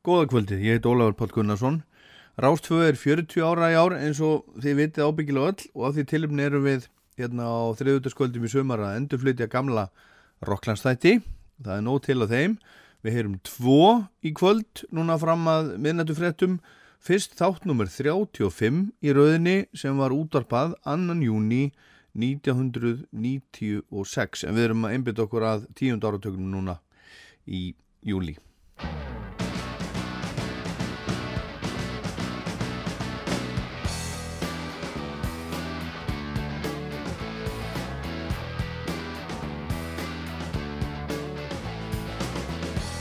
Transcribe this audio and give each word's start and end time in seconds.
Góða 0.00 0.30
kvöldið, 0.32 0.62
ég 0.64 0.78
heit 0.78 0.86
Ólafur 0.88 1.12
Pál 1.12 1.28
Gunnarsson. 1.28 1.74
Rástföðu 2.40 2.88
er 2.88 2.96
40 2.96 3.44
ára 3.44 3.68
í 3.68 3.76
ár 3.76 3.92
eins 3.98 4.16
og 4.24 4.48
þið 4.56 4.78
vitið 4.78 5.04
ábyggilega 5.04 5.52
öll 5.52 5.60
og 5.76 5.84
á 5.84 5.92
því 5.92 6.02
tilumni 6.08 6.40
erum 6.46 6.64
við 6.64 6.88
hérna 7.20 7.44
á 7.44 7.76
þriðutaskvöldum 7.76 8.48
í 8.48 8.50
sömar 8.54 8.80
að 8.80 8.96
endurflytja 8.96 9.52
gamla 9.52 9.92
Rokklandstætti. 10.48 11.20
Það 11.60 11.76
er 11.76 11.84
nóg 11.84 12.00
til 12.08 12.16
á 12.16 12.32
þeim. 12.32 12.56
Við 13.04 13.12
heyrum 13.18 13.36
tvo 13.44 14.08
í 14.24 14.32
kvöld 14.40 14.88
núna 14.88 15.20
fram 15.20 15.44
að 15.52 15.76
minnættu 15.76 16.16
fréttum. 16.16 16.64
Fyrst 16.96 17.36
þátt 17.36 17.68
nummer 17.68 17.84
35 17.92 18.96
í 19.04 19.12
rauðinni 19.12 19.68
sem 19.76 19.92
var 20.00 20.16
útarpað 20.16 20.80
annan 20.88 21.20
júni 21.20 21.76
1996 22.16 24.48
en 24.48 24.56
við 24.56 24.64
erum 24.70 24.88
að 24.88 24.96
einbytta 24.96 25.28
okkur 25.28 25.44
að 25.44 25.68
tíund 25.76 26.00
áratögnum 26.08 26.48
núna 26.56 26.80
í 27.44 27.76
júli. 28.00 28.40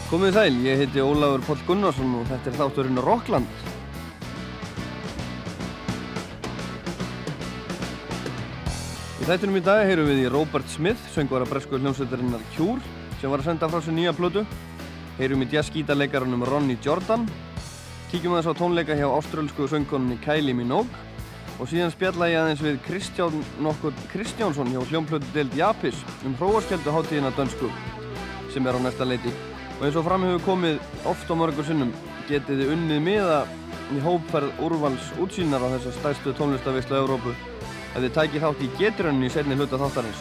Komið 0.09 0.31
sæl, 0.33 0.55
ég 0.65 0.79
heiti 0.81 1.01
Ólafur 1.05 1.43
Póll 1.45 1.59
Gunnarsson 1.67 2.15
og 2.17 2.23
þetta 2.25 2.49
er 2.49 2.55
þátturinn 2.57 3.01
Rockland. 3.05 3.49
Í 9.21 9.27
þættinum 9.27 9.59
í 9.59 9.61
dag 9.67 9.83
heyrum 9.85 10.09
við 10.09 10.23
í 10.23 10.31
Robert 10.33 10.73
Smith, 10.73 11.03
söngvara 11.13 11.45
bresku 11.45 11.77
hljómsveitarinnar 11.77 12.41
Cure, 12.55 12.81
sem 13.21 13.29
var 13.29 13.43
að 13.43 13.51
senda 13.51 13.69
frá 13.69 13.83
sér 13.85 13.93
nýja 13.99 14.15
plötu. 14.17 14.41
Heyrum 15.19 15.45
í 15.45 15.49
jazzgítarleikarunum 15.51 16.47
Ronny 16.49 16.79
Jordan. 16.81 17.27
Kíkjum 18.09 18.33
aðeins 18.33 18.49
á 18.49 18.57
tónleika 18.57 18.97
hjá 18.97 19.05
áströlsku 19.11 19.69
söngkonunni 19.69 20.17
Kylie 20.25 20.57
Minogue. 20.57 20.89
Og 21.59 21.69
síðan 21.69 21.94
spjalla 21.94 22.31
ég 22.31 22.39
aðeins 22.41 22.66
við 22.66 22.81
Kristján 22.88 23.45
nokkur 23.61 23.94
Kristjánsson 24.09 24.73
hjá 24.73 24.81
hljómplötu 24.89 25.29
deild 25.38 25.53
Japis 25.53 26.01
um 26.25 26.33
hróaskjöldu 26.41 26.97
hátíðina 26.97 27.29
dönsku 27.38 27.69
sem 28.49 28.66
er 28.66 28.73
á 28.73 28.81
næsta 28.81 29.05
leiti. 29.05 29.48
Og 29.80 29.85
eins 29.88 29.95
og 29.95 30.03
fram 30.03 30.25
hefur 30.27 30.41
komið 30.44 30.80
oft 31.08 31.30
á 31.31 31.35
mörgur 31.39 31.63
sinnum 31.63 31.94
getið 32.27 32.66
þið 32.66 32.72
unnið 32.73 33.05
miða 33.05 33.38
í 33.95 34.02
hópferð 34.03 34.59
úrvals 34.66 35.13
útsýnar 35.23 35.63
á 35.63 35.72
þessa 35.77 35.94
stærstu 35.95 36.33
tónlistavislu 36.35 36.99
Európu 36.99 37.31
að 37.95 38.03
þið 38.03 38.11
tækið 38.17 38.44
þátt 38.44 38.66
í 38.66 38.69
geturönni 38.81 39.30
í 39.30 39.33
setni 39.33 39.55
hluta 39.55 39.80
þáttarins. 39.80 40.19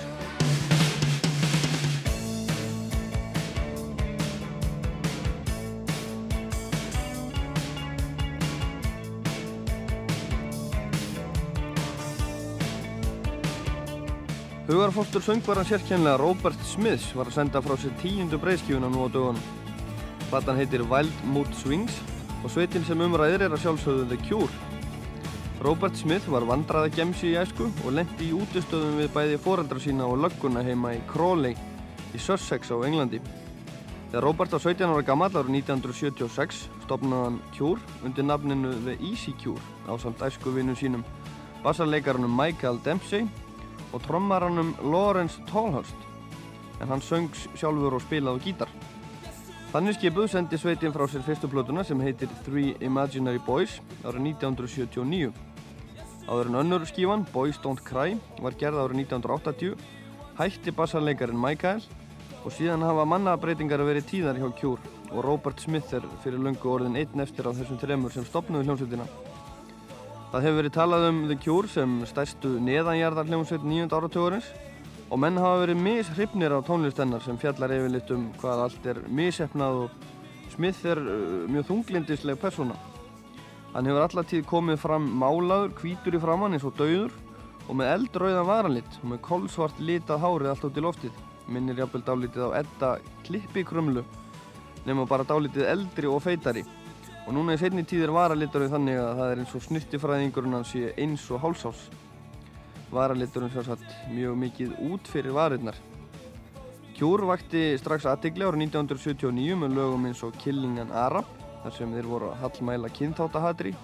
Hugarfóttur 14.68 15.22
söngvaran 15.22 15.64
sérkjænlega 15.64 16.18
Robert 16.20 16.60
Smiths 16.60 17.14
var 17.16 17.30
að 17.30 17.38
senda 17.38 17.60
frá 17.64 17.72
sér 17.80 17.94
tíundu 18.02 18.36
breyðskífuna 18.36 18.90
nú 18.92 19.06
á 19.06 19.08
dögunum. 19.08 19.46
Platan 20.28 20.60
heitir 20.60 20.84
Wild 20.90 21.22
Mood 21.24 21.54
Swings 21.56 21.94
og 22.44 22.52
sveitin 22.52 22.84
sem 22.84 23.00
umræðir 23.00 23.46
er 23.46 23.56
að 23.56 23.62
sjálfsögðu 23.62 24.04
The 24.10 24.18
Cure. 24.26 24.50
Robert 25.64 25.96
Smith 25.96 26.28
var 26.28 26.44
vandraða 26.44 26.92
gemsi 26.98 27.30
í 27.30 27.38
æsku 27.40 27.70
og 27.86 27.96
lendi 27.96 28.28
í 28.28 28.36
útustöðum 28.36 29.00
við 29.00 29.10
bæði 29.16 29.40
foreldra 29.46 29.80
sína 29.80 30.04
og 30.04 30.20
lögguna 30.26 30.66
heima 30.68 30.92
í 30.98 31.00
Crawley 31.08 31.56
í 32.12 32.20
Sussex 32.20 32.68
á 32.68 32.76
Englandi. 32.76 33.24
Þegar 34.12 34.28
Robert 34.28 34.52
var 34.52 34.66
17 34.68 34.84
ára 34.84 35.08
gammal 35.14 35.32
árið 35.32 35.62
1976 35.64 36.62
stopnaði 36.84 37.24
hann 37.24 37.42
Cure 37.56 38.04
undir 38.04 38.28
nafninu 38.28 38.76
The 38.84 39.00
Easy 39.00 39.32
Cure 39.40 39.64
á 39.88 39.96
samt 39.96 40.20
æsku 40.20 40.52
vinnu 40.52 40.76
sínum 40.76 41.08
bassarleikarunum 41.64 42.36
Michael 42.36 42.84
Dempsey 42.84 43.24
og 43.92 44.02
trommaranum 44.04 44.74
Lawrence 44.82 45.42
Tolhurst 45.48 46.08
en 46.80 46.88
hann 46.92 47.02
söng 47.02 47.28
sjálfur 47.58 47.96
og 47.96 48.04
spilaði 48.04 48.44
gítar. 48.48 48.70
Þannig 49.72 49.98
skipuð 49.98 50.30
sendi 50.32 50.56
sveitin 50.56 50.94
frá 50.94 51.04
sér 51.10 51.24
fyrstu 51.26 51.48
plötuna 51.50 51.82
sem 51.84 52.00
heitir 52.00 52.30
Three 52.46 52.76
Imaginary 52.80 53.40
Boys 53.44 53.80
árið 54.04 54.30
1979. 54.32 55.32
Áður 56.28 56.50
en 56.50 56.58
önnur 56.62 56.84
skífan, 56.88 57.26
Boys 57.32 57.58
Don't 57.64 57.82
Cry, 57.84 58.16
var 58.40 58.56
gerð 58.60 58.80
árið 58.84 59.02
1980, 59.02 59.74
hætti 60.38 60.72
bassarleikarin 60.76 61.40
Michael 61.40 61.82
og 62.44 62.52
síðan 62.54 62.84
hafa 62.86 63.04
mannabreitingar 63.08 63.82
verið 63.84 64.08
tíðar 64.12 64.40
hjá 64.40 64.48
Cure 64.60 64.94
og 65.10 65.24
Robert 65.24 65.60
Smith 65.60 65.92
er 65.96 66.04
fyrir 66.22 66.40
löngu 66.40 66.68
orðin 66.72 66.96
einn 67.00 67.24
eftir 67.24 67.48
af 67.48 67.56
þessum 67.58 67.80
tremur 67.80 68.12
sem 68.12 68.24
stopnuði 68.28 68.68
hljómsveitina. 68.68 69.08
Það 70.28 70.44
hefur 70.44 70.56
verið 70.58 70.72
talað 70.74 71.04
um 71.08 71.18
The 71.24 71.36
Cure 71.40 71.68
sem 71.72 71.92
stærstu 72.04 72.50
neðanjarðar 72.60 73.30
hljómsveit 73.30 73.62
nýjund 73.64 73.94
áratugurins 73.96 74.50
og 75.08 75.22
menn 75.22 75.40
hafa 75.40 75.62
verið 75.62 75.78
mishrifnir 75.80 76.52
á 76.52 76.60
tónlistennar 76.66 77.22
sem 77.24 77.38
fjallar 77.40 77.72
yfirleitt 77.72 78.12
um 78.12 78.26
hvað 78.42 78.60
allt 78.66 78.88
er 78.92 79.00
mishefnað 79.08 79.78
og 79.86 80.02
Smith 80.52 80.84
er 80.84 81.00
uh, 81.00 81.46
mjög 81.48 81.64
þunglindisleg 81.70 82.36
persóna. 82.42 82.76
Hann 83.72 83.88
hefur 83.88 84.04
allatíð 84.04 84.44
komið 84.50 84.82
fram 84.82 85.06
málaður, 85.22 85.72
hvítur 85.80 86.18
í 86.18 86.20
framann 86.20 86.58
eins 86.58 86.66
og 86.68 86.76
dauður 86.76 87.14
og 87.64 87.78
með 87.80 87.92
eldrauðan 87.94 88.48
varalit 88.50 88.98
og 89.00 89.08
með 89.14 89.22
kolsvart 89.30 89.80
litað 89.80 90.20
hárið 90.26 90.50
allt 90.52 90.66
út 90.68 90.76
í 90.76 90.84
loftið. 90.84 91.22
Minnir 91.48 91.80
jafnvel 91.80 92.04
dálítið 92.04 92.52
á 92.52 92.58
edda 92.60 92.92
klippikrumlu 93.24 94.04
nema 94.84 95.08
bara 95.08 95.24
dálítið 95.24 95.70
eldri 95.72 96.12
og 96.12 96.20
feitari. 96.26 96.66
Og 97.28 97.34
núna 97.36 97.52
í 97.52 97.58
setni 97.60 97.82
tíð 97.84 98.06
er 98.06 98.10
varaliturinn 98.16 98.70
þannig 98.72 98.98
að 99.02 99.18
það 99.18 99.30
er 99.30 99.40
eins 99.42 99.50
og 99.52 99.62
snuttifræðingurinn 99.66 100.54
hans 100.56 100.70
sé 100.72 100.94
eins 100.96 101.26
og 101.28 101.42
hálsás. 101.42 101.82
Varaliturinn 102.88 103.50
sér 103.52 103.66
satt 103.66 103.82
mjög 104.14 104.38
mikið 104.40 104.70
út 104.86 105.10
fyrir 105.12 105.34
varirnar. 105.36 105.76
Kjúr 106.96 107.26
vakti 107.28 107.66
strax 107.76 108.06
aðtegli 108.08 108.46
árið 108.46 108.64
1979 108.70 109.58
með 109.60 109.76
lögum 109.76 110.06
eins 110.08 110.22
og 110.24 110.38
Killing 110.40 110.80
an 110.80 110.94
Arab 110.96 111.28
þar 111.66 111.74
sem 111.76 111.92
þeir 111.92 112.08
voru 112.08 112.30
að 112.30 112.40
hallmæla 112.46 112.90
kynþáttahatri 112.96 113.74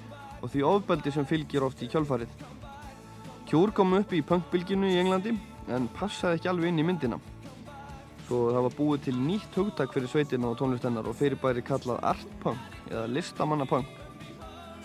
og 0.40 0.48
því 0.48 0.64
ofbeldi 0.70 1.12
sem 1.12 1.28
fylgir 1.28 1.66
oft 1.68 1.84
í 1.84 1.90
kjálfarið. 1.92 2.32
Kjúr 3.50 3.74
kom 3.76 3.92
upp 4.00 4.16
í 4.16 4.24
punkbylginu 4.24 4.88
í 4.88 4.96
Englandi 5.02 5.36
en 5.68 5.90
passaði 6.00 6.40
ekki 6.40 6.52
alveg 6.54 6.72
inn 6.72 6.80
í 6.80 6.86
myndina 6.88 7.20
svo 8.24 8.46
það 8.54 8.64
var 8.64 8.74
búið 8.78 9.02
til 9.04 9.18
nýtt 9.20 9.58
hugtak 9.58 9.92
fyrir 9.92 10.08
sveitina 10.08 10.48
og 10.48 10.56
tónlistennar 10.56 11.04
og 11.10 11.18
fyrirbæri 11.18 11.60
kallað 11.66 12.00
artpunk 12.08 12.73
eða 12.90 13.06
listamannapunk. 13.06 13.86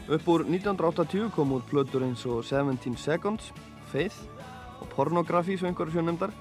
Upp 0.09 0.27
úr 0.27 0.45
1980 0.47 1.29
kom 1.35 1.51
út 1.53 1.65
plötur 1.69 2.03
eins 2.03 2.25
og 2.25 2.43
17 2.43 2.97
Seconds, 2.97 3.51
Faith 3.91 4.17
og 4.81 4.87
Pornography 4.95 5.57
svo 5.57 5.69
einhverju 5.69 5.99
sjónumdar 5.99 6.33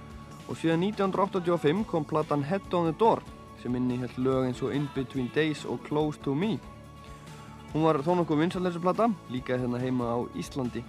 og 0.48 0.56
síðan 0.56 0.86
1985 0.88 1.84
kom 1.90 2.06
platan 2.08 2.46
Head 2.48 2.72
on 2.72 2.88
the 2.88 2.96
Door 2.98 3.22
sem 3.62 3.74
innihelt 3.76 4.16
lög 4.16 4.46
eins 4.46 4.62
og 4.62 4.74
In 4.74 4.88
Between 4.94 5.28
Days 5.34 5.64
og 5.64 5.82
Close 5.84 6.20
to 6.24 6.34
Me. 6.34 6.58
Hún 7.74 7.84
var 7.84 8.00
þó 8.00 8.14
nokkuð 8.16 8.40
vinsalessu 8.40 8.80
plata, 8.80 9.10
líka 9.28 9.58
hérna 9.58 9.80
heima 9.82 10.14
á 10.14 10.16
Íslandi. 10.38 10.84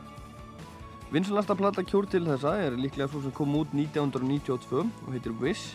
Vinsalasta 1.11 1.55
plata 1.57 1.83
kjór 1.83 2.05
til 2.07 2.27
þessa 2.29 2.53
er 2.61 2.77
líklega 2.77 3.09
svo 3.09 3.23
sem 3.23 3.33
kom 3.33 3.55
út 3.57 3.73
1992 3.73 4.85
og 4.85 5.09
heitir 5.11 5.33
Wish 5.41 5.73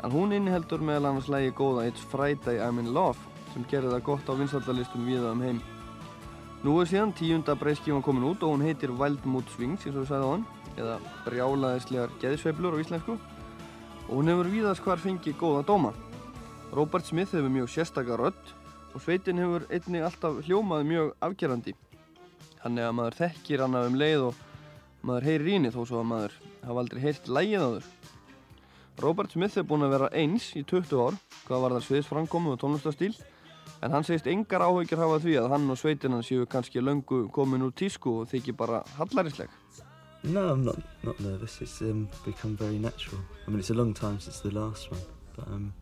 en 0.00 0.14
hún 0.14 0.32
inniheldur 0.32 0.80
meðal 0.80 1.10
annars 1.10 1.28
lægi 1.28 1.50
góða 1.58 1.88
It's 1.90 2.06
Friday 2.12 2.62
I'm 2.62 2.78
in 2.78 2.94
Love 2.94 3.29
sem 3.52 3.66
gerir 3.70 3.90
það 3.90 4.06
gott 4.06 4.30
á 4.30 4.34
vinstallarlistum 4.38 5.06
viða 5.06 5.34
um 5.34 5.44
heim. 5.44 5.60
Nú 6.60 6.76
er 6.80 6.88
síðan 6.90 7.14
tíunda 7.16 7.54
breyskífan 7.56 8.04
komin 8.04 8.26
út 8.28 8.42
og 8.44 8.52
hún 8.52 8.64
heitir 8.66 8.92
Wild 8.92 9.24
Mood 9.24 9.48
Swings 9.54 9.86
eins 9.86 9.94
og 9.96 10.02
við 10.02 10.10
sagðum 10.10 10.28
á 10.28 10.32
hann 10.34 10.46
eða 10.76 10.96
brjálaðislegar 11.24 12.12
geðsveiflur 12.20 12.76
á 12.76 12.82
íslensku 12.82 13.16
og 13.16 14.12
hún 14.12 14.28
hefur 14.28 14.50
víðast 14.52 14.84
hvar 14.84 15.00
fengið 15.00 15.38
góða 15.40 15.64
dóma. 15.70 15.94
Robert 16.76 17.06
Smith 17.08 17.32
hefur 17.32 17.50
mjög 17.50 17.72
sérstakar 17.72 18.20
rödd 18.20 18.52
og 18.94 19.00
sveitin 19.00 19.40
hefur 19.40 19.64
einnig 19.72 20.04
alltaf 20.04 20.42
hljómað 20.44 20.86
mjög 20.90 21.10
afgerandi. 21.24 21.74
Þannig 22.60 22.86
að 22.86 22.96
maður 22.98 23.18
þekkir 23.22 23.64
hana 23.64 23.84
um 23.88 23.98
leið 23.98 24.28
og 24.28 24.46
maður 25.00 25.28
heyrir 25.30 25.52
íni 25.56 25.72
þó 25.72 25.80
svo 25.88 26.02
að 26.02 26.08
maður 26.12 26.38
hafa 26.66 26.84
aldrei 26.84 27.02
heyrt 27.06 27.30
lægið 27.30 27.64
á 27.64 27.68
þurr. 27.70 27.90
Robert 29.00 29.32
Smith 29.32 29.56
er 29.56 29.64
búinn 29.64 29.86
að 29.86 29.94
vera 29.96 30.12
eins 30.12 30.50
í 30.58 30.60
20 30.60 31.00
ár 31.00 31.16
hvað 31.46 31.62
var 31.64 31.74
þar 31.78 31.86
sviðsframkomu 31.86 32.52
og 32.52 32.60
tónlistastíl 32.60 33.14
en 33.82 33.92
hann 33.92 34.04
segist 34.04 34.28
engar 34.28 34.62
áhugir 34.64 35.00
hafa 35.00 35.20
því 35.24 35.36
að 35.40 35.50
hann 35.54 35.70
og 35.72 35.78
sveitinnan 35.80 36.24
séu 36.26 36.46
kannski 36.46 36.82
löngu 36.84 37.28
komin 37.32 37.64
úr 37.64 37.72
tísku 37.72 38.20
og 38.20 38.28
þykir 38.32 38.56
bara 38.56 38.82
hallarisleg. 38.98 39.48
No, 40.22 40.52
I'm 40.52 40.64
not 40.64 40.78
not 41.02 41.18
nervous. 41.20 41.60
It's 41.62 41.80
um, 41.80 42.08
become 42.24 42.56
very 42.56 42.78
natural. 42.78 43.20
I 43.46 43.50
mean, 43.50 43.60
it's 43.60 43.70
a 43.70 43.74
long 43.74 43.94
time 43.94 44.20
since 44.20 44.40
the 44.40 44.50
last 44.50 44.90
one, 44.90 45.00
but 45.36 45.46
um, 45.48 45.72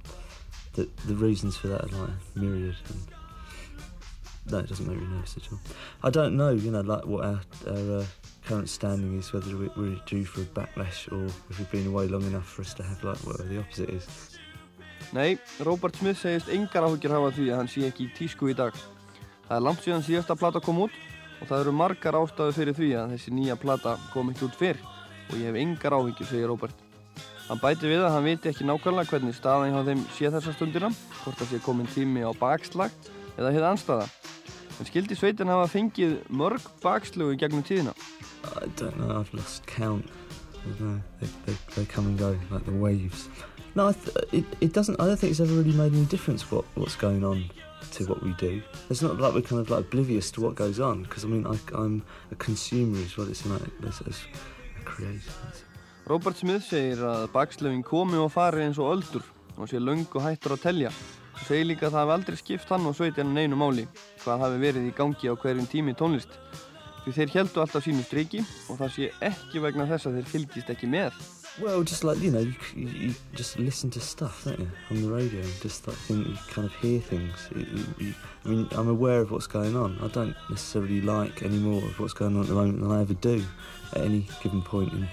the 0.75 0.89
the 1.06 1.15
reasons 1.17 1.56
for 1.56 1.69
that 1.69 1.83
are 1.83 1.97
like 1.97 2.11
myriad. 2.37 2.77
And 2.89 3.03
no, 4.50 4.59
it 4.59 4.69
doesn't 4.69 4.87
make 4.87 4.97
me 4.97 5.06
nervous 5.09 5.37
at 5.37 5.53
all. 5.53 5.59
I 6.05 6.11
don't 6.11 6.37
know, 6.37 6.50
you 6.50 6.71
know, 6.71 6.81
like 6.81 7.05
what 7.05 7.25
our, 7.25 7.41
our 7.67 7.99
uh, 7.99 8.05
current 8.47 8.69
standing 8.69 9.19
is, 9.19 9.33
whether 9.33 9.55
we're 9.77 10.00
due 10.06 10.25
for 10.25 10.41
a 10.41 10.45
backlash 10.45 11.12
or 11.12 11.27
if 11.50 11.59
we've 11.59 11.71
been 11.71 11.89
away 11.89 12.06
long 12.06 12.23
enough 12.23 12.49
for 12.49 12.62
us 12.62 12.73
to 12.75 12.83
have 12.83 13.03
like 13.05 13.19
whatever 13.19 13.49
the 13.49 13.59
opposite 13.59 13.91
is. 13.91 14.38
Nei, 15.17 15.39
Robert 15.65 15.97
Smith 15.97 16.21
segist 16.21 16.50
engar 16.53 16.85
áhugir 16.85 17.15
hafa 17.15 17.31
því 17.37 17.47
að 17.50 17.61
hann 17.62 17.71
sé 17.73 17.87
ekki 17.89 18.09
í 18.09 18.12
tísku 18.17 18.50
í 18.53 18.56
dag. 18.56 18.75
Það 19.49 19.56
er 19.56 19.65
langt 19.65 19.85
síðan 19.85 20.05
síðasta 20.05 20.37
plata 20.37 20.61
kom 20.61 20.83
út 20.85 20.99
og 21.39 21.49
það 21.49 21.62
eru 21.62 21.75
margar 21.79 22.19
ástæðu 22.19 22.56
fyrir 22.56 22.77
því 22.77 22.91
að 22.99 23.15
þessi 23.15 23.33
nýja 23.33 23.56
plata 23.61 23.97
kom 24.12 24.33
ekki 24.33 24.47
út 24.49 24.59
fyrr 24.59 24.83
og 25.29 25.35
ég 25.39 25.49
hef 25.49 25.59
engar 25.62 25.97
áhugir, 25.97 26.29
segir 26.29 26.50
Robert. 26.50 26.85
Hann 27.49 27.61
bæti 27.62 27.89
við 27.89 28.03
að 28.05 28.12
hann 28.12 28.27
viti 28.29 28.50
ekki 28.50 28.67
nákvæmlega 28.69 29.09
hvernig 29.09 29.37
staðan 29.37 29.73
hjá 29.73 29.87
þeim 29.87 30.03
sé 30.12 30.31
þessa 30.35 30.53
stundina, 30.53 30.91
hvort 31.23 31.41
það 31.41 31.53
sé 31.55 31.61
komin 31.65 31.89
tími 31.95 32.21
á 32.21 32.33
bakslag 32.37 32.93
eða 33.39 33.55
hefði 33.55 33.69
anstæða. 33.71 34.09
En 34.79 34.87
skildi 34.87 35.17
sveitin 35.17 35.50
hafa 35.50 35.71
fengið 35.73 36.19
mörg 36.29 36.69
bakslögu 36.83 37.39
gegnum 37.41 37.65
tíðina. 37.65 37.97
I 38.45 38.69
don't 38.77 38.97
know. 39.00 39.17
I've 39.17 39.33
lost 39.33 39.67
count. 39.67 40.06
They, 40.79 41.29
they, 41.47 41.56
they 41.75 41.85
come 41.87 42.06
and 42.06 42.19
go 42.19 42.37
like 42.50 42.65
the 42.67 42.73
waves. 42.73 43.29
No, 43.75 43.88
it, 44.32 44.44
it 44.61 44.73
doesn't. 44.73 45.00
I 45.00 45.06
don't 45.06 45.19
think 45.19 45.31
it's 45.31 45.41
ever 45.41 45.53
really 45.53 45.76
made 45.76 45.93
any 45.93 46.05
difference 46.06 46.50
what, 46.50 46.65
what's 46.75 46.97
going 46.97 47.25
on 47.25 47.44
to 47.93 48.05
what 48.06 48.23
we 48.23 48.32
do. 48.35 48.62
It's 48.91 49.03
not 49.03 49.19
like 49.19 49.35
we're 49.35 49.43
kind 49.43 49.61
of 49.61 49.70
like 49.70 49.81
oblivious 49.81 50.31
to 50.32 50.41
what 50.41 50.55
goes 50.55 50.81
on 50.81 51.03
because 51.03 51.25
I 51.25 51.29
mean 51.29 51.47
I, 51.47 51.56
I'm 51.75 52.03
a 52.31 52.35
consumer 52.35 52.99
as 52.99 53.17
well 53.17 53.31
as, 53.31 53.44
like, 53.47 53.62
as, 53.87 54.03
as 54.06 54.20
a 54.81 54.85
creator. 54.85 55.32
Robert 56.09 56.37
Smith 56.41 56.65
segir 56.65 57.03
að 57.05 57.26
bakslöfin 57.35 57.85
komi 57.85 58.17
og 58.17 58.31
fari 58.32 58.65
eins 58.65 58.79
og 58.81 58.94
öldur 58.97 59.25
og 59.59 59.69
sé 59.69 59.81
löng 59.81 60.06
og 60.14 60.23
hættur 60.25 60.56
að 60.56 60.62
telja. 60.64 60.93
Hann 61.35 61.47
segir 61.47 61.69
líka 61.69 61.88
að 61.88 61.93
það 61.97 62.00
hafi 62.00 62.14
aldrei 62.17 62.38
skipt 62.41 62.71
hann 62.73 62.87
og 62.88 62.97
sveitin 62.97 63.29
en 63.29 63.43
einu 63.43 63.59
máli 63.61 63.85
hvað 64.25 64.44
hafi 64.47 64.62
verið 64.62 64.88
í 64.88 64.94
gangi 64.97 65.29
á 65.29 65.35
hverjum 65.37 65.69
tími 65.69 65.94
tónlist. 65.99 66.32
Því 67.05 67.14
þeir 67.14 67.35
heldu 67.37 67.62
alltaf 67.62 67.85
sínu 67.85 68.05
striki 68.05 68.41
og 68.69 68.81
það 68.81 68.94
sé 68.94 69.11
ekki 69.29 69.62
vegna 69.64 69.87
þess 69.88 70.09
að 70.09 70.19
þeir 70.19 70.32
fylgist 70.32 70.73
ekki 70.73 70.88
með. 70.91 71.12
Well, 71.60 71.82
just 71.82 72.05
like 72.05 72.20
you 72.20 72.31
know, 72.31 72.46
you, 72.76 72.87
you, 72.87 73.14
just 73.34 73.58
listen 73.58 73.90
to 73.90 74.00
stuff, 74.00 74.44
don't 74.44 74.60
you, 74.60 74.70
on 74.90 75.02
the 75.02 75.08
radio, 75.08 75.43
just 75.60 75.88
like 75.88 75.96
think 75.96 76.28
you 76.28 76.37
kind 76.49 76.66
of 76.66 76.75
hear 76.76 77.00
things. 77.00 77.49
I 78.44 78.49
mean, 78.49 78.69
I'm 78.72 78.88
aware 78.88 79.20
of 79.20 79.32
what's 79.32 79.49
going 79.49 79.76
on. 79.76 79.99
I 80.00 80.06
don't 80.08 80.37
necessarily 80.49 81.00
like 81.00 81.43
any 81.43 81.58
more 81.58 81.82
of 81.82 81.99
what's 81.99 82.12
going 82.12 82.37
on 82.37 82.43
at 82.43 82.49
the 82.49 82.55
moment 82.55 82.81
than 82.81 82.93
I 82.93 83.00
ever 83.00 83.14
do 83.14 83.44
at 83.93 84.02
any 84.02 84.26
given 84.43 84.62
point 84.62 84.93
in 84.93 85.08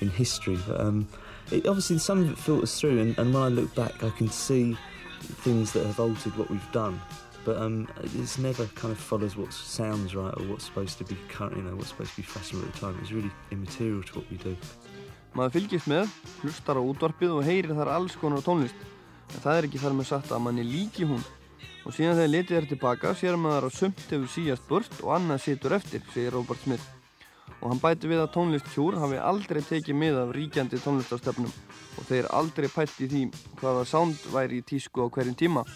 in 0.00 0.10
history. 0.10 0.58
But 0.66 0.80
um, 0.80 1.08
it, 1.50 1.66
obviously, 1.66 1.98
some 1.98 2.20
of 2.20 2.30
it 2.30 2.38
filters 2.38 2.78
through, 2.78 3.00
and, 3.00 3.18
and 3.18 3.32
when 3.32 3.42
I 3.42 3.48
look 3.48 3.74
back, 3.74 4.04
I 4.04 4.10
can 4.10 4.28
see 4.28 4.76
things 5.20 5.72
that 5.72 5.86
have 5.86 5.98
altered 5.98 6.36
what 6.36 6.50
we've 6.50 6.72
done. 6.72 7.00
But 7.46 7.58
um, 7.58 7.88
it's 8.02 8.38
never 8.38 8.66
kind 8.66 8.90
of 8.90 8.98
follows 8.98 9.36
what 9.36 9.52
sounds 9.52 10.16
right 10.16 10.34
or 10.36 10.44
what's 10.46 10.64
supposed 10.64 10.98
to 10.98 11.04
be 11.04 11.16
current, 11.28 11.56
you 11.56 11.62
know, 11.62 11.76
what's 11.76 11.88
supposed 11.88 12.10
to 12.10 12.16
be 12.16 12.22
fashionable 12.22 12.66
at 12.66 12.74
the 12.74 12.80
time. 12.80 12.98
It's 13.00 13.12
really 13.12 13.30
immaterial 13.52 14.02
to 14.02 14.18
what 14.18 14.30
we 14.30 14.36
do. 14.38 14.56
Maður 15.36 15.52
fylgist 15.52 15.88
með, 15.90 16.12
hlustar 16.40 16.78
á 16.80 16.82
útvarpið 16.82 17.32
og 17.36 17.42
heyrir 17.44 17.74
þar 17.76 17.90
alls 17.92 18.14
konar 18.16 18.40
tónlist. 18.40 18.76
En 19.34 19.42
það 19.44 19.58
er 19.58 19.66
ekki 19.68 19.80
þar 19.82 19.96
með 19.98 20.06
sagt 20.08 20.30
að 20.32 20.44
manni 20.46 20.62
líki 20.64 21.04
hún. 21.04 21.20
Og 21.84 21.92
síðan 21.92 22.16
þegar 22.16 22.30
litið 22.32 22.56
er 22.56 22.68
tilbaka 22.70 23.10
sér 23.20 23.36
maður 23.36 23.66
að 23.68 23.74
sumt 23.76 24.04
hefur 24.08 24.30
síjast 24.32 24.64
burt 24.70 24.94
og 25.02 25.10
annað 25.18 25.42
situr 25.44 25.74
eftir, 25.76 26.06
segir 26.14 26.32
Robert 26.32 26.62
Smith. 26.62 26.86
Og 27.60 27.68
hann 27.68 27.82
bæti 27.82 28.08
við 28.08 28.22
að 28.22 28.32
tónlist 28.32 28.70
hjúr 28.72 28.96
hafi 29.02 29.18
aldrei 29.20 29.60
tekið 29.66 29.98
mið 30.00 30.20
af 30.22 30.32
ríkjandi 30.38 30.80
tónlistarstefnum 30.80 31.52
og 31.96 32.08
þeir 32.08 32.30
aldrei 32.38 32.68
pælt 32.72 32.96
í 33.04 33.10
því 33.12 33.22
hvaða 33.60 33.84
sound 33.92 34.24
væri 34.32 34.62
í 34.62 34.64
tísku 34.72 35.04
á 35.04 35.12
hverjum 35.12 35.36
tíma. 35.36 35.66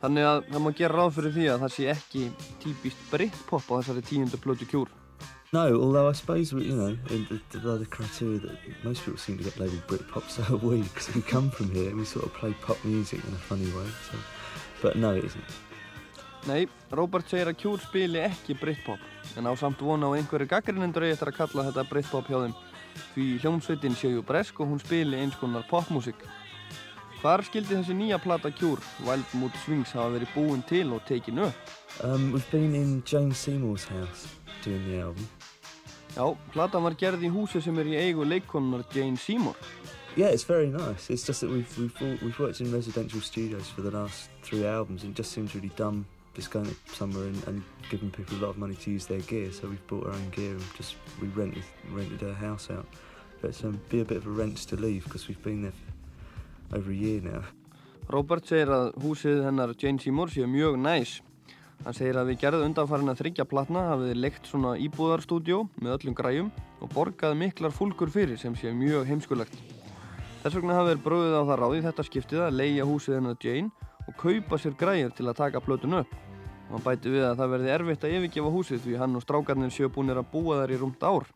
Þannig 0.00 0.30
að 0.30 0.40
það 0.48 0.64
má 0.64 0.70
gera 0.80 0.96
ráð 0.96 1.12
fyrir 1.18 1.36
því 1.36 1.46
að 1.52 1.66
það 1.66 1.76
sé 1.76 1.90
ekki 1.92 2.24
típist 2.64 3.04
Britpop 3.12 3.68
á 3.68 3.72
þessari 3.76 4.06
tíundu 4.08 4.40
plötu 4.40 4.68
kjúr. 4.72 4.99
No, 5.52 5.74
although 5.80 6.08
I 6.08 6.12
suppose 6.12 6.52
we, 6.52 6.66
you 6.66 6.76
know, 6.76 6.96
the, 7.08 7.58
the 7.58 7.86
criteria 7.86 8.38
that 8.38 8.56
most 8.84 9.04
people 9.04 9.18
seem 9.18 9.36
to 9.38 9.42
get 9.42 9.58
labelled 9.58 9.84
Britpop, 9.88 10.30
so 10.30 10.44
are 10.54 10.56
we, 10.56 10.82
because 10.82 11.12
we 11.12 11.22
come 11.22 11.50
from 11.50 11.72
here 11.72 11.88
and 11.88 11.98
we 11.98 12.04
sort 12.04 12.24
of 12.24 12.32
play 12.34 12.54
pop 12.62 12.76
music 12.84 13.18
in 13.26 13.34
a 13.34 13.36
funny 13.36 13.66
way. 13.72 13.86
So. 14.08 14.18
But 14.80 14.96
no, 14.96 15.12
it 15.16 15.24
isn't. 15.24 15.44
Nei, 16.46 16.68
Robert 16.94 17.26
segir 17.28 17.50
að 17.50 17.58
Cure 17.60 17.82
spili 17.82 18.22
ekki 18.22 18.54
Britpop 18.56 19.02
en 19.36 19.44
á 19.50 19.52
samt 19.58 19.82
vona 19.84 20.08
á 20.08 20.16
einhverju 20.16 20.46
gaggrinendur 20.48 21.04
eigi 21.04 21.18
eftir 21.18 21.32
að 21.32 21.40
kalla 21.40 21.66
þetta 21.66 21.84
Britpop 21.90 22.30
hjá 22.30 22.38
þeim 22.44 22.54
því 23.16 23.26
hljómsveitin 23.42 23.98
séu 23.98 24.22
bresk 24.24 24.62
og 24.62 24.70
hún 24.70 24.80
spili 24.80 25.18
eins 25.18 25.36
konar 25.36 25.66
popmusik. 25.68 26.22
Hvar 27.20 27.42
skildi 27.44 27.74
þessi 27.74 27.98
nýja 27.98 28.22
plata 28.22 28.54
Cure, 28.54 28.80
Wild 29.04 29.34
Mood 29.34 29.58
Swings, 29.66 29.92
hafa 29.98 30.14
verið 30.14 30.32
búin 30.38 30.62
til 30.70 30.94
og 30.94 31.02
tekin 31.10 31.42
upp? 31.50 31.76
Um, 32.06 32.30
we've 32.32 32.50
been 32.54 32.74
in 32.74 33.02
Jane 33.04 33.34
Seymour's 33.34 33.84
house 33.84 34.30
doing 34.62 34.86
the 34.88 35.00
album. 35.00 35.28
Já, 36.16 36.26
platan 36.52 36.82
var 36.82 36.94
gerð 36.98 37.22
í 37.24 37.30
húsi 37.32 37.60
sem 37.62 37.78
er 37.78 37.86
í 37.88 37.94
eigu 38.00 38.24
leikonunar 38.26 38.82
Jane 38.92 39.16
Seymour. 39.16 39.56
Yeah, 40.16 40.28
it's 40.34 40.42
very 40.44 40.66
nice. 40.66 41.08
It's 41.08 41.24
just 41.24 41.40
that 41.42 41.50
we've 41.50 41.70
we've 41.78 41.94
all- 42.02 42.18
we've 42.22 42.38
worked 42.38 42.60
in 42.60 42.72
residential 42.72 43.20
studios 43.20 43.68
for 43.68 43.82
the 43.82 43.90
last 43.92 44.28
three 44.42 44.66
albums, 44.66 45.04
and 45.04 45.12
it 45.12 45.16
just 45.16 45.30
seems 45.32 45.54
really 45.54 45.70
dumb 45.76 46.04
just 46.34 46.50
going 46.50 46.74
somewhere 46.92 47.26
and, 47.26 47.42
and 47.48 47.62
giving 47.90 48.10
people 48.10 48.36
a 48.38 48.40
lot 48.40 48.50
of 48.50 48.58
money 48.58 48.74
to 48.74 48.90
use 48.90 49.06
their 49.06 49.20
gear. 49.20 49.52
So 49.52 49.68
we've 49.68 49.86
bought 49.86 50.06
our 50.06 50.12
own 50.12 50.30
gear 50.30 50.52
and 50.52 50.64
just 50.76 50.96
we 51.20 51.28
rented 51.28 51.62
rented 51.92 52.22
our 52.24 52.34
house 52.34 52.70
out. 52.70 52.86
But 53.40 53.50
it's 53.50 53.64
um, 53.64 53.80
be 53.88 54.00
a 54.00 54.04
bit 54.04 54.18
of 54.18 54.26
a 54.26 54.30
wrench 54.30 54.66
to 54.66 54.76
leave 54.76 55.04
because 55.04 55.28
we've 55.28 55.42
been 55.42 55.62
there 55.62 55.72
for 56.68 56.76
over 56.78 56.90
a 56.90 56.94
year 56.94 57.20
now. 57.22 57.42
Robert 58.10 58.42
segir 58.44 58.66
að 58.74 58.92
húsið 58.98 59.44
hennar 59.46 59.74
Jane 59.78 59.98
Seymour 60.02 60.26
sé 60.28 60.42
mjög 60.46 60.74
næs. 60.82 61.20
Hann 61.80 61.96
segir 61.96 62.18
að 62.20 62.28
við 62.28 62.40
gerðum 62.42 62.66
undanfærin 62.68 63.08
að 63.08 63.20
þryggja 63.22 63.44
platna 63.48 63.82
hafið 63.88 64.18
leikt 64.20 64.48
svona 64.50 64.74
íbúðarstúdjó 64.84 65.62
með 65.80 65.94
öllum 65.94 66.16
græjum 66.18 66.50
og 66.84 66.90
borgað 66.92 67.38
miklar 67.40 67.72
fúlgur 67.72 68.12
fyrir 68.12 68.36
sem 68.40 68.52
sé 68.52 68.72
mjög 68.76 69.06
heimskulegt. 69.08 69.54
Þess 70.42 70.58
vegna 70.58 70.76
hafið 70.76 70.92
þeir 70.92 71.00
bröðið 71.06 71.36
á 71.40 71.42
það 71.48 71.60
ráði 71.62 71.80
þetta 71.86 72.04
skiptið 72.10 72.42
að 72.44 72.58
leigja 72.58 72.88
húsið 72.90 73.16
hennar 73.16 73.40
Jane 73.40 73.88
og 74.04 74.18
kaupa 74.20 74.60
sér 74.60 74.76
græjur 74.76 75.16
til 75.16 75.26
að 75.30 75.40
taka 75.40 75.64
plötun 75.64 76.02
upp. 76.02 76.12
Og 76.68 76.76
hann 76.76 76.84
bæti 76.84 77.14
við 77.16 77.26
að 77.30 77.40
það 77.40 77.52
verði 77.56 77.72
erfitt 77.78 78.04
að 78.04 78.16
yfirgefa 78.18 78.52
húsið 78.58 78.84
því 78.84 79.00
hann 79.00 79.16
og 79.16 79.24
strákarnir 79.24 79.72
séu 79.72 79.88
búinir 79.88 80.20
að 80.20 80.30
búa 80.34 80.60
þær 80.60 80.74
í 80.76 80.80
rúmt 80.84 81.08
ár. 81.08 81.28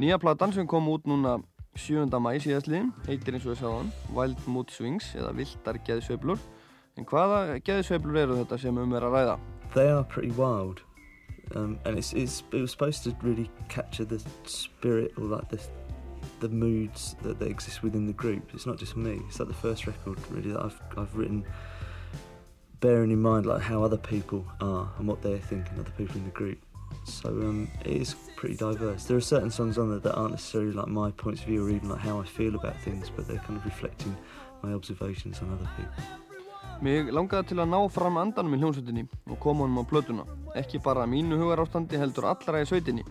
Nýja 0.00 0.16
platan 0.16 0.56
sem 0.56 0.68
kom 0.68 0.88
út 0.88 1.04
núna 1.04 1.36
7. 1.76 2.08
mæ 2.08 2.32
síðastliðin 2.40 2.90
heitir 3.04 3.36
eins 3.36 3.44
og 3.44 3.52
við 3.52 3.62
sagðum 3.62 3.92
Wild 4.16 4.48
Mood 4.48 4.72
Swings 4.72 5.12
eða 5.16 5.36
Vildar 5.36 5.78
geðsveiflur 5.84 6.40
en 6.98 7.06
hvaða 7.08 7.58
geðsveiflur 7.64 8.18
eru 8.22 8.38
þetta 8.42 8.58
sem 8.60 8.78
um 8.78 8.96
er 8.96 9.06
að 9.06 9.16
ræða? 9.16 9.36
They 9.74 9.90
are 9.90 10.04
pretty 10.04 10.30
wild, 10.36 10.82
um, 11.54 11.78
and 11.84 11.98
it's, 11.98 12.12
it's 12.12 12.42
it 12.52 12.60
was 12.60 12.70
supposed 12.70 13.04
to 13.04 13.16
really 13.22 13.50
capture 13.68 14.04
the 14.04 14.20
spirit 14.44 15.12
or 15.16 15.24
like 15.24 15.48
the 15.48 15.60
the 16.40 16.48
moods 16.48 17.14
that, 17.22 17.38
that 17.38 17.48
exist 17.48 17.82
within 17.82 18.06
the 18.06 18.12
group. 18.12 18.50
It's 18.52 18.66
not 18.66 18.76
just 18.76 18.96
me. 18.96 19.20
It's 19.28 19.38
like 19.38 19.48
the 19.48 19.54
first 19.54 19.86
record 19.86 20.18
really 20.30 20.52
that 20.52 20.62
I've 20.62 20.80
I've 20.98 21.16
written, 21.16 21.44
bearing 22.80 23.10
in 23.10 23.22
mind 23.22 23.46
like 23.46 23.62
how 23.62 23.82
other 23.82 23.96
people 23.96 24.44
are 24.60 24.90
and 24.98 25.08
what 25.08 25.22
they're 25.22 25.38
thinking, 25.38 25.78
other 25.78 25.92
people 25.96 26.16
in 26.16 26.24
the 26.24 26.30
group. 26.30 26.58
So 27.04 27.28
um, 27.30 27.68
it 27.84 27.96
is 27.96 28.14
pretty 28.36 28.56
diverse. 28.56 29.04
There 29.04 29.16
are 29.16 29.20
certain 29.20 29.50
songs 29.50 29.78
on 29.78 29.90
there 29.90 29.98
that 30.00 30.14
aren't 30.14 30.32
necessarily 30.32 30.72
like 30.72 30.88
my 30.88 31.10
points 31.12 31.40
of 31.40 31.48
view 31.48 31.66
or 31.66 31.70
even 31.70 31.88
like 31.88 32.00
how 32.00 32.20
I 32.20 32.24
feel 32.24 32.54
about 32.54 32.78
things, 32.82 33.10
but 33.14 33.26
they're 33.26 33.38
kind 33.38 33.56
of 33.56 33.64
reflecting 33.64 34.16
my 34.62 34.72
observations 34.72 35.40
on 35.40 35.52
other 35.52 35.68
people. 35.76 36.21
Mig 36.82 37.12
langaði 37.14 37.52
til 37.52 37.60
að 37.62 37.70
ná 37.70 37.78
fram 37.94 38.18
andanum 38.18 38.56
í 38.56 38.60
hljómsveitinni 38.60 39.06
og 39.30 39.38
koma 39.40 39.64
honum 39.64 39.80
á 39.80 39.90
plötuna. 39.90 40.26
Ekki 40.58 40.82
bara 40.82 41.06
mínu 41.06 41.38
hugarástandi 41.38 42.00
heldur 42.00 42.26
allra 42.32 42.62
í 42.62 42.68
sveitinni. 42.68 43.04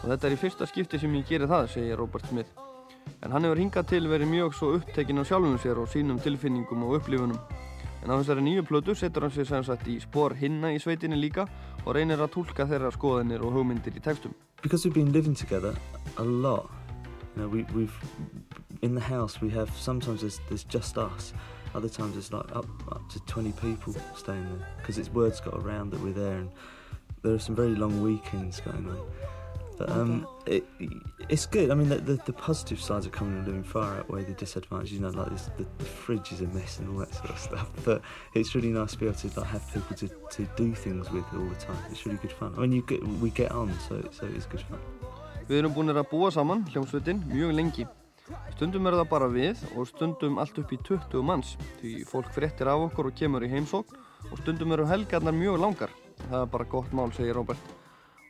Og 0.00 0.06
þetta 0.08 0.28
er 0.28 0.36
í 0.36 0.40
fyrsta 0.40 0.68
skipti 0.68 0.98
sem 0.98 1.14
ég 1.18 1.28
geri 1.28 1.48
það, 1.50 1.68
segir 1.74 2.00
Robert 2.00 2.26
Smith. 2.26 2.50
En 3.20 3.32
hann 3.32 3.44
hefur 3.44 3.60
hingað 3.60 3.90
til 3.92 4.08
verið 4.08 4.32
mjög 4.32 4.56
svo 4.56 4.74
upptekinn 4.78 5.20
á 5.20 5.24
sjálfum 5.28 5.58
sér 5.60 5.82
og 5.82 5.90
sínum 5.92 6.20
tilfinningum 6.24 6.86
og 6.88 7.00
upplifunum. 7.00 7.40
En 8.00 8.08
á 8.08 8.16
þessari 8.16 8.46
nýju 8.46 8.64
plötu 8.64 8.96
setur 8.96 9.28
hann 9.28 9.34
sig 9.34 9.46
sem 9.46 9.64
sagt 9.64 9.88
í 9.88 10.00
spór 10.00 10.34
hinna 10.40 10.72
í 10.72 10.80
sveitinni 10.80 11.20
líka 11.20 11.44
og 11.84 11.94
reynir 11.94 12.24
að 12.24 12.32
tólka 12.38 12.64
þeirra 12.64 12.94
skoðinir 12.96 13.44
og 13.44 13.52
hugmyndir 13.52 13.92
í 13.92 14.00
textum. 14.00 14.32
because 14.62 14.84
we've 14.84 14.94
been 14.94 15.12
living 15.12 15.34
together 15.34 15.74
a 16.18 16.22
lot 16.22 16.70
you 17.36 17.42
know 17.42 17.48
we, 17.48 17.62
we've 17.74 17.94
in 18.82 18.94
the 18.94 19.00
house 19.00 19.40
we 19.40 19.50
have 19.50 19.70
sometimes 19.76 20.20
there's, 20.20 20.40
there's 20.48 20.64
just 20.64 20.98
us 20.98 21.32
other 21.74 21.88
times 21.88 22.16
it's 22.16 22.32
like 22.32 22.54
up, 22.54 22.66
up 22.90 23.08
to 23.10 23.20
20 23.20 23.52
people 23.52 23.94
staying 24.16 24.44
there 24.44 24.68
because 24.78 24.98
it's 24.98 25.10
words 25.10 25.40
got 25.40 25.54
around 25.54 25.90
that 25.90 26.00
we're 26.00 26.12
there 26.12 26.36
and 26.38 26.50
there 27.22 27.34
are 27.34 27.38
some 27.38 27.54
very 27.54 27.74
long 27.74 28.02
weekends 28.02 28.60
going 28.60 28.88
on. 28.88 29.00
But 29.78 29.90
um, 29.92 30.26
it, 30.44 30.64
it's 31.30 31.46
good. 31.46 31.70
I 31.70 31.74
mean 31.74 31.88
the, 31.88 31.96
the, 31.96 32.16
the 32.26 32.34
positive 32.34 32.78
sides 32.82 33.06
of 33.06 33.12
coming 33.12 33.38
and 33.38 33.46
living 33.46 33.62
far 33.62 33.96
outweigh 33.96 34.24
the 34.24 34.34
disadvantages 34.34 34.92
you 34.92 35.00
know 35.00 35.08
like 35.08 35.30
this, 35.30 35.48
the, 35.56 35.66
the 35.78 35.84
fridge 35.84 36.32
is 36.32 36.42
a 36.42 36.46
mess 36.48 36.78
and 36.78 36.90
all 36.90 36.98
that 36.98 37.14
sort 37.14 37.30
of 37.30 37.38
stuff 37.38 37.70
but 37.84 38.02
it's 38.34 38.54
really 38.54 38.68
nice 38.68 38.92
to 38.92 38.98
be 38.98 39.06
able 39.06 39.16
to 39.16 39.40
like 39.40 39.48
have 39.48 39.72
people 39.72 39.96
to, 39.96 40.08
to 40.30 40.46
do 40.56 40.74
things 40.74 41.10
with 41.10 41.24
all 41.32 41.46
the 41.46 41.54
time. 41.54 41.82
It's 41.90 42.04
really 42.04 42.18
good 42.18 42.32
fun. 42.32 42.54
I 42.58 42.60
mean 42.60 42.72
you 42.72 42.82
get 42.86 43.02
we 43.06 43.30
get 43.30 43.52
on 43.52 43.72
so, 43.88 44.06
so 44.12 44.26
it's 44.34 44.46
good 44.46 44.62
fun. 44.62 44.78
Við 45.50 45.64
erum 45.64 45.72
búin 45.74 45.90
að 45.90 46.04
búa 46.06 46.28
saman, 46.30 46.60
hljómsveitin, 46.70 47.24
mjög 47.26 47.56
lengi. 47.56 47.84
Stundum 48.54 48.86
er 48.86 48.98
það 49.00 49.08
bara 49.10 49.30
við 49.32 49.64
og 49.74 49.88
stundum 49.88 50.38
allt 50.42 50.58
upp 50.60 50.74
í 50.74 50.78
20 50.86 51.24
manns 51.26 51.56
því 51.80 51.94
fólk 52.10 52.30
fréttir 52.34 52.70
af 52.70 52.86
okkur 52.90 53.10
og 53.10 53.16
kemur 53.16 53.46
í 53.46 53.50
heimsókn 53.52 53.96
og 54.30 54.36
stundum 54.42 54.76
eru 54.76 54.86
helgarnar 54.90 55.36
mjög 55.36 55.58
langar. 55.62 55.94
Það 56.28 56.42
er 56.42 56.52
bara 56.52 56.68
gott 56.68 56.92
mál, 56.92 57.08
segir 57.16 57.38
Robert. 57.38 57.72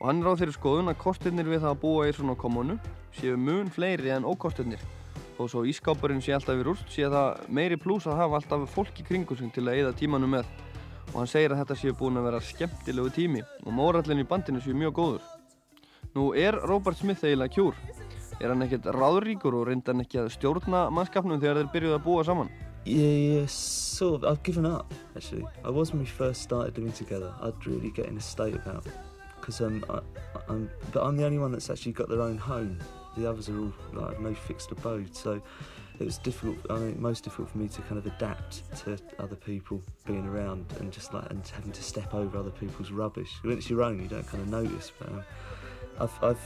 Og 0.00 0.08
hann 0.08 0.22
er 0.22 0.30
á 0.32 0.38
þeirri 0.38 0.56
skoðun 0.56 0.92
að 0.92 1.02
kostirnir 1.02 1.50
við 1.50 1.64
það 1.64 1.74
að 1.74 1.82
búa 1.82 2.08
í 2.08 2.14
svona 2.16 2.38
komunu 2.38 2.78
séu 3.18 3.36
mun 3.36 3.68
fleiri 3.74 4.14
en 4.14 4.28
ókostirnir 4.28 4.80
Þó 5.40 5.46
svo 5.48 5.60
ískápurinn 5.64 6.18
sé 6.20 6.34
alltaf 6.36 6.58
í 6.60 6.64
rúst 6.66 6.90
sé 6.92 7.06
það 7.08 7.46
meiri 7.48 7.78
plús 7.80 8.04
að 8.04 8.18
hafa 8.18 8.36
alltaf 8.36 8.66
fólk 8.74 8.98
í 9.00 9.06
kringu 9.08 9.36
sig 9.38 9.48
til 9.54 9.64
að 9.64 9.78
eyða 9.78 9.94
tímanum 9.96 10.34
með 10.36 10.50
og 11.06 11.14
hann 11.16 11.30
segir 11.32 11.54
að 11.54 11.62
þetta 11.62 11.76
séu 11.80 11.96
búin 11.96 12.20
að 12.20 12.26
vera 12.28 12.42
skemmtilegu 12.44 13.14
tími 13.16 13.40
og 13.64 13.72
mórallin 13.72 14.20
í 14.20 14.28
bandinu 14.28 14.60
séu 14.60 14.76
mjög 14.76 14.92
góður. 14.98 15.24
Nú 16.12 16.28
er 16.36 16.60
Robert 16.68 17.00
Smith 17.00 17.24
eiginlega 17.24 17.56
kjúr? 17.56 17.80
Er 18.40 18.48
hann 18.48 18.64
ekkert 18.64 18.86
ráðríkur 18.96 19.52
og 19.58 19.66
hann 19.92 20.00
ekki 20.00 20.22
að 20.22 20.30
stjórna 20.32 20.86
mannskapnum 20.96 21.40
þegar 21.42 21.58
þeir 21.60 21.72
að 21.92 22.04
búa 22.06 22.24
saman? 22.24 22.48
Yeah, 22.86 23.44
of. 23.44 24.24
I've 24.24 24.42
given 24.42 24.64
up 24.64 24.94
actually. 25.14 25.44
I 25.62 25.68
was 25.68 25.92
when 25.92 26.00
we 26.00 26.06
first 26.06 26.40
started 26.40 26.78
living 26.78 26.92
together. 26.92 27.34
I'd 27.42 27.66
really 27.66 27.90
get 27.90 28.06
in 28.06 28.16
a 28.16 28.20
state 28.20 28.54
about 28.54 28.86
because 29.38 29.60
um, 29.60 29.84
I, 29.90 30.00
I'm, 30.48 30.70
but 30.92 31.04
I'm 31.04 31.18
the 31.18 31.26
only 31.26 31.38
one 31.38 31.52
that's 31.52 31.68
actually 31.68 31.92
got 31.92 32.08
their 32.08 32.22
own 32.22 32.38
home. 32.38 32.78
The 33.18 33.28
others 33.28 33.50
are 33.50 33.58
all 33.58 33.72
like 33.92 34.18
no 34.20 34.32
fixed 34.32 34.72
abode, 34.72 35.14
so 35.14 35.42
it 35.98 36.04
was 36.04 36.16
difficult. 36.16 36.56
I 36.70 36.78
mean, 36.78 36.96
most 36.98 37.24
difficult 37.24 37.50
for 37.50 37.58
me 37.58 37.68
to 37.68 37.82
kind 37.82 37.98
of 37.98 38.06
adapt 38.06 38.74
to 38.84 38.98
other 39.18 39.36
people 39.36 39.82
being 40.06 40.26
around 40.26 40.64
and 40.78 40.90
just 40.90 41.12
like 41.12 41.28
and 41.30 41.46
having 41.46 41.72
to 41.72 41.82
step 41.82 42.14
over 42.14 42.38
other 42.38 42.50
people's 42.50 42.90
rubbish. 42.90 43.30
When 43.42 43.58
it's 43.58 43.68
your 43.68 43.82
own, 43.82 44.00
you 44.00 44.08
don't 44.08 44.26
kind 44.26 44.42
of 44.42 44.48
notice. 44.48 44.92
But 44.98 45.08
um, 45.08 45.24
I've, 46.00 46.24
I've 46.24 46.40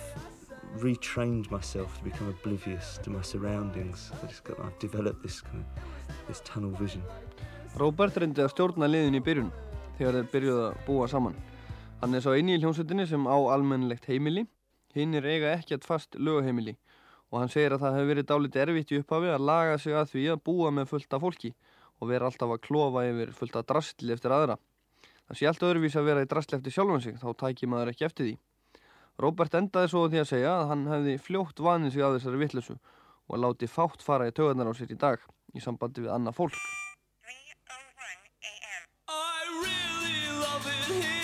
retrained 0.82 1.50
myself 1.50 1.98
to 1.98 2.04
become 2.04 2.28
oblivious 2.28 2.98
to 3.04 3.10
my 3.10 3.22
surroundings. 3.22 4.10
I 4.22 4.26
just 4.26 4.44
got, 4.44 4.58
I've 4.60 4.78
developed 4.78 5.22
this 5.22 5.40
kind 5.40 5.64
of 5.64 6.28
this 6.28 6.40
tunnel 6.40 6.70
vision. 6.80 7.02
Robert 7.78 8.16
reyndi 8.16 8.42
að 8.42 8.52
stjórna 8.54 8.88
liðin 8.90 9.18
í 9.18 9.22
byrjun 9.24 9.52
þegar 9.98 10.18
þeir 10.18 10.30
byrjuði 10.32 10.64
að 10.68 10.80
búa 10.86 11.08
saman. 11.10 11.36
Hann 12.00 12.14
er 12.14 12.24
svo 12.24 12.34
eini 12.34 12.56
í 12.56 12.62
hljómsveitinni 12.62 13.06
sem 13.10 13.26
á 13.26 13.36
almennilegt 13.54 14.06
heimili, 14.10 14.46
hinn 14.94 15.14
er 15.14 15.26
eiga 15.26 15.54
ekkert 15.56 15.86
fast 15.86 16.18
lögaheimili 16.18 16.76
og 17.34 17.40
hann 17.40 17.50
segir 17.50 17.74
að 17.74 17.82
það 17.82 17.96
hefur 17.96 18.10
verið 18.12 18.26
dálítið 18.30 18.62
erfitt 18.62 18.92
í 18.92 18.98
upphafi 19.02 19.30
að 19.34 19.46
laga 19.48 19.78
sig 19.82 19.96
að 19.98 20.10
því 20.12 20.24
að 20.30 20.42
búa 20.46 20.70
með 20.70 20.90
fullt 20.92 21.16
af 21.16 21.24
fólki 21.24 21.50
og 21.98 22.10
vera 22.10 22.28
alltaf 22.28 22.52
að 22.54 22.62
klofa 22.62 23.02
yfir 23.08 23.32
fullt 23.34 23.56
af 23.58 23.66
drastli 23.70 24.14
eftir 24.14 24.34
aðra. 24.34 24.56
Það 25.26 25.38
sé 25.40 25.48
allt 25.48 25.64
öðruvís 25.66 25.96
að 25.98 26.08
vera 26.10 26.22
í 26.22 26.28
drastli 26.30 26.58
eftir 26.58 26.74
sjálfan 26.76 27.02
sig, 27.02 27.16
þá 27.18 27.28
tækir 27.40 27.70
maður 27.72 27.90
ekki 27.90 28.06
eftir 28.06 28.28
því. 28.28 28.34
Robert 29.22 29.54
endaði 29.54 29.90
svo 29.92 30.06
því 30.10 30.22
að 30.22 30.30
segja 30.32 30.52
að 30.58 30.68
hann 30.72 30.86
hefði 30.90 31.14
fljótt 31.22 31.62
vanið 31.62 31.94
sig 31.94 32.02
að 32.06 32.16
þessari 32.18 32.40
vittlesu 32.42 32.78
og 33.30 33.40
láti 33.40 33.70
fátt 33.70 34.02
fara 34.02 34.28
í 34.28 34.34
tögarnar 34.34 34.70
á 34.70 34.74
sér 34.74 34.90
í 34.90 34.98
dag 34.98 35.22
í 35.54 35.62
sambandi 35.62 36.04
við 36.04 36.14
annað 36.16 36.38
fólk. 36.40 36.58
3:01 37.24 37.56
a.m. 38.50 38.82
I 39.08 39.46
really 39.62 41.23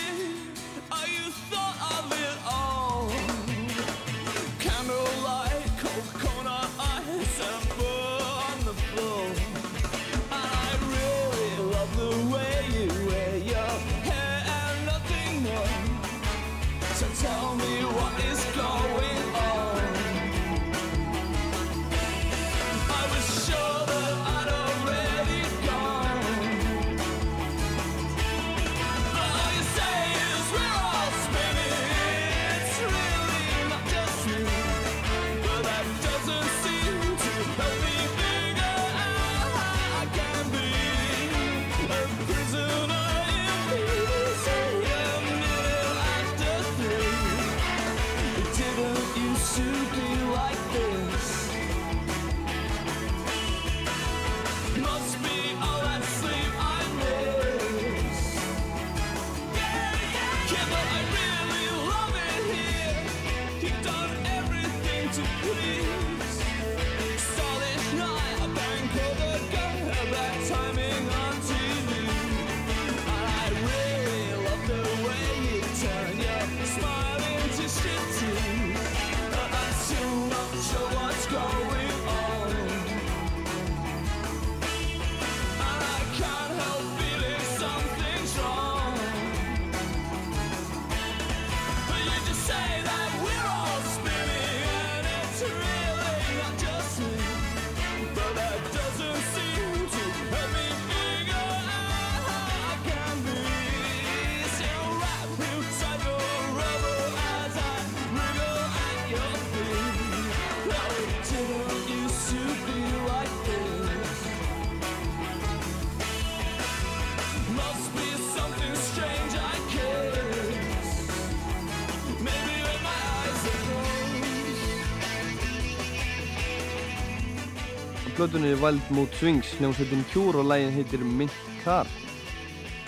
Er 128.20 128.60
Wild 128.60 128.90
Mood 128.90 129.14
Swings, 129.16 129.54
hljómsveitin 129.56 130.04
Cure 130.12 130.38
og 130.38 130.44
lægin 130.44 130.70
heitir 130.70 130.98
Mint 130.98 131.32
Car. 131.64 131.86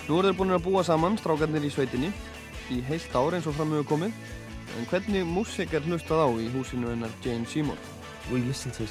Nú 0.05 0.19
eru 0.19 0.29
þeir 0.29 0.35
búin 0.37 0.53
að 0.53 0.61
búa 0.67 0.83
saman, 0.85 1.15
strákarnir 1.17 1.65
í 1.65 1.71
sveitinni, 1.73 2.11
í 2.69 2.77
heilt 2.85 3.15
ár 3.17 3.33
eins 3.33 3.47
og 3.49 3.55
fram 3.57 3.73
hefur 3.73 3.87
komið. 3.95 4.13
En 4.77 4.85
hvernig 4.91 5.25
músik 5.25 5.73
er 5.73 5.81
hlustað 5.87 6.21
á 6.21 6.29
í 6.37 6.51
húsinu 6.53 6.91
hennar 6.91 7.09
Jane 7.25 7.49
Seymour? 7.49 7.81
We 8.29 8.43
listen 8.45 8.77
to 8.77 8.85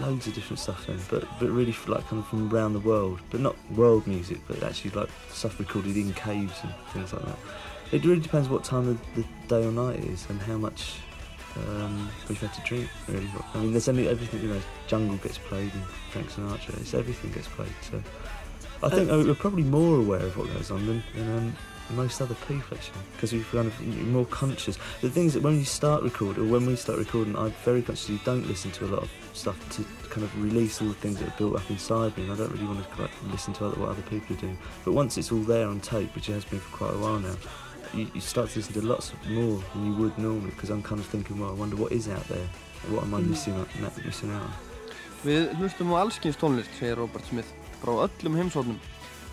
loads 0.00 0.26
of 0.26 0.32
different 0.32 0.58
stuff 0.58 0.86
then, 0.86 1.04
but 1.10 1.28
but 1.38 1.50
really 1.50 1.76
like 1.86 2.08
kind 2.08 2.22
of 2.22 2.26
from 2.28 2.48
around 2.48 2.72
the 2.72 2.80
world, 2.88 3.20
but 3.28 3.40
not 3.40 3.56
world 3.76 4.06
music, 4.06 4.40
but 4.48 4.62
actually 4.62 4.98
like 4.98 5.10
stuff 5.28 5.60
recorded 5.60 5.98
in 5.98 6.14
caves 6.14 6.62
and 6.62 6.72
things 6.94 7.12
like 7.12 7.26
that. 7.26 7.38
It 7.92 8.06
really 8.06 8.22
depends 8.22 8.48
what 8.48 8.64
time 8.64 8.88
of 8.88 8.98
the 9.14 9.24
day 9.48 9.66
or 9.66 9.72
night 9.72 9.98
it 9.98 10.06
is 10.06 10.24
and 10.30 10.40
how 10.40 10.56
much 10.56 10.94
um, 11.68 12.10
we've 12.28 12.40
had 12.40 12.52
to 12.54 12.60
drink. 12.62 12.88
Really, 13.08 13.28
I 13.54 13.58
mean, 13.58 13.72
there's 13.72 13.88
only 13.88 14.08
everything. 14.08 14.42
You 14.42 14.48
know, 14.48 14.60
Jungle 14.86 15.16
gets 15.18 15.38
played 15.38 15.72
and 15.72 15.84
Frank 16.10 16.30
Sinatra. 16.30 16.80
It's 16.80 16.94
everything 16.94 17.32
gets 17.32 17.48
played. 17.48 17.72
So 17.82 18.02
I 18.82 18.88
think 18.90 19.10
uh, 19.10 19.22
we're 19.24 19.34
probably 19.34 19.64
more 19.64 19.98
aware 19.98 20.20
of 20.20 20.36
what 20.36 20.52
goes 20.52 20.70
on 20.70 20.86
than, 20.86 21.02
than 21.14 21.38
um, 21.38 21.56
most 21.90 22.20
other 22.20 22.34
people 22.46 22.76
actually, 22.76 22.98
because 23.12 23.32
we've 23.32 23.48
kind 23.50 23.66
of 23.66 23.80
you're 23.80 24.06
more 24.06 24.26
conscious. 24.26 24.76
The 25.00 25.10
thing 25.10 25.26
is 25.26 25.34
that 25.34 25.42
when 25.42 25.58
you 25.58 25.64
start 25.64 26.02
recording, 26.02 26.44
or 26.44 26.46
when 26.50 26.66
we 26.66 26.76
start 26.76 26.98
recording, 26.98 27.36
I 27.36 27.48
very 27.64 27.82
consciously 27.82 28.20
don't 28.24 28.46
listen 28.46 28.70
to 28.72 28.86
a 28.86 28.88
lot 28.88 29.02
of 29.02 29.10
stuff 29.32 29.58
to 29.76 29.84
kind 30.10 30.24
of 30.24 30.42
release 30.42 30.80
all 30.80 30.88
the 30.88 30.94
things 30.94 31.18
that 31.20 31.28
are 31.28 31.38
built 31.38 31.56
up 31.56 31.70
inside 31.70 32.16
me, 32.16 32.24
and 32.24 32.32
I 32.32 32.36
don't 32.36 32.50
really 32.50 32.66
want 32.66 32.90
to 32.90 33.02
like, 33.02 33.10
listen 33.30 33.52
to 33.54 33.66
other, 33.66 33.80
what 33.80 33.90
other 33.90 34.02
people 34.02 34.36
are 34.36 34.40
doing. 34.40 34.58
But 34.84 34.92
once 34.92 35.16
it's 35.18 35.30
all 35.30 35.40
there 35.40 35.68
on 35.68 35.80
tape, 35.80 36.14
which 36.14 36.28
it 36.28 36.32
has 36.32 36.44
been 36.44 36.60
for 36.60 36.76
quite 36.76 36.94
a 36.94 36.98
while 36.98 37.18
now, 37.18 37.36
you, 37.96 38.06
you 38.14 38.20
start 38.20 38.50
to 38.50 38.58
listen 38.58 38.74
to 38.74 38.86
lots 38.86 39.12
more 39.28 39.58
than 39.72 39.86
you 39.86 39.94
would 39.94 40.16
normally, 40.18 40.50
because 40.50 40.70
I'm 40.70 40.82
kind 40.82 41.00
of 41.00 41.06
thinking, 41.06 41.38
well, 41.38 41.50
I 41.50 41.54
wonder 41.54 41.76
what 41.76 41.92
is 41.92 42.08
out 42.08 42.26
there, 42.28 42.46
what 42.90 43.04
am 43.04 43.14
I 43.14 43.20
missing, 43.20 43.54
out, 43.54 43.68
missing 44.04 44.30
out 44.30 44.42
on? 44.42 44.54
Við 45.24 45.48
hlustum 45.58 45.90
á 45.96 46.04
allskins 46.04 46.36
tónlist, 46.38 46.70
segir 46.78 47.00
Robert 47.00 47.24
Smith, 47.26 47.48
frá 47.80 47.94
öllum 48.04 48.36
heimsóknum. 48.38 48.76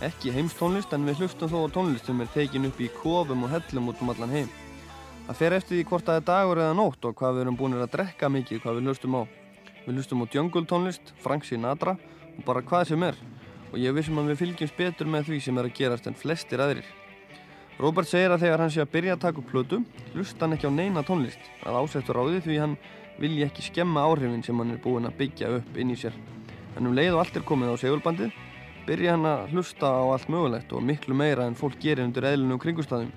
Ekki 0.02 0.32
heimstónlist, 0.34 0.94
en 0.96 1.06
við 1.06 1.22
hlustum 1.22 1.52
þó 1.52 1.68
á 1.68 1.74
tónlist 1.76 2.08
sem 2.10 2.24
er 2.24 2.32
tekin 2.34 2.66
upp 2.70 2.80
í 2.82 2.90
kofum 2.96 3.46
og 3.46 3.52
hellum 3.52 3.92
út 3.92 4.02
um 4.02 4.14
allan 4.14 4.34
heim. 4.34 4.50
Það 5.28 5.40
fer 5.40 5.56
eftir 5.60 5.78
því 5.78 5.84
hvort 5.92 6.08
það 6.08 6.18
er 6.20 6.26
dagur 6.32 6.64
eða 6.64 6.80
nótt 6.80 7.06
og 7.08 7.14
hvað 7.20 7.36
við 7.36 7.46
erum 7.46 7.60
búin 7.60 7.78
að 7.78 7.94
drekka 7.94 8.32
mikið 8.32 8.64
hvað 8.64 8.80
við 8.80 8.90
hlustum 8.90 9.20
á. 9.20 9.22
Við 9.86 10.00
hlustum 10.00 10.24
á 10.24 10.26
jungle 10.34 10.66
tónlist, 10.68 11.14
Frank 11.24 11.46
Sinatra 11.48 11.98
og 12.34 12.44
bara 12.48 12.64
hvað 12.66 12.90
sem 12.90 13.06
er. 13.08 13.20
Og 13.72 13.78
ég 13.80 13.96
vissum 13.96 14.20
að 14.20 14.34
við 14.34 14.42
fylgjumst 14.42 14.80
betur 14.80 15.08
með 15.12 15.30
því 15.30 15.40
sem 15.46 15.60
er 15.60 15.70
að 15.70 15.78
gerast 15.78 16.10
en 16.10 16.18
flestir 16.18 16.64
aðrir. 16.64 16.90
Robert 17.82 18.08
segir 18.08 18.30
að 18.30 18.44
þegar 18.46 18.62
hann 18.62 18.72
sé 18.72 18.82
að 18.84 18.92
byrja 18.94 19.16
að 19.16 19.22
taka 19.24 19.42
upp 19.42 19.50
plötu, 19.50 19.80
hlusta 20.14 20.46
hann 20.46 20.54
ekki 20.54 20.70
á 20.70 20.74
neina 20.74 21.02
tónlist, 21.06 21.42
að 21.66 21.80
ásettur 21.82 22.20
á 22.22 22.24
því 22.28 22.42
því 22.46 22.58
hann 22.62 22.76
vilji 23.18 23.46
ekki 23.48 23.66
skemma 23.66 24.04
áhrifin 24.06 24.44
sem 24.46 24.60
hann 24.62 24.76
er 24.76 24.82
búinn 24.84 25.10
að 25.10 25.18
byggja 25.18 25.50
upp 25.58 25.80
inn 25.82 25.94
í 25.94 25.98
sér. 25.98 26.14
En 26.78 26.90
um 26.90 26.94
leið 26.94 27.16
og 27.16 27.24
allt 27.24 27.40
er 27.40 27.48
komið 27.48 27.74
á 27.74 27.76
segulbandið, 27.82 28.38
byrja 28.86 29.16
hann 29.16 29.26
að 29.26 29.56
hlusta 29.56 29.90
á 29.90 30.04
allt 30.06 30.30
mögulegt 30.30 30.74
og 30.74 30.86
miklu 30.86 31.18
meira 31.18 31.50
en 31.50 31.58
fólk 31.58 31.80
gerir 31.82 32.06
undir 32.06 32.30
eðlunum 32.30 32.62
kringustæðum. 32.62 33.10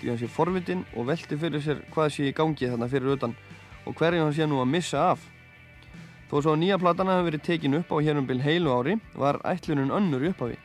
Því 0.00 0.10
hann 0.10 0.20
sé 0.24 0.32
forvitin 0.32 0.86
og 0.96 1.06
velti 1.12 1.36
fyrir 1.38 1.62
sér 1.62 1.84
hvað 1.92 2.10
sé 2.16 2.30
í 2.30 2.34
gangi 2.36 2.72
þarna 2.72 2.88
fyrir 2.90 3.12
utan 3.18 3.36
og 3.86 3.94
hverju 3.98 4.24
hann 4.24 4.34
sé 4.34 4.48
nú 4.48 4.64
að 4.64 4.72
missa 4.72 5.04
af. 5.12 5.22
Þó 6.32 6.38
svo 6.40 6.56
nýja 6.56 6.80
platana 6.80 7.18
hefur 7.18 7.28
verið 7.28 7.44
tekin 7.44 7.76
upp 7.76 7.92
á 7.92 7.96
hér 8.00 8.18
um 8.18 8.26
bil 8.26 8.40
heilu 8.40 8.72
ári 8.72 8.96
var 9.14 9.42
ætlunin 9.44 9.92
önnur 9.92 10.30
upphafi. 10.32 10.56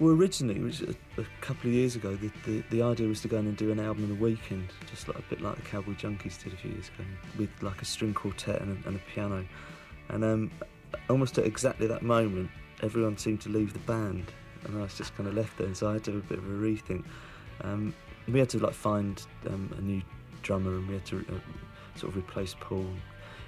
Well, 0.00 0.12
originally, 0.12 0.60
which 0.60 0.80
a, 0.82 0.90
a 1.20 1.24
couple 1.40 1.70
of 1.70 1.74
years 1.74 1.94
ago, 1.94 2.16
the, 2.16 2.30
the, 2.44 2.64
the 2.70 2.82
idea 2.82 3.06
was 3.06 3.20
to 3.22 3.28
go 3.28 3.38
in 3.38 3.46
and 3.46 3.56
do 3.56 3.70
an 3.70 3.78
album 3.78 4.04
in 4.04 4.10
a 4.10 4.20
weekend, 4.20 4.68
just 4.90 5.06
like 5.06 5.18
a 5.18 5.22
bit 5.22 5.40
like 5.40 5.54
the 5.54 5.62
Cowboy 5.62 5.92
Junkies 5.92 6.42
did 6.42 6.52
a 6.52 6.56
few 6.56 6.72
years 6.72 6.88
ago, 6.88 7.04
with 7.38 7.50
like 7.62 7.80
a 7.80 7.84
string 7.84 8.12
quartet 8.12 8.60
and 8.60 8.84
a, 8.84 8.88
and 8.88 8.96
a 8.96 9.00
piano. 9.14 9.46
And 10.08 10.24
um, 10.24 10.50
almost 11.08 11.38
at 11.38 11.46
exactly 11.46 11.86
that 11.86 12.02
moment, 12.02 12.50
everyone 12.82 13.16
seemed 13.16 13.40
to 13.42 13.48
leave 13.50 13.72
the 13.72 13.78
band, 13.80 14.32
and 14.64 14.76
I 14.76 14.82
was 14.82 14.96
just 14.96 15.16
kind 15.16 15.28
of 15.28 15.34
left 15.34 15.58
there. 15.58 15.68
And 15.68 15.76
so 15.76 15.88
I 15.88 15.94
had 15.94 16.04
to 16.04 16.12
have 16.12 16.24
a 16.24 16.26
bit 16.26 16.38
of 16.38 16.44
a 16.44 16.48
rethink. 16.48 17.04
Um, 17.60 17.94
we 18.26 18.40
had 18.40 18.48
to 18.50 18.58
like 18.58 18.74
find 18.74 19.24
um, 19.46 19.72
a 19.78 19.80
new 19.80 20.02
drummer, 20.42 20.74
and 20.74 20.88
we 20.88 20.94
had 20.94 21.06
to 21.06 21.18
uh, 21.18 21.98
sort 21.98 22.12
of 22.12 22.16
replace 22.16 22.56
Paul. 22.58 22.86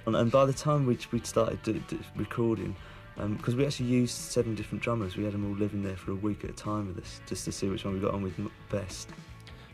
And, 0.05 0.15
and 0.15 0.31
by 0.31 0.45
the 0.45 0.53
time 0.53 0.85
we'd, 0.85 1.05
we'd 1.11 1.27
started 1.27 1.83
recording, 2.15 2.73
because 3.17 3.55
we 3.55 3.65
actually 3.65 3.89
used 3.89 4.15
seven 4.15 4.55
different 4.55 4.83
drummers. 4.83 5.17
We 5.17 5.23
had 5.23 5.33
them 5.33 5.45
all 5.45 5.57
living 5.57 5.83
there 5.83 5.97
for 5.97 6.11
a 6.11 6.15
week 6.15 6.43
at 6.43 6.49
a 6.49 6.53
time 6.53 6.87
with 6.87 7.03
us, 7.03 7.21
just 7.27 7.45
to 7.45 7.51
see 7.51 7.69
which 7.69 7.85
one 7.85 7.95
we 7.95 7.99
got 7.99 8.13
on 8.13 8.21
with 8.21 8.37
best. 8.69 9.09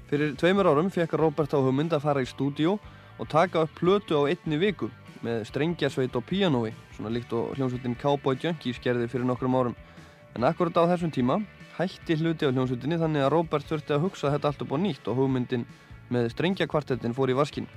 Fyrir 0.10 0.36
tveimur 0.38 0.68
árum 0.70 0.92
fekk 0.94 1.18
Robert 1.20 1.52
á 1.52 1.60
hugmynd 1.60 1.94
að 1.96 2.04
fara 2.06 2.22
í 2.22 2.28
stúdíó 2.30 2.78
og 3.20 3.30
taka 3.30 3.64
upp 3.66 3.74
plötu 3.76 4.20
á 4.20 4.30
einni 4.30 4.60
viku 4.62 4.90
með 5.24 5.46
strengjarsveit 5.50 6.16
og 6.16 6.26
píanói, 6.28 6.74
svona 6.96 7.12
líkt 7.12 7.34
og 7.34 7.56
hljómsveitin 7.58 7.96
Cowboy 8.00 8.38
Junkies 8.40 8.80
gerði 8.84 9.08
fyrir 9.12 9.26
nokkrum 9.28 9.56
árum. 9.56 9.76
En 10.36 10.44
akkurat 10.44 10.76
á 10.80 10.84
þessum 10.92 11.12
tíma 11.16 11.40
hætti 11.78 12.20
hluti 12.20 12.46
á 12.46 12.54
hljómsveitinni 12.54 13.00
þannig 13.02 13.26
að 13.26 13.32
Robert 13.34 13.68
þurfti 13.68 13.96
að 13.96 14.04
hugsa 14.06 14.32
þetta 14.36 14.52
allt 14.52 14.64
upp 14.66 14.76
á 14.76 14.78
nýtt 14.78 15.08
og 15.10 15.18
hugmyndin 15.18 15.66
með 16.14 16.30
strengjakvartettin 16.36 17.16
fór 17.16 17.32
í 17.32 17.38
vaskinn. 17.38 17.68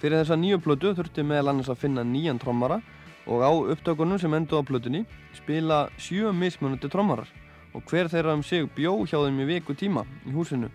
Fyrir 0.00 0.22
þessa 0.22 0.38
nýju 0.38 0.60
plötu 0.64 0.94
þurfti 0.96 1.22
meðal 1.26 1.52
annars 1.52 1.70
að 1.70 1.82
finna 1.84 2.04
nýjan 2.06 2.40
trommara 2.42 2.80
og 3.28 3.44
á 3.44 3.50
upptökunum 3.52 4.18
sem 4.18 4.34
endur 4.34 4.60
á 4.60 4.68
plötunni 4.68 5.04
spila 5.36 5.88
sjö 5.98 6.32
mismunandi 6.32 6.88
trommarar. 6.88 7.28
Og 7.74 7.82
hver 7.84 8.08
þeirra 8.08 8.34
um 8.34 8.42
sig 8.42 8.66
bjó 8.74 9.04
hjá 9.04 9.20
þeim 9.20 9.40
í 9.44 9.48
viku 9.52 9.74
tíma 9.76 10.06
í 10.26 10.32
húsinu. 10.32 10.70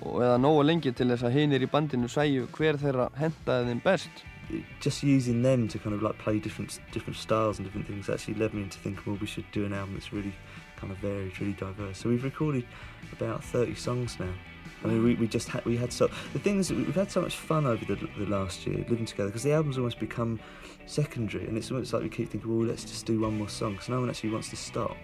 Og 0.00 0.22
eða 0.24 0.40
nógu 0.40 0.64
lengi 0.64 0.92
til 0.92 1.10
þess 1.12 1.28
að 1.28 1.36
hinir 1.36 1.62
í 1.62 1.70
bandinu 1.70 2.08
sæju 2.08 2.48
hver 2.56 2.80
þeirra 2.80 3.10
hentaði 3.16 3.70
þeim 3.70 3.84
best. 3.84 4.10
just 4.80 5.04
using 5.04 5.42
them 5.42 5.68
to 5.68 5.78
kind 5.78 5.94
of 5.94 6.02
like 6.02 6.18
play 6.18 6.40
different 6.40 6.80
different 6.90 7.16
styles 7.16 7.58
and 7.58 7.66
different 7.66 7.86
things 7.86 8.10
actually 8.10 8.34
led 8.34 8.52
me 8.52 8.62
into 8.62 8.78
thinking 8.78 9.00
well 9.06 9.16
we 9.20 9.26
should 9.28 9.44
do 9.52 9.64
an 9.64 9.72
album 9.72 9.94
that's 9.94 10.12
really 10.12 10.34
kind 10.76 10.90
of 10.90 10.98
varied 10.98 11.38
really 11.40 11.52
diverse. 11.52 11.98
So 11.98 12.08
we've 12.08 12.24
recorded 12.24 12.64
about 13.12 13.44
30 13.44 13.76
songs 13.76 14.18
now 14.18 14.34
I 14.82 14.88
mean, 14.88 15.04
we, 15.04 15.14
we 15.14 15.28
just 15.28 15.48
had 15.48 15.64
we 15.64 15.76
had 15.76 15.92
so 15.92 16.08
the 16.32 16.38
thing 16.38 16.58
is 16.58 16.70
we've 16.70 16.94
had 16.94 17.10
so 17.10 17.20
much 17.20 17.36
fun 17.36 17.66
over 17.66 17.84
the, 17.84 17.96
the 18.18 18.26
last 18.26 18.66
year 18.66 18.84
living 18.88 19.04
together 19.04 19.28
because 19.28 19.42
the 19.42 19.52
album's 19.52 19.76
almost 19.76 19.98
become 19.98 20.40
secondary 20.86 21.46
and 21.46 21.56
it's 21.56 21.70
almost 21.70 21.92
like 21.92 22.02
we 22.02 22.08
keep 22.08 22.30
thinking 22.30 22.48
well 22.50 22.66
let's 22.66 22.84
just 22.84 23.04
do 23.06 23.20
one 23.20 23.36
more 23.36 23.48
song 23.48 23.72
because 23.72 23.88
no 23.88 24.00
one 24.00 24.08
actually 24.08 24.30
wants 24.30 24.48
to 24.50 24.56
stop. 24.56 24.96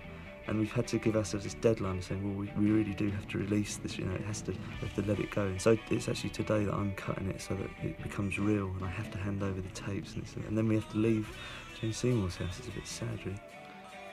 And 0.49 0.61
we've 0.61 0.73
had 0.73 0.87
to 0.89 0.99
give 0.99 1.17
ourselves 1.17 1.43
this 1.43 1.55
deadline 1.55 1.99
of 1.99 2.05
saying 2.05 2.23
well 2.23 2.47
we, 2.47 2.65
we 2.65 2.71
really 2.71 2.95
do 2.95 3.11
have 3.11 3.27
to 3.29 3.39
release 3.39 3.77
this 3.77 3.99
you 3.99 4.05
know 4.05 4.15
it 4.15 4.23
has 4.23 4.41
to 4.43 4.53
have 4.81 4.95
to 4.95 5.03
let 5.03 5.19
it 5.19 5.31
go. 5.31 5.43
And 5.43 5.61
so 5.61 5.77
it's 5.91 6.09
actually 6.09 6.31
today 6.31 6.65
that 6.65 6.73
I'm 6.73 6.95
cutting 6.95 7.29
it 7.29 7.43
so 7.43 7.55
that 7.55 7.69
it 7.83 8.03
becomes 8.03 8.39
real 8.39 8.69
and 8.77 8.85
I 8.85 8.91
have 8.91 9.11
to 9.11 9.19
hand 9.19 9.43
over 9.43 9.61
the 9.61 9.69
tapes 9.71 10.15
and, 10.15 10.25
and 10.49 10.57
then 10.57 10.69
we 10.69 10.75
have 10.77 10.91
to 10.93 10.99
leave 10.99 11.29
Jane 11.81 11.93
Seymour's 11.93 12.37
house. 12.37 12.59
It's 12.59 12.69
a 12.69 12.71
bit 12.71 12.87
sad 12.87 13.19
really. 13.27 13.41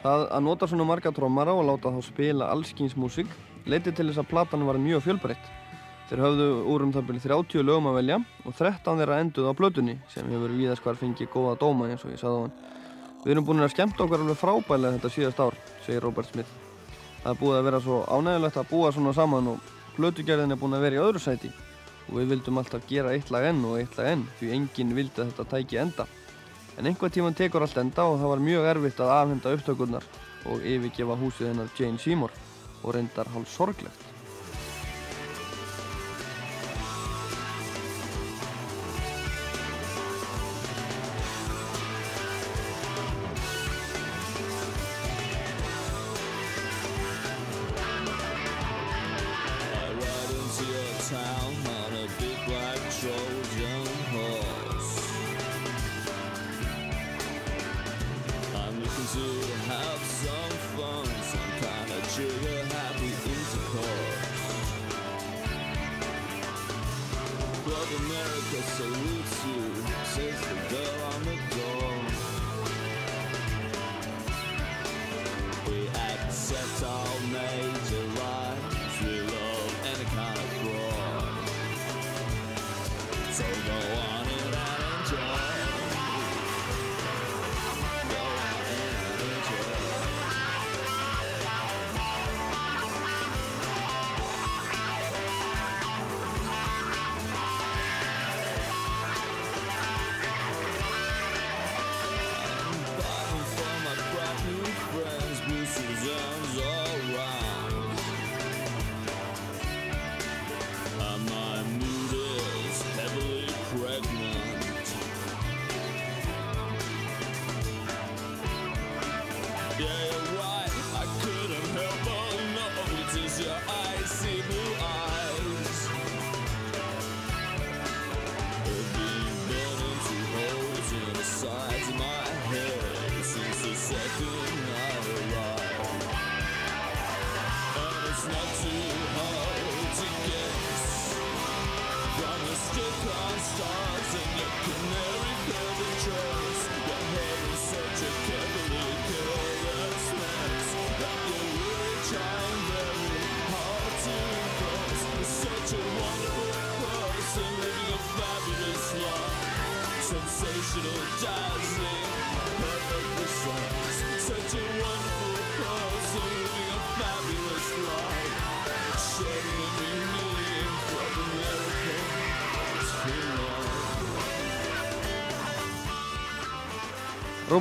Það 0.04 0.26
að 0.36 0.44
nota 0.44 0.68
svona 0.68 0.84
marga 0.84 1.14
trommara 1.16 1.54
og 1.56 1.64
láta 1.64 1.88
þá 1.88 2.02
spila 2.04 2.50
allskins 2.52 2.98
músík 3.00 3.30
leiti 3.70 3.94
til 3.96 4.10
þess 4.10 4.22
að 4.24 4.30
platan 4.32 4.66
var 4.68 4.80
mjög 4.82 5.06
fjölbreytt. 5.08 5.52
Þeir 6.10 6.22
höfðu 6.26 6.48
úr 6.70 6.84
um 6.84 6.92
það 6.94 7.06
byrju 7.08 7.22
30 7.24 7.64
lögum 7.64 7.88
að 7.90 7.98
velja 8.02 8.18
og 8.44 8.56
13 8.58 9.00
þeirra 9.00 9.20
enduð 9.24 9.48
á 9.48 9.54
plötunni 9.56 9.96
sem 10.12 10.28
hefur 10.30 10.52
víðast 10.52 10.84
hvar 10.84 11.00
fengið 11.00 11.32
góða 11.32 11.56
dóma 11.62 11.88
eins 11.90 12.04
og 12.04 12.12
ég 12.12 12.20
sagði 12.20 12.36
á 12.38 12.44
hann. 12.44 12.58
Við 13.24 13.32
erum 13.34 13.48
búin 13.48 13.64
að 13.64 13.72
skemmta 13.72 14.04
okkur 14.04 14.26
alveg 14.26 14.40
frábælega 14.42 14.98
þetta 14.98 15.14
síðast 15.16 15.40
ár, 15.40 15.56
segir 15.86 16.04
Robert 16.04 16.28
Smith. 16.28 16.52
Það 17.24 17.32
er 17.32 17.40
búið 17.40 17.58
að 17.58 17.68
vera 17.70 17.82
svo 17.86 18.02
ánægilegt 18.12 18.60
að 18.60 18.70
búa 18.74 18.92
svona 18.92 19.16
saman 19.16 19.50
og 19.54 19.72
plötugerðin 19.96 20.52
er 20.52 20.60
búin 20.60 20.76
að 20.76 20.84
vera 20.90 21.00
í 21.00 21.04
öðru 21.06 21.24
sæti 21.24 21.54
og 22.10 22.18
við 22.20 22.34
vildum 22.34 22.60
alltaf 22.60 22.86
gera 22.90 23.16
eitt 23.16 23.32
lag 23.32 23.48
enn 23.48 23.64
og 23.64 23.80
eitt 23.80 23.96
lag 23.96 24.12
enn 24.12 24.28
því 24.42 24.52
enginn 24.58 24.96
vildi 24.98 25.24
að 25.24 25.32
þetta 25.32 25.50
tæki 25.56 25.80
enda. 25.80 26.08
En 26.76 26.90
einhver 26.90 27.14
tíman 27.16 27.38
tekur 27.38 27.64
allt 27.64 27.80
enda 27.80 28.10
og 28.10 28.20
það 28.20 28.34
var 28.36 28.44
mjög 28.44 28.72
erfitt 28.74 29.00
að 29.00 29.16
afhenda 29.16 29.56
upptökurnar 29.56 30.10
og 30.52 30.66
yfirgefa 30.68 31.16
húsið 31.22 31.54
hennar 31.54 31.72
Jane 31.80 32.02
Seymour 32.02 32.43
og 32.84 32.96
reyndar 32.96 33.32
hálf 33.34 33.50
sorglegt. 33.50 34.13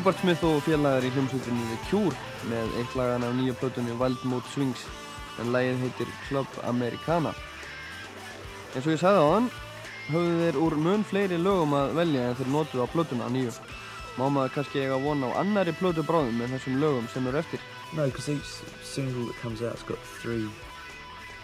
Robert 0.02 0.18
Smith 0.18 0.42
og 0.42 0.64
félagar 0.66 1.04
í 1.06 1.10
hljómsveitinni 1.14 1.62
The 1.70 1.76
Cure 1.86 2.16
með 2.50 2.72
eitt 2.80 2.94
lagan 2.98 3.22
af 3.22 3.36
nýja 3.36 3.52
plötunni 3.60 3.92
Wild 4.00 4.24
Mood 4.26 4.48
Swings 4.50 4.80
en 5.38 5.52
lagið 5.54 5.78
heitir 5.78 6.08
Club 6.24 6.56
Americana. 6.66 7.30
Eins 8.72 8.82
og 8.82 8.96
ég 8.96 8.98
sagði 8.98 9.20
á 9.22 9.26
hann, 9.30 9.46
höfðu 10.08 10.40
þeir 10.40 10.58
úr 10.64 10.74
mun 10.88 11.04
fleiri 11.06 11.38
lögum 11.38 11.76
að 11.78 11.94
velja 12.00 12.24
en 12.32 12.34
þeir 12.40 12.50
notuðu 12.50 12.82
á 12.82 12.92
plötuna 12.96 13.28
að 13.28 13.36
nýju. 13.36 13.52
Má 14.16 14.24
maður 14.26 14.56
kannski 14.56 14.82
eiga 14.82 14.98
von 15.04 15.22
á 15.22 15.30
annari 15.38 15.76
plötu 15.78 16.02
bráðum 16.08 16.34
með 16.42 16.56
þessum 16.56 16.82
lögum 16.82 17.06
sem 17.14 17.30
eru 17.30 17.38
eftir. 17.44 17.62
No, 17.92 18.08
because 18.10 18.28
each 18.34 18.50
single 18.82 19.28
that 19.30 19.38
comes 19.38 19.62
out's 19.62 19.86
got 19.86 20.02
three 20.18 20.50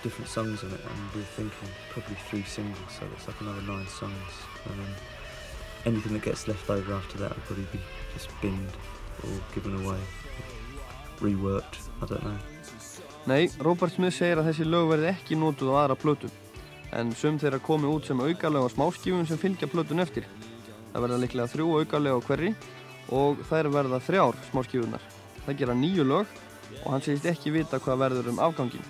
different 0.03 0.27
songs 0.27 0.67
in 0.67 0.75
it, 0.75 0.83
and 0.83 1.15
we're 1.15 1.31
thinking 1.39 1.71
probably 1.95 2.19
three 2.27 2.43
singles, 2.43 2.91
so 2.91 3.07
it's 3.15 3.31
like 3.31 3.39
another 3.41 3.63
nine 3.71 3.87
songs. 3.87 4.43
And 4.67 4.83
then 4.83 4.93
anything 5.87 6.15
that 6.15 6.23
gets 6.23 6.49
left 6.49 6.69
over 6.69 6.93
after 6.93 7.19
that 7.19 7.31
will 7.37 7.47
probably 7.47 7.71
be 7.71 7.81
just 8.19 8.31
binned 8.43 8.73
or 9.23 9.31
given 9.55 9.75
away, 9.85 10.01
reworked. 11.21 11.79
I 12.03 12.07
don't 12.07 12.23
know. 12.25 12.39
Nei, 13.27 13.49
Robert 13.61 13.93
Smith 13.93 14.17
segir 14.17 14.41
að 14.41 14.49
þessi 14.51 14.67
lög 14.67 14.89
verði 14.93 15.11
ekki 15.13 15.37
notuð 15.39 15.71
á 15.75 15.75
aðra 15.85 15.97
plötu 16.01 16.31
en 16.97 17.13
sum 17.13 17.37
þeirra 17.39 17.61
komi 17.61 17.91
út 17.91 18.09
sem 18.09 18.21
aukalög 18.21 18.65
á 18.65 18.69
smáskífum 18.73 19.27
sem 19.29 19.39
fylgja 19.39 19.69
plötun 19.69 20.01
eftir. 20.03 20.25
Það 20.95 21.05
verða 21.05 21.21
líklega 21.23 21.53
þrjú 21.53 21.67
aukalög 21.83 22.17
á 22.17 22.27
hverri 22.27 22.53
og 23.13 23.43
þær 23.51 23.69
verða 23.75 24.01
þrjár 24.07 24.39
smáskífunar. 24.49 25.05
Það 25.45 25.61
gera 25.61 25.77
nýju 25.77 26.07
lög 26.09 26.33
og 26.85 26.89
hann 26.95 27.05
segist 27.05 27.29
ekki 27.29 27.53
vita 27.53 27.83
hvað 27.85 28.03
verður 28.07 28.33
um 28.33 28.43
afgangin. 28.49 28.89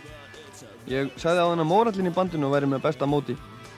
Ég 0.88 1.10
sagði 1.18 1.42
á 1.42 1.50
hann 1.50 1.64
að 1.64 1.72
mórallin 1.72 2.08
í 2.08 2.14
bandinu 2.14 2.52
væri 2.52 2.70
með 2.70 2.86
besta 2.86 3.10
móti 3.10 3.36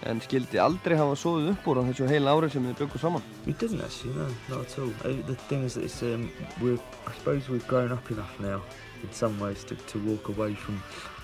en 0.09 0.21
skildi 0.25 0.59
aldrei 0.63 0.97
hafa 0.97 1.17
sóðið 1.19 1.51
upp 1.53 1.67
úr 1.69 1.81
á 1.81 1.83
þessu 1.91 2.09
heila 2.09 2.33
ári 2.37 2.51
sem 2.51 2.65
þið 2.75 2.97
saman. 3.01 3.23
We 3.47 3.53
didn't 3.53 3.83
actually, 3.85 4.15
no, 4.15 4.29
not 4.49 4.67
at 4.67 4.79
all. 4.79 4.93
Uh, 5.05 5.17
The 5.27 5.37
thing 5.49 5.65
is 5.65 5.75
that 5.75 6.15
um, 6.15 6.31
we're, 6.61 6.79
I 7.07 7.13
suppose 7.19 7.49
we've 7.49 7.67
grown 7.69 7.93
up 7.93 8.11
enough 8.11 8.39
now, 8.41 8.63
in 9.03 9.13
some 9.13 9.39
ways, 9.39 9.65
to, 9.65 9.75
to 9.77 9.99
walk 10.07 10.29
away 10.29 10.55
from 10.55 10.79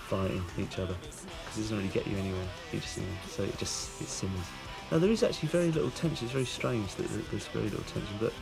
fighting 0.08 0.44
each 0.58 0.78
other. 0.78 0.94
Because 0.94 1.58
it 1.58 1.62
doesn't 1.62 1.76
really 1.78 1.88
get 1.88 2.06
you 2.06 2.16
anywhere. 2.18 2.48
So 3.28 3.42
it 3.42 3.56
just, 3.58 4.00
it 4.00 4.08
simmers. 4.08 4.46
Now 4.90 4.98
there 4.98 5.10
is 5.10 5.22
actually 5.22 5.48
very 5.48 5.72
little 5.72 5.90
tension, 5.90 6.26
it's 6.26 6.32
very 6.32 6.44
strange 6.44 6.94
that 6.94 7.08
that 7.08 7.30
there's 7.30 7.46
very 7.48 7.64
little 7.64 7.84
tension, 7.84 8.16
but 8.20 8.32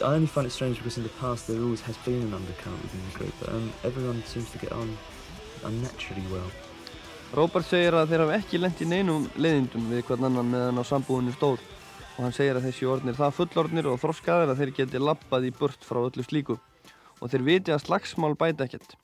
I 0.00 0.14
only 0.14 0.26
find 0.26 0.46
it 0.46 0.50
strange 0.50 0.76
because 0.76 0.96
in 0.96 1.02
the 1.02 1.16
past 1.20 1.48
there 1.48 1.60
always 1.60 1.80
has 1.80 1.96
been 1.98 2.22
an 2.22 2.34
undercurrent 2.34 2.82
within 2.82 3.00
the 3.10 3.18
group, 3.18 3.34
but 3.40 3.48
um, 3.48 3.72
everyone 3.82 4.22
seems 4.24 4.50
to 4.52 4.58
get 4.58 4.70
on 4.72 4.96
unnaturally 5.64 6.22
well. 6.30 6.50
Robert 7.34 7.66
segir 7.66 7.94
að 7.98 8.12
þeir 8.12 8.22
hafa 8.22 8.34
ekki 8.38 8.58
lent 8.60 8.80
í 8.80 8.86
neinum 8.86 9.24
leiðindum 9.34 9.88
við 9.90 10.04
hvern 10.06 10.28
annan 10.28 10.50
meðan 10.52 10.78
á 10.78 10.84
sambúðinu 10.86 11.32
stóð 11.34 11.58
og 11.58 12.20
hann 12.22 12.34
segir 12.36 12.56
að 12.56 12.68
þessi 12.68 12.86
orðnir 12.86 13.16
það 13.18 13.34
fullorðnir 13.40 13.88
og 13.90 13.98
þroskaðir 14.00 14.52
að 14.52 14.60
þeir 14.60 14.72
geti 14.76 15.00
lappað 15.02 15.48
í 15.48 15.50
burt 15.58 15.82
frá 15.84 15.98
öllu 16.04 16.22
slíku 16.24 16.56
og 17.18 17.32
þeir 17.32 17.44
viti 17.48 17.74
að 17.74 17.82
slagsmál 17.82 18.36
bæta 18.38 18.68
ekkert. 18.68 18.94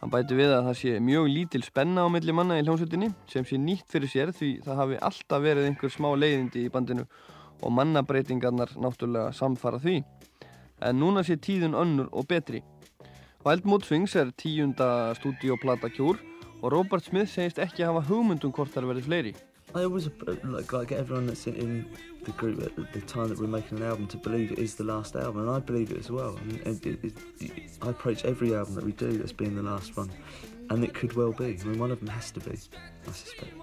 Hann 0.00 0.12
bæti 0.14 0.38
við 0.38 0.54
að 0.54 0.70
það 0.70 0.78
sé 0.80 0.94
mjög 1.04 1.28
lítil 1.34 1.60
spenna 1.66 2.06
á 2.06 2.08
milli 2.08 2.32
manna 2.32 2.56
í 2.56 2.64
hljómsveitinni 2.64 3.10
sem 3.28 3.44
sé 3.44 3.60
nýtt 3.60 3.92
fyrir 3.92 4.12
sér 4.14 4.32
því 4.32 4.50
það 4.64 4.80
hafi 4.80 4.98
alltaf 5.10 5.44
verið 5.44 5.68
einhver 5.68 5.92
smá 5.92 6.08
leiðindi 6.16 6.64
í 6.64 6.72
bandinu 6.72 7.04
og 7.60 7.76
mannabreitingarnar 7.76 8.72
náttúrulega 8.80 9.36
samfara 9.36 9.82
því. 9.84 10.00
En 10.80 10.96
núna 10.96 11.20
sé 11.28 11.36
tíðun 11.36 11.76
önnur 11.76 12.08
og 12.16 12.24
betri. 12.32 12.64
Wild 13.44 13.68
Mood 13.68 13.84
Swings 13.84 14.16
er 14.16 14.32
tíunda 14.32 15.12
stúdíoplata 15.20 15.92
kjúr 15.92 16.29
og 16.62 16.72
Robert 16.72 17.04
Smith 17.04 17.30
segist 17.32 17.58
ekki 17.62 17.84
hafa 17.86 18.02
hugmyndum 18.08 18.52
hvort 18.52 18.72
þær 18.74 18.88
verði 18.90 19.06
fleiri. 19.06 19.32
I 19.72 19.84
always 19.84 20.08
like, 20.26 20.72
like 20.72 20.88
get 20.88 20.98
everyone 20.98 21.26
that's 21.26 21.46
in, 21.46 21.54
in 21.54 21.86
the 22.24 22.32
group 22.32 22.60
at 22.62 22.92
the, 22.92 23.00
time 23.02 23.28
that 23.28 23.38
we're 23.38 23.46
making 23.46 23.78
an 23.78 23.84
album 23.84 24.08
to 24.08 24.16
believe 24.16 24.50
it 24.50 24.58
is 24.58 24.74
the 24.74 24.84
last 24.84 25.14
album, 25.14 25.42
and 25.42 25.50
I 25.50 25.60
believe 25.60 25.92
it 25.92 25.98
as 25.98 26.10
well. 26.10 26.36
It, 26.64 26.84
it, 26.84 27.04
it, 27.40 27.70
I 27.80 27.90
approach 27.90 28.24
every 28.24 28.54
album 28.54 28.74
that 28.74 28.84
we 28.84 28.92
do 28.92 29.20
as 29.22 29.32
being 29.32 29.54
the 29.54 29.62
last 29.62 29.96
one, 29.96 30.10
and 30.70 30.82
it 30.82 30.92
could 30.92 31.12
well 31.12 31.32
be. 31.32 31.56
I 31.60 31.64
mean, 31.64 31.78
one 31.78 31.92
of 31.92 32.00
them 32.00 32.08
has 32.08 32.32
to 32.32 32.40
be, 32.40 32.58
I 33.06 33.12
suspect, 33.12 33.54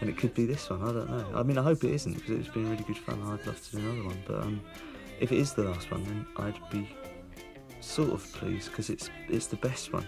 and 0.00 0.10
it 0.10 0.18
could 0.18 0.34
be 0.34 0.44
this 0.44 0.68
one. 0.68 0.82
I 0.82 0.92
don't 0.92 1.10
know. 1.10 1.26
I 1.34 1.42
mean, 1.42 1.56
I 1.56 1.62
hope 1.62 1.82
it 1.84 1.92
isn't 1.92 2.14
because 2.14 2.38
it's 2.38 2.48
been 2.48 2.70
really 2.70 2.84
good 2.84 2.98
fun. 2.98 3.22
I'd 3.22 3.46
love 3.46 3.60
to 3.70 3.76
do 3.76 3.78
another 3.78 4.04
one, 4.08 4.22
but 4.26 4.42
um, 4.42 4.60
if 5.20 5.32
it 5.32 5.38
is 5.38 5.54
the 5.54 5.64
last 5.64 5.90
one, 5.90 6.04
then 6.04 6.26
I'd 6.36 6.60
be 6.70 6.86
sort 7.80 8.10
of 8.10 8.22
pleased 8.34 8.70
because 8.70 8.90
it's 8.90 9.08
it's 9.28 9.46
the 9.46 9.56
best 9.56 9.92
one. 9.92 10.06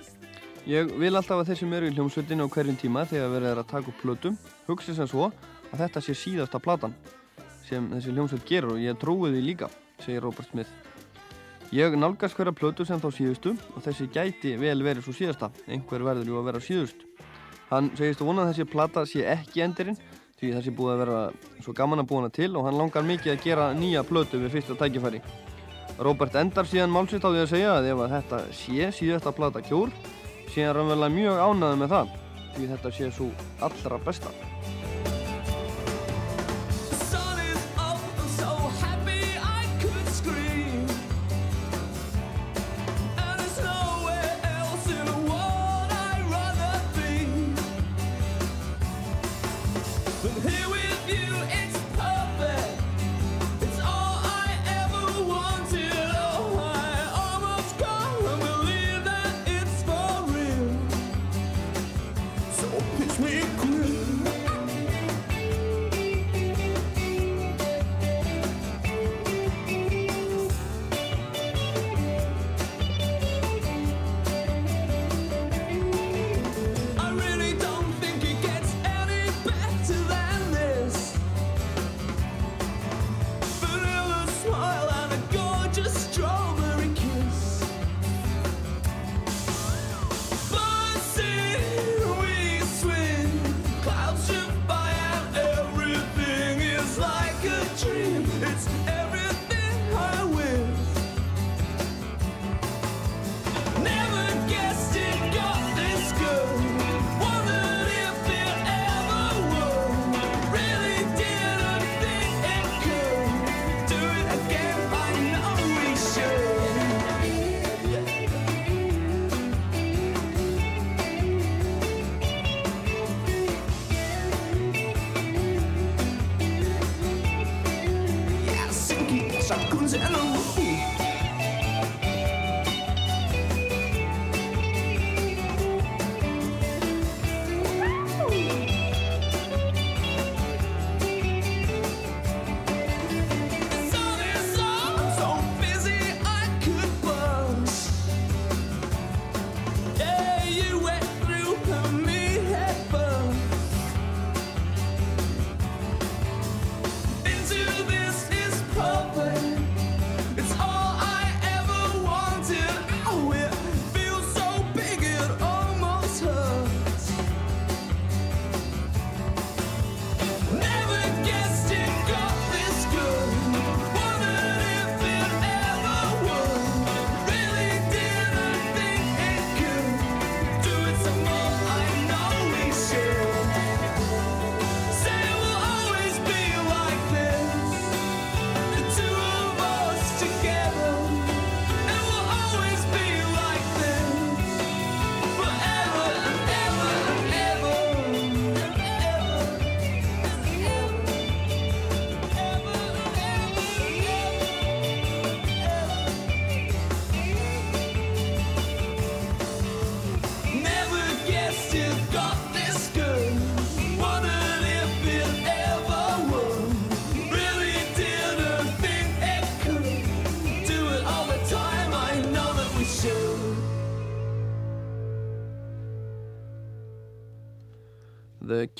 Ég 0.68 0.90
vil 1.00 1.14
alltaf 1.16 1.38
að 1.40 1.46
þeir 1.48 1.56
sem 1.62 1.70
eru 1.78 1.88
í 1.88 1.92
hljómsveitinu 1.96 2.44
á 2.44 2.52
hverjum 2.52 2.76
tíma 2.76 3.06
þegar 3.08 3.30
verið 3.32 3.50
er 3.54 3.60
að 3.62 3.70
taka 3.70 3.88
upp 3.88 4.02
plötum 4.02 4.34
hugsi 4.66 4.92
sem 4.92 5.06
svo 5.08 5.30
að 5.70 5.80
þetta 5.80 6.02
sé 6.04 6.14
síðasta 6.20 6.58
platan 6.60 6.92
sem 7.64 7.86
þessi 7.94 8.12
hljómsveit 8.12 8.44
gerur 8.50 8.74
og 8.74 8.82
ég 8.82 8.98
trúi 9.00 9.30
því 9.32 9.40
líka, 9.46 9.70
segir 10.04 10.26
Robert 10.26 10.50
Smith. 10.50 10.68
Ég 11.72 11.96
nálgast 11.96 12.36
hverja 12.36 12.52
plötu 12.52 12.84
sem 12.84 13.00
þá 13.00 13.08
síðustu 13.16 13.54
og 13.56 13.86
þessi 13.86 14.10
gæti 14.12 14.52
vel 14.60 14.76
verið 14.84 15.08
svo 15.08 15.16
síðasta, 15.16 15.48
einhver 15.72 16.04
verður 16.04 16.28
jú 16.34 16.36
að 16.42 16.46
vera 16.50 16.62
síðust. 16.66 17.00
Hann 17.72 17.88
segist 17.96 18.20
að 18.20 18.28
vona 18.28 18.44
að 18.44 18.52
þessi 18.52 18.68
plata 18.68 19.06
sé 19.08 19.24
ekki 19.24 19.64
endirinn 19.64 19.96
því 20.36 20.52
sé 20.52 20.76
búið 20.76 20.92
að 20.92 21.02
vera 21.06 21.24
svo 21.64 21.76
gaman 21.80 22.04
að 22.04 22.10
búa 22.12 22.26
hana 22.26 22.34
til 22.36 22.50
og 22.52 22.68
hann 22.68 22.76
langar 22.76 23.08
mikið 23.08 23.38
að 23.38 23.42
gera 23.48 23.72
nýja 23.72 24.04
plötu 24.04 24.44
við 24.44 24.58
fyrsta 24.58 24.76
tækifæri. 24.84 25.24
Robert 25.96 26.36
endar 26.36 26.68
síðan 26.68 26.92
málsitt 26.92 27.24
á 27.24 27.32
því 27.32 27.40
að 27.46 27.52
segja 27.56 27.74
að 27.80 27.92
ef 27.94 28.04
að 28.04 28.16
þetta 28.18 28.44
sé 28.60 28.92
síðasta 29.00 29.32
plata 29.32 29.64
kjór 29.64 29.96
sé 30.52 30.66
hann 30.66 30.76
raunverulega 30.76 31.14
mjög 31.14 31.42
ánæður 31.44 31.80
með 31.82 31.94
það 31.94 32.14
því 32.56 32.70
þetta 32.72 32.94
sé 32.98 33.10
svo 33.14 33.28
allra 33.68 33.98
besta. 34.06 34.32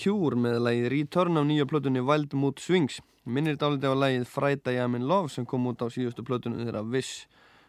Cure 0.09 0.38
með 0.40 0.62
lagið 0.64 0.87
Return 0.88 1.37
af 1.37 1.44
nýja 1.44 1.66
plötunni 1.68 2.01
Wild 2.01 2.33
Mood 2.33 2.62
Swings. 2.64 3.03
Minnir 3.29 3.59
dálítið 3.61 3.92
á 3.92 3.97
lagið 4.01 4.23
Friday 4.25 4.79
I'm 4.81 4.94
in 4.97 5.05
Love 5.05 5.29
sem 5.29 5.44
kom 5.44 5.66
út 5.68 5.83
á 5.85 5.92
síðustu 5.92 6.25
plötunni 6.25 6.64
þeirra 6.64 6.81
Wish 6.81 7.27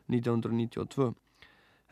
1992. 0.08 1.10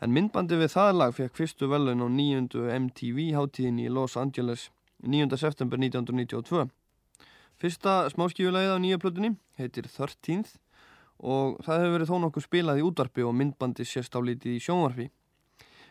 En 0.00 0.14
myndbandi 0.14 0.56
við 0.56 0.72
það 0.72 0.94
lag 0.96 1.12
fekk 1.18 1.36
fyrstu 1.36 1.68
velun 1.68 2.00
á 2.00 2.08
nýjundu 2.08 2.64
MTV 2.78 3.26
hátíðin 3.36 3.82
í 3.84 3.90
Los 3.92 4.16
Angeles 4.16 4.70
9. 5.04 5.36
september 5.36 5.76
1992. 5.84 6.64
Fyrsta 7.60 7.98
smáskífulagið 8.14 8.72
á 8.72 8.78
nýja 8.80 9.02
plötunni 9.04 9.34
heitir 9.60 9.84
13th 9.84 10.56
og 11.18 11.60
það 11.66 11.82
hefur 11.82 11.96
verið 11.98 12.14
þó 12.14 12.18
nokkuð 12.24 12.48
spilað 12.48 12.80
í 12.80 12.88
útvarpi 12.88 13.28
og 13.28 13.36
myndbandi 13.36 13.84
sérst 13.84 14.16
á 14.16 14.20
lítið 14.24 14.56
í 14.56 14.64
sjónvarpi. 14.64 15.10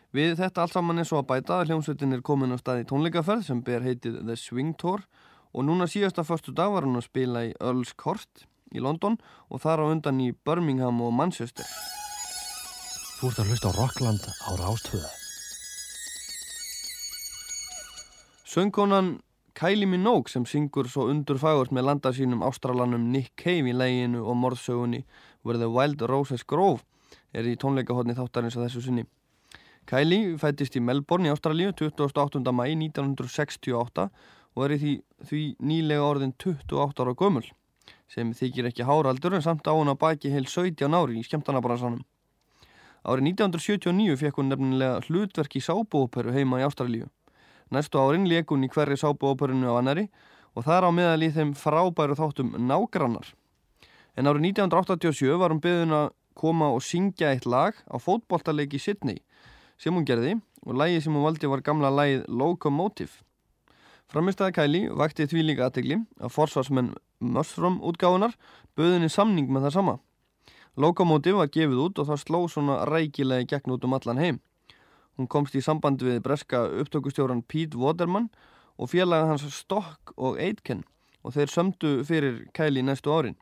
Við 0.08 0.38
þetta 0.38 0.62
allt 0.64 0.72
saman 0.72 1.02
er 1.02 1.04
svo 1.04 1.18
að 1.20 1.26
bæta 1.28 1.58
að 1.58 1.68
hljómsveitin 1.68 2.16
er 2.16 2.22
komin 2.24 2.54
á 2.54 2.56
stað 2.56 2.80
í 2.80 2.84
tónleikaferð 2.88 3.42
sem 3.44 3.58
ber 3.60 3.82
heitið 3.84 4.22
The 4.24 4.36
Swing 4.40 4.72
Tour 4.80 5.02
og 5.52 5.66
núna 5.68 5.84
síðasta 5.84 6.24
förstu 6.24 6.54
dag 6.56 6.72
var 6.72 6.86
hann 6.86 6.96
að 6.96 7.10
spila 7.10 7.42
í 7.44 7.52
Earls 7.60 7.92
Court 7.92 8.46
í 8.72 8.80
London 8.80 9.18
og 9.52 9.60
þar 9.60 9.84
á 9.84 9.92
undan 9.92 10.22
í 10.24 10.30
Birmingham 10.32 11.02
og 11.04 11.12
Manchester. 11.12 11.68
Þú 13.18 13.28
ert 13.28 13.42
að 13.42 13.52
hlusta 13.52 13.68
á 13.68 13.76
Rockland 13.76 14.24
á 14.24 14.50
Rástvöðu. 14.56 15.12
Söngkonan 18.48 19.18
Kylie 19.58 19.90
Minogue 19.90 20.32
sem 20.32 20.48
syngur 20.48 20.88
svo 20.88 21.10
undurfagurt 21.12 21.74
með 21.74 21.88
landa 21.90 22.14
sínum 22.16 22.46
ástralanum 22.46 23.10
Nick 23.12 23.36
Cave 23.36 23.68
í 23.68 23.76
leginu 23.76 24.24
og 24.24 24.40
morðsögunni 24.40 25.04
Where 25.44 25.60
the 25.60 25.68
Wild 25.68 26.00
Roses 26.08 26.48
Grove 26.48 26.80
er 27.36 27.44
í 27.44 27.58
tónleikahotni 27.60 28.16
þáttarins 28.16 28.56
að 28.56 28.70
þessu 28.70 28.86
sinni. 28.88 29.04
Kylie 29.88 30.34
fættist 30.36 30.74
í 30.76 30.82
Melbourne 30.84 31.30
í 31.30 31.32
Ástralíu 31.32 31.70
28. 31.72 32.42
mæ 32.52 32.64
1968 32.74 34.02
og 34.04 34.64
er 34.66 34.74
í 34.74 34.76
því, 34.82 34.90
því 35.24 35.44
nýlega 35.64 36.04
orðin 36.04 36.34
28 36.36 37.04
ára 37.04 37.14
gömul 37.16 37.46
sem 38.12 38.34
þykir 38.36 38.68
ekki 38.68 38.84
háraldur 38.84 39.38
en 39.38 39.44
samt 39.46 39.64
á 39.64 39.72
hún 39.72 39.88
að 39.88 40.00
baki 40.02 40.32
heil 40.34 40.44
17 40.44 40.92
ári 40.92 41.16
í 41.16 41.24
skemmtanabransanum. 41.24 42.02
Árið 43.08 43.30
1979 43.30 44.18
fekk 44.20 44.40
hún 44.42 44.52
nefnilega 44.52 44.98
hlutverk 45.06 45.56
í 45.56 45.62
sábúoperu 45.64 46.34
heima 46.36 46.60
í 46.60 46.66
Ástralíu. 46.68 47.08
Næstu 47.72 47.96
árin 48.02 48.28
leik 48.28 48.52
hún 48.52 48.66
í 48.66 48.70
hverri 48.74 48.98
sábúoperunu 49.00 49.72
á 49.72 49.80
annari 49.80 50.10
og 50.52 50.68
þar 50.68 50.88
á 50.88 50.90
meðal 50.92 51.24
í 51.24 51.30
þeim 51.32 51.54
frábæru 51.56 52.18
þáttum 52.18 52.52
nágrannar. 52.60 53.32
En 54.20 54.28
árið 54.28 54.50
1987 54.52 55.40
var 55.40 55.56
hún 55.56 55.64
byggðun 55.64 55.96
að 55.96 56.12
koma 56.36 56.68
og 56.76 56.84
syngja 56.84 57.32
eitt 57.32 57.48
lag 57.48 57.80
á 57.88 57.96
fótboltaleik 57.96 58.76
í 58.76 58.82
Sydney 58.84 59.24
sem 59.78 59.94
hún 59.94 60.06
gerði 60.06 60.36
og 60.66 60.76
lægi 60.76 61.04
sem 61.04 61.14
hún 61.14 61.24
valdi 61.24 61.48
var 61.50 61.62
gamla 61.62 61.90
lægið 61.94 62.26
Locomotive. 62.28 63.22
Framistæða 64.08 64.54
Kæli 64.56 64.82
vakti 64.88 65.26
því 65.28 65.44
líka 65.44 65.68
aðtegli 65.68 66.00
að 66.18 66.34
forsvarsmenn 66.34 66.94
Mushroom 67.20 67.80
útgáðunar 67.84 68.34
böðinni 68.78 69.10
samning 69.12 69.50
með 69.52 69.68
það 69.68 69.74
sama. 69.76 69.94
Locomotive 70.78 71.40
var 71.42 71.50
gefið 71.52 71.82
út 71.84 71.98
og 71.98 72.08
það 72.08 72.22
sló 72.22 72.40
svona 72.48 72.82
rækilega 72.88 73.48
gegn 73.52 73.74
út 73.74 73.84
um 73.84 73.96
allan 73.96 74.22
heim. 74.22 74.38
Hún 75.18 75.26
komst 75.26 75.56
í 75.58 75.62
samband 75.64 76.02
við 76.02 76.22
breska 76.22 76.62
upptökustjóran 76.80 77.42
Pete 77.42 77.78
Waterman 77.78 78.30
og 78.78 78.92
félaga 78.92 79.32
hans 79.32 79.44
Stock 79.54 80.14
og 80.16 80.38
Aitken 80.38 80.84
og 81.26 81.34
þeir 81.34 81.52
sömdu 81.52 81.92
fyrir 82.06 82.46
Kæli 82.54 82.84
næstu 82.86 83.10
árin. 83.10 83.36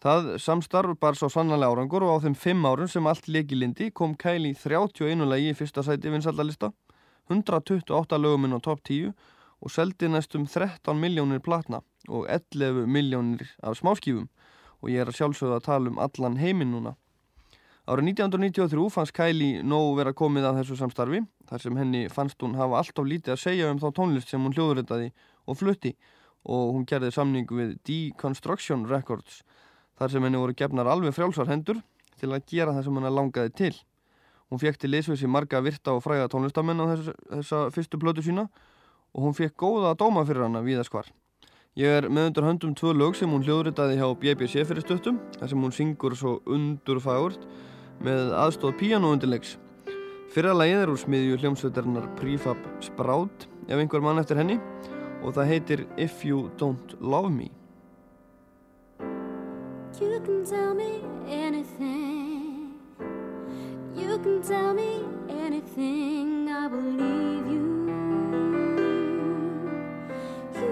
Það 0.00 0.30
samstarf 0.40 0.94
bar 0.96 1.16
svo 1.18 1.28
sannlega 1.28 1.68
árangur 1.68 2.06
og 2.06 2.14
á 2.16 2.24
þeim 2.24 2.34
fimm 2.40 2.64
árun 2.64 2.88
sem 2.88 3.04
allt 3.04 3.26
leki 3.28 3.58
lindi 3.58 3.90
kom 3.92 4.14
Kæli 4.16 4.54
31 4.56 5.26
lagi 5.28 5.50
í 5.52 5.56
fyrsta 5.58 5.84
sæti 5.84 6.08
vinsaldalista, 6.08 6.70
128 7.28 8.16
löguminn 8.16 8.56
á 8.56 8.64
top 8.64 8.80
10 8.88 9.10
og 9.60 9.74
seldi 9.74 10.08
næstum 10.08 10.46
13 10.48 10.96
miljónir 10.96 11.42
platna 11.44 11.82
og 12.08 12.24
11 12.32 12.88
miljónir 12.88 13.44
af 13.60 13.76
smáskífum. 13.76 14.30
Og 14.80 14.88
ég 14.88 15.04
er 15.04 15.12
að 15.12 15.18
sjálfsögða 15.18 15.60
að 15.60 15.66
tala 15.68 15.92
um 15.92 16.00
allan 16.00 16.40
heiminn 16.40 16.72
núna. 16.72 16.94
Árið 17.84 18.14
1993 18.14 18.88
fannst 18.94 19.12
Kylie 19.12 19.60
nógu 19.60 19.98
vera 20.00 20.16
komið 20.16 20.48
að 20.48 20.62
þessu 20.62 20.80
samstarfi 20.80 21.20
þar 21.50 21.60
sem 21.60 21.76
henni 21.76 22.06
fannst 22.08 22.40
hún 22.40 22.56
hafa 22.56 22.80
alltaf 22.80 23.04
lítið 23.04 23.36
að 23.36 23.44
segja 23.44 23.68
um 23.68 23.84
þá 23.84 23.90
tónlist 23.92 24.32
sem 24.32 24.40
hún 24.40 24.56
hljóðuritaði 24.56 25.12
og 25.44 25.60
flutti. 25.60 25.92
Og 26.48 26.72
hún 26.72 26.88
gerði 26.88 27.12
samning 27.12 27.52
við 27.52 27.76
Deconstruction 27.84 28.88
Records 28.88 29.42
þar 30.00 30.14
sem 30.14 30.24
henni 30.24 30.40
voru 30.40 30.56
gefnar 30.56 30.88
alveg 30.88 31.12
frjálsar 31.12 31.50
hendur 31.52 31.80
til 32.20 32.32
að 32.32 32.44
gera 32.48 32.72
það 32.72 32.86
sem 32.86 32.98
henni 32.98 33.12
langaði 33.12 33.54
til. 33.60 33.72
Hún 34.50 34.58
fekk 34.58 34.80
til 34.80 34.90
liðsvisi 34.94 35.28
marga 35.30 35.60
virta 35.62 35.92
og 35.94 36.02
fræga 36.02 36.28
tónlistamenn 36.32 36.80
á 36.80 36.84
þessa, 36.90 37.12
þessa 37.36 37.58
fyrstu 37.74 38.00
plötu 38.02 38.24
sína 38.24 38.48
og 39.14 39.26
hún 39.26 39.36
fekk 39.36 39.54
góða 39.60 39.92
dóma 39.98 40.24
fyrir 40.26 40.48
hana 40.48 40.64
víðaskvar. 40.64 41.10
Ég 41.78 42.00
er 42.00 42.08
með 42.10 42.30
undir 42.30 42.46
höndum 42.48 42.72
tvö 42.74 42.94
lög 42.96 43.14
sem 43.14 43.30
hún 43.30 43.44
hljóðritaði 43.46 44.00
hjá 44.00 44.08
BBC 44.18 44.64
fyrir 44.66 44.82
stuttum 44.82 45.20
þar 45.36 45.52
sem 45.52 45.62
hún 45.62 45.76
syngur 45.76 46.16
svo 46.18 46.32
undurfagurt 46.50 47.44
með 48.02 48.34
aðstóð 48.40 48.74
píanóundilegs. 48.80 49.54
Fyrra 50.34 50.56
lagið 50.56 50.82
er 50.82 50.90
úr 50.90 50.98
smiðju 50.98 51.38
hljómsveitarinnar 51.44 52.10
Prefab 52.18 52.66
Sprout 52.82 53.46
ef 53.68 53.78
einhver 53.78 54.02
mann 54.02 54.18
eftir 54.22 54.40
henni 54.40 54.58
og 55.22 55.36
það 55.36 55.54
heitir 55.54 55.86
If 55.94 56.24
You 56.26 56.48
Don't 56.58 56.98
Love 56.98 57.30
Me. 57.30 57.59
You 60.00 60.18
can 60.20 60.46
tell 60.46 60.74
me 60.74 61.02
anything. 61.28 62.72
You 63.94 64.18
can 64.18 64.42
tell 64.42 64.72
me 64.72 65.04
anything. 65.28 66.48
I 66.48 66.68
believe 66.68 67.46
you. 67.46 67.68
You 70.54 70.70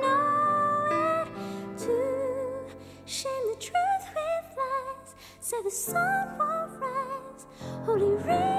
know 0.00 1.22
it 1.22 1.78
too. 1.78 2.74
Shame 3.04 3.46
the 3.52 3.56
truth 3.60 4.06
with 4.14 4.56
lies. 4.56 5.14
Say 5.40 5.62
the 5.62 5.70
sun 5.70 6.38
won't 6.38 6.72
rise. 6.80 7.46
Only 7.86 8.12
realize 8.24 8.57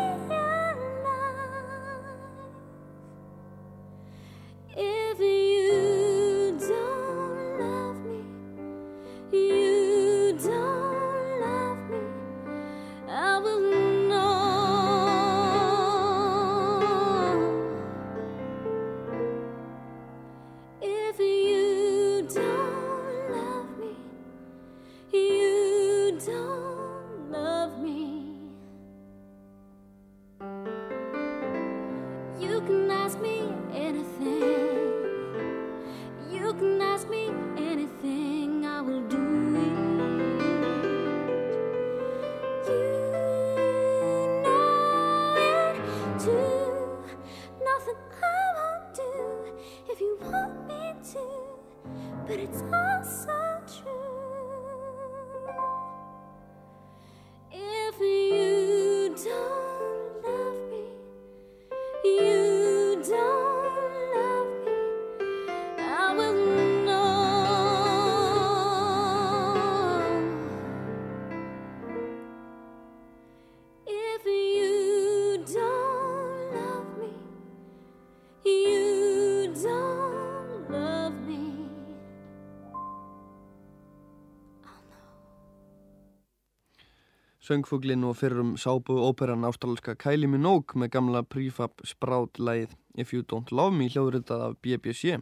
söngfuglinn 87.50 88.06
og 88.06 88.18
fyrrum 88.20 88.54
sábu 88.62 89.00
óperan 89.02 89.48
ástralska 89.48 89.96
Kylie 89.98 90.30
Minogue 90.30 90.78
með 90.78 90.92
gamla 90.94 91.24
prefab 91.26 91.82
sprátlæð 91.82 92.76
If 92.94 93.14
You 93.14 93.24
Don't 93.26 93.50
Love 93.52 93.74
Me 93.74 93.90
hljóðritað 93.90 94.44
af 94.46 94.58
BBC. 94.62 95.18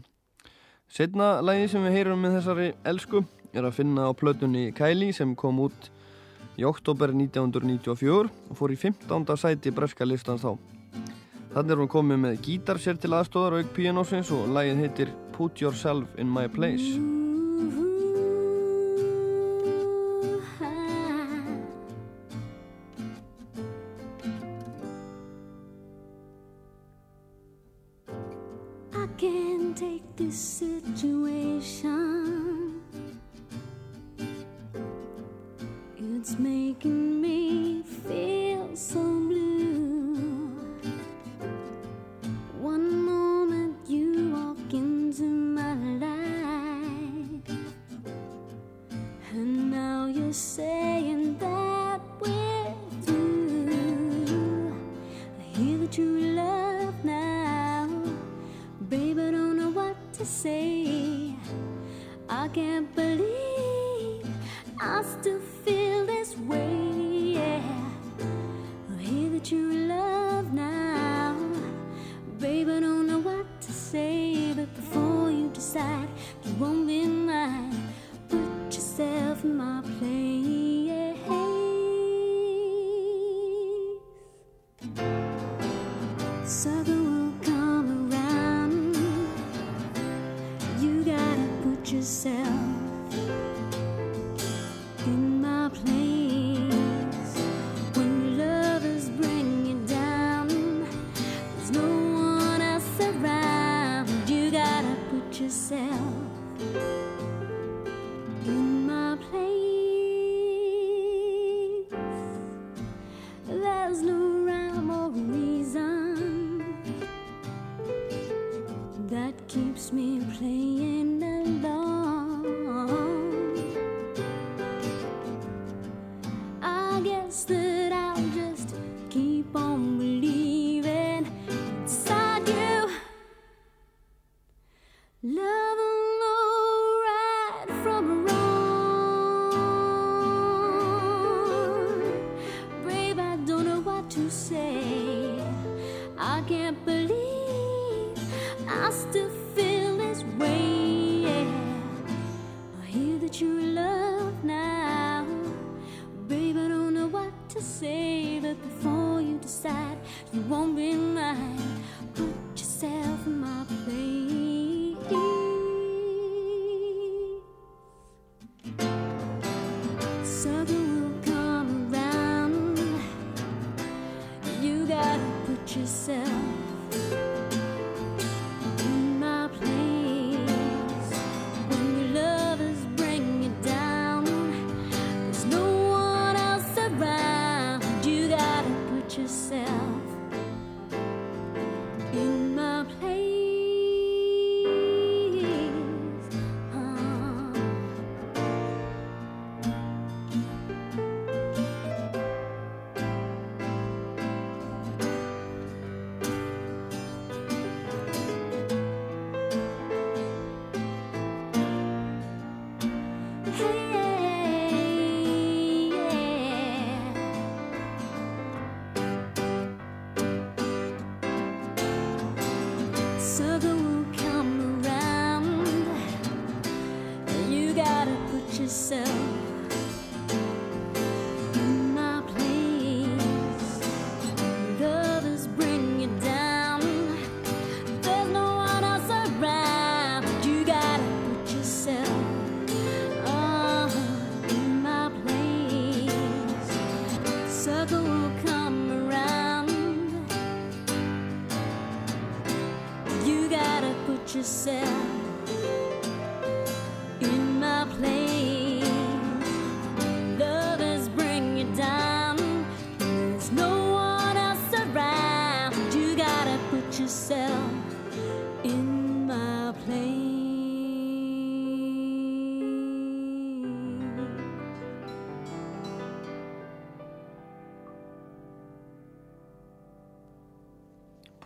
Setna 0.91 1.37
læði 1.43 1.69
sem 1.71 1.85
við 1.87 1.95
heyrum 1.95 2.23
með 2.23 2.39
þessari 2.39 2.69
elsku 2.87 3.23
er 3.53 3.67
að 3.67 3.77
finna 3.79 4.09
á 4.09 4.11
plötunni 4.11 4.71
Kylie 4.75 5.15
sem 5.15 5.35
kom 5.39 5.61
út 5.67 5.91
í 6.57 6.65
oktober 6.67 7.13
1994 7.15 8.27
og 8.27 8.57
fór 8.59 8.73
í 8.73 8.79
15. 8.81 9.37
sæti 9.39 9.71
brefska 9.71 10.07
listans 10.07 10.43
þá. 10.43 10.57
Þannig 11.53 11.75
er 11.75 11.83
hún 11.83 11.93
komið 11.93 12.23
með 12.25 12.41
gítar 12.43 12.81
sér 12.81 12.99
til 12.99 13.15
aðstóðar 13.15 13.61
auk 13.61 13.71
pianosins 13.77 14.33
og 14.35 14.49
lægið 14.51 14.83
heitir 14.83 15.13
Put 15.37 15.63
Yourself 15.63 16.19
in 16.19 16.27
My 16.27 16.49
Place. 16.51 17.16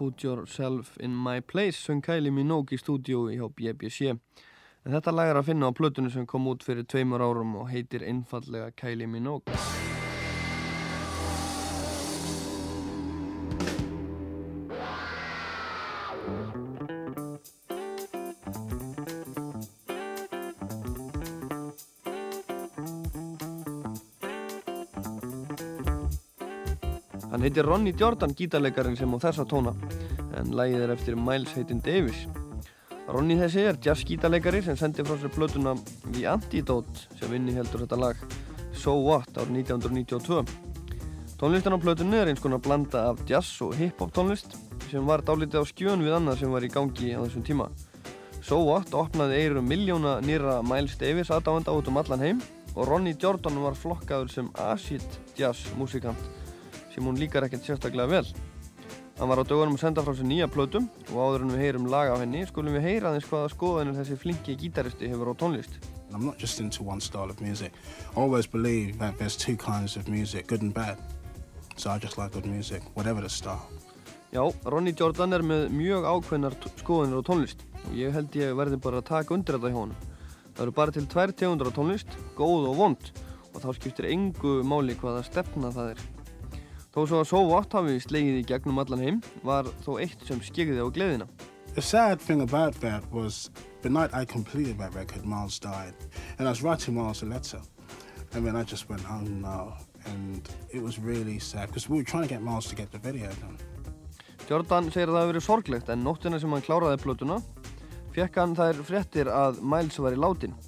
Put 0.01 0.23
Yourself 0.23 0.97
in 0.97 1.11
My 1.15 1.41
Place 1.41 1.77
sem 1.77 1.99
Kylie 2.01 2.31
Minogue 2.33 2.73
í 2.73 2.79
stúdíu 2.81 3.27
hjá 3.29 3.43
BBC. 3.53 4.15
En 4.81 4.95
þetta 4.95 5.13
lag 5.13 5.29
er 5.29 5.37
að 5.37 5.51
finna 5.51 5.69
á 5.69 5.77
plötunum 5.77 6.09
sem 6.09 6.25
kom 6.25 6.49
út 6.49 6.65
fyrir 6.65 6.87
tveimur 6.89 7.21
árum 7.21 7.53
og 7.61 7.69
heitir 7.69 8.07
einfallega 8.09 8.73
Kylie 8.81 9.05
Minogue. 9.05 9.70
Ronny 27.59 27.91
Jordan, 27.91 28.31
gítarleikarin 28.31 28.95
sem 28.95 29.11
á 29.11 29.19
þessa 29.19 29.43
tóna, 29.43 29.73
en 30.39 30.53
lagið 30.55 30.85
er 30.85 30.93
eftir 30.93 31.17
Miles 31.19 31.51
heitin 31.57 31.81
Davis. 31.83 32.21
Ronny 33.11 33.35
þessi 33.35 33.65
er 33.67 33.79
jazz 33.83 34.05
gítarleikari 34.07 34.61
sem 34.63 34.77
sendi 34.79 35.03
frá 35.03 35.17
sér 35.19 35.33
plötuna 35.35 35.73
The 36.13 36.23
Antidote 36.31 37.09
sem 37.19 37.33
vinni 37.33 37.51
heldur 37.57 37.83
þetta 37.83 37.99
lag 37.99 38.21
So 38.71 38.93
What 39.03 39.35
árið 39.35 39.65
1992. 39.67 40.45
Tónlistan 41.41 41.75
á 41.75 41.83
plötunni 41.83 42.21
er 42.21 42.31
eins 42.31 42.39
konar 42.39 42.63
blanda 42.63 43.09
af 43.09 43.19
jazz 43.27 43.59
og 43.65 43.75
hip-hop 43.75 44.15
tónlist 44.15 44.55
sem 44.87 45.03
var 45.03 45.19
dálítið 45.27 45.59
á 45.59 45.65
skjön 45.67 46.07
við 46.07 46.15
annað 46.21 46.39
sem 46.45 46.55
var 46.55 46.63
í 46.63 46.71
gangi 46.71 47.11
á 47.11 47.19
þessum 47.25 47.43
tíma. 47.43 47.67
So 48.39 48.63
What 48.63 48.95
opnaði 48.95 49.43
eirum 49.43 49.67
miljóna 49.67 50.21
nýra 50.23 50.61
Miles 50.63 50.95
Davis 51.01 51.35
aðdáenda 51.35 51.75
út 51.75 51.91
um 51.91 51.99
allan 51.99 52.23
heim 52.23 52.45
og 52.77 52.87
Ronny 52.87 53.11
Jordan 53.19 53.59
var 53.65 53.75
flokkaður 53.75 54.31
sem 54.31 54.53
acid 54.71 55.03
jazz 55.35 55.67
músikant 55.75 56.40
sem 56.93 57.05
hún 57.05 57.19
líkar 57.19 57.47
ekkert 57.47 57.67
sérstaklega 57.67 58.09
vel. 58.11 58.25
Hann 59.19 59.29
var 59.29 59.41
á 59.41 59.45
dögunum 59.45 59.75
að 59.77 59.83
senda 59.83 60.01
frá 60.01 60.15
sér 60.17 60.25
nýja 60.25 60.47
plötum 60.49 60.87
og 61.11 61.17
áður 61.19 61.43
en 61.45 61.51
við 61.53 61.63
heyrum 61.65 61.89
lag 61.91 62.09
af 62.09 62.21
henni 62.23 62.45
skulum 62.49 62.73
við 62.73 62.87
heyra 62.87 63.11
aðeins 63.11 63.27
hvaða 63.29 63.51
skoðanir 63.53 63.97
þessi 63.99 64.17
flinki 64.17 64.55
gítaristi 64.57 65.09
hefur 65.11 65.29
á 65.29 65.33
tónlist. 65.37 65.75
I'm 66.11 66.25
not 66.25 66.39
just 66.41 66.59
into 66.59 66.83
one 66.83 66.99
style 66.99 67.29
of 67.29 67.39
music. 67.39 67.71
I 68.15 68.19
always 68.19 68.47
believe 68.47 68.97
that 68.99 69.17
there's 69.17 69.37
two 69.37 69.55
kinds 69.55 69.95
of 69.95 70.07
music, 70.07 70.47
good 70.47 70.61
and 70.61 70.73
bad. 70.73 70.97
So 71.77 71.91
I 71.91 71.99
just 71.99 72.17
like 72.17 72.31
good 72.33 72.45
music, 72.45 72.81
whatever 72.95 73.21
the 73.21 73.29
style. 73.29 73.61
Já, 74.31 74.41
Ronny 74.65 74.93
Jordan 74.95 75.33
er 75.35 75.43
með 75.43 75.67
mjög 75.75 76.05
ákveðnar 76.07 76.55
skoðanir 76.79 77.19
á 77.19 77.23
tónlist 77.27 77.65
og 77.81 77.93
ég 77.97 78.13
held 78.15 78.35
ég 78.39 78.55
verði 78.55 78.79
bara 78.79 79.01
að 79.01 79.09
taka 79.09 79.35
undir 79.35 79.57
þetta 79.57 79.71
hjá 79.73 79.79
honum. 79.81 80.07
Það 80.55 80.63
eru 80.65 80.73
bara 80.77 80.95
til 80.95 81.05
tvær 81.11 81.33
tegundur 81.35 81.69
á 81.69 81.75
tónlist, 81.75 82.17
góð 82.37 82.71
og 82.71 82.79
vond 82.79 83.11
og 83.51 83.59
þá 83.59 83.69
skiptir 83.75 84.07
engu 84.09 84.61
máli 84.63 84.95
hvaða 84.97 85.25
stefna 85.27 85.71
það 85.75 85.93
er. 85.93 86.03
Þó 86.91 87.05
svo 87.07 87.19
að 87.23 87.47
What 87.47 87.71
hafi 87.71 88.01
slegið 88.03 88.37
í 88.41 88.47
gegnum 88.49 88.79
allan 88.81 88.99
heim 88.99 89.19
var 89.47 89.69
þó 89.85 89.93
eitt 90.03 90.25
sem 90.27 90.41
skegði 90.43 90.83
á 90.83 90.91
gleðina. 90.91 91.27
The 91.73 91.81
sad 91.81 92.19
thing 92.19 92.41
about 92.41 92.75
that 92.81 93.05
was 93.13 93.49
the 93.81 93.89
night 93.89 94.13
I 94.13 94.25
completed 94.25 94.77
that 94.79 94.93
record, 94.93 95.23
Miles 95.23 95.57
died. 95.57 95.95
And 96.37 96.49
I 96.49 96.51
was 96.51 96.61
writing 96.61 96.95
Miles 96.95 97.23
a 97.23 97.27
letter. 97.27 97.61
And 98.33 98.45
then 98.45 98.57
I 98.57 98.63
just 98.63 98.89
went, 98.89 99.09
oh 99.09 99.21
no. 99.21 99.73
And 100.05 100.43
it 100.69 100.83
was 100.83 100.99
really 100.99 101.39
sad 101.39 101.67
because 101.67 101.87
we 101.87 101.95
were 101.95 102.03
trying 102.03 102.23
to 102.23 102.29
get 102.29 102.41
Miles 102.41 102.67
to 102.67 102.75
get 102.75 102.91
the 102.91 102.99
video 102.99 103.31
done. 103.39 103.55
Jordan 104.49 104.91
segir 104.91 105.07
að 105.07 105.15
það 105.15 105.21
hafi 105.21 105.31
verið 105.31 105.47
sorglegt 105.47 105.89
en 105.93 106.03
nóttina 106.03 106.43
sem 106.43 106.51
hann 106.51 106.65
kláraði 106.65 106.99
plötuna 106.99 107.39
fekk 108.11 108.35
hann 108.41 108.57
þær 108.57 108.83
fréttir 108.83 109.31
að 109.31 109.61
Miles 109.63 109.95
var 110.03 110.11
í 110.11 110.19
látin 110.19 110.59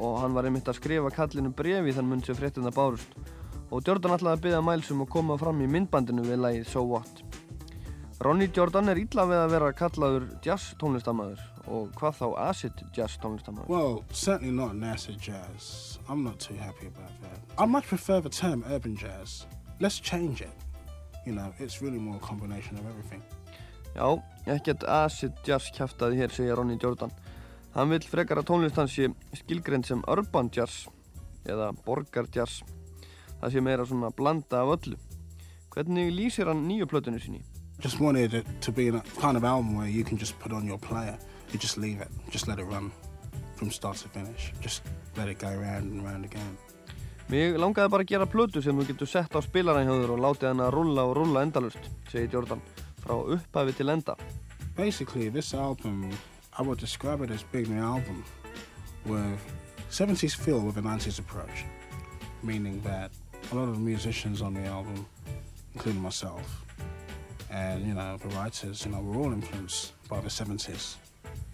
og 0.00 0.22
hann 0.22 0.32
var 0.32 0.48
einmitt 0.48 0.72
að 0.72 0.78
skrifa 0.80 1.12
kallinu 1.12 1.52
brefi 1.52 1.92
þann 1.92 2.08
mun 2.08 2.24
sem 2.24 2.38
fréttina 2.38 2.72
bárust 2.72 3.12
og 3.70 3.82
Jordan 3.86 4.14
ætlaði 4.16 4.36
að 4.36 4.44
byggja 4.44 4.62
Miles 4.64 4.92
um 4.94 5.02
að 5.02 5.12
koma 5.16 5.36
fram 5.40 5.60
í 5.64 5.68
myndbandinu 5.70 6.24
við 6.26 6.40
lagið 6.44 6.70
So 6.70 6.84
What. 6.86 7.22
Ronny 8.22 8.46
Jordan 8.48 8.88
er 8.88 8.96
illa 8.96 9.26
við 9.28 9.42
að 9.42 9.50
vera 9.52 9.72
kallaður 9.76 10.26
jazz 10.44 10.70
tónlistamæður 10.80 11.42
og 11.66 11.90
hvað 11.98 12.20
þá 12.20 12.26
acid 12.46 12.78
jazz 12.96 13.18
tónlistamæður. 13.20 13.68
Well, 13.68 14.04
certainly 14.10 14.54
not 14.54 14.76
NASA 14.78 15.12
jazz. 15.12 15.98
I'm 16.08 16.22
not 16.24 16.38
too 16.40 16.56
happy 16.56 16.86
about 16.86 17.12
that. 17.22 17.38
I 17.58 17.66
much 17.66 17.88
prefer 17.88 18.22
the 18.22 18.30
term 18.30 18.64
urban 18.70 18.96
jazz. 18.96 19.44
Let's 19.80 20.00
change 20.00 20.40
it. 20.40 20.54
You 21.26 21.34
know, 21.34 21.52
it's 21.58 21.82
really 21.82 21.98
more 21.98 22.16
a 22.16 22.26
combination 22.26 22.78
of 22.78 22.86
everything. 22.86 23.22
Já, 23.96 24.22
ekkert 24.46 24.84
acid 24.84 25.36
jazz 25.44 25.68
kæftaði 25.76 26.22
hér, 26.22 26.32
segja 26.32 26.56
Ronny 26.56 26.78
Jordan. 26.80 27.12
Hann 27.76 27.92
vil 27.92 28.04
frekar 28.04 28.40
að 28.40 28.48
tónlist 28.48 28.80
hans 28.80 28.94
sé 28.96 29.10
skilgreind 29.42 29.84
sem 29.88 30.00
urban 30.08 30.48
jazz 30.52 30.86
eða 31.44 31.72
borgar 31.84 32.28
jazz. 32.32 32.62
Það 33.46 33.52
sé 33.54 33.60
meira 33.62 33.84
svona 33.86 34.08
blanda 34.10 34.58
af 34.58 34.72
öllu. 34.74 34.96
Hvernig 35.70 36.08
lýsir 36.10 36.48
hann 36.50 36.64
nýju 36.66 36.88
plötunni 36.90 37.20
sinni? 37.22 37.44
Just 37.78 38.00
wanted 38.00 38.34
it 38.34 38.46
to 38.60 38.72
be 38.72 38.88
a 38.88 39.00
kind 39.20 39.36
of 39.36 39.44
album 39.44 39.76
where 39.76 39.86
you 39.86 40.02
can 40.02 40.18
just 40.18 40.36
put 40.40 40.52
on 40.52 40.66
your 40.66 40.78
player. 40.78 41.16
You 41.52 41.60
just 41.60 41.78
leave 41.78 42.00
it. 42.00 42.08
Just 42.32 42.48
let 42.48 42.58
it 42.58 42.64
run 42.64 42.90
from 43.54 43.70
start 43.70 43.98
to 43.98 44.08
finish. 44.08 44.52
Just 44.60 44.82
let 45.16 45.28
it 45.28 45.38
go 45.38 45.46
round 45.46 45.92
and 45.92 46.02
round 46.02 46.24
again. 46.24 46.56
Mig 47.28 47.54
langaði 47.54 47.92
bara 47.94 48.02
að 48.02 48.10
gera 48.10 48.26
plötu 48.26 48.62
sem 48.62 48.74
þú 48.74 48.88
getur 48.88 49.12
sett 49.12 49.38
á 49.38 49.40
spilaran 49.46 49.86
hjá 49.86 49.94
þér 49.94 50.14
og 50.16 50.24
látið 50.24 50.48
hann 50.50 50.64
að 50.66 50.72
rulla 50.74 51.04
og 51.06 51.14
rulla 51.20 51.44
endalust, 51.46 51.86
segir 52.10 52.34
Jordan, 52.34 52.64
frá 53.04 53.14
upphafi 53.14 53.76
til 53.78 53.94
enda. 53.94 54.18
Basically, 54.74 55.28
this 55.28 55.54
album, 55.54 56.10
I 56.58 56.62
would 56.62 56.80
describe 56.80 57.22
it 57.22 57.30
as 57.30 57.46
being 57.52 57.70
an 57.70 57.84
album 57.84 58.24
with 59.04 59.38
70s 59.90 60.34
feel 60.34 60.58
with 60.58 60.78
a 60.78 60.82
90s 60.82 61.20
approach. 61.20 61.64
Meaning 62.42 62.82
that 62.82 63.10
a 63.52 63.54
lot 63.54 63.68
of 63.68 63.78
musicians 63.78 64.42
on 64.42 64.54
the 64.54 64.64
album, 64.64 65.06
including 65.74 66.00
myself, 66.00 66.64
and 67.50 67.86
you 67.86 67.94
know, 67.94 68.16
the 68.16 68.28
writers, 68.28 68.84
you 68.84 68.92
know, 68.92 69.00
were 69.00 69.16
all 69.16 69.32
influenced 69.32 69.92
by 70.08 70.20
the 70.20 70.28
70s. 70.28 70.96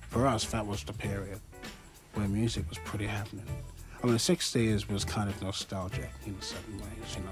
For 0.08 0.26
us, 0.26 0.44
that 0.46 0.66
was 0.66 0.84
the 0.84 0.92
period 0.92 1.40
where 2.14 2.28
music 2.28 2.68
was 2.68 2.78
pretty 2.78 3.06
happening. 3.06 3.46
I 4.02 4.06
mean, 4.06 4.14
the 4.14 4.18
60s 4.18 4.88
was 4.90 5.04
kind 5.04 5.28
of 5.28 5.40
nostalgic 5.42 6.10
in 6.26 6.40
certain 6.40 6.78
ways, 6.78 7.16
you 7.16 7.22
know. 7.22 7.30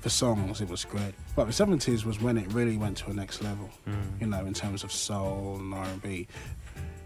For 0.00 0.10
songs, 0.10 0.60
it 0.60 0.68
was 0.68 0.84
great. 0.84 1.14
But 1.34 1.46
the 1.46 1.52
70s 1.52 2.04
was 2.04 2.20
when 2.20 2.36
it 2.36 2.52
really 2.52 2.76
went 2.76 2.98
to 2.98 3.10
a 3.10 3.14
next 3.14 3.42
level, 3.42 3.70
mm. 3.88 4.20
you 4.20 4.26
know, 4.26 4.44
in 4.44 4.52
terms 4.52 4.84
of 4.84 4.92
soul 4.92 5.56
and 5.58 5.72
R&B. 5.72 6.28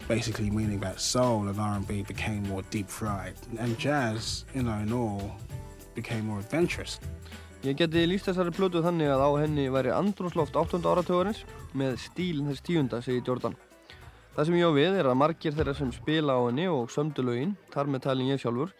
Basically 0.08 0.50
meaning 0.50 0.80
that 0.80 1.00
soul 1.00 1.46
and 1.46 1.60
R&B 1.60 2.02
became 2.02 2.42
more 2.48 2.62
deep 2.70 2.88
fried. 2.88 3.34
And 3.58 3.78
jazz, 3.78 4.44
you 4.54 4.64
know, 4.64 4.74
in 4.78 4.92
all, 4.92 5.36
became 5.98 6.26
more 6.30 6.40
adventurous. 6.40 6.98
Ég 7.66 7.74
geti 7.74 8.04
líst 8.06 8.28
þessari 8.28 8.52
plötu 8.54 8.78
þannig 8.84 9.08
að 9.10 9.22
á 9.26 9.30
henni 9.42 9.64
væri 9.74 9.90
andrúnsloft 9.90 10.54
8. 10.54 10.78
áratögarins 10.78 11.40
með 11.74 11.96
stíl 12.04 12.44
þess 12.46 12.62
tíunda, 12.62 13.00
segir 13.02 13.24
Jordan. 13.26 13.56
Það 14.36 14.46
sem 14.46 14.58
ég 14.60 14.70
á 14.70 14.72
við 14.76 14.98
er 15.00 15.08
að 15.10 15.18
margir 15.18 15.56
þeirra 15.56 15.74
sem 15.74 15.90
spila 15.96 16.36
á 16.38 16.40
henni 16.46 16.68
og 16.70 16.92
sömdu 16.94 17.24
lögin, 17.26 17.56
þar 17.74 17.90
með 17.90 18.04
talin 18.04 18.30
ég 18.30 18.38
sjálfur, 18.38 18.70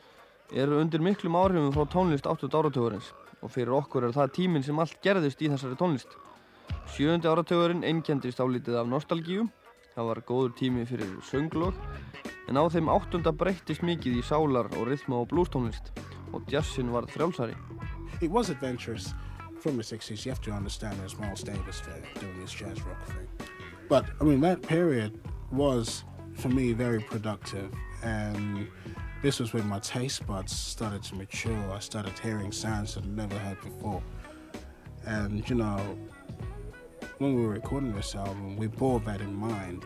eru 0.54 0.78
undir 0.78 1.02
miklum 1.02 1.38
áhrifum 1.40 1.74
frá 1.74 1.88
tónlist 1.90 2.28
8. 2.30 2.52
áratögarins 2.54 3.10
og 3.42 3.50
fyrir 3.50 3.74
okkur 3.74 4.06
er 4.06 4.14
það 4.14 4.34
tíminn 4.38 4.66
sem 4.66 4.78
allt 4.78 4.94
gerðist 5.02 5.42
í 5.42 5.50
þessari 5.50 5.78
tónlist. 5.80 6.14
Sjöundi 6.94 7.26
áratögarinn 7.26 7.82
einkendist 7.82 8.38
álítið 8.38 8.78
af 8.78 8.92
nostalgíu, 8.92 9.48
það 9.96 10.12
var 10.12 10.22
góður 10.30 10.54
tími 10.62 10.86
fyrir 10.86 11.18
sönglög, 11.26 11.74
en 12.46 12.62
á 12.62 12.62
þeim 12.70 12.94
áttunda 12.94 13.34
breyttist 13.34 13.82
mikið 13.82 14.22
í 14.22 14.24
sálar 14.30 14.70
og 14.78 14.86
rithma 14.92 15.18
og 15.24 15.32
bluestónlist 15.34 15.90
og 16.32 16.42
jazzin 16.52 16.92
var 16.92 17.06
frjálsari. 17.08 17.54
It 18.22 18.30
was 18.30 18.50
adventurous 18.50 19.14
from 19.62 19.76
the 19.76 19.82
60s. 19.82 20.24
You 20.24 20.32
have 20.32 20.40
to 20.42 20.52
understand 20.52 20.98
there's 20.98 21.18
Miles 21.18 21.42
Davis 21.42 21.80
there 21.80 22.02
doing 22.20 22.40
this 22.40 22.52
jazz 22.52 22.82
rock 22.86 23.06
thing. 23.06 23.28
But, 23.88 24.04
I 24.20 24.24
mean, 24.24 24.40
that 24.40 24.62
period 24.62 25.20
was, 25.50 26.04
for 26.34 26.48
me, 26.48 26.72
very 26.72 27.00
productive. 27.00 27.72
And 28.02 28.68
this 29.22 29.40
was 29.40 29.52
when 29.52 29.66
my 29.66 29.78
taste 29.78 30.26
buds 30.26 30.52
started 30.52 31.02
to 31.04 31.14
mature. 31.14 31.72
I 31.72 31.80
started 31.80 32.18
hearing 32.18 32.52
sounds 32.52 32.94
that 32.94 33.04
I'd 33.04 33.16
never 33.16 33.38
heard 33.38 33.60
before. 33.60 34.02
And, 35.06 35.48
you 35.48 35.56
know, 35.56 35.98
when 37.18 37.34
we 37.34 37.42
were 37.42 37.52
recording 37.52 37.92
this 37.94 38.14
album, 38.14 38.56
we 38.56 38.66
bore 38.66 39.00
that 39.00 39.20
in 39.20 39.34
mind. 39.34 39.84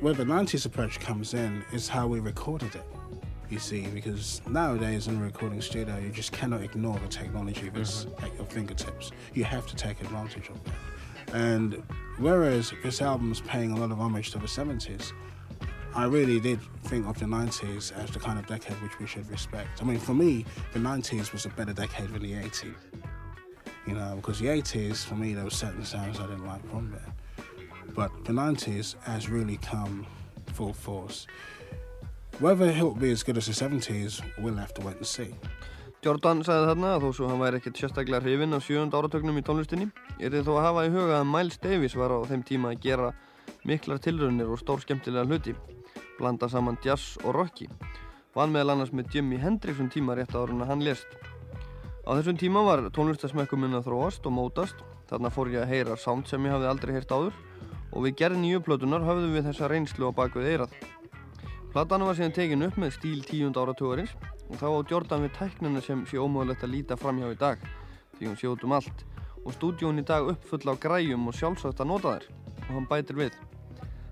Where 0.00 0.14
the 0.14 0.24
90s 0.24 0.64
approach 0.64 1.00
comes 1.00 1.34
in 1.34 1.64
is 1.72 1.88
how 1.88 2.06
we 2.06 2.20
recorded 2.20 2.74
it. 2.74 2.86
You 3.50 3.58
see, 3.58 3.86
because 3.86 4.42
nowadays 4.46 5.06
in 5.06 5.16
a 5.16 5.22
recording 5.22 5.62
studio, 5.62 5.96
you 5.98 6.10
just 6.10 6.32
cannot 6.32 6.60
ignore 6.60 6.98
the 6.98 7.08
technology 7.08 7.70
that's 7.70 8.04
mm-hmm. 8.04 8.24
at 8.24 8.34
your 8.36 8.44
fingertips. 8.44 9.10
You 9.32 9.44
have 9.44 9.66
to 9.68 9.76
take 9.76 10.00
advantage 10.02 10.50
of 10.50 10.62
that. 10.64 11.34
And 11.34 11.82
whereas 12.18 12.72
this 12.82 13.00
album's 13.00 13.40
paying 13.40 13.72
a 13.72 13.76
lot 13.76 13.90
of 13.90 14.00
homage 14.00 14.32
to 14.32 14.38
the 14.38 14.46
70s, 14.46 15.12
I 15.94 16.04
really 16.04 16.38
did 16.40 16.60
think 16.84 17.06
of 17.06 17.18
the 17.18 17.24
90s 17.24 17.96
as 17.96 18.10
the 18.10 18.18
kind 18.18 18.38
of 18.38 18.46
decade 18.46 18.80
which 18.82 18.98
we 18.98 19.06
should 19.06 19.28
respect. 19.30 19.80
I 19.80 19.84
mean, 19.84 19.98
for 19.98 20.14
me, 20.14 20.44
the 20.72 20.78
90s 20.78 21.32
was 21.32 21.46
a 21.46 21.50
better 21.50 21.72
decade 21.72 22.10
than 22.10 22.22
the 22.22 22.34
80s. 22.34 22.74
You 23.86 23.94
know, 23.94 24.16
because 24.16 24.38
the 24.38 24.46
80s, 24.46 25.04
for 25.04 25.14
me, 25.14 25.32
there 25.32 25.44
were 25.44 25.50
certain 25.50 25.84
sounds 25.84 26.20
I 26.20 26.26
didn't 26.26 26.46
like 26.46 26.66
from 26.70 26.90
there. 26.90 27.46
But 27.94 28.10
the 28.26 28.32
90s 28.32 29.02
has 29.04 29.30
really 29.30 29.56
come 29.56 30.06
full 30.52 30.74
force. 30.74 31.26
Whether 32.40 32.66
it'll 32.66 32.94
be 32.94 33.10
as 33.10 33.24
good 33.24 33.36
as 33.36 33.46
the 33.46 33.52
70s, 33.52 34.22
we'll 34.38 34.54
have 34.54 34.72
to 34.74 34.86
wait 34.86 34.96
and 34.96 35.06
see. 35.06 35.34
Jordan 36.04 36.44
sagði 36.46 36.68
þarna 36.68 36.90
að 36.94 37.02
þó 37.02 37.08
svo 37.16 37.30
hann 37.32 37.40
væri 37.42 37.58
ekkert 37.58 37.80
sérstaklega 37.80 38.20
hrifinn 38.22 38.54
af 38.54 38.62
sjönda 38.62 39.00
áratögnum 39.00 39.40
í 39.40 39.42
tónlistinni 39.42 39.88
er 40.22 40.30
þið 40.30 40.44
þó 40.46 40.52
að 40.52 40.66
hafa 40.68 40.84
í 40.86 40.92
huga 40.94 41.16
að 41.16 41.24
Miles 41.32 41.58
Davis 41.58 41.96
var 41.98 42.14
á 42.14 42.22
þeim 42.30 42.44
tíma 42.46 42.70
að 42.70 42.84
gera 42.84 43.08
miklar 43.66 43.98
tilraunir 44.04 44.52
og 44.54 44.60
stór 44.62 44.84
skemmtilega 44.84 45.26
hluti 45.26 45.56
blanda 46.20 46.46
saman 46.52 46.78
jazz 46.84 47.16
og 47.24 47.34
rocki. 47.34 47.66
Vann 48.38 48.54
meðal 48.54 48.76
annars 48.76 48.94
með 48.94 49.16
Jimi 49.16 49.40
Hendrix 49.42 49.82
um 49.82 49.90
tíma 49.90 50.14
rétt 50.14 50.36
áður 50.36 50.54
en 50.54 50.68
hann 50.68 50.84
lést. 50.86 51.10
Á 52.06 52.14
þessum 52.14 52.38
tíma 52.38 52.62
var 52.62 52.84
tónlistasmekkum 52.94 53.66
minn 53.66 53.74
að 53.80 53.90
þróast 53.90 54.30
og 54.30 54.36
mótast. 54.36 54.78
Þarna 55.10 55.34
fór 55.34 55.50
ég 55.50 55.66
að 55.66 55.74
heyra 55.74 55.98
sound 55.98 56.30
sem 56.30 56.46
ég 56.46 56.54
hafði 56.54 56.70
aldrei 56.70 56.94
heyrt 56.94 57.10
áður 57.10 57.42
og 57.88 58.06
við 58.06 58.16
gerð 58.22 58.38
nýju 58.44 58.62
plötunar 58.62 59.02
höfðum 59.02 59.34
við 59.34 59.50
þessa 59.50 59.72
reynslu 59.72 60.12
á 60.12 60.12
bakvið 60.14 60.50
eirað 60.52 60.78
Platan 61.78 62.02
var 62.02 62.16
síðan 62.18 62.32
tekin 62.34 62.66
upp 62.66 62.76
með 62.82 62.88
stíl 62.96 63.20
tíund 63.22 63.54
áratugarins 63.60 64.10
og 64.50 64.56
þá 64.58 64.64
á 64.66 64.78
Jordan 64.90 65.20
við 65.22 65.36
tæknina 65.36 65.78
sem 65.86 66.00
sé 66.10 66.18
ómögulegt 66.18 66.64
að 66.66 66.72
líta 66.72 66.96
framhjá 66.98 67.28
í 67.30 67.36
dag 67.38 67.60
því 68.16 68.24
hún 68.26 68.38
sé 68.40 68.48
út 68.50 68.64
um 68.66 68.72
allt 68.74 69.04
og 69.44 69.52
stúdíón 69.54 70.00
í 70.00 70.04
dag 70.08 70.26
uppfull 70.26 70.64
á 70.66 70.74
græjum 70.74 71.28
og 71.30 71.36
sjálfsagt 71.38 71.78
að 71.78 71.90
nota 71.92 72.16
þær 72.16 72.24
og 72.64 72.72
hann 72.72 72.88
bætir 72.90 73.20
við. 73.20 73.36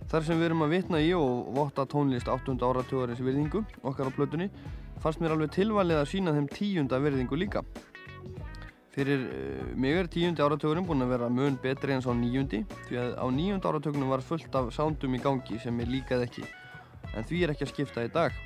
Þar 0.07 0.27
sem 0.29 0.39
við 0.39 0.47
erum 0.47 0.63
að 0.63 0.75
vitna 0.77 1.01
í 1.03 1.09
og 1.19 1.49
votta 1.57 1.89
tónlist 1.91 2.31
8. 2.31 2.55
áratugarins 2.55 3.23
virðingu 3.27 3.65
okkar 3.83 4.13
á 4.15 4.17
plötunni 4.21 4.47
fannst 5.03 5.25
mér 5.25 5.35
alveg 5.35 5.51
tilvalið 5.57 5.99
að 6.05 6.11
sína 6.13 6.35
þeim 6.37 6.47
tíunda 6.53 7.01
virðingu 7.03 7.41
líka. 7.41 7.65
Fyrir 8.95 9.25
uh, 9.27 9.73
mig 9.75 9.97
er 10.05 10.07
tíundi 10.07 10.45
áratugurinn 10.45 10.87
búinn 10.87 11.03
að 11.03 11.17
vera 11.17 11.33
mun 11.35 11.59
betri 11.59 11.99
en 11.99 12.07
sá 12.07 12.15
níundi 12.15 12.63
því 12.87 13.03
að 13.09 13.19
á 13.19 13.27
níunda 13.27 13.75
áratugunum 13.75 14.15
var 14.15 14.23
fullt 14.23 14.55
af 14.55 14.71
soundum 14.77 15.19
í 15.19 15.23
gangi 15.27 15.59
sem 15.67 15.83
ég 15.83 15.91
líkaði 15.97 16.31
ekki 16.31 16.47
en 17.17 17.27
því 17.27 17.43
er 17.43 17.55
ekki 17.55 17.67
að 17.67 17.73
skipta 17.73 18.05
í 18.07 18.13
dag. 18.13 18.37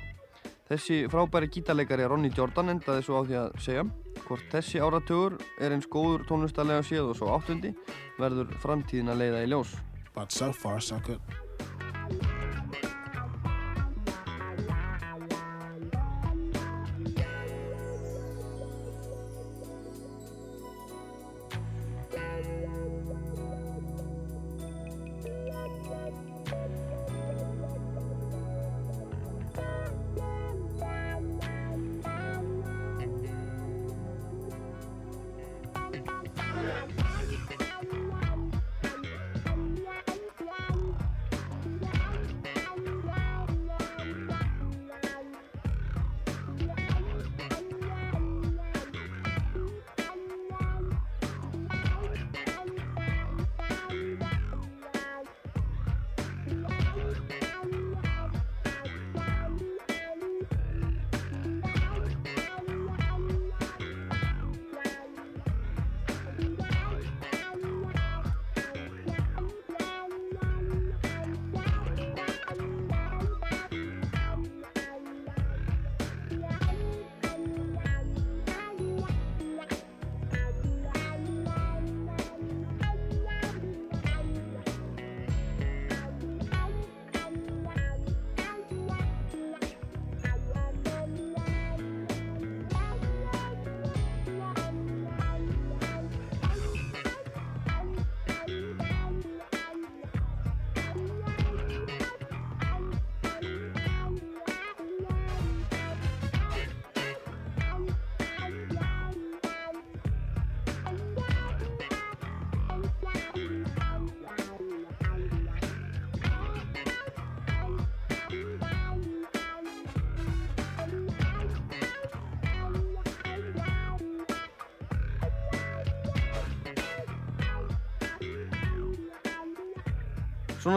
Þessi 0.71 1.01
frábæri 1.11 1.49
gítarleikari 1.51 2.05
Ronny 2.07 2.31
Jordan 2.31 2.71
endaði 2.71 3.03
svo 3.03 3.19
á 3.19 3.27
því 3.27 3.37
að 3.41 3.57
segja 3.65 3.83
hvort 4.23 4.53
þessi 4.53 4.79
áratugur 4.79 5.35
er 5.59 5.75
eins 5.75 5.89
góður 5.91 6.23
tónlistarlega 6.29 6.85
séð 6.87 7.11
og 7.11 7.19
svo 7.19 7.33
áttundi 7.35 7.73
verður 8.21 8.55
framtíðin 8.63 9.11
að 9.11 9.25
leiða 9.25 9.43
í 9.43 9.51
ljós. 9.51 9.75
But 10.15 10.31
so 10.31 10.51
far, 10.55 10.79
so 10.79 10.99
good. 11.03 11.19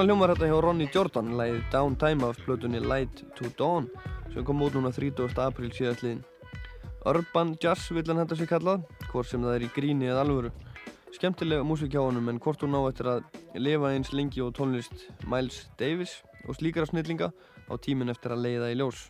Svona 0.05 0.19
hljómar 0.19 0.35
þetta 0.35 0.49
hjá 0.51 0.57
Ronny 0.61 0.87
Jordan, 0.93 1.29
lagið 1.39 1.61
Downtime 1.73 2.27
af 2.27 2.41
plötunni 2.45 2.81
Light 2.85 3.23
to 3.39 3.49
Dawn 3.57 3.87
sem 4.35 4.45
kom 4.45 4.61
út 4.61 4.75
núna 4.77 4.91
30. 4.93 5.33
apríl 5.41 5.71
síðastliðin. 5.73 6.19
Urban 7.09 7.55
Jazz 7.57 7.87
vill 7.89 8.05
hann 8.11 8.21
þetta 8.21 8.37
sér 8.37 8.51
kallað, 8.51 8.85
hvort 9.09 9.31
sem 9.31 9.41
það 9.41 9.55
er 9.55 9.65
í 9.65 9.71
gríni 9.73 10.11
eða 10.11 10.27
alvöru. 10.27 10.51
Skemmtilega 11.17 11.65
músík 11.65 11.97
hjá 11.97 12.03
honum 12.03 12.29
en 12.29 12.43
hvort 12.45 12.61
hún 12.61 12.77
ná 12.77 12.83
eftir 12.83 13.09
að 13.15 13.25
lifa 13.57 13.95
eins 13.95 14.13
lengi 14.13 14.45
og 14.45 14.53
tónlist 14.61 15.09
Miles 15.25 15.63
Davis 15.81 16.19
og 16.45 16.61
slíkara 16.61 16.93
snillinga 16.93 17.33
á 17.33 17.75
tíminn 17.81 18.13
eftir 18.13 18.37
að 18.37 18.45
leiða 18.45 18.75
í 18.75 18.81
ljós. 18.83 19.09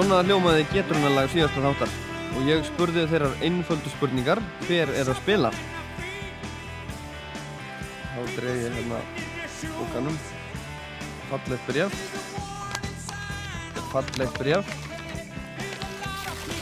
Svona 0.00 0.22
hljómaði 0.24 0.62
geturunarlag 0.70 1.26
síðasta 1.28 1.60
þáttar. 1.60 1.90
Og 2.32 2.46
ég 2.48 2.62
spurði 2.64 3.02
þeirrar 3.10 3.42
einföldu 3.44 3.90
spurningar 3.92 4.38
hver 4.62 4.88
er 4.96 5.08
að 5.12 5.18
spila? 5.18 5.50
Þá 8.14 8.22
dreif 8.32 8.62
ég 8.62 8.78
hérna 8.78 9.00
bókanum. 9.74 10.14
Fallegt 11.28 11.68
bréf. 11.68 11.98
Fallegt 13.90 14.38
bréf. 14.40 14.70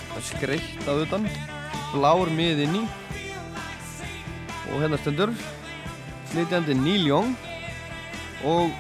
Það 0.09 0.27
skreitt 0.33 0.91
að 0.91 1.05
utan. 1.05 1.29
Blár 1.93 2.33
mið 2.35 2.65
inn 2.65 2.75
í. 2.81 2.83
Og 4.73 4.83
hérna 4.83 4.99
stendur 5.05 5.31
flytjandi 6.33 6.75
Neil 6.81 7.07
Young. 7.07 7.39
Og 8.51 8.75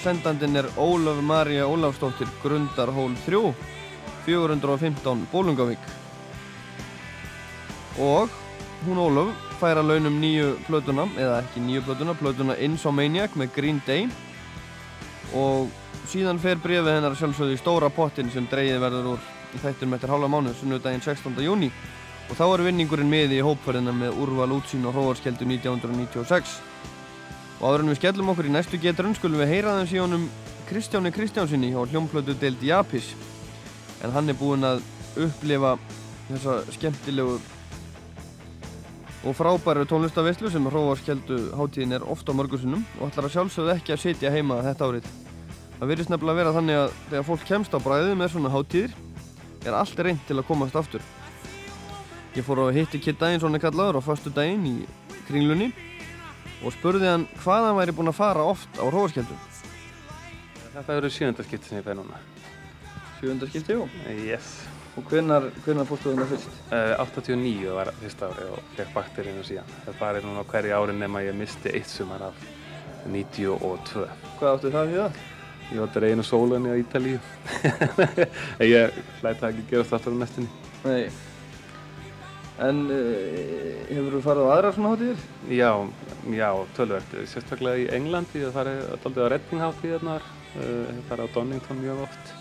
sendandinn 0.00 0.62
er 0.62 0.70
Ólaf 0.80 1.20
María 1.20 1.68
Ólafsdóttir 1.68 2.32
Grundarhól 2.40 3.20
3 3.28 3.44
415 4.26 5.26
Bólungavík 5.32 5.90
og 8.00 8.30
hún 8.86 8.98
Ólaf 8.98 9.32
fær 9.60 9.78
að 9.78 9.92
launum 9.92 10.16
nýju 10.18 10.56
plötuna 10.66 11.04
eða 11.14 11.38
ekki 11.42 11.60
nýju 11.62 11.84
plötuna, 11.86 12.16
plötuna 12.18 12.56
Insomaniac 12.58 13.36
með 13.38 13.52
Green 13.54 13.78
Day. 13.86 14.08
Og 15.38 15.70
síðan 16.10 16.40
fer 16.42 16.58
brefið 16.60 16.96
hennar 16.96 17.14
sjálfsögðu 17.16 17.54
í 17.54 17.60
stóra 17.60 17.90
pottin 17.94 18.30
sem 18.32 18.48
dreigið 18.50 18.82
verður 18.82 19.12
úr 19.14 19.28
í 19.52 19.60
þættinum 19.62 19.96
eftir 19.96 20.12
hálfa 20.12 20.30
mánuð 20.32 20.58
sunnudaginn 20.58 21.04
16. 21.04 21.38
júni 21.44 21.70
og 22.28 22.36
þá 22.38 22.44
er 22.48 22.64
vinningurinn 22.66 23.10
með 23.12 23.36
í 23.36 23.42
hópferðina 23.44 23.94
með 23.94 24.18
úrval 24.24 24.56
útsýn 24.56 24.86
og 24.88 24.96
hróarskeldu 24.96 25.46
1996 25.46 26.56
og 27.60 27.66
áður 27.68 27.84
en 27.84 27.92
við 27.92 28.00
skellum 28.00 28.32
okkur 28.32 28.48
í 28.48 28.54
næstu 28.56 28.80
geturinn 28.82 29.16
skulum 29.18 29.42
við 29.44 29.52
heyra 29.52 29.76
þeim 29.78 29.90
síðanum 29.92 30.24
Kristjáni 30.70 31.12
Kristjánsinni 31.14 31.70
hjá 31.74 31.84
hljómplötu 31.92 32.34
deild 32.40 32.64
Japis 32.64 33.12
en 34.02 34.14
hann 34.14 34.28
er 34.28 34.38
búinn 34.38 34.66
að 34.66 34.82
upplifa 35.22 35.76
þessa 36.28 36.60
skemmtilegu 36.74 37.38
og 39.22 39.36
frábæru 39.38 39.84
tónlistaveislu 39.86 40.50
sem 40.50 40.64
hróarskeldu 40.66 41.52
hátíðin 41.54 41.94
er 41.98 42.06
ofta 42.10 42.34
á 42.34 42.38
mörgursunum 42.38 42.82
og 42.98 43.10
ætlar 43.10 43.28
að 43.28 43.36
sjálfsögðu 43.36 43.74
ekki 43.76 43.94
að 43.94 44.02
sitja 44.02 44.32
heima 44.34 44.58
þetta 44.66 44.88
árið. 44.88 45.06
Það 45.78 45.92
virðist 45.92 46.10
nefnilega 46.10 46.34
að 46.34 46.40
vera 46.40 46.54
þannig 46.56 46.80
að 46.80 46.96
þegar 47.10 47.28
fólk 47.28 47.44
kemst 47.46 47.76
á 47.76 47.78
bræðið 47.84 48.16
með 48.18 48.32
svona 48.34 48.52
hátíðir 48.54 48.96
er 49.62 49.78
allt 49.78 50.02
reynd 50.02 50.26
til 50.26 50.38
að 50.38 50.48
komast 50.50 50.78
aftur. 50.78 51.06
Ég 52.34 52.46
fór 52.46 52.64
á 52.66 52.74
hitti 52.74 52.98
Kid 52.98 53.20
daginn 53.20 53.42
svona 53.42 53.62
kallaður 53.62 54.00
á 54.02 54.06
fastu 54.08 54.34
daginn 54.34 54.66
í 54.66 54.76
kringlunni 55.28 55.70
og 56.64 56.74
spurði 56.74 57.10
hann 57.12 57.28
hvað 57.44 57.68
hann 57.68 57.78
væri 57.78 57.94
búinn 57.94 58.10
að 58.10 58.18
fara 58.18 58.50
oft 58.50 58.82
á 58.82 58.84
hróarskeldu. 58.88 59.38
Þetta 60.72 60.98
eru 60.98 61.10
sjöndarskipt 61.12 61.68
sem 61.68 61.78
ég 61.78 61.86
fæ 61.86 61.94
núna. 61.94 62.31
Sjöfundarskipti, 63.22 63.72
jú. 63.76 63.84
Yes. 64.26 64.46
Og 64.98 65.04
hvenar, 65.06 65.44
hvenar 65.62 65.86
fórstu 65.86 66.10
þarna 66.10 66.24
fyrst? 66.26 66.56
Uh, 66.72 66.96
89 66.98 67.68
var 67.76 67.90
fyrsta 68.00 68.30
ári 68.32 68.46
og 68.50 68.72
fekk 68.74 68.90
bakterínu 68.96 69.44
síðan. 69.46 69.70
Það 69.84 70.00
farið 70.00 70.26
núna 70.26 70.42
hverju 70.48 70.74
ári 70.74 70.96
nema 70.98 71.22
ég 71.22 71.36
misti 71.38 71.70
eitt 71.70 71.86
sumar 71.86 72.24
af 72.26 72.42
92. 73.06 74.08
Hvað 74.40 74.56
áttu 74.56 74.74
það 74.74 74.90
við 74.90 75.00
það? 75.04 75.22
Ég 75.68 75.80
var 75.84 75.94
dregin 75.94 76.24
á 76.26 76.26
sólinni 76.26 76.74
á 76.74 76.82
Ítalíu. 76.82 77.22
En 78.58 78.66
ég 78.72 79.00
hlæði 79.22 79.38
það 79.38 79.48
ekki 79.52 79.62
að 79.62 79.70
gerast 79.70 79.96
aftur 80.00 80.18
á 80.18 80.22
næstunni. 80.24 80.50
Nei. 80.82 81.06
En 82.66 82.84
uh, 82.90 83.80
hefur 83.86 84.18
þú 84.18 84.26
farið 84.26 84.50
á 84.50 84.54
aðra 84.58 84.74
svona 84.74 84.94
hátíðir? 84.96 85.26
Já, 85.62 85.70
já, 86.42 86.48
tölvert. 86.74 87.18
Sérstaklega 87.30 87.86
í 87.86 87.90
Englandi, 88.02 88.42
ég 88.42 88.58
farið 88.58 88.82
alltaf 88.98 89.24
á 89.24 89.30
Reddinghátíðarnar, 89.38 90.30
uh, 90.58 90.86
ég 90.90 91.04
farið 91.06 91.30
á 91.30 91.34
Donington 91.38 91.86
mjög 91.86 92.08
oft. 92.10 92.38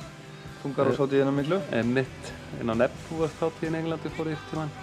Tungar 0.62 0.88
á 0.88 0.93
sátíðina 0.93 1.32
miklu? 1.34 1.57
Mitt, 1.89 2.28
inn 2.62 2.70
á 2.70 2.76
Nebworth 2.78 3.39
hátíðin 3.41 3.80
í 3.80 3.82
Englandi 3.82 4.12
fór 4.14 4.28
ég 4.30 4.38
eftir 4.38 4.51
tímann. 4.53 4.74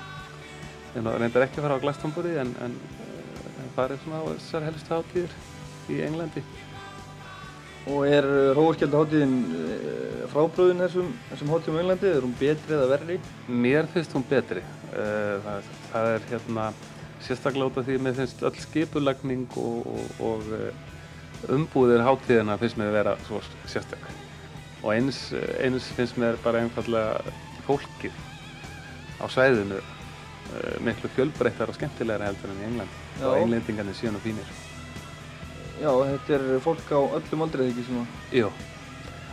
Ég 0.96 1.06
reyndar 1.22 1.44
ekki 1.44 1.60
að 1.60 1.66
fara 1.68 1.76
á 1.78 1.82
Glastonbury 1.84 2.32
en, 2.42 2.50
en 2.66 2.74
uh, 2.74 3.60
farið 3.76 4.02
svona 4.02 4.18
á 4.18 4.30
þessar 4.32 4.66
helstu 4.66 4.96
hátíðir 4.96 5.36
í 5.94 6.00
Englandi. 6.08 6.42
Og 7.94 8.10
er 8.10 8.26
Róarskjölda 8.58 9.04
hátíðin 9.04 9.38
uh, 9.54 10.26
frábröðin 10.34 10.82
þessum, 10.82 11.16
þessum 11.30 11.54
hátíðum 11.54 11.78
á 11.78 11.82
Englandi? 11.84 12.10
Er 12.10 12.26
hún 12.26 12.36
betri 12.42 12.78
eða 12.80 12.92
verri? 12.96 13.22
Mér 13.46 13.90
finnst 13.94 14.18
hún 14.18 14.26
betri. 14.34 14.66
Uh, 14.90 15.34
það, 15.46 15.72
það 15.94 16.12
er 16.16 16.30
hérna 16.34 16.70
sérstaklega 17.22 17.70
út 17.70 17.78
af 17.78 17.86
því 17.86 18.00
að 18.00 18.08
mér 18.08 18.18
finnst 18.18 18.46
öll 18.50 18.56
skipulagning 18.66 19.46
og, 19.62 19.92
og, 19.94 20.22
og 20.32 20.54
uh, 20.58 21.52
umbúðir 21.54 22.02
hátíðina 22.02 22.58
finnst 22.58 22.82
mér 22.82 22.96
vera 22.98 23.20
svo 23.28 23.44
sérstök. 23.70 24.17
Og 24.82 24.92
eins, 24.94 25.20
eins 25.58 25.88
finnst 25.96 26.18
mér 26.20 26.38
bara 26.44 26.62
einfallega 26.62 27.32
fólkið 27.66 28.14
á 29.18 29.26
svæðinu 29.26 29.80
uh, 29.80 30.76
miklu 30.86 31.10
fjölbreyttar 31.16 31.72
og 31.72 31.78
skemmtilegra 31.78 32.30
heldur 32.30 32.52
en 32.54 32.62
í 32.62 32.66
Englandi. 32.68 33.04
Já. 33.18 33.26
Og 33.26 33.40
englendingarnir 33.42 33.98
síðan 33.98 34.20
og 34.20 34.24
fínir. 34.24 34.52
Já, 35.78 35.90
þetta 35.90 36.38
er 36.38 36.46
fólk 36.62 36.92
á 36.94 37.00
öllum 37.18 37.44
aldrei 37.46 37.68
ekki 37.68 37.86
sem 37.86 38.00
að 38.02 38.38
Jú. 38.38 38.52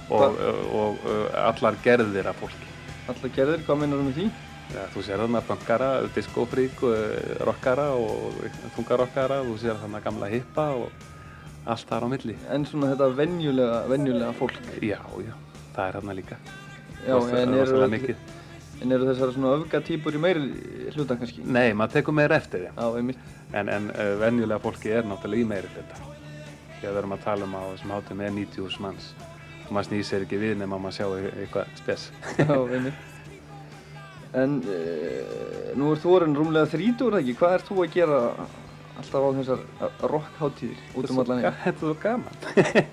Og, 0.05 0.21
og, 0.21 0.59
og 0.77 1.05
uh, 1.09 1.29
allar 1.45 1.77
gerðir 1.85 2.29
af 2.29 2.41
fólki. 2.41 2.73
alla 3.09 3.29
gerðir, 3.33 3.63
hvað 3.65 3.81
meinar 3.81 4.01
þú 4.01 4.09
með 4.09 4.19
því? 4.19 4.27
Ja, 4.73 4.83
þú 4.93 5.01
sér 5.05 5.21
þarna 5.21 5.41
punkara, 5.45 5.89
diskofrík, 6.15 6.79
rockara 7.45 7.91
og 7.93 8.39
þungarockara, 8.73 9.43
þú 9.45 9.57
sér 9.61 9.77
þarna 9.77 10.01
gamla 10.01 10.29
hippa 10.31 10.71
og 10.73 11.05
allt 11.65 11.89
þar 11.89 12.05
á 12.05 12.07
milli. 12.13 12.35
En 12.53 12.65
svona 12.69 12.91
þetta 12.93 13.09
venjulega, 13.17 13.81
venjulega 13.89 14.31
fólk. 14.37 14.57
Já, 14.81 14.99
já, 15.25 15.33
það 15.75 15.85
er 15.87 15.97
þarna 15.99 16.15
líka. 16.19 16.39
Já, 17.05 17.13
Rosa- 17.13 17.39
en 17.41 17.53
eru, 17.53 18.15
en 18.81 18.91
eru 18.97 19.07
þessar 19.11 19.33
svona 19.35 19.53
öfgatýpur 19.59 20.17
í 20.17 20.21
meiri 20.21 20.45
hluta 20.95 21.17
kannski? 21.19 21.45
Nei, 21.45 21.73
maður 21.77 21.99
tekur 21.99 22.17
meira 22.17 22.39
eftir 22.41 22.67
þeim. 22.67 22.77
Já, 22.79 22.99
einmitt. 22.99 23.31
En, 23.53 23.69
en 23.69 23.89
uh, 23.93 24.11
venjulega 24.21 24.61
fólki 24.63 24.93
er 24.93 25.07
náttúrulega 25.07 25.45
í 25.45 25.49
meiri 25.53 25.71
hluta. 25.75 26.01
Þegar 26.79 26.91
við 26.91 27.01
erum 27.01 27.15
að 27.15 27.25
tala 27.25 27.47
um 27.47 27.55
á 27.57 27.61
þessum 27.73 27.95
hátum 27.95 28.21
er 28.25 28.35
90.000 28.35 28.85
manns. 28.85 29.09
Og 29.65 29.71
maður 29.73 29.89
snýr 29.89 30.05
sér 30.05 30.25
ekki 30.25 30.41
við 30.41 30.57
nema 30.61 30.77
maður 30.81 30.97
sjá 30.99 31.05
eitthvað 31.41 31.77
spes. 31.81 32.09
Já, 32.37 32.53
einmitt. 32.53 33.11
En 34.35 34.57
e, 34.67 34.79
nú 35.79 35.93
er 35.93 36.01
þú 36.03 36.11
orðin 36.17 36.35
rúmlega 36.35 36.67
þrítur, 36.73 37.15
ekki? 37.21 37.37
Hvað 37.39 37.53
ert 37.57 37.69
þú 37.69 37.77
að 37.85 37.93
gera 37.95 38.19
alltaf 38.99 39.25
á 39.25 39.29
þessar 39.39 39.63
rockháttíðir 40.11 40.79
út 40.95 41.09
um 41.11 41.19
allan 41.23 41.41
heim? 41.41 41.57
Þetta 41.63 41.71
er 41.71 41.79
svo 41.81 41.95
gaman. 42.03 42.37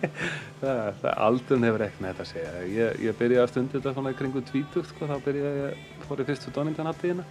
það, 0.62 0.80
það 1.03 1.20
aldrun 1.28 1.66
hefur 1.68 1.84
ekki 1.86 2.03
með 2.03 2.11
þetta 2.12 2.26
að 2.26 2.30
segja. 2.32 2.64
Ég, 2.72 2.98
ég 3.07 3.20
byrjaði 3.20 3.44
að 3.44 3.53
stundi 3.53 3.78
þetta 3.78 3.94
svona 3.96 4.12
í 4.14 4.18
kringum 4.18 4.46
tvítugt, 4.48 4.90
sko, 4.90 5.09
þá 5.11 5.14
byrjaði 5.26 5.62
ég, 5.62 5.86
fór 6.09 6.22
ég 6.22 6.30
fyrstu 6.30 6.55
Donington 6.57 6.90
hátíðina 6.90 7.28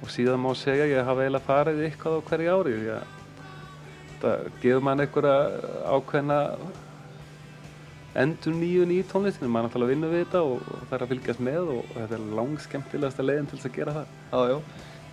og 0.00 0.12
síðan 0.12 0.40
má 0.40 0.50
segja 0.56 0.86
að 0.86 0.94
ég 0.94 1.08
hafa 1.08 1.24
eiginlega 1.24 1.48
farið 1.48 1.82
eitthvað 1.86 2.20
á 2.20 2.26
hverju 2.30 2.54
ári. 2.60 2.76
Það 4.20 4.46
gefur 4.62 4.86
mann 4.86 5.04
einhverja 5.04 5.34
ákveðna 5.88 6.38
endur 8.20 8.56
nýju 8.56 8.86
nýju 8.90 9.04
tónlistinu, 9.10 9.50
maður 9.52 9.68
náttúrulega 9.68 9.92
vinnur 9.92 10.14
við 10.14 10.24
þetta 10.24 10.40
og, 10.42 10.70
það 10.88 10.94
er 10.96 11.04
að 11.04 11.12
fylgjast 11.12 11.42
með 11.46 11.68
og, 11.76 11.92
þetta 11.94 12.16
er 12.16 12.24
langskemmtilegasta 12.38 13.26
leiðin 13.26 13.50
til 13.50 13.58
þess 13.58 13.68
að 13.68 13.76
gera 13.76 13.94
það. 13.98 14.16
Já, 14.32 14.40
já. 14.50 14.56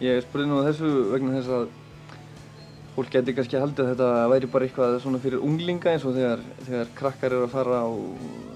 Ég 0.07 0.23
spurði 0.25 0.47
nú 0.49 0.57
að 0.61 0.69
þessu 0.71 0.93
vegna 1.11 1.35
þess 1.35 1.53
að 1.57 1.67
fólk 2.97 3.11
geti 3.13 3.35
kannski 3.37 3.59
haldið 3.61 3.83
að 3.83 3.91
þetta 3.91 4.29
væri 4.31 4.47
bara 4.49 4.65
eitthvað 4.65 4.95
svona 5.03 5.19
fyrir 5.21 5.43
unglinga 5.45 5.91
eins 5.93 6.05
og 6.07 6.15
þegar, 6.15 6.39
þegar 6.65 6.87
krakkar 6.97 7.35
eru 7.35 7.45
að 7.45 7.51
fara 7.53 7.81
á 7.85 7.89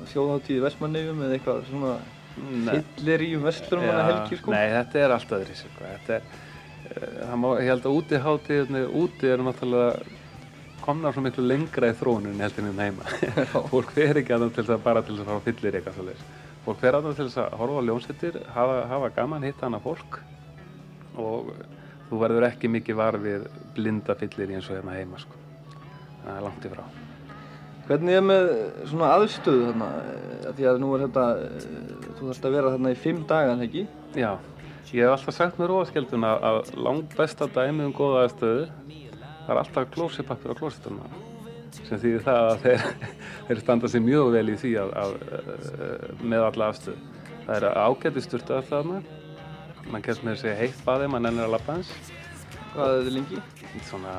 þjóðháttíð 0.09 0.55
í 0.55 0.63
Vestmanneifum 0.63 1.19
eða 1.25 1.35
eitthvað 1.37 1.59
svona 1.67 1.91
Nei. 2.41 2.71
fyllir 2.71 3.25
í 3.25 3.29
Vestlurumanna 3.43 4.07
helgi, 4.07 4.39
sko. 4.39 4.53
Nei, 4.55 4.63
þetta 4.73 5.03
er 5.03 5.13
allt 5.13 5.35
öðri 5.37 5.57
sko. 5.59 5.73
Þetta 5.83 6.15
er, 6.17 6.25
uh, 6.87 7.03
það 7.19 7.37
má, 7.43 7.47
ég 7.59 7.69
held 7.69 7.85
að 7.85 7.99
úti 7.99 8.21
hátíðinni, 8.25 8.81
úti 9.03 9.29
eru 9.29 9.45
náttúrulega 9.45 10.17
komnar 10.81 11.13
svo 11.13 11.21
miklu 11.21 11.45
lengra 11.45 11.91
í 11.91 11.97
þróunin 11.99 12.41
heldur 12.41 12.71
en 12.71 12.81
heima. 12.81 13.11
Fólk 13.73 13.91
fer 13.93 14.23
ekki 14.23 14.33
að 14.33 14.47
til 14.47 14.63
þess 14.63 14.73
að 14.73 14.87
bara 14.87 15.03
til 15.05 15.19
þess 15.19 15.27
að 15.27 15.29
fara 15.29 15.43
á 15.43 15.47
fyllir 15.49 15.77
eitthvað 15.77 15.99
svoleiðis. 15.99 16.25
Fólk 16.65 16.81
fer 16.81 16.97
að 16.97 17.11
til 17.11 17.27
þess 17.27 17.43
að 17.43 17.59
horfa 17.61 17.85
á 17.85 17.87
ljónsettir, 17.91 18.41
hafa, 18.55 18.79
hafa 18.89 19.11
gaman, 19.19 19.45
hitta 19.45 19.67
hana 19.67 19.81
fólk 19.83 20.17
og 21.21 21.53
þú 22.11 22.19
verður 22.19 22.45
ekki 22.49 22.67
mikið 22.71 22.99
var 22.99 23.17
við 23.23 23.47
blinda 23.77 24.15
fyllir 24.19 24.51
eins 24.57 24.67
og 24.67 24.75
hérna 24.75 24.97
heima 24.99 25.19
sko. 25.21 25.39
Það 26.25 26.35
er 26.35 26.45
langt 26.45 26.67
í 26.67 26.71
frá. 26.73 26.83
Hvernig 27.87 28.17
er 28.19 28.23
með 28.23 28.49
svona 28.91 29.13
aðstöðu 29.15 29.63
þarna? 29.71 29.87
Eh, 30.01 30.27
Því 30.51 30.65
að 30.67 30.79
nú 30.83 30.89
er 30.95 31.03
þetta, 31.05 31.23
eh, 31.39 31.65
þú 32.17 32.27
þarfst 32.27 32.45
að 32.45 32.55
vera 32.57 32.71
þarna 32.75 32.91
í 32.91 32.97
fimm 32.99 33.23
daga, 33.29 33.53
en 33.55 33.63
ekki? 33.65 33.85
Já, 34.19 34.31
ég 34.91 35.05
hef 35.05 35.13
alltaf 35.15 35.37
sagt 35.37 35.57
með 35.61 35.71
róaskelduna 35.71 36.31
að 36.51 36.59
langt 36.75 37.15
besta 37.17 37.47
dæmi 37.47 37.87
um 37.87 37.93
góða 37.95 38.25
aðstöðu 38.27 38.65
það 39.45 39.53
er 39.55 39.61
alltaf 39.63 39.89
klósipappir 39.95 40.51
á 40.53 40.59
klósitunum 40.59 41.15
sem 41.71 41.99
þýðir 42.03 42.25
það 42.27 42.49
að 42.51 42.65
þeir, 42.65 42.85
þeir 43.47 43.61
standa 43.63 43.87
sér 43.91 44.03
mjög 44.05 44.31
vel 44.35 44.45
í 44.51 44.57
því 44.59 44.73
að, 44.83 44.93
að, 45.01 45.15
að 45.39 46.23
með 46.33 46.45
alla 46.49 46.69
aðstöðu. 46.71 46.97
Það 47.47 47.55
er 47.57 47.65
ágæti 47.81 48.23
styrta 48.27 48.57
alltaf 48.59 48.69
þarna, 48.75 49.01
mann 49.89 50.03
getur 50.05 50.27
með 50.27 50.35
að 50.35 50.41
segja 50.43 50.57
heitt 50.59 50.81
baði, 50.85 51.07
mann 51.11 51.29
ennir 51.29 51.47
að 51.47 51.55
lappa 51.55 51.77
hans. 51.77 51.91
Hvað 52.71 52.93
er 52.93 52.97
þetta 53.01 53.13
lengi? 53.17 53.41
Svona, 53.87 54.15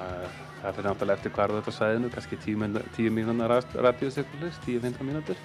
það 0.61 0.79
fyrir 0.79 0.89
náttúrulega 0.89 1.19
eftir 1.19 1.35
hvar 1.37 1.53
þú 1.53 1.61
ert 1.61 1.71
á 1.71 1.75
sæðinu, 1.79 2.13
kannski 2.13 2.39
10 2.47 3.13
mínúna 3.19 3.51
radíus 3.51 4.19
eitthvað, 4.21 4.57
10-15 4.67 5.09
mínútur. 5.09 5.43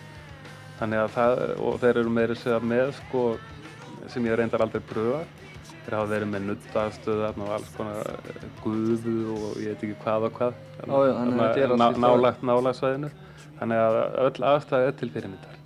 Þannig 0.77 1.03
að 1.03 1.13
það, 1.15 1.43
og 1.65 1.77
þeir 1.81 2.01
eru 2.03 2.13
meira 2.13 2.37
segja 2.37 2.59
með, 2.61 2.93
sko, 2.99 3.23
sem 4.11 4.27
ég 4.27 4.37
reyndar 4.37 4.65
aldrei 4.65 4.83
pröfa. 4.91 5.23
Þeir 5.87 5.95
hafa 5.95 6.11
verið 6.11 6.31
með 6.33 6.47
nuttaðstöðu 6.49 7.21
þarna 7.23 7.45
og 7.45 7.51
alls 7.55 7.69
konar 7.77 8.09
eh, 8.11 8.47
gufu 8.59 9.13
og 9.37 9.61
ég 9.63 9.71
veit 9.71 9.85
ekki 9.87 9.99
hvað 10.01 10.27
og 10.27 10.41
hvað. 10.41 10.57
Já, 10.75 10.97
já, 11.07 11.13
að 11.15 11.53
staðar. 11.55 12.01
Nálagt, 12.03 12.43
nálagt 12.43 12.79
svæðinu. 12.81 13.11
Þannig 13.61 13.85
að 13.85 13.99
öll 14.25 14.47
aðstæði 14.51 14.89
er 14.91 14.97
til 14.99 15.09
fyrirmyndar. 15.15 15.56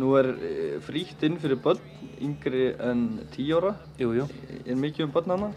Nú 0.00 0.14
er 0.16 0.30
eh, 0.40 0.76
frítt 0.80 1.20
inn 1.26 1.36
fyrir 1.40 1.58
börn 1.60 1.80
yngri 2.22 2.70
en 2.80 3.02
10 3.34 3.58
ára. 3.58 3.74
Jú, 4.00 4.14
jú. 4.16 4.26
Er 4.64 4.78
mikið 4.80 5.08
um 5.08 5.12
börn 5.12 5.34
hana? 5.34 5.50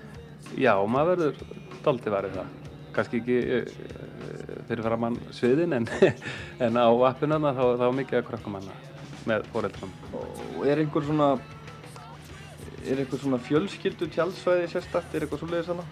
Já, 0.59 0.73
maður 0.91 1.11
verður 1.13 1.61
daldi 1.85 2.11
varðið 2.11 2.39
það. 2.41 2.49
Kannski 2.95 3.21
ekki 3.21 3.37
eh, 3.57 3.69
fyrir 4.67 4.83
framann 4.83 5.19
sviðin 5.35 5.77
en, 5.77 5.87
en 6.65 6.79
á 6.79 6.87
appinana 7.07 7.53
þá, 7.55 7.63
þá 7.79 7.85
er 7.87 7.99
mikið 8.01 8.19
að 8.19 8.27
krökkum 8.31 8.57
hana 8.59 8.75
með 9.25 9.47
fóreldrum. 9.53 9.93
Og 10.19 10.65
er 10.67 10.81
einhver 10.83 11.07
svona, 11.07 11.29
er 12.83 12.99
einhver 12.99 13.21
svona 13.21 13.39
fjölskyldu 13.45 14.09
tjaldsvæði 14.11 14.67
sérstakt? 14.73 15.15
Er 15.15 15.25
eitthvað 15.25 15.45
svoleiðis 15.45 15.71
hana? 15.71 15.87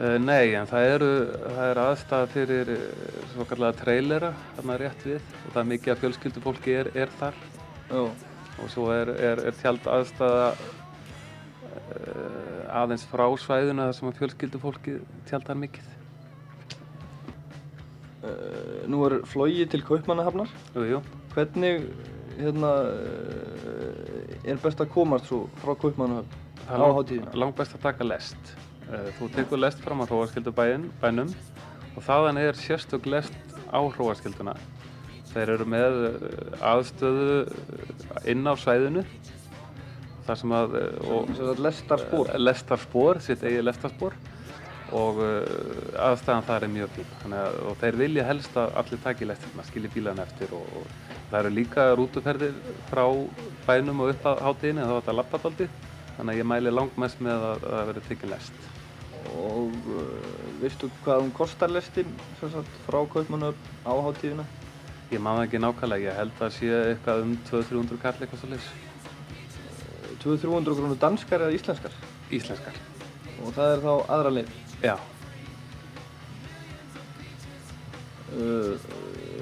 Uh, 0.00 0.16
nei, 0.22 0.52
en 0.56 0.68
það 0.70 0.90
eru, 0.94 1.08
það 1.42 1.64
er 1.64 1.80
aðstæða 1.82 2.28
fyrir 2.30 2.68
uh, 2.76 2.84
svo 3.32 3.44
kallega 3.50 3.76
trailera 3.80 4.30
þarna 4.54 4.76
rétt 4.80 5.02
við 5.04 5.18
og 5.18 5.48
það 5.48 5.58
er 5.60 5.66
mikið 5.72 5.92
að 5.92 6.04
fjölskyldufólki 6.04 6.76
er, 6.78 6.92
er 6.94 7.10
þar 7.18 7.40
Já. 7.90 8.02
og 8.62 8.68
svo 8.70 8.84
er, 8.94 9.10
er, 9.18 9.40
er 9.50 9.54
tjald 9.58 9.82
aðstæða 9.90 10.50
uh, 10.54 10.58
aðeins 12.80 13.04
frá 13.10 13.26
svæðinu 13.42 13.82
þar 13.88 13.96
sem 13.98 14.10
að 14.10 14.18
fjölskyldufólki 14.20 14.92
tjaldar 15.30 15.56
mikið. 15.58 15.86
Uh, 18.20 18.80
nú 18.90 18.98
er 19.08 19.12
flóið 19.26 19.68
til 19.72 19.82
Kaupmannahafnar. 19.86 20.50
Jú, 20.76 20.82
jú. 20.94 20.98
Hvernig 21.34 21.74
hérna, 22.38 22.70
uh, 22.86 24.44
er 24.44 24.56
best 24.62 24.80
að 24.82 24.92
komast 24.94 25.26
svo 25.30 25.38
frá 25.64 25.72
Kaupmannahafn 25.74 26.30
á 26.70 26.72
hátíðina? 26.78 27.30
Langt 27.42 27.56
best 27.58 27.74
að 27.74 27.82
taka 27.88 28.02
lest. 28.06 28.42
Þú 28.90 29.24
tekur 29.36 29.58
lest 29.60 29.78
fram 29.84 30.00
á 30.02 30.04
hróaskildu 30.10 30.50
bænum 30.50 31.30
og 31.94 32.02
þaðan 32.02 32.36
er 32.42 32.54
sérstök 32.58 33.04
lest 33.06 33.36
á 33.70 33.78
hróaskilduna. 33.78 34.54
Þeir 35.30 35.54
eru 35.56 35.66
með 35.70 36.00
uh, 36.08 36.64
aðstöðu 36.72 37.36
inn 38.32 38.50
á 38.50 38.54
svæðinu. 38.58 39.04
Þar 40.26 40.40
sem 40.42 40.52
að 40.54 40.76
og, 41.10 41.30
lestarspor. 41.58 42.34
Lestarspor, 42.38 43.22
sitt 43.24 43.44
eigið 43.46 43.64
lestarspor. 43.66 44.18
Og 44.90 45.20
aðstæðan 45.22 46.46
þar 46.48 46.64
er 46.66 46.70
mjög 46.74 46.96
fín. 46.96 47.34
Og 47.70 47.76
þeir 47.78 47.98
vilja 48.00 48.24
helst 48.26 48.56
að 48.58 48.72
allir 48.80 49.00
taki 49.04 49.28
lestina, 49.30 49.62
skilji 49.68 49.90
bílan 49.94 50.18
eftir 50.18 50.50
og, 50.56 50.66
og 50.80 51.20
það 51.30 51.38
eru 51.40 51.52
líka 51.54 51.84
rútuferðir 51.94 52.56
frá 52.90 53.04
bænum 53.68 54.02
og 54.02 54.12
upp 54.16 54.26
að 54.32 54.42
hátíðinni 54.48 54.82
þá 54.82 54.90
er 54.90 54.98
þetta 54.98 55.16
lappatóldi 55.20 55.68
þannig 56.20 56.34
að 56.34 56.40
ég 56.40 56.48
mæli 56.50 56.72
langt 56.74 56.96
mest 57.00 57.20
með 57.24 57.44
að 57.46 57.50
að 57.50 57.66
það 57.66 57.86
verði 57.90 58.02
tekið 58.08 58.32
lest. 58.34 58.64
Og 59.40 59.76
uh, 59.94 60.32
veistu 60.60 60.90
hvað 61.04 61.22
hún 61.22 61.34
kostar 61.36 61.72
lestin 61.72 62.10
frá 62.40 62.98
Kaupmannahafn 63.14 63.86
á 63.86 63.92
hátíðina? 64.08 64.46
Ég 65.10 65.22
það 65.24 65.44
ekki 65.44 65.60
nákvæmlega, 65.64 66.06
ég 66.06 66.18
held 66.20 66.42
að 66.46 66.52
sé 66.54 66.68
eitthvað 66.92 67.22
um 67.24 67.36
200-300 67.50 68.02
kall 68.02 68.18
eitthvað 68.20 68.42
svo 68.42 68.50
leys 68.52 68.68
200-300 70.22 70.76
krónur 70.78 71.00
danskar 71.00 71.46
eða 71.46 71.56
íslenskar? 71.56 71.96
íslenskar. 72.30 72.76
og 73.40 73.56
það 73.56 73.72
er 73.72 73.82
þá 73.82 73.92
aðra 74.14 74.30
leið. 74.36 74.52
Já, 74.84 74.94
Uh, 78.30 78.78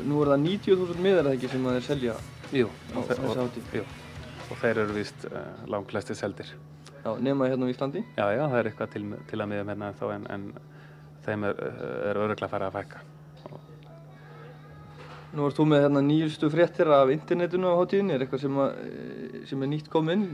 nú 0.08 0.22
er 0.24 0.30
það 0.32 0.44
90.000 0.46 1.02
miðar 1.04 1.26
eða 1.26 1.36
ekki 1.36 1.50
sem 1.52 1.66
að 1.68 1.74
þeir 1.76 1.84
selja 1.84 2.14
jú. 2.56 2.70
á 2.96 2.98
þessu 3.10 3.34
hátíð. 3.36 3.66
Jú, 3.76 3.82
og 4.46 4.62
þeir 4.62 4.80
eru 4.84 4.94
víst 4.96 5.26
uh, 5.28 5.42
langlæsti 5.68 6.16
seldir. 6.16 6.54
Já, 7.02 7.10
nema 7.20 7.50
hérna 7.50 7.68
á 7.68 7.72
Íslandi. 7.74 8.00
Já, 8.16 8.24
já, 8.32 8.46
það 8.46 8.56
er 8.62 8.70
eitthvað 8.70 8.94
til, 8.94 9.04
til 9.28 9.42
að 9.44 9.50
miðum 9.52 9.72
hérna 9.74 9.90
ennþá 9.92 10.10
en, 10.14 10.24
en 10.32 10.48
þeim 11.26 11.44
er, 11.50 11.60
er 12.08 12.22
öruglega 12.24 12.48
farið 12.54 12.70
að 12.70 12.78
fækka. 12.78 13.04
Nú 15.36 15.44
ert 15.44 15.58
þú 15.58 15.66
með 15.68 15.82
hérna 15.84 16.00
nýjustu 16.04 16.48
fréttir 16.48 16.88
af 16.88 17.10
internetinu 17.12 17.68
á 17.68 17.76
hátíðinni, 17.76 18.14
er 18.14 18.22
eitthvað 18.24 18.44
sem, 18.46 18.60
að, 18.64 18.78
eh, 18.86 19.40
sem 19.50 19.62
er 19.62 19.68
nýtt 19.68 19.90
komið 19.92 20.16
inn? 20.16 20.28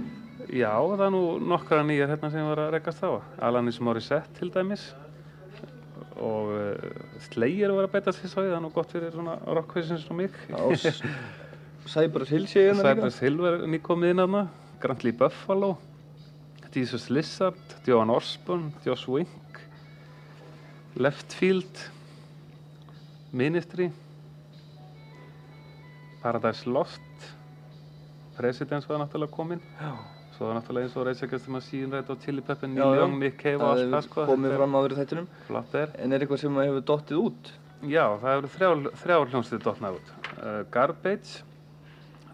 Já, 0.54 0.70
það 0.78 1.06
er 1.06 1.14
nú 1.14 1.22
nokkra 1.42 1.80
nýjar 1.82 2.12
hérna 2.12 2.30
sem 2.30 2.46
var 2.46 2.62
að 2.62 2.76
rekast 2.76 3.02
á. 3.02 3.18
Alanis 3.42 3.80
Morissette 3.82 4.38
til 4.38 4.52
dæmis 4.54 4.92
og 6.20 6.52
uh, 6.54 6.74
Slayer 7.26 7.72
var 7.74 7.88
að 7.88 7.94
beita 7.96 8.12
sér 8.14 8.30
svo 8.30 8.44
það 8.44 8.56
er 8.56 8.62
nú 8.62 8.70
gott 8.74 8.92
fyrir 8.94 9.10
svona 9.14 9.34
rockhausins 9.56 10.04
og 10.10 10.18
mig. 10.20 10.36
Cypress 11.90 12.30
Hill 12.30 12.46
sé 12.48 12.68
hérna 12.68 12.84
líka. 12.84 12.94
Cypress 12.94 13.18
Hill 13.24 13.40
var 13.42 13.64
nýkomið 13.68 14.14
inn 14.14 14.22
aðna, 14.24 14.44
Grantley 14.82 15.14
Buffalo, 15.16 15.74
Jesus 16.74 17.08
Lizard, 17.10 17.76
Johan 17.86 18.14
Osborne, 18.14 18.72
Josh 18.86 19.10
Wink, 19.10 19.60
Leftfield, 20.94 21.82
Ministry, 23.34 23.90
Paradise 26.24 26.70
Lost, 26.70 27.24
Presidents 28.36 28.88
var 28.88 29.02
náttúrulega 29.02 29.30
kominn. 29.30 29.60
Já. 29.76 29.92
Svo 30.34 30.48
var 30.48 30.56
náttúrulega 30.56 30.88
eins 30.88 30.94
og 30.96 31.08
Against 31.10 31.44
the 31.44 31.52
Machine, 31.52 31.90
Red 31.92 32.08
Hot 32.08 32.22
Chili 32.24 32.40
Pepper, 32.40 32.68
Já, 32.68 32.74
Neil. 32.74 32.96
Young, 32.98 33.18
Nick 33.20 33.36
Cave 33.42 33.60
og 33.60 33.68
allt 33.68 33.82
það 33.82 33.92
hefur 33.92 34.06
sko. 34.08 34.24
komið 34.30 34.54
fram 34.56 34.78
áður 34.78 34.94
í 34.94 34.96
þættinum. 34.98 35.28
En 35.98 36.12
er 36.16 36.24
eitthvað 36.24 36.40
sem 36.40 36.56
að 36.56 36.68
hefur 36.70 36.86
dottið 36.90 37.20
út? 37.20 37.50
Já, 37.84 38.04
það 38.22 38.38
eru 38.38 38.50
þrjár, 38.54 38.82
þrjár 39.02 39.28
hljómsveitir 39.34 39.64
dottnað 39.66 39.98
út. 39.98 40.14
Uh, 40.38 40.64
Garbage, 40.72 41.44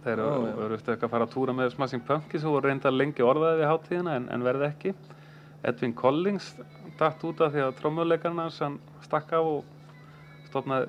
þeir 0.04 0.14
eru 0.14 0.46
eru 0.68 0.78
eftir 0.78 0.96
að 0.96 1.10
fara 1.16 1.26
að 1.26 1.34
túra 1.34 1.56
með 1.58 1.74
Smashing 1.74 2.06
Pumpkins 2.06 2.46
og 2.46 2.60
reynda 2.64 2.94
lengi 2.94 3.26
orðaði 3.26 3.60
við 3.60 3.70
hátíðina 3.72 4.14
en, 4.20 4.30
en 4.30 4.46
verði 4.46 4.68
ekki. 4.70 4.94
Edwin 5.66 5.92
Collins 5.98 6.54
datt 6.96 7.26
út 7.26 7.42
af 7.44 7.52
því 7.52 7.66
að 7.66 7.76
trómuleikarinn 7.82 8.38
hans 8.40 8.62
hann 8.62 8.78
stakk 9.04 9.34
af 9.36 9.50
og 9.50 10.46
stofnaði 10.46 10.88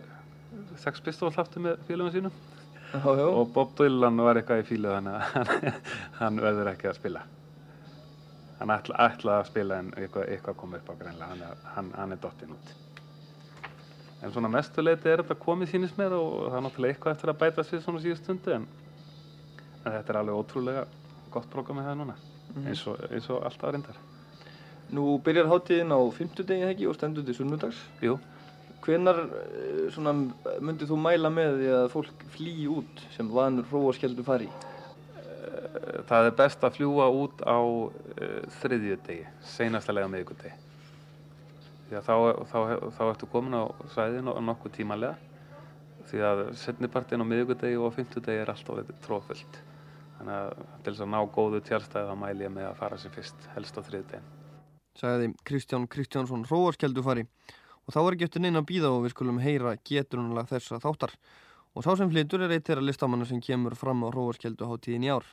sex 0.79 1.01
pistól 1.03 1.33
aftur 1.33 1.65
með 1.65 1.81
félagum 1.89 2.13
sínum. 2.13 2.39
Já, 2.93 3.17
já. 3.17 3.25
Og 3.25 3.53
Bob 3.53 3.71
Dylan 3.77 4.17
var 4.19 4.39
eitthvað 4.39 4.63
í 4.63 4.67
fílu 4.67 4.91
þannig 4.91 5.15
að 5.15 5.69
hann, 6.19 6.39
verður 6.43 6.71
ekki 6.73 6.89
að 6.91 6.97
spila. 6.99 7.23
Hann 8.59 8.73
ætla, 8.75 8.97
ætlaði 9.07 9.37
að 9.39 9.49
spila 9.49 9.77
en 9.81 9.91
eitthvað, 9.95 10.25
eitthvað 10.35 10.57
kom 10.59 10.75
upp 10.77 10.91
á 10.91 10.93
greinlega, 10.99 11.29
hann, 11.31 11.61
hann, 11.75 11.91
hann 11.97 12.15
er 12.15 12.19
dottinn 12.21 12.51
út. 12.53 12.73
En 14.21 14.33
svona 14.35 14.51
mestuleiti 14.53 15.09
er 15.09 15.23
þetta 15.23 15.39
komið 15.41 15.71
sínist 15.71 15.97
mér 15.97 16.13
og 16.13 16.51
það 16.51 16.57
er 16.59 16.65
náttúrulega 16.67 16.93
eitthvað 16.93 17.15
eftir 17.15 17.31
að 17.31 17.39
bæta 17.41 17.65
sér 17.65 17.81
svona 17.81 18.03
síðust 18.03 18.27
stundu 18.27 18.53
en, 18.53 18.67
en 19.81 19.95
þetta 19.95 20.13
er 20.13 20.19
alveg 20.19 20.41
ótrúlega 20.43 20.83
gott 21.33 21.47
prógram 21.49 21.79
með 21.79 21.87
það 21.89 21.97
núna, 22.01 22.17
eins, 22.67 22.83
og, 22.91 22.99
eins 23.09 23.31
og 23.31 23.47
alltaf 23.47 23.71
reyndar. 23.73 23.97
Nú 24.91 25.15
byrjar 25.23 25.47
hátíðin 25.47 25.95
á 25.95 25.99
fimmtudegi 26.13 26.67
ekki 26.67 26.91
og 26.91 26.97
stendur 26.99 27.23
til 27.25 27.37
sunnudags. 27.39 27.79
Jú, 28.03 28.17
Hvenar 28.81 29.21
eh, 29.21 29.85
svona 29.93 30.15
myndið 30.63 30.89
þú 30.89 30.97
mæla 30.97 31.29
með 31.33 31.59
því 31.59 31.71
að 31.77 31.87
fólk 31.93 32.27
flýi 32.33 32.67
út 32.71 33.07
sem 33.15 33.29
vanur 33.29 33.67
hróaskjöldu 33.69 34.25
fari? 34.25 34.49
það 36.09 36.27
er 36.27 36.35
best 36.37 36.63
að 36.65 36.77
fljúa 36.77 37.07
út 37.13 37.41
á 37.43 37.59
uh, 37.59 37.89
þriðjudegi, 38.61 39.25
seinasta 39.53 39.95
lega 39.95 40.09
miðvikudegi. 40.11 40.53
Því 41.89 41.99
að 41.99 42.07
þá, 42.07 42.15
þá, 42.51 42.57
þá 42.97 43.01
ertu 43.09 43.29
komin 43.31 43.57
á 43.57 43.63
svæðin 43.93 44.31
og 44.31 44.39
nokkuð 44.47 44.75
tímalega. 44.77 45.17
Því 46.11 46.23
að 46.27 46.43
setnipartin 46.59 47.23
á 47.23 47.25
miðvikudegi 47.27 47.79
og 47.79 47.95
fimmtudegi 47.95 48.43
er 48.43 48.51
alltaf 48.51 48.79
þetta 48.81 48.99
tróðfullt. 49.05 49.61
Þannig 50.17 50.37
að 50.37 50.51
til 50.83 50.93
þess 50.93 51.05
að 51.05 51.11
ná 51.13 51.19
góðu 51.35 51.63
tjálstæði 51.67 52.11
þá 52.11 52.21
mæli 52.21 52.45
ég 52.47 52.53
með 52.53 52.69
að 52.69 52.79
fara 52.79 53.01
sér 53.01 53.15
fyrst, 53.15 53.49
helst 53.55 53.79
á 53.79 53.81
þriðjudegin. 53.81 54.29
Sagði 55.01 55.31
Kristján 55.47 55.87
Kristjánsson 55.91 56.45
hróaskjöldu 56.49 57.03
fari. 57.05 57.25
Og 57.87 57.95
þá 57.95 58.01
er 58.01 58.15
ekki 58.15 58.27
eftir 58.29 58.45
neina 58.45 58.61
að 58.61 58.69
býða 58.71 58.91
og 58.93 59.05
við 59.05 59.15
skulum 59.15 59.41
heyra 59.43 59.75
geturnulega 59.87 60.53
þessa 60.55 60.81
þáttar. 60.83 61.15
Og 61.75 61.85
sá 61.85 61.93
sem 61.95 62.11
flytur 62.11 62.43
er 62.45 62.55
eitt 62.55 62.67
þeirra 62.67 62.83
listamanna 62.83 63.27
sem 63.27 63.41
kemur 63.43 63.77
fram 63.79 64.03
á 64.03 64.11
hróaskjöldu 64.11 64.67
hátíðin 64.67 65.07
í 65.07 65.13
ár. 65.15 65.25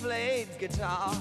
Played 0.00 0.48
guitar, 0.58 1.14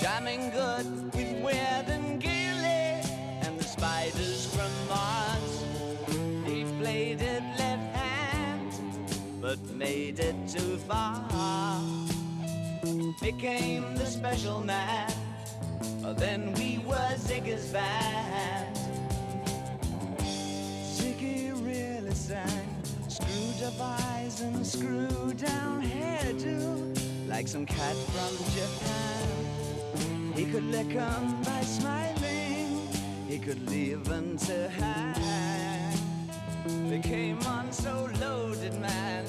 jamming 0.00 0.50
good 0.50 0.86
with 1.14 1.42
Weird 1.42 1.88
and 1.88 2.20
Gilly 2.20 3.02
and 3.42 3.58
the 3.58 3.64
spiders 3.64 4.46
from 4.54 4.70
Mars. 4.88 5.64
He 6.46 6.64
played 6.80 7.20
it 7.20 7.42
left 7.58 7.96
hand, 7.96 8.72
but 9.40 9.58
made 9.70 10.20
it 10.20 10.36
too 10.48 10.76
far. 10.88 11.80
Became 13.20 13.94
the 13.94 14.06
special 14.06 14.60
man, 14.60 15.12
then 16.16 16.52
we 16.54 16.78
were 16.86 17.14
Ziggy's 17.16 17.68
band. 17.72 18.76
Ziggy 20.96 21.52
really 21.64 22.14
sang. 22.14 22.68
Screwed 23.08 23.62
up 23.68 23.80
eyes 23.80 24.40
and 24.40 24.66
screwed 24.66 25.36
down 25.36 25.82
hairdo, 25.82 26.98
like 27.32 27.48
some 27.48 27.64
cat 27.64 27.96
from 28.12 28.36
Japan. 28.58 29.26
He 30.36 30.44
could 30.44 30.64
lick 30.64 30.94
'em 30.94 31.42
by 31.42 31.62
smiling, 31.62 32.86
he 33.26 33.38
could 33.38 33.70
leave 33.70 34.06
'em 34.12 34.36
to 34.48 34.68
hang. 34.68 35.96
They 36.90 37.00
came 37.00 37.38
on 37.46 37.72
so 37.72 37.94
loaded, 38.20 38.74
man, 38.78 39.24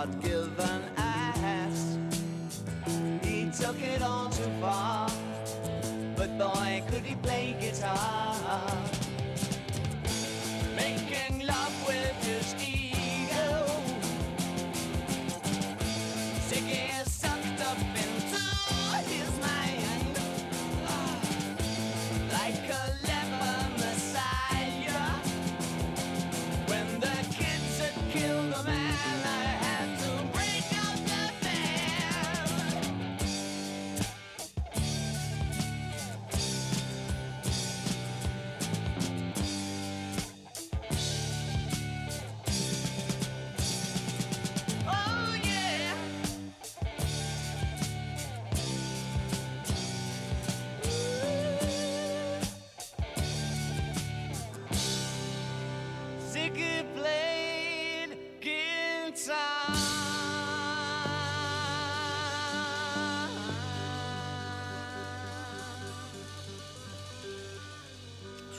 with 0.00 0.22
God-given 0.22 0.82
ass. 0.96 1.98
He 3.22 3.50
took 3.50 3.80
it 3.82 4.02
all 4.02 4.28
too 4.30 4.50
far, 4.60 5.08
but 6.16 6.38
boy, 6.38 6.82
could 6.90 7.02
he 7.02 7.14
play 7.16 7.56
guitar. 7.60 8.29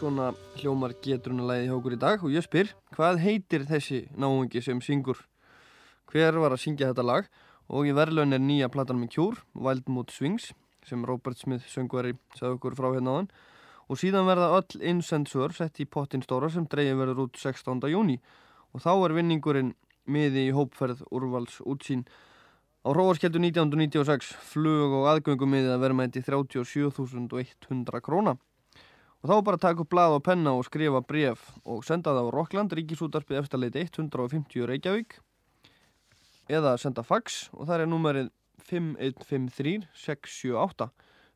Svona 0.02 0.32
hljómar 0.58 0.96
geturinn 1.06 1.44
að 1.44 1.50
læði 1.52 1.66
hjá 1.68 1.74
okkur 1.76 1.94
í 1.94 1.98
dag 2.02 2.24
og 2.26 2.32
ég 2.34 2.42
spyr, 2.42 2.72
hvað 2.96 3.20
heitir 3.22 3.68
þessi 3.70 4.00
náungi 4.18 4.64
sem 4.66 4.80
syngur? 4.82 5.20
Hver 6.10 6.40
var 6.42 6.56
að 6.56 6.64
syngja 6.64 6.88
þetta 6.90 7.06
lag? 7.06 7.28
Og 7.70 7.86
í 7.86 7.94
verðlaun 7.94 8.34
er 8.34 8.42
nýja 8.42 8.72
platan 8.74 8.98
með 8.98 9.12
kjúr, 9.14 9.38
Wild 9.54 9.94
Mood 9.94 10.10
Swings, 10.10 10.50
sem 10.90 11.06
Robert 11.06 11.38
Smith 11.38 11.70
söngveri 11.70 12.16
sagði 12.34 12.58
okkur 12.58 12.80
frá 12.82 12.90
hérna 12.96 13.14
áðan. 13.14 13.30
Og 13.94 14.02
síðan 14.02 14.26
verða 14.26 14.50
öll 14.58 14.82
insensur 14.90 15.54
sett 15.54 15.78
í 15.78 15.86
pottin 15.86 16.26
stóra 16.26 16.50
sem 16.50 16.66
dreigir 16.66 16.98
verður 16.98 17.28
út 17.28 17.38
16. 17.38 17.86
júni. 17.94 18.18
Og 18.74 18.82
þá 18.82 18.92
er 18.96 19.18
vinningurinn 19.22 19.76
miði 20.10 20.50
í 20.50 20.56
hópferð 20.58 21.06
úrvals 21.14 21.62
útsýn. 21.62 22.08
Á 22.82 22.90
Hróarskeldu 22.90 23.38
1996 23.38 24.34
flug 24.50 24.98
og 24.98 25.12
aðgöngum 25.14 25.60
miðið 25.60 25.76
að 25.78 25.84
verðmæti 25.86 26.26
37.100 26.26 28.02
króna. 28.02 28.42
Og 29.22 29.30
þá 29.30 29.36
bara 29.46 29.62
taka 29.62 29.84
upp 29.84 29.92
blað 29.94 30.16
og 30.18 30.24
penna 30.26 30.56
og 30.58 30.66
skrifa 30.66 31.04
bref 31.06 31.44
og 31.62 31.84
senda 31.86 32.10
það 32.16 32.30
á 32.30 32.34
Rockland, 32.34 32.74
Ríkisútarpið 32.74 33.44
eftirleiti 33.44 33.84
150 33.86 34.66
Reykjavík. 34.72 35.20
Eða 36.50 36.74
senda 36.82 37.06
fax 37.06 37.44
og 37.54 37.70
það 37.70 37.84
er 37.84 37.92
númerið 37.92 38.32
5153 38.66 39.86
678 39.94 40.90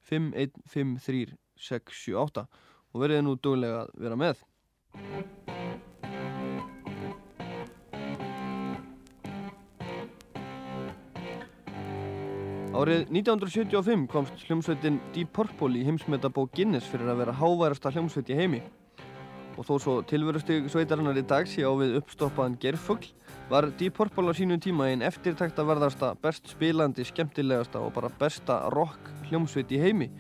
5153 0.10 1.38
678 1.62 2.48
og 2.96 3.04
verið 3.06 3.26
nú 3.28 3.38
duglega 3.38 3.86
að 3.86 3.94
vera 4.02 4.18
með. 4.18 4.42
Árið 12.76 13.06
1975 13.08 14.02
komst 14.12 14.42
hljómsveitin 14.50 14.98
Deep 15.16 15.30
Purple 15.32 15.78
í 15.80 15.86
heimsmetabók 15.88 16.50
Guinness 16.58 16.90
fyrir 16.92 17.08
að 17.08 17.22
vera 17.22 17.36
háværasta 17.40 17.94
hljómsveit 17.94 18.32
í 18.34 18.36
heimi. 18.36 18.60
Og 19.56 19.64
þó 19.64 19.78
svo 19.80 19.94
tilverustig 20.04 20.68
sveitarinnar 20.74 21.16
í 21.16 21.24
dag 21.24 21.48
sé 21.48 21.64
á 21.64 21.72
við 21.80 21.96
uppstoppaðan 22.02 22.58
gerfugl 22.60 23.08
var 23.48 23.70
Deep 23.80 23.96
Purple 23.96 24.28
á 24.28 24.36
sínu 24.36 24.60
tíma 24.60 24.90
einn 24.92 25.08
eftirtækta 25.08 25.64
verðasta, 25.64 26.12
best 26.20 26.52
spilandi, 26.52 27.08
skemmtilegasta 27.08 27.80
og 27.80 27.96
bara 27.96 28.12
besta 28.20 28.66
rock 28.76 29.08
hljómsveit 29.30 29.72
í 29.72 29.80
heimi. 29.80 30.12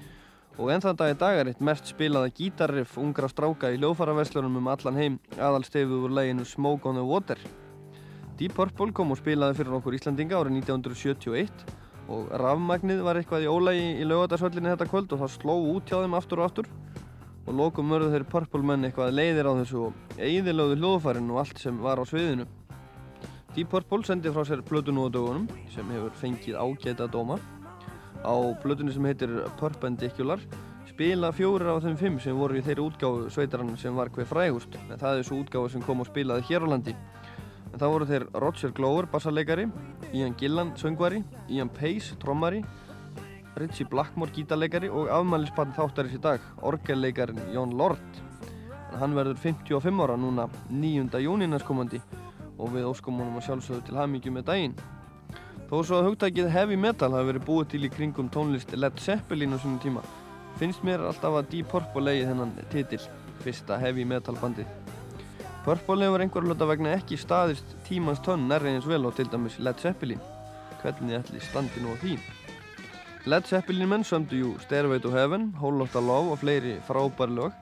Og 0.55 0.71
enn 0.71 0.79
þann 0.79 1.03
dag 1.03 1.11
í 1.11 1.21
dag 1.27 1.41
er 1.41 1.51
eitt 1.51 1.59
mest 1.59 1.91
spilaða 1.91 2.31
gítarriff 2.39 2.95
ungra 2.95 3.27
stráka 3.27 3.75
í 3.75 3.81
hljóðfaraverslunum 3.81 4.61
um 4.63 4.69
allan 4.71 5.01
heim 5.01 5.23
aðalstefið 5.35 6.07
úr 6.07 6.21
læginu 6.21 6.47
Smoke 6.47 6.87
on 6.87 7.01
the 7.01 7.03
Water. 7.03 7.41
Deep 8.39 8.55
Purple 8.55 8.95
kom 8.95 9.11
og 9.11 9.19
spilaði 9.19 9.59
fyrir 9.59 9.75
okkur 9.81 9.99
Íslandinga 9.99 10.39
árið 10.39 10.61
1971 10.63 11.83
og 12.11 12.29
rafmagnið 12.37 13.01
var 13.05 13.19
eitthvað 13.19 13.45
í 13.45 13.49
ólægi 13.49 13.85
í 14.01 14.05
laugadagsvöllinni 14.07 14.73
þetta 14.73 14.89
kvöld 14.91 15.15
og 15.15 15.23
það 15.23 15.33
sló 15.33 15.55
út 15.71 15.89
hjá 15.89 15.97
þeim 16.03 16.17
aftur 16.19 16.41
og 16.41 16.49
aftur 16.49 16.69
og 17.45 17.57
lokum 17.59 17.89
mörðu 17.89 18.11
þeir 18.13 18.27
Purple 18.29 18.65
menn 18.65 18.85
eitthvað 18.87 19.15
leiðir 19.15 19.49
á 19.49 19.53
þessu 19.61 19.81
og 19.87 20.19
eigðilögðu 20.19 20.77
hljóðfærin 20.81 21.33
og 21.33 21.41
allt 21.41 21.61
sem 21.61 21.81
var 21.81 22.01
á 22.01 22.03
sviðinu. 22.09 22.45
Deep 23.55 23.69
Purple 23.71 24.03
sendi 24.03 24.31
frá 24.33 24.45
sér 24.47 24.63
plötu 24.65 24.93
nú 24.93 25.05
á 25.05 25.09
dögunum 25.13 25.45
sem 25.73 25.91
hefur 25.93 26.15
fengið 26.21 26.57
ágæta 26.57 27.07
dóma. 27.07 27.37
Á 28.25 28.35
plötunni 28.63 28.93
sem 28.93 29.05
heitir 29.05 29.31
Perpendicular 29.59 30.41
spila 30.89 31.31
fjórir 31.35 31.67
af 31.73 31.83
þeim 31.83 31.97
fimm 31.99 32.17
sem 32.23 32.37
voru 32.37 32.55
í 32.55 32.63
þeirri 32.65 32.85
útgáfu 32.85 33.29
sveitarann 33.33 33.77
sem 33.77 33.95
var 33.97 34.09
hver 34.15 34.27
frægust 34.29 34.77
en 34.79 34.97
það 34.97 35.19
er 35.19 35.25
svo 35.27 35.41
útgáfu 35.43 35.73
sem 35.73 35.83
kom 35.83 35.99
og 35.99 36.07
spilaði 36.07 36.45
hér 36.49 36.65
á 36.65 36.67
landi. 36.71 36.93
En 37.75 37.81
það 37.81 37.91
voru 37.91 38.05
þeir 38.07 38.23
Roger 38.39 38.71
Glover, 38.71 39.05
bassarleikari, 39.11 39.65
Ian 40.15 40.35
Gillan, 40.39 40.69
söngvari, 40.79 41.17
Ian 41.51 41.67
Pace, 41.67 42.15
trommari, 42.21 42.61
Ritchie 43.59 43.87
Blackmore, 43.91 44.31
gítarleikari 44.31 44.87
og 44.87 45.09
afmælispann 45.11 45.73
þáttarins 45.75 46.15
í 46.15 46.21
dag, 46.23 46.45
orgelleikarin 46.63 47.41
Jón 47.51 47.75
Lord. 47.75 48.21
En 48.93 49.01
hann 49.01 49.17
verður 49.17 49.41
55 49.43 50.05
ára 50.05 50.15
núna 50.15 50.47
9. 50.71 51.19
júni 51.19 51.51
næstkomandi 51.51 51.99
og 52.55 52.71
við 52.71 52.87
óskum 52.93 53.19
honum 53.19 53.41
að 53.41 53.49
sjálfsögðu 53.49 53.83
til 53.89 53.99
hamingju 53.99 54.35
með 54.37 54.47
daginn. 54.53 54.79
Þó 55.67 55.75
svo 55.81 55.99
að 55.99 56.09
hugtækið 56.13 56.51
heavy 56.55 56.79
metal 56.79 57.11
hafi 57.11 57.33
verið 57.33 57.47
búið 57.51 57.69
til 57.75 57.83
í 57.83 57.91
kringum 57.91 58.31
tónlist 58.31 58.71
Led 58.71 59.03
Zeppelin 59.03 59.51
á 59.51 59.59
sínum 59.59 59.83
tíma, 59.83 60.07
finnst 60.55 60.87
mér 60.87 61.03
alltaf 61.11 61.41
að 61.41 61.51
Deep 61.51 61.75
Purple 61.75 62.07
leiði 62.07 62.31
þennan 62.31 62.55
titil, 62.71 63.03
fyrsta 63.43 63.83
heavy 63.83 64.07
metal 64.07 64.39
bandið. 64.39 64.84
Purple 65.65 66.05
hefur 66.05 66.21
einhver 66.21 66.43
hluta 66.45 66.65
vegna 66.69 66.91
ekki 66.93 67.17
staðist 67.17 67.71
tímans 67.87 68.19
tönn 68.21 68.43
nærri 68.45 68.69
eins 68.69 68.85
vel 68.85 69.07
og 69.09 69.15
til 69.17 69.25
dæmis 69.31 69.55
Led 69.57 69.79
Zeppelin. 69.81 70.19
Hvernig 70.83 71.15
ætli 71.17 71.39
standi 71.41 71.81
nú 71.81 71.95
á 71.95 71.97
því? 72.03 72.19
Led 73.25 73.47
Zeppelin 73.49 73.89
menn 73.89 74.05
sömdu 74.05 74.37
jú 74.37 74.51
Stairway 74.61 75.01
to 75.01 75.09
Heaven, 75.09 75.47
Whole 75.57 75.79
Lotta 75.79 75.97
Love 75.97 76.35
og 76.35 76.43
fleiri 76.43 76.75
frábær 76.85 77.33
lög 77.33 77.55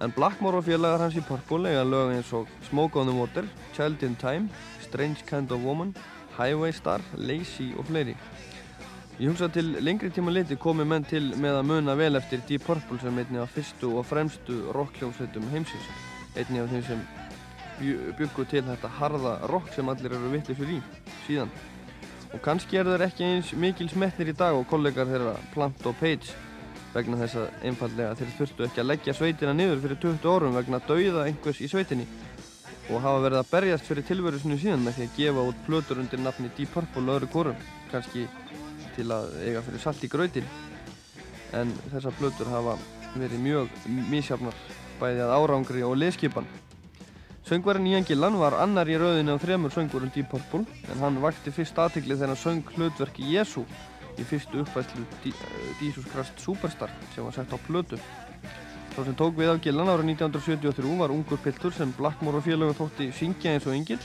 en 0.00 0.14
Blackmore 0.14 0.60
og 0.60 0.68
félagar 0.68 1.02
hans 1.02 1.18
í 1.18 1.24
Purple 1.26 1.72
eiga 1.72 1.82
lög 1.82 2.12
eins 2.14 2.30
og 2.32 2.46
Smoke 2.68 3.00
on 3.00 3.10
the 3.10 3.16
Water, 3.18 3.48
Child 3.74 4.04
in 4.06 4.14
Time, 4.22 4.46
Strange 4.86 5.26
Kind 5.26 5.50
of 5.50 5.66
Woman, 5.66 5.90
Highway 6.38 6.70
Star, 6.72 7.02
Lazy 7.16 7.72
og 7.76 7.90
fleiri. 7.90 8.14
Ég 9.18 9.26
hugsa 9.26 9.50
til 9.50 9.74
lengri 9.82 10.12
tíma 10.14 10.30
liti 10.30 10.54
komi 10.54 10.86
menn 10.86 11.02
til 11.04 11.34
með 11.34 11.58
að 11.58 11.66
muna 11.72 11.98
vel 11.98 12.14
eftir 12.14 12.46
Deep 12.46 12.62
Purple 12.70 13.02
sem 13.02 13.18
einni 13.18 13.42
af 13.42 13.50
fyrstu 13.50 13.90
og 13.90 14.06
fremstu 14.06 14.70
rockljómsveitum 14.78 15.50
heimsins. 15.50 15.90
Einni 16.38 16.62
af 16.62 16.70
þeim 16.70 16.86
sem 16.86 17.02
bjuggu 17.80 18.44
til 18.50 18.62
þetta 18.66 18.90
harða 18.98 19.34
rock 19.50 19.72
sem 19.74 19.88
allir 19.88 20.14
eru 20.16 20.30
vittlisur 20.32 20.70
í 20.70 20.78
síðan. 21.26 21.50
Og 22.30 22.42
kannski 22.44 22.78
eru 22.78 22.94
þeir 22.94 23.06
ekki 23.08 23.26
eins 23.26 23.50
mikil 23.58 23.88
smetnir 23.90 24.30
í 24.30 24.36
dag 24.38 24.54
og 24.54 24.68
kollegar 24.70 25.08
þeirra 25.08 25.34
Plant 25.54 25.82
og 25.90 25.96
Page 25.98 26.36
vegna 26.94 27.18
þess 27.22 27.38
að 27.40 27.66
einfallega 27.66 28.14
þeir 28.18 28.32
þurftu 28.38 28.66
ekki 28.66 28.82
að 28.82 28.88
leggja 28.90 29.14
sveitina 29.14 29.54
niður 29.54 29.82
fyrir 29.84 30.00
20 30.04 30.30
árum 30.30 30.58
vegna 30.58 30.82
dauða 30.86 31.26
einhvers 31.26 31.62
í 31.62 31.70
sveitinni. 31.70 32.06
Og 32.90 33.02
hafa 33.02 33.24
verið 33.24 33.40
að 33.40 33.50
berjast 33.50 33.86
fyrir 33.86 34.06
tilveru 34.06 34.38
sinu 34.42 34.58
síðan 34.58 34.82
með 34.86 34.98
því 34.98 35.06
að 35.06 35.18
gefa 35.18 35.44
út 35.50 35.60
plötur 35.66 36.00
undir 36.02 36.22
nafni 36.22 36.50
Deep 36.56 36.72
Purple 36.74 37.04
og 37.06 37.16
öðru 37.16 37.30
korum 37.34 37.60
kannski 37.90 38.26
til 38.96 39.06
að 39.14 39.30
eiga 39.44 39.62
fyrir 39.66 39.82
salt 39.82 40.02
í 40.06 40.10
grautin. 40.10 40.48
En 41.54 41.70
þessar 41.90 42.14
plötur 42.18 42.50
hafa 42.50 42.76
verið 43.16 43.42
mjög 43.42 43.78
misjafnar 44.10 44.58
bæði 45.00 45.22
að 45.26 45.36
árangri 45.38 45.86
og 45.86 45.96
liðskipan 45.98 46.46
Söngvarinn 47.50 47.86
Ian 47.86 48.04
Gillan 48.06 48.36
var 48.38 48.54
annar 48.62 48.86
í 48.86 48.94
rauðinu 48.94 49.32
af 49.34 49.40
þremur 49.42 49.72
söngvurum 49.74 50.10
Deep 50.14 50.28
Purple 50.30 50.60
en 50.86 51.00
hann 51.02 51.16
vakti 51.18 51.50
fyrst 51.50 51.78
aðtegli 51.82 52.14
þegar 52.14 52.30
hann 52.30 52.38
söng 52.38 52.68
hlutverki 52.76 53.24
Jésu 53.26 53.64
í 54.14 54.22
fyrstu 54.22 54.60
uppfæslu 54.62 55.02
Jesus 55.80 56.04
Christ 56.12 56.38
Superstar 56.38 56.92
sem 57.10 57.26
var 57.26 57.34
sett 57.34 57.50
á 57.50 57.58
plötu. 57.64 57.98
Sá 58.94 59.00
sem 59.02 59.16
tók 59.18 59.34
við 59.34 59.50
af 59.50 59.58
Gillan 59.64 59.90
árið 59.90 60.12
1973 60.12 60.92
var 61.00 61.10
ungur 61.10 61.40
piltur 61.42 61.74
sem 61.74 61.90
Blackmore 61.98 62.38
og 62.38 62.46
félögum 62.46 62.76
þótti 62.84 63.08
syngja 63.18 63.56
eins 63.56 63.66
og 63.66 63.74
yngil 63.74 63.98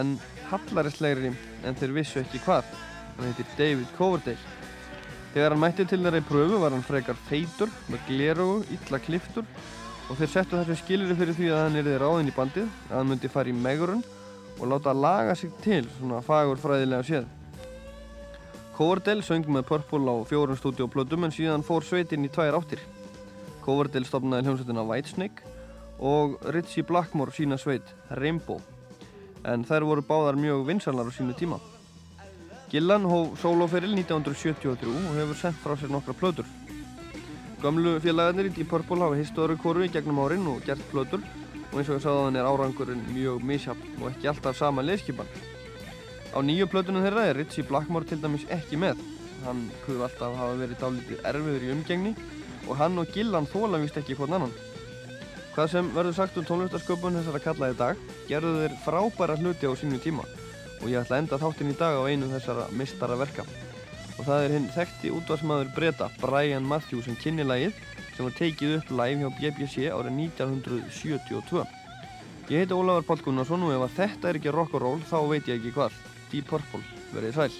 en 0.00 0.16
hallarislegri 0.50 1.30
en 1.62 1.78
þeir 1.78 1.94
vissu 2.00 2.18
ekki 2.24 2.42
hvað. 2.42 2.66
Hann 3.14 3.28
heitir 3.28 3.54
David 3.60 3.94
Coverdale. 3.94 4.58
Þegar 5.36 5.54
hann 5.54 5.62
mætti 5.62 5.86
til 5.86 6.02
þeirra 6.02 6.18
í 6.18 6.26
pröfu 6.26 6.58
var 6.58 6.74
hann 6.74 6.82
frekar 6.82 7.22
feitur, 7.30 7.70
með 7.86 8.02
glerugu, 8.10 8.58
illa 8.74 9.00
kliftur 9.06 9.46
og 10.12 10.18
þeir 10.20 10.28
settu 10.28 10.58
þessu 10.58 10.74
skilri 10.82 11.14
fyrir 11.16 11.36
því 11.38 11.46
að 11.48 11.62
hann 11.62 11.76
yrði 11.80 11.92
ráðinn 12.02 12.28
í 12.28 12.34
bandið, 12.36 12.66
að 12.90 12.98
hann 12.98 13.08
myndi 13.08 13.30
fara 13.32 13.48
í 13.48 13.54
megurun 13.56 14.02
og 14.58 14.66
láta 14.68 14.92
laga 14.92 15.32
sig 15.38 15.54
til 15.64 15.86
svona 15.94 16.18
fagur 16.20 16.60
fræðilega 16.60 17.06
séð. 17.08 17.30
Coverdale 18.76 19.24
söng 19.24 19.48
með 19.48 19.64
Purple 19.70 20.12
á 20.12 20.16
fjórum 20.28 20.58
stúdíóplötum 20.60 21.24
en 21.24 21.32
síðan 21.32 21.64
fór 21.64 21.86
sveitin 21.88 22.28
í 22.28 22.30
tvær 22.32 22.58
áttir. 22.60 22.82
Coverdale 23.64 24.04
stopnaði 24.04 24.50
hljómsveitina 24.50 24.84
Whitesnake 24.84 25.48
og 26.04 26.36
Ritchie 26.52 26.84
Blackmore 26.84 27.32
sína 27.32 27.56
sveit 27.56 27.88
Rainbow 28.12 28.60
en 29.48 29.64
þær 29.64 29.88
voru 29.88 30.04
báðar 30.04 30.36
mjög 30.36 30.66
vinsalar 30.68 31.08
á 31.08 31.12
sínu 31.16 31.32
tíma. 31.38 31.56
Gillan 32.68 33.08
hóf 33.08 33.40
sólóferil 33.40 33.96
1973 33.96 34.92
og 34.92 35.16
hefur 35.16 35.40
sendt 35.40 35.64
frá 35.64 35.72
sér 35.76 35.92
nokkra 35.92 36.12
plötur. 36.20 36.44
Gömlu 37.62 38.00
félagarnir 38.02 38.48
í 38.48 38.50
Deep 38.56 38.72
Purple 38.72 39.04
hafa 39.04 39.14
hist 39.20 39.36
öðru 39.38 39.54
kóru 39.62 39.84
í 39.86 39.90
gegnum 39.94 40.18
árin 40.18 40.48
og 40.50 40.64
gert 40.66 40.82
plötur 40.90 41.20
og 41.22 41.76
eins 41.78 41.90
og 41.92 41.94
ég 41.94 42.02
sagði 42.02 42.18
á 42.18 42.24
þann 42.24 42.38
er 42.40 42.48
árangurinn 42.50 43.04
mjög 43.14 43.44
misjafn 43.46 44.00
og 44.00 44.08
ekki 44.08 44.30
alltaf 44.32 44.58
sama 44.58 44.82
leðskipan. 44.82 45.30
Á 46.34 46.38
nýju 46.42 46.66
plötunum 46.72 47.06
þeirra 47.06 47.28
er 47.28 47.38
Ritchie 47.38 47.68
Blackmore 47.68 48.08
til 48.10 48.18
dæmis 48.18 48.48
ekki 48.50 48.80
með. 48.82 48.98
Hann 49.46 49.62
kuð 49.86 50.02
alltaf 50.08 50.34
hafa 50.40 50.58
verið 50.58 50.82
dálítið 50.82 51.24
erfiður 51.30 51.68
í 51.68 51.72
umgengni 51.76 52.14
og 52.66 52.76
hann 52.82 52.98
og 52.98 53.14
Gillan 53.14 53.46
þóla 53.54 53.78
vist 53.84 54.02
ekki 54.02 54.18
hvern 54.18 54.40
annan. 54.40 54.58
Hvað 55.54 55.74
sem 55.76 55.94
verður 55.94 56.18
sagt 56.18 56.38
um 56.40 56.48
tónlistarsköpun 56.48 57.20
þessara 57.20 57.46
kalla 57.46 57.70
í 57.70 57.78
dag, 57.78 58.06
gerðu 58.26 58.56
þeir 58.64 58.80
frábæra 58.82 59.38
hluti 59.38 59.70
á 59.70 59.72
sínu 59.78 60.02
tíma 60.02 60.26
og 60.80 60.88
ég 60.90 60.98
ætla 60.98 61.20
að 61.20 61.28
enda 61.28 61.38
þáttinn 61.38 61.70
í 61.70 61.78
dag 61.78 61.94
á 61.94 62.02
einu 62.10 62.32
þessara 62.32 62.72
mistara 62.74 63.20
verka. 63.22 63.46
Og 64.18 64.26
það 64.26 64.44
er 64.44 64.54
hinn 64.56 64.68
þekkti 64.74 65.12
útvarsmaður 65.16 65.68
breyta 65.76 66.06
Brian 66.20 66.66
Matthews 66.68 67.06
sem 67.08 67.16
kynni 67.20 67.44
lagið 67.46 67.74
sem 68.16 68.24
var 68.26 68.34
tekið 68.38 68.76
upp 68.78 68.88
live 68.98 69.18
hjá 69.22 69.30
BBC 69.38 69.76
árið 69.88 70.12
1972. 70.28 71.64
Ég 72.52 72.56
heiti 72.62 72.76
Ólafur 72.76 73.06
Páll 73.08 73.22
Gunnarsson 73.24 73.64
og 73.64 73.72
ef 73.76 73.94
þetta 73.96 74.24
er 74.28 74.36
ekki 74.40 74.52
rock 74.52 74.72
and 74.76 74.84
roll 74.84 75.02
þá 75.08 75.18
veit 75.30 75.46
ég 75.48 75.56
ekki 75.60 75.72
hvað. 75.78 75.92
Deep 76.32 76.46
Purple, 76.48 76.82
verið 77.12 77.32
sæl. 77.36 77.52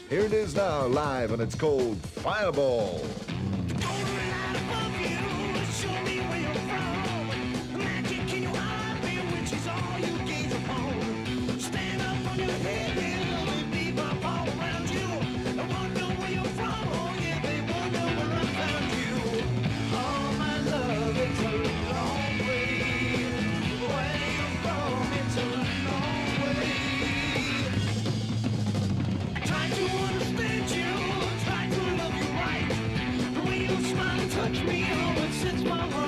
my 35.64 35.88
world. 35.88 36.01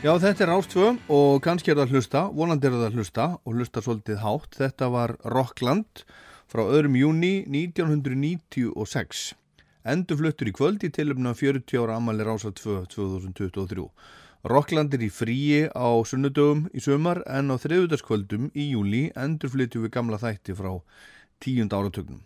Já, 0.00 0.14
þetta 0.16 0.46
er 0.46 0.48
Rástvö 0.48 0.84
og 1.12 1.42
kannski 1.44 1.68
er 1.68 1.76
það 1.76 1.82
að 1.82 1.90
hlusta, 1.92 2.20
vonandi 2.32 2.64
er 2.64 2.72
það 2.72 2.84
að 2.86 2.94
hlusta 2.96 3.24
og 3.36 3.56
hlusta 3.58 3.80
svolítið 3.84 4.22
hátt. 4.22 4.54
Þetta 4.56 4.86
var 4.94 5.12
Rockland 5.28 6.00
frá 6.48 6.62
öðrum 6.62 6.94
júni 6.96 7.32
1996. 7.44 9.34
Endur 9.92 10.16
fluttur 10.22 10.48
í 10.48 10.54
kvöld 10.56 10.86
í 10.88 10.90
tilumna 10.96 11.34
40 11.36 11.82
ára 11.82 11.98
amali 12.00 12.24
Rása 12.24 12.48
2 12.48 12.78
2023. 12.94 13.84
Rockland 14.48 14.96
er 14.96 15.04
í 15.04 15.10
fríi 15.12 15.66
á 15.68 15.88
sunnudögum 16.08 16.64
í 16.72 16.80
sömar 16.80 17.20
en 17.28 17.52
á 17.52 17.60
þriðudagskvöldum 17.60 18.48
í 18.56 18.70
júli 18.70 19.02
endur 19.12 19.52
flytjum 19.52 19.84
við 19.84 19.94
gamla 19.98 20.22
þætti 20.22 20.56
frá 20.56 20.78
tíund 21.44 21.76
áratögnum. 21.76 22.24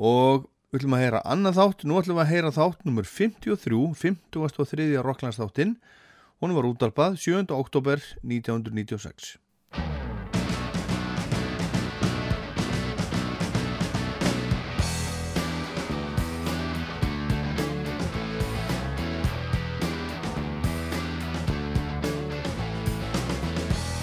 Og 0.00 0.48
við 0.72 0.80
ætlum 0.80 0.96
að 0.96 1.04
heyra 1.04 1.22
annað 1.28 1.60
þátt, 1.60 1.84
nú 1.84 2.00
ætlum 2.00 2.16
við 2.16 2.24
að 2.24 2.32
heyra 2.32 2.56
þátt 2.56 2.88
nummer 2.88 3.12
53, 3.12 3.84
53. 4.00 4.90
Rocklands 5.04 5.44
þáttinn 5.44 5.76
Hún 6.36 6.52
var 6.52 6.66
útarpað 6.68 7.14
7. 7.16 7.48
oktober 7.56 7.96
1996. 8.20 9.38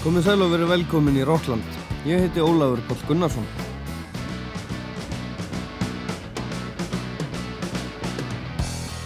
Komið 0.02 0.26
sæl 0.26 0.42
og 0.42 0.50
verið 0.50 0.74
velkomin 0.74 1.22
í 1.22 1.22
Rockland. 1.24 1.78
Ég 2.02 2.26
heiti 2.26 2.42
Ólafur 2.42 2.82
Páll 2.90 3.06
Gunnarsson. 3.12 3.63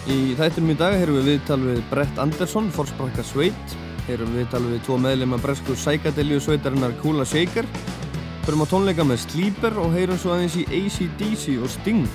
Í 0.09 0.33
þættinum 0.39 0.71
í 0.73 0.75
dag 0.81 0.95
heyrum 0.97 1.19
við 1.19 1.27
viðtal 1.35 1.59
við 1.61 1.81
Brett 1.91 2.21
Anderson, 2.23 2.71
fórsprakka 2.73 3.21
sveit. 3.29 3.73
Heyrum 4.07 4.31
við 4.33 4.39
viðtal 4.41 4.63
við 4.65 4.79
tvo 4.87 4.95
meðlema 5.05 5.37
bresku 5.43 5.75
sækadelju 5.77 6.39
sveitarinnar 6.41 6.95
Kula 7.03 7.27
Shaker. 7.29 7.69
Förum 8.47 8.65
á 8.65 8.67
tónleika 8.71 9.05
með 9.05 9.21
Sleeper 9.27 9.77
og 9.77 9.93
heyrum 9.93 10.17
svo 10.17 10.33
aðeins 10.33 10.57
í 10.57 10.65
AC/DC 10.65 11.59
og 11.61 11.69
Sting. 11.75 12.09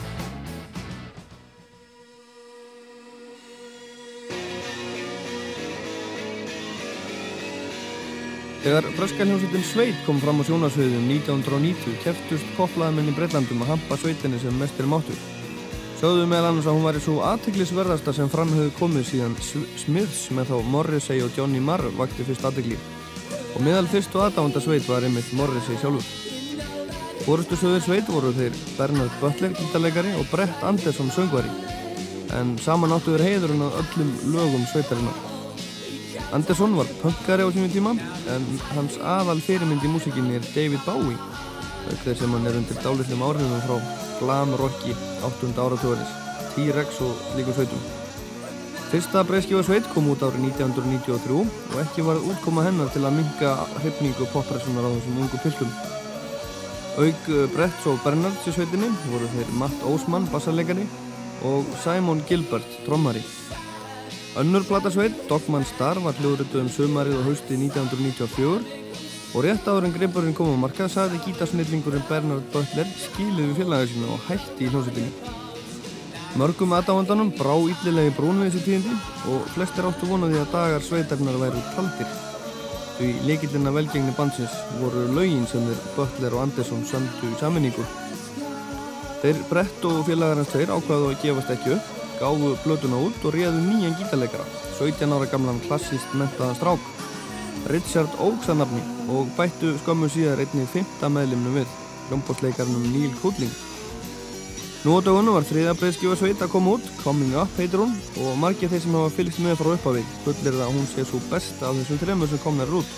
Þegar 8.63 8.89
breska 8.97 9.29
hljómsveitin 9.29 9.69
Sveit 9.69 10.01
kom 10.07 10.17
fram 10.23 10.41
á 10.41 10.43
sjónasviðum 10.49 11.05
1990 11.19 12.01
keftust 12.01 12.57
koplaðamenn 12.57 13.13
í 13.13 13.15
Breitlandum 13.21 13.61
að 13.61 13.75
hampa 13.75 14.01
sveitinni 14.01 14.41
sem 14.41 14.57
mestir 14.57 14.89
máttur. 14.89 15.42
Sjáðu 16.03 16.25
meðal 16.27 16.49
annars 16.49 16.65
að 16.67 16.73
hún 16.75 16.83
væri 16.83 16.99
svo 16.99 17.13
aðtiklisverðasta 17.23 18.11
sem 18.11 18.27
fram 18.27 18.49
hefur 18.51 18.73
komið 18.75 19.05
síðan 19.07 19.35
Smiths 19.79 20.25
með 20.35 20.49
þá 20.49 20.57
Morrissey 20.73 21.21
og 21.23 21.37
Johnny 21.39 21.61
Marr 21.63 21.85
vakti 21.95 22.25
fyrst 22.27 22.43
aðtikli. 22.43 22.75
Og 23.55 23.63
meðal 23.63 23.87
fyrst 23.87 24.17
og 24.17 24.25
aðdánda 24.25 24.59
sveit 24.59 24.83
var 24.91 25.07
einmitt 25.07 25.29
Morrissey 25.39 25.79
sjálfur. 25.79 26.03
Fórustu 27.23 27.55
sögur 27.55 27.85
sveit 27.85 28.11
voru 28.11 28.33
þeir 28.35 28.59
Bernard 28.75 29.15
Butler, 29.21 29.55
gítarleikari 29.55 30.11
og 30.19 30.27
Brett 30.27 30.67
Anderson 30.67 31.13
söngvari. 31.15 31.55
En 32.35 32.51
saman 32.59 32.97
áttu 32.97 33.15
þeir 33.15 33.23
heiðurinn 33.29 33.63
á 33.63 33.71
öllum 33.71 34.11
lögum 34.35 34.67
sveitarinnar. 34.73 35.23
Anderson 36.35 36.75
var 36.81 36.91
punkari 36.99 37.47
á 37.47 37.49
sínum 37.55 37.71
tíma 37.71 37.95
en 38.35 38.51
hans 38.75 38.99
aðal 38.99 39.39
fyrirmynd 39.39 39.87
í 39.87 39.95
músikinni 39.95 40.35
er 40.35 40.51
David 40.51 40.83
Bowie 40.83 41.42
þess 41.89 42.21
sem 42.21 42.33
hann 42.35 42.47
er 42.49 42.59
undir 42.59 42.79
dálitlum 42.83 43.25
áhrifum 43.27 43.65
frá 43.65 43.77
glam 44.19 44.55
rocki 44.59 44.95
8. 45.27 45.51
áratúaris 45.65 46.15
T-Rex 46.53 47.01
og 47.01 47.35
líka 47.37 47.55
sveitum. 47.55 47.83
Fyrsta 48.93 49.23
breyskjóða 49.25 49.65
sveit 49.65 49.87
kom 49.89 50.11
út 50.11 50.21
árið 50.21 50.43
1993 50.51 51.39
og 51.41 51.79
ekki 51.81 52.05
var 52.05 52.21
útkoma 52.29 52.65
hennar 52.67 52.91
til 52.93 53.01
að 53.07 53.15
minga 53.17 53.53
hrifningu 53.79 54.27
poppressunar 54.33 54.85
á 54.85 54.93
þessum 54.93 55.21
ungu 55.23 55.39
piltum. 55.41 55.71
Auk 57.01 57.29
eh, 57.33 57.47
Brett 57.55 57.87
og 57.89 57.97
Bernard 58.03 58.45
í 58.45 58.53
sveitinni 58.53 58.91
voru 59.09 59.29
þeir 59.33 59.55
Matt 59.57 59.87
Ósmann, 59.89 60.29
bassarleikari 60.29 60.85
og 61.49 61.65
Simon 61.81 62.21
Gilbert, 62.29 62.69
trommari. 62.85 63.23
Önnur 64.37 64.63
platasveit, 64.65 65.17
Dogman 65.29 65.65
Star, 65.65 65.97
var 66.01 66.13
hljóðrituð 66.21 66.63
um 66.63 66.69
sumarið 66.73 67.19
og 67.19 67.27
hausti 67.31 67.57
1994 67.57 68.61
og 69.33 69.43
rétt 69.45 69.65
áður 69.65 69.87
en 69.87 69.93
greipurinn 69.95 70.35
kom 70.37 70.51
á 70.53 70.63
markað 70.63 70.91
sagði 70.93 71.21
gítarsnillingurinn 71.25 72.05
Bernard 72.09 72.45
Butler 72.53 72.89
skilið 73.01 73.47
við 73.49 73.61
félagar 73.61 73.89
sína 73.89 74.11
og 74.13 74.27
hætti 74.27 74.67
í 74.67 74.69
hljóðsettinni. 74.69 75.31
Mörgum 76.37 76.75
aðdáðandanum 76.77 77.31
brá 77.37 77.53
illilegi 77.57 78.13
brún 78.17 78.43
við 78.43 78.53
þessi 78.53 78.65
tíðindi 78.67 78.93
og 79.33 79.49
flestir 79.55 79.89
áttu 79.89 80.09
vonaði 80.09 80.39
að 80.41 80.53
dagar 80.53 80.85
sveitarnar 80.85 81.41
væru 81.41 81.65
taldir. 81.73 82.13
Því 82.97 83.09
leikillina 83.25 83.73
velgengni 83.73 84.13
bandsins 84.17 84.53
voru 84.79 85.07
lögin 85.17 85.49
sem 85.49 85.65
þeir 85.65 85.83
Butler 85.97 86.37
og 86.37 86.45
Anderson 86.45 86.85
sömdu 86.89 87.33
í 87.33 87.41
saminningu. 87.41 87.85
Þeir 89.23 89.43
Brett 89.49 89.89
og 89.89 90.05
félagar 90.05 90.41
hans 90.41 90.53
tveir 90.53 90.73
ákvaðu 90.73 91.11
að 91.13 91.21
gefast 91.25 91.53
ekki 91.57 91.77
upp 91.77 91.99
gáfu 92.19 92.53
blötuna 92.63 92.99
út 93.03 93.25
og 93.25 93.33
réðu 93.35 93.59
nýjan 93.65 93.95
gítarleikara, 93.99 94.45
17 94.77 95.11
ára 95.11 95.27
gamlan 95.31 95.59
klassíst 95.65 96.13
mentaðan 96.15 96.55
strák, 96.55 96.85
Richard 97.71 98.11
Oakes 98.19 98.49
að 98.51 98.59
nafni 98.59 98.81
og 99.13 99.29
bættu 99.37 99.71
skömmu 99.79 100.09
síðar 100.11 100.41
einni 100.43 100.65
fymta 100.67 101.07
meðlimnum 101.11 101.55
við, 101.61 101.69
hljómbótsleikarnum 102.09 102.89
Neil 102.91 103.13
Kudling. 103.21 103.53
Nú 104.83 104.97
á 104.97 105.05
dögunum 105.05 105.37
var 105.37 105.45
þriða 105.47 105.77
breyðskjóða 105.79 106.17
sveit 106.19 106.41
að 106.43 106.51
koma 106.51 106.73
út, 106.75 106.87
Coming 107.05 107.37
Up 107.39 107.55
heitir 107.55 107.79
hún, 107.79 107.93
og 108.19 108.35
margir 108.41 108.67
þeir 108.67 108.83
sem 108.83 108.97
hafa 108.99 109.13
fylgst 109.15 109.39
með 109.39 109.55
frá 109.61 109.69
upphafi 109.77 110.03
fullir 110.25 110.57
það 110.57 110.65
að 110.65 110.73
hún 110.75 110.89
sé 110.91 111.05
svo 111.07 111.21
besta 111.31 111.69
af 111.69 111.79
þessum 111.79 112.01
þremur 112.03 112.31
sem 112.33 112.43
komnar 112.43 112.75
út. 112.81 112.95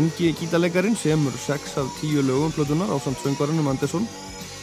Ungi 0.00 0.32
gítarleikarin 0.40 0.96
semur 0.96 1.36
6 1.36 1.76
af 1.84 1.90
10 2.00 2.24
lögum 2.24 2.54
blötunar 2.56 2.88
á 2.88 2.96
samt 2.96 3.20
söngvarunum 3.20 3.68
Anderson 3.74 4.08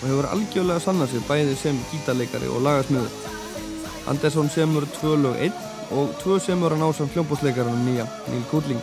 og 0.01 0.07
hefur 0.09 0.31
algjörlega 0.33 0.81
sannað 0.81 1.13
sér 1.13 1.27
bæði 1.29 1.53
sem 1.61 1.77
gítarleikari 1.91 2.49
og 2.49 2.65
lagasmiður. 2.65 3.13
Andersson 4.09 4.49
semur 4.49 4.89
tvö 4.97 5.19
lög 5.21 5.37
einn 5.37 5.70
og 5.91 6.13
tvö 6.21 6.39
semur 6.39 6.71
hann 6.71 6.83
ásam 6.87 7.09
hljómbúsleikarinn 7.13 7.85
nýja, 7.85 8.05
Neil 8.27 8.43
Goodling. 8.51 8.81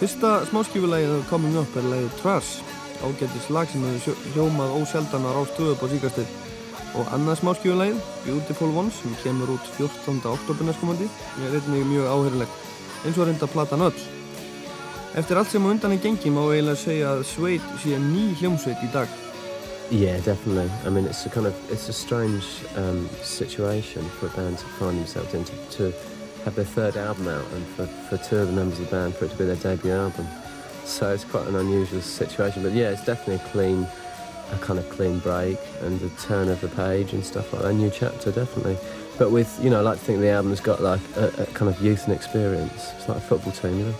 Fyrsta 0.00 0.30
smáskífulægið 0.50 1.12
af 1.16 1.26
Coming 1.30 1.58
Up 1.60 1.76
er 1.76 1.84
lægið 1.90 2.16
Trash, 2.22 2.62
ágættis 3.04 3.50
lag 3.50 3.68
sem 3.70 3.84
hefur 3.84 4.16
hljómað 4.34 4.74
ósjaldan 4.80 5.28
á 5.28 5.30
rástöðu 5.36 5.74
upp 5.74 5.84
á 5.84 5.86
síkastið. 5.92 6.32
Og 6.98 7.12
annað 7.14 7.40
smáskífulægið, 7.42 8.00
Beautiful 8.24 8.76
Ones, 8.82 8.98
sem 9.02 9.14
kemur 9.22 9.54
út 9.54 9.72
14. 9.76 10.20
oktober 10.32 10.64
næstkomandi, 10.64 11.08
er 11.44 11.56
einnig 11.60 11.86
mjög 11.86 12.08
áhörulegt, 12.14 12.56
eins 13.04 13.18
og 13.18 13.28
reynda 13.28 13.46
platan 13.46 13.86
öll. 13.88 14.04
Eftir 15.14 15.36
allt 15.36 15.50
sem 15.52 15.66
á 15.66 15.68
undan 15.70 15.92
er 15.92 16.00
gengi 16.00 16.30
má 16.32 16.40
eiginlega 16.48 16.80
segja 16.80 17.12
að 17.12 17.26
Sveit 17.28 17.74
sé 17.82 17.98
ný 18.00 18.32
hljómsveit 18.40 18.80
í 18.80 18.88
dag. 18.94 19.21
Yeah, 19.90 20.18
definitely. 20.20 20.70
I 20.86 20.90
mean, 20.90 21.04
it's 21.04 21.26
a 21.26 21.30
kind 21.30 21.46
of 21.46 21.70
it's 21.70 21.88
a 21.88 21.92
strange 21.92 22.44
um, 22.76 23.08
situation 23.22 24.08
for 24.08 24.26
a 24.26 24.30
band 24.30 24.58
to 24.58 24.64
find 24.64 24.98
themselves 24.98 25.34
in 25.34 25.44
to, 25.44 25.56
to 25.72 25.92
have 26.44 26.54
their 26.54 26.64
third 26.64 26.96
album 26.96 27.28
out, 27.28 27.44
and 27.52 27.66
for, 27.68 27.86
for 27.86 28.16
two 28.16 28.38
of 28.38 28.46
the 28.46 28.52
members 28.52 28.78
of 28.80 28.86
the 28.86 28.90
band 28.90 29.14
for 29.14 29.26
it 29.26 29.30
to 29.32 29.36
be 29.36 29.44
their 29.44 29.56
debut 29.56 29.92
album. 29.92 30.26
So 30.84 31.12
it's 31.12 31.24
quite 31.24 31.46
an 31.46 31.56
unusual 31.56 32.00
situation. 32.00 32.62
But 32.62 32.72
yeah, 32.72 32.90
it's 32.90 33.04
definitely 33.04 33.36
a 33.36 33.50
clean, 33.50 33.86
a 34.50 34.58
kind 34.58 34.78
of 34.78 34.88
clean 34.88 35.18
break 35.18 35.58
and 35.82 36.00
a 36.00 36.08
turn 36.20 36.48
of 36.48 36.60
the 36.60 36.68
page 36.68 37.12
and 37.12 37.24
stuff 37.24 37.52
like 37.52 37.62
that. 37.62 37.68
A 37.68 37.74
new 37.74 37.90
chapter, 37.90 38.32
definitely. 38.32 38.78
But 39.18 39.30
with 39.30 39.62
you 39.62 39.70
know, 39.70 39.78
I 39.78 39.82
like 39.82 39.98
to 39.98 40.04
think 40.04 40.20
the 40.20 40.30
album's 40.30 40.60
got 40.60 40.80
like 40.80 41.00
a, 41.16 41.26
a 41.42 41.46
kind 41.46 41.68
of 41.68 41.80
youth 41.82 42.04
and 42.04 42.14
experience. 42.14 42.92
It's 42.96 43.08
like 43.08 43.18
a 43.18 43.20
football 43.20 43.52
team, 43.52 43.78
you 43.78 43.84
know. 43.86 43.94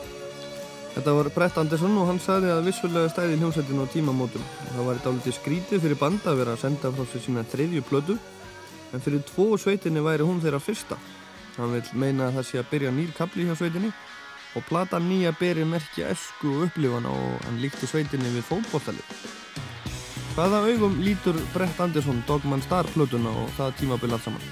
Þetta 0.92 1.14
var 1.16 1.30
Brett 1.32 1.58
Andersson 1.60 1.96
og 1.96 2.08
hann 2.10 2.20
sagði 2.20 2.50
að 2.52 2.66
vissulega 2.68 3.10
stæði 3.12 3.38
hljómsveitin 3.40 3.80
á 3.80 3.86
tímamótum. 3.94 4.44
Það 4.74 4.88
var 4.90 5.02
dálítið 5.04 5.36
skrítið 5.38 5.84
fyrir 5.86 6.00
banda 6.00 6.32
að 6.32 6.42
vera 6.42 6.56
að 6.56 6.64
senda 6.66 6.92
frá 6.92 7.06
sér 7.08 7.24
sína 7.26 7.44
þriðju 7.48 7.84
plödu 7.88 8.18
en 8.92 9.04
fyrir 9.04 9.22
tvo 9.32 9.54
sveitinni 9.56 10.04
væri 10.04 10.26
hún 10.28 10.42
þeirra 10.44 10.60
fyrsta. 10.60 10.98
Hann 11.56 11.72
vil 11.72 11.84
meina 12.00 12.28
að 12.28 12.40
það 12.40 12.48
sé 12.48 12.60
að 12.60 12.70
byrja 12.72 12.96
nýr 12.96 13.14
kapli 13.16 13.46
hjá 13.48 13.56
sveitinni 13.56 13.92
og 14.56 14.66
plata 14.68 15.00
nýja 15.00 15.32
beri 15.40 15.64
merkja 15.64 16.10
esku 16.12 16.50
og 16.58 16.66
upplifana 16.66 17.12
og 17.12 17.46
hann 17.46 17.60
líkti 17.62 17.88
sveitinni 17.88 18.34
við 18.34 18.44
fótbolltalið. 18.50 19.16
Hvaða 20.32 20.62
augum 20.68 21.00
lítur 21.04 21.36
Brett 21.52 21.80
Andersson 21.80 22.22
Dogman 22.28 22.62
Star 22.64 22.88
plötuna 22.94 23.32
og 23.42 23.50
það 23.56 23.74
tímabil 23.80 24.14
allt 24.16 24.24
saman? 24.24 24.46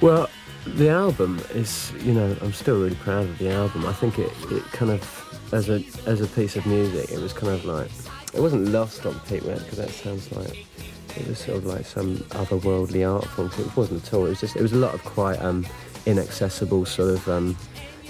Well, 0.00 0.28
the 0.76 0.90
album 0.90 1.40
is, 1.54 1.92
you 2.04 2.14
know, 2.14 2.36
I'm 2.42 2.52
still 2.52 2.78
really 2.78 2.94
proud 3.02 3.26
of 3.26 3.38
the 3.38 3.50
album. 3.50 3.86
I 3.86 3.92
think 3.92 4.18
it, 4.18 4.30
it 4.50 4.62
kind 4.70 4.92
of, 4.92 5.02
as 5.52 5.68
a 5.68 5.82
as 6.06 6.20
a 6.20 6.26
piece 6.28 6.56
of 6.56 6.66
music, 6.66 7.10
it 7.10 7.20
was 7.20 7.32
kind 7.32 7.52
of 7.52 7.64
like, 7.64 7.90
it 8.34 8.40
wasn't 8.40 8.68
lost 8.68 9.06
on 9.06 9.18
Pete 9.20 9.42
Red 9.42 9.58
because 9.58 9.78
that 9.78 9.90
sounds 9.90 10.30
like 10.32 10.66
it 11.16 11.26
was 11.26 11.38
sort 11.38 11.58
of 11.58 11.64
like 11.64 11.86
some 11.86 12.16
otherworldly 12.30 13.10
art 13.10 13.26
form. 13.26 13.50
It 13.58 13.76
wasn't 13.76 14.06
at 14.06 14.14
all. 14.14 14.26
It 14.26 14.30
was 14.30 14.40
just, 14.40 14.56
it 14.56 14.62
was 14.62 14.72
a 14.72 14.76
lot 14.76 14.94
of 14.94 15.02
quite 15.04 15.40
um, 15.40 15.66
inaccessible 16.06 16.84
sort 16.84 17.10
of 17.10 17.28
um, 17.28 17.56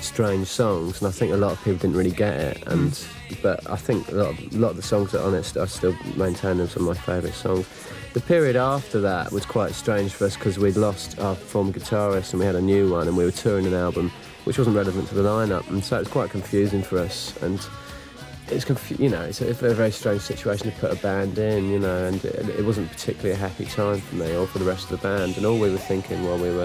strange 0.01 0.47
songs, 0.48 1.01
and 1.01 1.09
I 1.09 1.10
think 1.10 1.32
a 1.32 1.36
lot 1.36 1.52
of 1.52 1.59
people 1.59 1.78
didn't 1.78 1.97
really 1.97 2.10
get 2.10 2.35
it. 2.35 2.66
And 2.66 2.98
but 3.43 3.69
I 3.70 3.77
think 3.77 4.09
a 4.09 4.15
lot 4.15 4.31
of, 4.31 4.55
a 4.55 4.59
lot 4.59 4.70
of 4.70 4.77
the 4.77 4.82
songs 4.82 5.12
that 5.12 5.23
are 5.23 5.27
on 5.27 5.35
it, 5.35 5.56
I 5.56 5.66
still 5.66 5.94
maintain 6.16 6.59
them 6.59 6.69
some 6.69 6.89
of 6.89 6.97
my 6.97 7.02
favourite 7.02 7.35
songs. 7.35 7.66
The 8.15 8.20
period 8.20 8.56
after 8.56 9.01
that 9.02 9.31
was 9.32 9.44
quite 9.44 9.74
strange 9.74 10.12
for 10.12 10.24
us 10.24 10.35
because 10.35 10.59
we'd 10.59 10.77
lost 10.77 11.19
our 11.20 11.35
former 11.35 11.73
guitarist 11.73 12.32
and 12.32 12.40
we 12.40 12.47
had 12.47 12.56
a 12.56 12.60
new 12.60 12.90
one, 12.90 13.06
and 13.06 13.16
we 13.16 13.24
were 13.24 13.31
touring 13.31 13.66
an 13.66 13.74
album 13.74 14.10
which 14.49 14.57
wasn't 14.57 14.75
relevant 14.75 15.07
to 15.07 15.15
the 15.15 15.23
lineup, 15.23 15.69
and 15.69 15.85
so 15.85 15.97
it 15.97 15.99
was 15.99 16.09
quite 16.09 16.31
confusing 16.31 16.83
for 16.83 16.99
us. 16.99 17.37
And 17.43 17.61
it's 18.49 18.65
confu- 18.65 18.97
you 18.99 19.11
know 19.11 19.20
it's 19.20 19.43
a, 19.43 19.51
it's 19.51 19.62
a 19.62 19.75
very 19.75 19.91
strange 19.91 20.23
situation 20.23 20.73
to 20.73 20.79
put 20.79 20.91
a 20.91 20.97
band 20.97 21.37
in, 21.37 21.69
you 21.69 21.79
know, 21.79 22.07
and 22.07 22.25
it, 22.25 22.49
it 22.49 22.65
wasn't 22.65 22.91
particularly 22.91 23.33
a 23.33 23.37
happy 23.37 23.66
time 23.66 24.01
for 24.01 24.15
me 24.15 24.35
or 24.35 24.47
for 24.47 24.59
the 24.59 24.65
rest 24.65 24.91
of 24.91 24.99
the 24.99 25.07
band. 25.07 25.37
And 25.37 25.45
all 25.45 25.59
we 25.59 25.70
were 25.70 25.77
thinking 25.77 26.25
while 26.25 26.39
we 26.39 26.51
were 26.51 26.65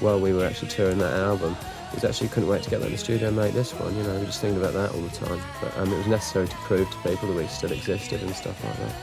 while 0.00 0.18
we 0.18 0.32
were 0.32 0.46
actually 0.46 0.68
touring 0.68 0.96
that 1.00 1.12
album 1.12 1.54
was 1.92 2.02
actually 2.02 2.28
couldn't 2.28 2.48
wait 2.48 2.62
to 2.62 2.70
get 2.70 2.80
that 2.80 2.86
in 2.86 2.92
the 2.92 2.98
studio 2.98 3.28
and 3.28 3.36
make 3.36 3.52
this 3.52 3.74
one. 3.74 3.94
You 3.94 4.04
know, 4.04 4.14
we 4.14 4.20
were 4.20 4.32
just 4.32 4.40
thinking 4.40 4.58
about 4.58 4.72
that 4.72 4.90
all 4.94 5.02
the 5.02 5.16
time. 5.26 5.40
But 5.60 5.76
um, 5.76 5.92
it 5.92 5.98
was 5.98 6.06
necessary 6.06 6.48
to 6.48 6.56
prove 6.64 6.90
to 6.90 6.96
people 7.08 7.28
that 7.28 7.36
we 7.36 7.46
still 7.48 7.72
existed 7.72 8.22
and 8.22 8.34
stuff 8.34 8.56
like 8.64 8.78
that. 8.78 8.94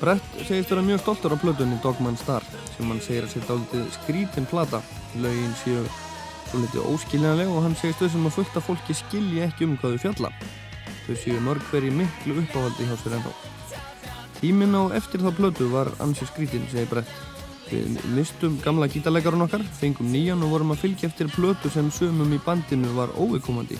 Brett 0.00 0.20
segist 0.44 0.68
vera 0.68 0.82
mjög 0.84 1.00
stoltur 1.00 1.32
á 1.32 1.40
plötunni 1.40 1.80
Dogman 1.80 2.18
Star 2.20 2.44
sem 2.76 2.84
hann 2.84 3.00
segir 3.00 3.24
að 3.24 3.32
sé 3.32 3.40
dálítið 3.48 3.88
skrítin 3.96 4.44
plata. 4.44 4.82
Lögin 5.16 5.56
séu 5.64 5.86
svo 6.46 6.62
litið 6.62 6.86
óskiljanleg 6.92 7.50
og 7.50 7.64
hann 7.64 7.76
segist 7.78 8.02
þessum 8.04 8.28
að 8.28 8.38
fullt 8.38 8.56
af 8.58 8.66
fólki 8.68 8.96
skilji 8.96 9.42
ekki 9.46 9.66
um 9.66 9.76
hvað 9.80 9.96
þau 9.96 10.02
fjalla. 10.06 10.30
Þau 11.06 11.16
séu 11.22 11.42
mörg 11.42 11.68
veri 11.72 11.92
miklu 11.94 12.40
uppáhaldi 12.42 12.88
hjá 12.88 12.96
sér 13.00 13.18
ennþá. 13.18 13.34
Tíminn 14.40 14.76
á 14.76 14.82
eftir 14.98 15.22
þá 15.24 15.30
plötu 15.36 15.70
var 15.72 15.90
ansi 16.04 16.26
skrítin, 16.28 16.66
segir 16.70 16.88
Brett. 16.90 17.12
Við 17.66 17.98
mistum 18.14 18.58
gamla 18.62 18.86
gítarleikarun 18.90 19.42
okkar, 19.46 19.64
fengum 19.80 20.10
nýjan 20.12 20.42
og 20.46 20.52
vorum 20.52 20.74
að 20.74 20.84
fylgja 20.84 21.08
eftir 21.10 21.30
plötu 21.34 21.70
sem 21.72 21.88
sömum 21.90 22.34
í 22.34 22.40
bandinu 22.44 22.92
var 22.94 23.14
óvikomandi. 23.18 23.78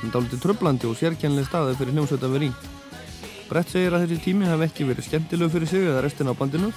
En 0.00 0.12
dálítið 0.14 0.44
tröflandi 0.44 0.88
og 0.88 0.96
sérkjænlega 0.96 1.50
staði 1.50 1.76
fyrir 1.80 1.98
hljómsveit 1.98 2.24
að 2.24 2.36
vera 2.36 2.48
í. 2.48 2.52
Brett 3.50 3.72
segir 3.72 3.96
að 3.96 4.06
þessi 4.06 4.24
tími 4.24 4.48
hafi 4.48 4.68
ekki 4.68 4.86
verið 4.88 5.08
skemmtilegu 5.08 5.52
fyrir 5.52 5.68
sig 5.68 5.88
eða 5.90 6.04
restina 6.06 6.32
á 6.32 6.38
bandinu 6.38 6.70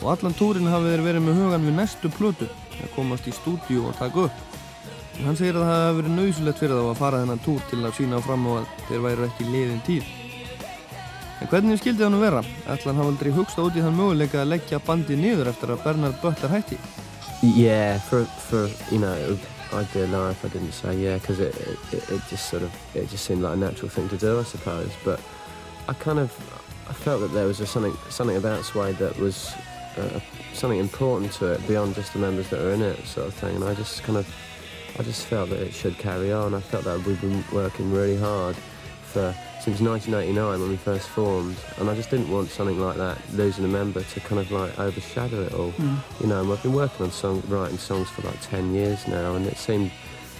og 0.00 0.12
allan 0.14 0.36
túrin 0.38 0.70
hafi 0.70 0.92
þeir 0.92 1.04
verið 1.08 1.26
með 1.26 1.40
hugan 1.42 1.66
við 1.66 1.76
næstu 1.76 2.12
plötu 2.14 2.48
að 2.78 2.94
komast 2.94 3.28
í 3.28 3.34
stúdíu 3.34 3.88
og 3.90 3.98
taka 3.98 4.28
upp. 4.28 4.49
Hann 5.24 5.36
segir 5.36 5.58
að 5.58 5.66
það 5.66 5.82
hafi 5.82 5.98
verið 6.00 6.16
nöðsulegt 6.16 6.60
fyrir 6.62 6.78
þá 6.78 6.86
að 6.88 7.00
fara 7.00 7.20
þennan 7.20 7.44
túr 7.44 7.62
til 7.68 7.80
að 7.84 7.96
sína 7.98 8.20
fram 8.24 8.46
á 8.48 8.52
að 8.54 8.72
þeir 8.88 9.04
væru 9.04 9.26
ekki 9.26 9.48
liðin 9.50 9.82
tíð. 9.84 10.08
En 11.40 11.48
hvernig 11.48 11.80
skildi 11.80 12.04
það 12.04 12.12
nú 12.14 12.20
vera? 12.20 12.40
Ætla 12.68 12.90
hann 12.90 13.00
hafa 13.00 13.12
aldrei 13.14 13.30
hugsta 13.36 13.64
út 13.64 13.76
í 13.76 13.84
þann 13.84 13.96
möguleika 13.96 14.42
að 14.42 14.50
leggja 14.54 14.80
bandi 14.84 15.16
niður 15.16 15.50
eftir 15.52 15.72
að 15.72 15.84
Bernard 15.84 16.18
Butler 16.20 16.52
hætti. 16.52 16.76
Yeah, 17.42 17.98
for 17.98 18.24
for 18.48 18.68
you 18.92 18.98
know, 19.00 19.14
it 19.14 19.28
would, 19.28 19.46
I'd 19.72 19.92
be 19.94 20.02
a 20.02 20.06
liar 20.06 20.30
if 20.32 20.44
I 20.44 20.48
didn't 20.48 20.72
say 20.72 20.96
yeah, 20.96 21.16
because 21.16 21.40
it, 21.40 21.56
it 21.92 22.10
it 22.10 22.20
just 22.28 22.50
sort 22.50 22.62
of 22.62 22.72
it 22.94 23.08
just 23.08 23.24
seemed 23.24 23.42
like 23.42 23.54
a 23.54 23.56
natural 23.56 23.88
thing 23.88 24.08
to 24.10 24.18
do, 24.18 24.38
I 24.38 24.42
suppose. 24.42 24.92
But 25.04 25.20
I 25.88 25.94
kind 25.94 26.18
of 26.18 26.32
I 26.88 26.92
felt 26.92 27.20
that 27.20 27.32
there 27.32 27.46
was 27.46 27.60
a 27.60 27.66
something 27.66 27.96
something 28.10 28.36
about 28.36 28.64
Suede 28.64 28.98
that 28.98 29.18
was 29.18 29.54
uh, 29.96 30.20
something 30.52 30.78
important 30.78 31.32
to 31.40 31.52
it 31.52 31.66
beyond 31.66 31.94
just 31.94 32.12
the 32.12 32.18
members 32.18 32.50
that 32.50 32.60
are 32.60 32.72
in 32.72 32.82
it, 32.82 33.06
sort 33.06 33.28
of 33.28 33.34
thing. 33.34 33.56
And 33.56 33.64
I 33.64 33.74
just 33.74 34.02
kind 34.02 34.18
of 34.18 34.26
I 35.00 35.02
just 35.02 35.24
felt 35.24 35.48
that 35.48 35.60
it 35.60 35.72
should 35.72 35.96
carry 35.96 36.30
on. 36.30 36.52
I 36.52 36.60
felt 36.60 36.84
that 36.84 37.02
we've 37.06 37.18
been 37.22 37.42
working 37.54 37.90
really 37.90 38.18
hard 38.18 38.54
for 38.54 39.34
since 39.62 39.80
1989 39.80 40.60
when 40.60 40.68
we 40.68 40.76
first 40.76 41.08
formed, 41.08 41.56
and 41.78 41.88
I 41.88 41.94
just 41.94 42.10
didn't 42.10 42.30
want 42.30 42.50
something 42.50 42.78
like 42.78 42.98
that, 42.98 43.16
losing 43.32 43.64
a 43.64 43.68
member, 43.68 44.02
to 44.02 44.20
kind 44.20 44.42
of 44.42 44.52
like 44.52 44.78
overshadow 44.78 45.40
it 45.44 45.54
all. 45.54 45.72
Mm. 45.72 45.96
You 46.20 46.26
know, 46.26 46.40
and 46.40 46.50
we've 46.50 46.62
been 46.62 46.74
working 46.74 47.06
on 47.06 47.12
song, 47.12 47.42
writing 47.48 47.78
songs 47.78 48.10
for 48.10 48.20
like 48.28 48.38
10 48.42 48.74
years 48.74 49.08
now, 49.08 49.36
and 49.36 49.46
it 49.46 49.56
seemed 49.56 49.90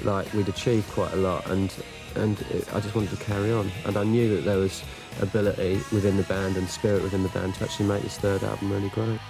like 0.03 0.31
we'd 0.35 0.51
achieved 0.51 0.91
quite 0.91 1.15
a 1.15 1.17
lot, 1.17 1.49
and 1.49 1.75
and 2.17 2.39
it, 2.51 2.69
I 2.75 2.81
just 2.81 2.95
wanted 2.95 3.17
to 3.17 3.25
carry 3.25 3.53
on. 3.53 3.73
And 3.87 3.97
I 3.97 4.05
knew 4.05 4.37
that 4.37 4.43
there 4.43 4.59
was 4.59 4.83
ability 5.23 5.77
within 5.91 6.19
the 6.19 6.25
band 6.25 6.59
and 6.59 6.69
spirit 6.69 7.03
within 7.03 7.23
the 7.23 7.31
band 7.31 7.55
to 7.55 7.65
actually 7.65 7.87
make 7.87 8.03
this 8.03 8.19
third 8.19 8.45
album 8.45 8.71
really 8.71 8.91
great. 8.91 9.21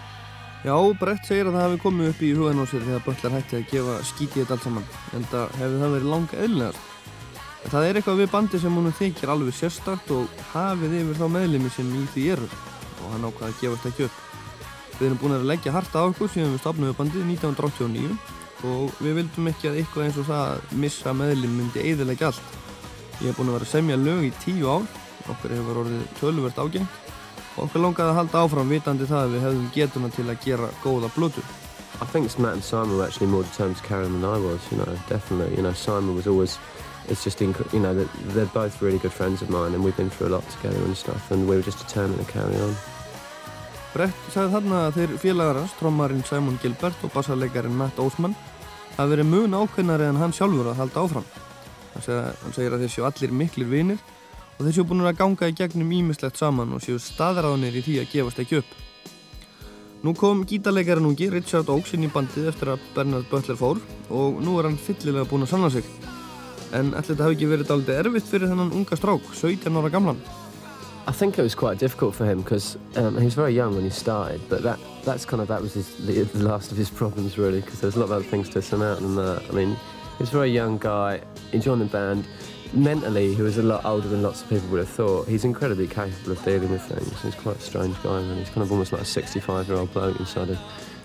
Já, 0.61 0.75
Brett 1.01 1.25
segir 1.25 1.49
að 1.49 1.55
það 1.57 1.63
hafi 1.65 1.77
komið 1.81 2.09
upp 2.11 2.19
í 2.21 2.31
hugan 2.37 2.59
á 2.61 2.65
sér 2.69 2.83
þegar 2.85 3.05
Butler 3.07 3.33
hætti 3.33 3.57
að 3.57 3.71
gefa 3.71 3.93
skítið 4.05 4.43
þetta 4.43 4.57
allt 4.59 4.65
saman, 4.67 4.89
en 5.17 5.23
það 5.31 5.55
hefði 5.57 5.79
það 5.81 5.95
verið 5.95 6.11
langa. 6.13 6.73
En 7.61 7.73
það 7.73 7.87
er 7.87 7.99
eitthvað 8.01 8.21
við 8.21 8.29
bandi 8.35 8.61
sem 8.61 8.77
hún 8.77 8.93
þykir 8.99 9.33
alveg 9.33 9.57
sérstakt 9.57 10.13
og 10.13 10.43
hafið 10.53 10.99
yfir 10.99 11.17
þá 11.17 11.25
meðlimi 11.33 11.73
sem 11.73 11.89
í 11.97 12.03
því 12.13 12.27
eru 12.35 12.49
og 12.51 13.07
hann 13.15 13.25
ákvaði 13.25 13.49
að 13.49 13.63
gefast 13.63 13.89
ekki 13.89 14.07
upp. 14.11 14.21
Við 14.99 15.07
erum 15.09 15.21
búin 15.23 15.37
að 15.39 15.49
leggja 15.49 15.73
harta 15.73 16.05
á 16.05 16.09
okkur 16.11 16.29
síðan 16.29 16.53
við 16.53 16.61
stopnum 16.61 16.91
við 16.91 16.99
bandið 17.01 17.29
1989 17.39 18.17
og 18.69 19.01
við 19.01 19.17
vildum 19.17 19.53
ekki 19.55 19.71
að 19.71 19.79
eitthvað 19.81 20.07
eins 20.11 20.19
og 20.21 20.29
það 20.29 20.43
að 20.51 20.75
missa 20.85 21.15
meðlim 21.17 21.55
myndi 21.57 21.87
eiðilegja 21.89 22.35
allt. 22.35 22.59
Ég 23.21 23.31
hef 23.31 23.41
búin 23.41 23.49
að 23.49 23.57
vera 23.57 23.69
að 23.71 23.73
semja 23.73 24.01
lög 24.01 24.27
í 24.29 24.35
tíu 24.45 24.69
ár, 24.69 24.85
okkur 25.25 25.57
hefur 25.57 25.81
orðið 25.87 26.05
töluvert 26.21 26.61
ágengt 26.61 27.10
og 27.57 27.65
okkur 27.67 27.83
langaði 27.85 28.13
að 28.13 28.19
halda 28.21 28.45
áfram 28.45 28.71
vitandi 28.71 29.09
það 29.09 29.25
að 29.25 29.35
við 29.35 29.45
hefðum 29.47 29.73
getuna 29.75 30.11
til 30.15 30.29
að 30.29 30.45
gera 30.45 30.69
góða 30.85 31.11
blötu. 31.17 31.43
I 32.01 32.07
think 32.07 32.39
Matt 32.39 32.55
and 32.55 32.65
Simon 32.65 32.97
were 32.97 33.05
actually 33.05 33.27
more 33.27 33.43
determined 33.43 33.77
to 33.77 33.83
carry 33.83 34.07
on 34.07 34.21
than 34.21 34.25
I 34.25 34.39
was, 34.39 34.61
you 34.71 34.79
know, 34.79 34.99
definitely. 35.09 35.55
You 35.57 35.63
know, 35.63 35.73
Simon 35.75 36.15
was 36.17 36.27
always, 36.27 36.59
it's 37.09 37.25
just, 37.25 37.41
you 37.41 37.53
know, 37.75 37.93
they're, 38.33 38.47
both 38.47 38.81
really 38.81 38.99
good 38.99 39.13
friends 39.13 39.43
of 39.43 39.51
mine 39.51 39.75
and 39.75 39.85
we've 39.85 39.97
been 39.97 40.09
through 40.09 40.29
a 40.29 40.35
lot 40.37 40.49
together 40.49 40.83
and 40.85 40.97
stuff 40.97 41.31
and 41.31 41.47
we 41.47 41.57
were 41.57 41.63
just 41.63 41.79
determined 41.79 42.25
to 42.25 42.33
carry 42.33 42.57
on. 42.57 42.75
Brett 43.93 44.15
sagði 44.31 44.55
þarna 44.55 44.81
að 44.87 44.97
þeir 44.97 45.15
félagar 45.19 45.59
hans, 45.59 45.75
trommarinn 45.81 46.25
Simon 46.25 46.59
Gilbert 46.63 47.05
og 47.05 47.13
bassarleikarin 47.13 47.75
Matt 47.75 47.99
Osman 47.99 48.37
hafi 48.95 49.11
verið 49.17 49.27
mun 49.33 49.57
ákveðnari 49.59 50.07
en 50.07 50.21
hann 50.21 50.33
sjálfur 50.33 50.71
að 50.71 50.79
halda 50.79 51.03
áfram. 51.05 51.27
Hann 51.97 52.55
segir 52.55 52.77
að 52.77 52.85
þeir 52.85 52.95
séu 52.95 53.07
allir 53.09 53.35
miklir 53.35 53.69
vinir 53.69 53.99
og 54.61 54.67
þeir 54.67 54.75
séu 54.77 54.85
búin 54.85 55.01
að 55.09 55.17
ganga 55.17 55.49
í 55.49 55.55
gegnum 55.57 55.93
ímislegt 55.97 56.37
saman 56.37 56.75
og 56.77 56.83
séu 56.85 56.99
staðræðanir 57.01 57.79
í 57.81 57.83
því 57.87 57.95
að 58.03 58.11
gefast 58.13 58.41
ekki 58.43 58.59
upp. 58.59 58.75
Nú 60.05 60.13
kom 60.17 60.43
gítarleikarinn 60.45 61.09
ungi 61.09 61.31
Richard 61.33 61.71
Oakes 61.73 61.95
inn 61.97 62.05
í 62.05 62.11
bandið 62.13 62.51
eftir 62.53 62.75
að 62.75 62.85
Bernard 62.93 63.25
Butler 63.33 63.57
fór 63.57 63.81
og 64.13 64.43
nú 64.45 64.59
er 64.61 64.69
hann 64.69 64.77
fyllilega 64.77 65.25
búin 65.31 65.47
að 65.47 65.55
sanna 65.55 65.71
sig. 65.73 65.89
En 66.77 66.93
ætli 66.93 67.15
þetta 67.15 67.25
hafi 67.25 67.39
ekki 67.39 67.49
verið 67.49 67.71
dálítið 67.71 68.01
erfitt 68.03 68.29
fyrir 68.29 68.53
þennan 68.53 68.75
unga 68.77 69.01
strák, 69.01 69.33
17 69.33 69.81
ára 69.81 69.93
gamlan. 69.97 70.21
I 71.09 71.13
think 71.13 71.39
it 71.39 71.43
was 71.43 71.55
quite 71.55 71.79
difficult 71.79 72.15
for 72.15 72.27
him 72.27 72.43
because 72.43 72.77
um, 72.97 73.17
he 73.17 73.25
was 73.25 73.35
very 73.35 73.55
young 73.55 73.75
when 73.75 73.85
he 73.85 73.91
started, 73.91 74.43
but 74.51 74.63
that 74.63 74.79
that's 75.07 75.25
kind 75.25 75.41
of 75.41 75.49
that 75.49 75.63
was 75.63 75.73
his, 75.73 75.89
the, 76.05 76.23
the 76.37 76.45
last 76.45 76.71
of 76.71 76.77
his 76.77 76.91
problems 76.91 77.39
really 77.39 77.63
because 77.63 77.81
there 77.81 77.89
was 77.89 77.97
a 77.97 77.99
lot 77.99 78.05
of 78.05 78.13
other 78.13 78.29
things 78.29 78.51
to 78.51 78.61
surmount 78.61 79.01
and 79.01 79.17
that. 79.17 79.43
I 79.49 79.53
mean, 79.53 79.75
He 80.21 80.25
was 80.25 80.35
a 80.35 80.37
very 80.37 80.51
young 80.51 80.77
guy. 80.77 81.23
He 81.51 81.59
joined 81.59 81.81
the 81.81 81.87
band. 81.87 82.27
Mentally, 82.73 83.35
he 83.35 83.43
was 83.43 83.59
a 83.59 83.63
lot 83.65 83.85
older 83.85 84.07
than 84.07 84.23
lots 84.23 84.43
of 84.43 84.49
people 84.49 84.69
would 84.69 84.79
have 84.79 84.89
thought. 84.89 85.27
He's 85.27 85.45
incredibly 85.45 85.89
capable 85.89 86.33
of 86.33 86.45
dealing 86.45 86.71
with 86.71 86.83
things. 86.83 87.21
He's 87.21 87.35
quite 87.35 87.57
a 87.57 87.61
strange 87.61 88.01
guy, 88.01 88.21
and 88.21 88.39
he's 88.39 88.49
kind 88.49 88.63
of 88.63 88.71
almost 88.71 88.93
like 88.93 89.01
a 89.01 89.05
65-year-old 89.05 89.93
bloke 89.93 90.21
inside 90.21 90.51
a 90.51 90.59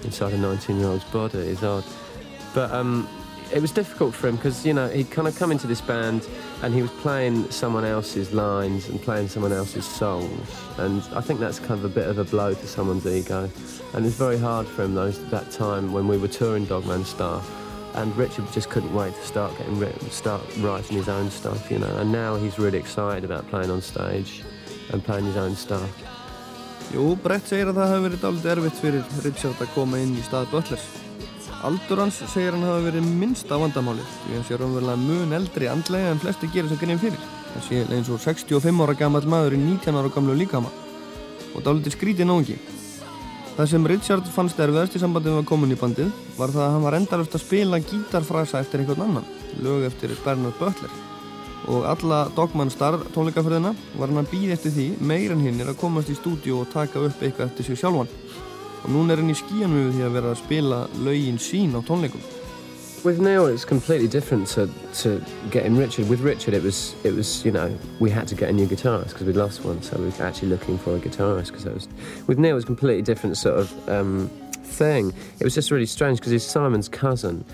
inside 0.04 0.34
a 0.34 0.38
19-year-old's 0.38 1.04
body. 1.06 1.40
It's 1.40 1.64
odd, 1.64 1.84
but 2.54 2.70
um, 2.70 3.10
it 3.52 3.62
was 3.62 3.72
difficult 3.72 4.14
for 4.14 4.28
him 4.28 4.36
because 4.36 4.64
you 4.64 4.74
know 4.74 4.88
he'd 4.90 5.10
kind 5.10 5.28
of 5.28 5.36
come 5.38 5.52
into 5.52 5.66
this 5.66 5.82
band 5.82 6.28
and 6.62 6.74
he 6.74 6.84
was 6.84 6.92
playing 6.92 7.50
someone 7.50 7.86
else's 7.86 8.32
lines 8.32 8.88
and 8.90 9.02
playing 9.02 9.28
someone 9.28 9.52
else's 9.52 9.86
songs, 9.86 10.62
and 10.78 11.02
I 11.16 11.22
think 11.22 11.40
that's 11.40 11.58
kind 11.58 11.74
of 11.74 11.86
a 11.86 11.90
bit 11.90 12.08
of 12.08 12.20
a 12.20 12.26
blow 12.26 12.54
to 12.54 12.68
someone's 12.68 13.08
ego, 13.08 13.50
and 13.96 14.06
it's 14.06 14.16
very 14.16 14.38
hard 14.38 14.68
for 14.68 14.84
him 14.84 14.94
those 14.94 15.24
that 15.32 15.50
time 15.50 15.94
when 15.94 16.08
we 16.08 16.20
were 16.20 16.28
touring 16.28 16.66
Dogman 16.66 17.06
Star. 17.06 17.42
And 17.96 18.16
Richard 18.18 18.52
just 18.52 18.70
couldn't 18.70 18.94
wait 18.94 19.16
to 19.16 19.26
start 19.26 19.58
getting 19.58 19.80
written, 19.80 20.12
start 20.12 20.42
writing 20.60 20.98
his 20.98 21.08
own 21.08 21.32
stuff, 21.32 21.72
you 21.72 21.80
know. 21.80 21.96
And 21.98 22.12
now 22.12 22.36
he's 22.36 22.60
really 22.60 22.78
excited 22.78 23.24
about 23.24 23.48
playing 23.50 23.72
on 23.72 23.82
stage 23.82 24.44
and 24.92 25.04
playing 25.04 25.26
his 25.26 25.38
own 25.38 25.56
stuff. 25.56 25.90
Jú, 26.94 27.16
Brett 27.24 27.48
segir 27.48 27.72
að 27.72 27.80
það 27.80 27.92
hafi 27.94 28.04
verið 28.04 28.22
dálítið 28.26 28.52
erfitt 28.52 28.82
fyrir 28.84 29.08
Richard 29.24 29.64
að 29.64 29.72
koma 29.74 30.02
inn 30.04 30.14
í 30.20 30.26
stað 30.28 30.52
Butlers. 30.52 30.86
Aldur 31.66 32.04
hans 32.04 32.20
segir 32.30 32.54
hann 32.54 32.68
hafi 32.68 32.90
verið 32.92 33.08
minnsta 33.24 33.58
vandamálið 33.58 34.12
því 34.26 34.36
hann 34.36 34.46
sé 34.46 34.60
raunverulega 34.60 35.02
mun 35.02 35.40
eldri 35.40 35.72
andlega 35.72 36.12
en 36.12 36.22
flesti 36.22 36.52
gerir 36.54 36.70
sem 36.70 36.82
grein 36.84 37.02
fyrir. 37.02 37.26
Hann 37.56 37.66
sé 37.66 37.82
eins 37.88 38.12
og 38.12 38.22
65 38.22 38.84
ára 38.86 38.98
gammal 39.00 39.26
maður 39.26 39.56
í 39.56 39.62
19 39.64 39.98
ára 39.98 40.12
gamlu 40.14 40.36
líkama 40.38 40.70
og 41.56 41.64
dálítið 41.66 41.96
skrítið 41.96 42.30
náungi. 42.30 42.60
Það 43.56 43.70
sem 43.72 43.86
Richard 43.88 44.26
fannst 44.36 44.58
erfiðast 44.60 44.98
í 44.98 45.00
sambandi 45.00 45.32
við 45.32 45.38
að 45.40 45.46
koma 45.48 45.64
inn 45.64 45.72
í 45.72 45.80
bandið 45.80 46.10
var 46.36 46.52
það 46.52 46.64
að 46.66 46.74
hann 46.74 46.84
var 46.84 46.96
endalust 46.98 47.38
að 47.38 47.44
spila 47.46 47.78
gítarfrasa 47.80 48.60
eftir 48.60 48.82
einhvern 48.82 49.06
annan, 49.06 49.30
lög 49.64 49.86
eftir 49.88 50.12
Bernard 50.26 50.58
Butler. 50.60 50.98
Og 51.72 51.86
alla 51.88 52.18
Dogman 52.36 52.74
Star 52.74 52.98
tónleikaferðina 53.16 53.72
var 53.96 54.12
hann 54.12 54.20
að 54.20 54.34
býða 54.34 54.58
eftir 54.58 54.76
því 54.76 54.90
meir 55.00 55.32
en 55.32 55.46
hinn 55.46 55.64
er 55.64 55.72
að 55.72 55.80
komast 55.86 56.12
í 56.12 56.18
stúdíu 56.20 56.60
og 56.60 56.74
taka 56.74 57.00
upp 57.08 57.24
eitthvað 57.24 57.48
eftir 57.48 57.70
sig 57.70 57.80
sjálfan. 57.80 58.12
Og 58.84 58.92
núna 58.92 59.16
er 59.16 59.24
hann 59.24 59.32
í 59.32 59.40
skíanum 59.40 59.86
við 59.86 59.96
því 59.96 60.04
að 60.10 60.18
vera 60.20 60.34
að 60.36 60.42
spila 60.44 60.82
lögin 61.08 61.40
sín 61.40 61.80
á 61.80 61.82
tónleikum. 61.88 62.28
With 63.06 63.20
Neil, 63.20 63.46
it's 63.46 63.66
completely 63.66 64.08
different 64.08 64.48
to, 64.48 64.68
to 64.96 65.24
getting 65.52 65.78
Richard. 65.78 66.10
With 66.10 66.22
Richard, 66.22 66.56
it 66.56 66.64
was 66.64 66.96
it 67.04 67.14
was 67.14 67.46
you 67.46 67.52
know 67.52 67.78
we 68.00 68.10
had 68.10 68.28
to 68.30 68.34
get 68.34 68.50
a 68.50 68.52
new 68.52 68.66
guitarist 68.66 69.10
because 69.10 69.28
we'd 69.28 69.36
lost 69.36 69.64
one, 69.64 69.80
so 69.84 69.96
we 70.00 70.10
were 70.10 70.24
actually 70.24 70.48
looking 70.48 70.80
for 70.80 70.96
a 70.96 71.00
guitarist 71.00 71.52
because 71.52 71.68
it 71.68 71.74
was. 71.76 71.88
With 72.26 72.40
Neil, 72.40 72.54
it 72.54 72.56
was 72.56 72.64
a 72.64 72.66
completely 72.66 73.04
different 73.04 73.38
sort 73.38 73.60
of 73.60 73.90
um, 73.90 74.28
thing. 74.64 75.14
It 75.40 75.44
was 75.44 75.54
just 75.54 75.70
really 75.70 75.86
strange 75.86 76.18
because 76.18 76.32
he's 76.32 76.44
Simon's 76.44 76.90
cousin. 76.90 77.46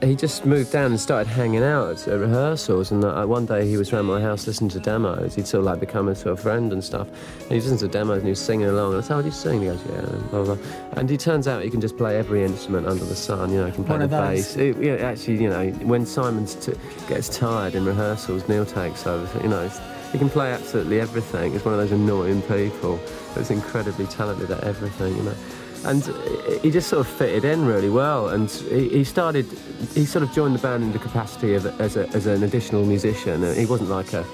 He 0.00 0.14
just 0.14 0.46
moved 0.46 0.70
down 0.70 0.92
and 0.92 1.00
started 1.00 1.28
hanging 1.28 1.64
out 1.64 2.06
at 2.06 2.20
rehearsals, 2.20 2.92
and 2.92 3.04
uh, 3.04 3.24
one 3.26 3.46
day 3.46 3.66
he 3.66 3.76
was 3.76 3.92
around 3.92 4.04
my 4.04 4.20
house 4.20 4.46
listening 4.46 4.70
to 4.70 4.78
demos. 4.78 5.34
He'd 5.34 5.48
sort 5.48 5.60
of 5.60 5.64
like 5.64 5.80
become 5.80 6.06
a 6.06 6.14
sort 6.14 6.34
of 6.34 6.40
friend 6.40 6.72
and 6.72 6.84
stuff. 6.84 7.08
And 7.08 7.48
he 7.48 7.56
was 7.56 7.68
listening 7.68 7.90
to 7.90 7.98
demos 7.98 8.18
and 8.18 8.26
he 8.26 8.30
was 8.30 8.40
singing 8.40 8.68
along. 8.68 8.94
And 8.94 9.02
I 9.02 9.06
said, 9.06 9.16
"Oh, 9.16 9.22
do 9.22 9.26
you 9.26 9.32
sing?" 9.32 9.60
He 9.60 9.66
goes, 9.66 9.80
"Yeah." 9.88 9.98
And, 9.98 10.30
blah, 10.30 10.44
blah, 10.44 10.54
blah. 10.54 10.64
and 10.92 11.10
he 11.10 11.16
turns 11.16 11.48
out 11.48 11.64
he 11.64 11.70
can 11.70 11.80
just 11.80 11.96
play 11.96 12.16
every 12.16 12.44
instrument 12.44 12.86
under 12.86 13.04
the 13.04 13.16
sun. 13.16 13.50
You 13.50 13.58
know, 13.58 13.66
he 13.66 13.72
can 13.72 13.84
play 13.84 13.98
the 13.98 14.06
bass. 14.06 14.56
It, 14.56 14.80
yeah, 14.80 14.94
actually, 14.94 15.42
you 15.42 15.50
know, 15.50 15.68
when 15.82 16.06
Simon 16.06 16.46
t- 16.46 16.74
gets 17.08 17.28
tired 17.36 17.74
in 17.74 17.84
rehearsals, 17.84 18.48
Neil 18.48 18.64
takes 18.64 19.04
over. 19.04 19.42
You 19.42 19.48
know, 19.48 19.68
he 20.12 20.18
can 20.18 20.30
play 20.30 20.52
absolutely 20.52 21.00
everything. 21.00 21.52
He's 21.52 21.64
one 21.64 21.74
of 21.74 21.80
those 21.80 21.90
annoying 21.92 22.42
people 22.42 23.00
that's 23.34 23.50
incredibly 23.50 24.06
talented 24.06 24.52
at 24.52 24.62
everything, 24.62 25.16
you 25.16 25.22
know. 25.24 25.34
And 25.84 26.02
uh, 26.08 26.58
he 26.60 26.70
just 26.70 26.88
sort 26.88 27.00
of 27.00 27.12
fitted 27.12 27.44
in 27.44 27.64
really 27.64 27.90
well. 27.90 28.28
And 28.28 28.50
he, 28.50 28.88
he 28.88 29.04
started, 29.04 29.46
he 29.94 30.04
sort 30.04 30.22
of 30.22 30.32
joined 30.32 30.54
the 30.54 30.58
band 30.58 30.82
in 30.82 30.92
the 30.92 30.98
capacity 30.98 31.54
of 31.54 31.66
as, 31.80 31.96
a, 31.96 32.08
as 32.08 32.26
an 32.26 32.42
additional 32.42 32.84
musician. 32.84 33.42
And 33.44 33.56
he 33.56 33.66
wasn't 33.66 33.90
like 33.90 34.12
a, 34.12 34.24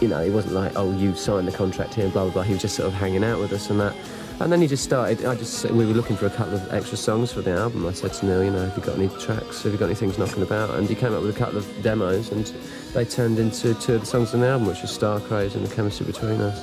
you 0.00 0.08
know, 0.08 0.22
he 0.22 0.30
wasn't 0.30 0.54
like, 0.54 0.72
oh, 0.76 0.96
you 0.96 1.14
signed 1.14 1.46
the 1.46 1.52
contract 1.52 1.94
here, 1.94 2.08
blah, 2.08 2.24
blah, 2.24 2.32
blah. 2.32 2.42
He 2.42 2.52
was 2.52 2.62
just 2.62 2.76
sort 2.76 2.88
of 2.88 2.94
hanging 2.94 3.24
out 3.24 3.38
with 3.38 3.52
us 3.52 3.70
and 3.70 3.80
that. 3.80 3.94
And 4.40 4.50
then 4.50 4.60
he 4.60 4.66
just 4.66 4.82
started, 4.82 5.24
I 5.24 5.36
just, 5.36 5.70
we 5.70 5.86
were 5.86 5.92
looking 5.92 6.16
for 6.16 6.26
a 6.26 6.30
couple 6.30 6.54
of 6.54 6.72
extra 6.72 6.96
songs 6.96 7.32
for 7.32 7.42
the 7.42 7.52
album. 7.52 7.86
I 7.86 7.92
said 7.92 8.12
to 8.14 8.26
Neil, 8.26 8.42
you 8.42 8.50
know, 8.50 8.68
have 8.68 8.76
you 8.76 8.82
got 8.82 8.98
any 8.98 9.08
tracks? 9.20 9.62
Have 9.62 9.72
you 9.72 9.78
got 9.78 9.84
any 9.86 9.94
things 9.94 10.18
knocking 10.18 10.42
about? 10.42 10.70
And 10.70 10.88
he 10.88 10.96
came 10.96 11.12
up 11.12 11.22
with 11.22 11.36
a 11.36 11.38
couple 11.38 11.58
of 11.58 11.82
demos 11.82 12.32
and 12.32 12.46
they 12.92 13.04
turned 13.04 13.38
into 13.38 13.74
two 13.74 13.94
of 13.94 14.00
the 14.00 14.06
songs 14.06 14.34
on 14.34 14.40
the 14.40 14.48
album, 14.48 14.66
which 14.66 14.82
was 14.82 14.90
Star 14.90 15.20
Craze 15.20 15.54
and 15.54 15.64
The 15.64 15.72
Chemistry 15.72 16.06
Between 16.06 16.40
Us. 16.40 16.60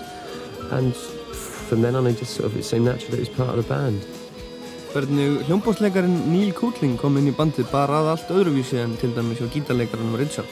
And 0.71 0.93
from 1.69 1.81
then 1.81 1.95
on, 1.95 2.05
he 2.05 2.13
just 2.13 2.33
sort 2.33 2.47
of, 2.47 2.57
it 2.57 2.65
seemed 2.65 2.85
natural 2.85 3.11
that 3.11 3.21
he 3.21 3.29
was 3.29 3.37
part 3.37 3.49
of 3.49 3.61
the 3.61 3.67
band. 3.69 4.01
Hvernig 4.89 5.45
hljómbósleikarin 5.45 6.15
Neil 6.31 6.49
Kutling 6.57 6.95
kom 6.97 7.19
inn 7.19 7.29
í 7.29 7.33
bandið 7.37 7.67
bara 7.69 7.99
að 8.01 8.07
allt 8.15 8.31
öðruvísi 8.33 8.79
en 8.81 8.95
til 8.97 9.11
dæmis 9.13 9.37
hjá 9.37 9.45
gítarleikaranum 9.53 10.17
Richard. 10.17 10.49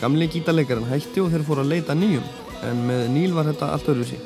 Gamli 0.00 0.30
gítarleikarin 0.32 0.88
hætti 0.88 1.20
og 1.20 1.28
þeir 1.34 1.44
fóru 1.44 1.60
að 1.66 1.74
leita 1.74 1.92
nýjum, 1.92 2.24
en 2.64 2.80
með 2.88 3.02
Neil 3.12 3.36
var 3.36 3.50
þetta 3.50 3.68
allt 3.74 3.90
öðruvísi. 3.92 4.20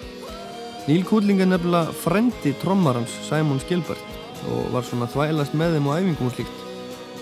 Neil 0.87 1.03
Kutling 1.09 1.43
er 1.43 1.51
nefnilega 1.51 1.97
frendi 1.99 2.55
trommarans 2.63 3.19
Simon 3.27 3.59
Gilbert 3.67 4.15
og 4.53 4.71
var 4.77 4.87
svona 4.87 5.11
þvælast 5.11 5.59
með 5.59 5.79
þeim 5.79 5.91
á 5.91 5.97
æfingum 5.99 6.31
og 6.31 6.39
slíkt. 6.39 6.65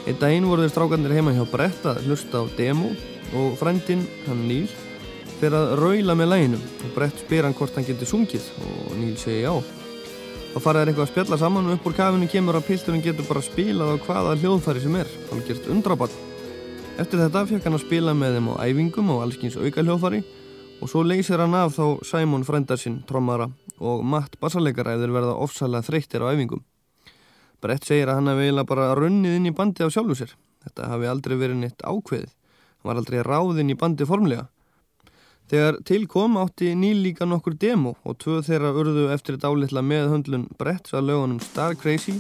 Einn 0.02 0.20
daginn 0.20 0.48
voru 0.50 0.66
þeir 0.66 0.74
strákarnir 0.74 1.16
heima 1.16 1.32
hjá 1.32 1.44
Brett 1.48 1.88
að 1.88 2.04
hlusta 2.08 2.42
á 2.42 2.44
demo 2.58 2.92
og 3.38 3.54
frendin, 3.56 4.04
hann 4.26 4.44
Neil, 4.50 4.68
fer 5.42 5.54
að 5.58 5.72
raula 5.80 6.14
með 6.14 6.28
læginu 6.30 6.58
og 6.62 6.90
Brett 6.94 7.18
spyr 7.18 7.48
hann 7.48 7.54
hvort 7.58 7.74
hann 7.74 7.86
getur 7.86 8.06
sungið 8.06 8.44
og 8.62 8.92
Neil 9.00 9.16
segi 9.18 9.40
já. 9.42 9.54
Þá 10.52 10.58
fara 10.62 10.82
þær 10.82 10.90
eitthvað 10.92 11.06
að 11.06 11.10
spjalla 11.10 11.38
saman 11.40 11.70
og 11.70 11.74
upp 11.78 11.88
úr 11.88 11.96
kafinu 11.96 12.28
kemur 12.30 12.58
að 12.58 12.68
pilturinn 12.68 13.02
getur 13.02 13.26
bara 13.26 13.42
spilað 13.42 13.90
á 13.90 13.96
hvaða 14.04 14.36
hljóðfæri 14.38 14.84
sem 14.84 14.98
er, 15.00 15.10
hann 15.30 15.42
gerst 15.48 15.66
undrabann. 15.72 16.14
Eftir 17.00 17.24
þetta 17.24 17.42
fekk 17.48 17.66
hann 17.66 17.78
að 17.78 17.84
spila 17.86 18.14
með 18.14 18.36
þeim 18.36 18.52
á 18.52 18.54
æfingum 18.68 19.10
og 19.16 19.24
allskins 19.24 19.58
auka 19.58 19.82
hljóðfæri 19.82 20.22
og 20.78 20.92
svo 20.92 21.02
leysir 21.06 21.42
hann 21.42 21.58
af 21.58 21.74
þá 21.74 21.84
Simon 22.06 22.46
frendar 22.46 22.78
sinn, 22.78 23.00
trommara 23.08 23.48
og 23.82 24.06
Matt 24.06 24.38
þeir 24.38 25.10
verða 25.10 25.34
ofsalega 25.34 25.88
þreyttir 25.88 26.22
á 26.22 26.30
æfingum. 26.30 26.62
Brett 27.62 27.86
segir 27.86 28.10
að 28.10 28.20
hann 28.20 28.30
hefði 28.30 28.46
eiginlega 28.46 28.70
bara 28.70 28.94
runnið 28.94 29.38
inn 29.40 29.50
í 29.50 29.56
bandi 29.56 29.82
af 29.82 29.90
sjálfu 29.94 30.18
sér. 30.18 30.36
Þetta 30.62 30.88
hafi 30.90 31.06
aldrei 31.10 31.36
verið 31.38 31.62
neitt 31.62 31.82
ákveðið. 31.82 32.30
Hann 32.30 32.90
var 32.90 32.98
aldrei 33.00 33.22
ráðinn 33.22 33.70
í 33.70 33.78
bandi 33.78 34.06
formlega. 34.06 34.48
Þegar 35.52 35.76
til 35.84 36.06
kom 36.08 36.38
átti 36.40 36.70
Neil 36.72 37.02
líka 37.04 37.26
nokkur 37.28 37.52
demo 37.60 37.90
og 38.08 38.14
tvö 38.22 38.38
þeirra 38.46 38.70
urðu 38.72 39.02
eftir 39.12 39.36
dálitla 39.36 39.82
meðhöndlun 39.84 40.46
Bretts 40.56 40.96
að 40.96 41.10
lögunum 41.10 41.42
Star 41.44 41.76
Crazy 41.76 42.14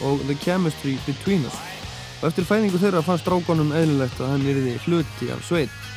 og 0.00 0.24
The 0.24 0.38
Chemistry 0.40 0.94
Between 1.04 1.44
Us. 1.44 1.58
Og 2.22 2.30
eftir 2.30 2.48
fæðingu 2.48 2.80
þeirra 2.80 3.04
fannst 3.04 3.28
drákonum 3.28 3.74
eðlilegt 3.76 4.24
að 4.24 4.32
hann 4.32 4.48
yrði 4.48 4.78
hluti 4.86 5.28
af 5.28 5.44
sveit. 5.44 5.89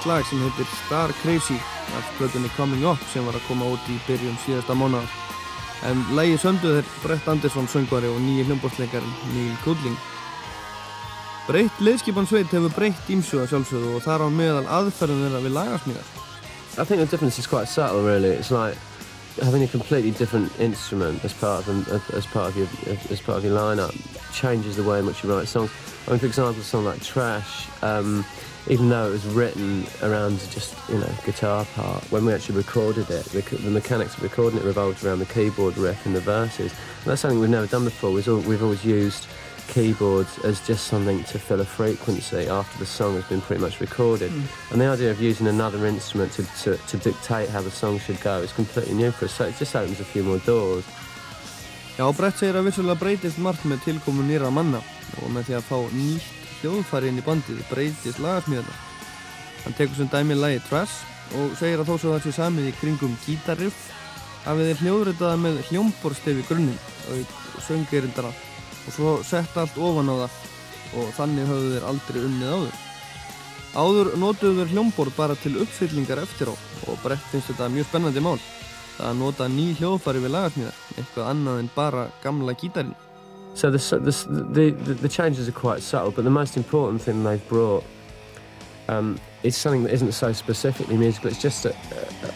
Nýtt 0.00 0.08
lag 0.08 0.24
sem 0.24 0.40
heitir 0.40 0.66
Star 0.86 1.12
Crazy 1.22 1.56
af 1.96 2.04
plötunni 2.16 2.48
Coming 2.56 2.84
Up 2.84 2.98
sem 3.12 3.24
var 3.26 3.34
að 3.36 3.44
koma 3.48 3.66
út 3.68 3.88
í 3.92 3.98
byrjun 4.06 4.38
síðasta 4.46 4.72
mánuðar. 4.72 5.08
En 5.84 6.00
lagi 6.16 6.38
sönduð 6.40 6.78
er 6.80 6.86
Brett 7.02 7.28
Anderson 7.28 7.68
söngvari 7.68 8.08
og 8.08 8.20
nýji 8.20 8.46
hljómbórsleikarinn 8.48 9.34
Neil 9.34 9.56
Goodling. 9.64 9.98
Breytt 11.48 11.82
liðskipan 11.84 12.28
sveit 12.28 12.48
hefur 12.48 12.72
breytt 12.72 13.10
ímsu 13.12 13.42
að 13.42 13.52
sjálfsögðu 13.52 13.96
og 13.98 14.04
þar 14.06 14.24
á 14.24 14.28
meðal 14.32 14.66
aðferðum 14.78 15.24
þeirra 15.26 15.44
við 15.44 15.56
lagasmíðar. 15.58 16.08
I 16.78 16.84
think 16.84 17.00
the 17.00 17.06
difference 17.06 17.38
is 17.38 17.46
quite 17.46 17.68
subtle, 17.68 18.00
really. 18.00 18.30
It's 18.30 18.50
like 18.50 18.78
having 19.42 19.62
a 19.62 19.68
completely 19.68 20.12
different 20.12 20.48
instrument 20.60 21.24
as 21.24 21.34
part 21.34 21.66
of 21.68 22.14
as 22.14 22.26
part 22.26 22.48
of 22.48 22.56
your 22.56 22.68
as 23.10 23.20
part 23.20 23.38
of 23.38 23.44
your 23.44 23.56
lineup 23.56 23.92
changes 24.32 24.76
the 24.76 24.82
way 24.82 25.00
in 25.00 25.06
which 25.06 25.22
you 25.22 25.32
write 25.32 25.48
songs. 25.48 25.70
I 26.06 26.12
mean, 26.12 26.20
for 26.20 26.26
example, 26.26 26.60
a 26.60 26.64
song 26.64 26.84
like 26.84 27.02
Trash, 27.02 27.68
um, 27.82 28.24
even 28.70 28.88
though 28.88 29.08
it 29.08 29.10
was 29.10 29.26
written 29.26 29.84
around 30.00 30.38
just 30.52 30.74
you 30.88 30.96
know 30.96 31.10
guitar 31.26 31.64
part, 31.74 32.02
when 32.04 32.24
we 32.24 32.32
actually 32.32 32.56
recorded 32.56 33.10
it, 33.10 33.24
the, 33.26 33.40
the 33.56 33.70
mechanics 33.70 34.16
of 34.16 34.22
recording 34.22 34.60
it 34.60 34.64
revolved 34.64 35.04
around 35.04 35.18
the 35.18 35.26
keyboard 35.26 35.76
riff 35.76 36.06
and 36.06 36.14
the 36.14 36.20
verses. 36.20 36.72
And 36.72 37.06
that's 37.06 37.20
something 37.20 37.40
we've 37.40 37.50
never 37.50 37.66
done 37.66 37.84
before. 37.84 38.12
We've, 38.12 38.28
al- 38.28 38.40
we've 38.40 38.62
always 38.62 38.84
used 38.84 39.26
keyboards 39.66 40.38
as 40.44 40.64
just 40.64 40.86
something 40.86 41.22
to 41.24 41.38
fill 41.38 41.60
a 41.60 41.64
frequency 41.64 42.46
after 42.46 42.78
the 42.78 42.86
song 42.86 43.14
has 43.14 43.24
been 43.24 43.40
pretty 43.40 43.60
much 43.60 43.80
recorded. 43.80 44.30
Hmm. 44.30 44.72
And 44.72 44.80
the 44.80 44.86
idea 44.86 45.10
of 45.10 45.20
using 45.20 45.48
another 45.48 45.84
instrument 45.86 46.32
to, 46.32 46.44
to, 46.62 46.76
to 46.76 46.96
dictate 46.96 47.48
how 47.48 47.62
the 47.62 47.70
song 47.70 47.98
should 47.98 48.20
go 48.20 48.40
is 48.40 48.52
completely 48.52 48.94
new 48.94 49.10
for 49.10 49.24
us. 49.24 49.32
So 49.32 49.46
it 49.46 49.56
just 49.58 49.74
opens 49.74 49.98
a 49.98 50.04
few 50.04 50.22
more 50.22 50.38
doors. 50.38 50.84
Já, 51.98 52.06
Brett 52.16 52.38
segir 52.38 52.56
að 52.56 52.70
vissulega 52.70 52.96
breytist 52.96 53.40
margt 53.42 53.66
með 53.68 53.82
tilkomu 53.84 54.22
nýra 54.24 54.48
manna 54.54 54.78
og 55.20 55.32
með 55.34 55.50
því 55.50 55.56
að 55.58 55.66
fá 55.66 55.78
nýtt 55.92 56.39
hljóðfæri 56.60 57.10
inn 57.10 57.20
í 57.20 57.24
bandið 57.26 57.62
breytist 57.70 58.20
lagasmíðarnar. 58.22 58.82
Hann 59.64 59.76
tekur 59.78 59.98
sem 59.98 60.10
dæmi 60.12 60.36
lagi 60.38 60.60
Trash 60.68 61.02
og 61.38 61.56
segir 61.58 61.82
að 61.82 61.90
þó 61.90 61.94
svo 61.96 62.12
það 62.14 62.26
sé 62.26 62.34
samið 62.36 62.70
í 62.70 62.76
kringum 62.80 63.16
gítarriff 63.24 63.88
hafið 64.44 64.70
þeir 64.70 64.84
hljóðritaða 64.84 65.40
með 65.40 65.58
hljómborstef 65.68 66.40
í 66.40 66.46
grunninn 66.48 66.78
og 67.10 67.34
söngerindara 67.66 68.30
og 68.30 68.94
svo 68.94 69.16
sett 69.26 69.58
allt 69.60 69.76
ofan 69.76 70.12
á 70.12 70.14
það 70.24 70.38
og 71.00 71.12
þannig 71.18 71.50
höfðu 71.50 71.74
þeir 71.74 71.90
aldrei 71.90 72.22
unnið 72.24 72.54
áður. 72.54 72.78
Áður 73.70 74.08
notuðu 74.18 74.56
þeir 74.58 74.72
hljómborð 74.74 75.18
bara 75.18 75.36
til 75.38 75.52
uppfyllingar 75.62 76.24
eftir 76.24 76.50
á 76.50 76.54
og 76.88 77.04
Brett 77.04 77.28
finnst 77.30 77.52
þetta 77.52 77.70
mjög 77.70 77.86
spennandi 77.90 78.24
mál 78.24 78.40
að 79.00 79.20
nota 79.20 79.46
ný 79.48 79.70
hljóðfæri 79.78 80.20
við 80.24 80.34
lagasmíðar, 80.34 80.80
eitthvað 80.96 81.30
annað 81.30 81.60
en 81.62 81.70
bara 81.76 82.08
gamla 82.24 82.56
gítarinn. 82.58 82.96
So 83.54 83.70
the, 83.70 83.78
the, 83.98 84.70
the, 84.70 84.94
the, 84.94 85.08
changes 85.08 85.48
are 85.48 85.52
quite 85.52 85.82
subtle, 85.82 86.12
but 86.12 86.24
the 86.24 86.30
most 86.30 86.56
important 86.56 87.02
thing 87.02 87.24
they've 87.24 87.46
brought 87.48 87.84
um, 88.88 89.18
is 89.42 89.56
something 89.56 89.82
that 89.84 89.92
isn't 89.92 90.12
so 90.12 90.32
specifically 90.32 90.96
musical. 90.96 91.30
It's 91.30 91.40
just 91.40 91.66
a, 91.66 91.74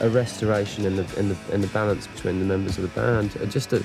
a, 0.01 0.09
restoration 0.09 0.85
in 0.85 0.97
the, 0.97 1.19
in, 1.19 1.29
the, 1.29 1.37
in 1.53 1.61
the 1.61 1.67
balance 1.69 2.07
between 2.07 2.41
the 2.41 2.45
members 2.45 2.79
of 2.79 2.83
the 2.83 3.01
band. 3.01 3.37
Uh, 3.41 3.47
Just 3.47 3.73
a, 3.73 3.83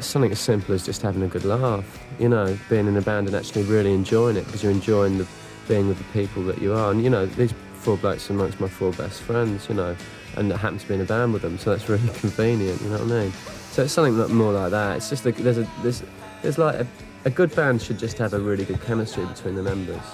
something 0.00 0.32
as 0.32 0.38
simple 0.38 0.74
as 0.74 0.84
just 0.84 1.02
having 1.02 1.22
a 1.22 1.28
good 1.28 1.44
laugh. 1.44 2.00
You 2.18 2.28
know, 2.28 2.58
being 2.68 2.86
in 2.86 2.96
a 2.96 3.02
band 3.02 3.26
and 3.26 3.36
actually 3.36 3.64
really 3.64 3.92
enjoying 3.92 4.36
it 4.36 4.44
because 4.46 4.62
you're 4.62 4.72
enjoying 4.72 5.18
the, 5.18 5.26
being 5.68 5.88
with 5.88 5.98
the 5.98 6.04
people 6.12 6.42
that 6.44 6.60
you 6.60 6.74
are. 6.74 6.90
And 6.90 7.02
you 7.02 7.10
know, 7.10 7.26
these 7.26 7.52
four 7.74 7.96
blokes 7.96 8.30
amongst 8.30 8.60
my 8.60 8.68
four 8.68 8.92
best 8.92 9.22
friends. 9.22 9.68
You 9.68 9.74
know, 9.74 9.96
and 10.36 10.52
I 10.52 10.56
happen 10.56 10.78
to 10.78 10.88
be 10.88 10.94
in 10.94 11.00
a 11.00 11.04
band 11.04 11.32
with 11.32 11.42
them, 11.42 11.58
so 11.58 11.70
that's 11.70 11.88
really 11.88 12.08
convenient. 12.14 12.80
You 12.82 12.88
know 12.88 12.98
what 12.98 13.12
I 13.12 13.22
mean? 13.24 13.32
So 13.70 13.82
it's 13.82 13.92
something 13.92 14.16
more 14.34 14.52
like 14.52 14.70
that. 14.70 14.96
It's 14.96 15.10
just 15.10 15.24
there's 15.24 15.58
a 15.58 15.68
there's 15.82 16.02
there's 16.44 16.58
like 16.58 16.76
a, 16.76 16.86
a 17.24 17.30
good 17.30 17.54
band 17.56 17.80
should 17.80 17.98
just 17.98 18.18
have 18.18 18.34
a 18.34 18.38
really 18.38 18.64
good 18.64 18.80
chemistry 18.82 19.24
between 19.24 19.54
the 19.54 19.62
members. 19.62 20.04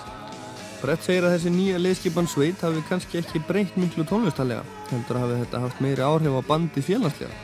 Brett 0.81 1.03
segir 1.05 1.27
að 1.27 1.35
þessi 1.35 1.51
nýja 1.53 1.81
liðskipan 1.83 2.29
sveit 2.31 2.63
hafi 2.65 2.81
kannski 2.89 3.19
ekki 3.21 3.43
breytt 3.49 3.75
miklu 3.77 4.07
tónlistarlega, 4.09 4.63
heldur 4.89 5.19
hafi 5.21 5.41
þetta 5.43 5.63
haft 5.67 5.83
meiri 5.85 6.05
áhrif 6.07 6.39
á 6.39 6.43
bandi 6.47 6.85
félagslega 6.87 7.35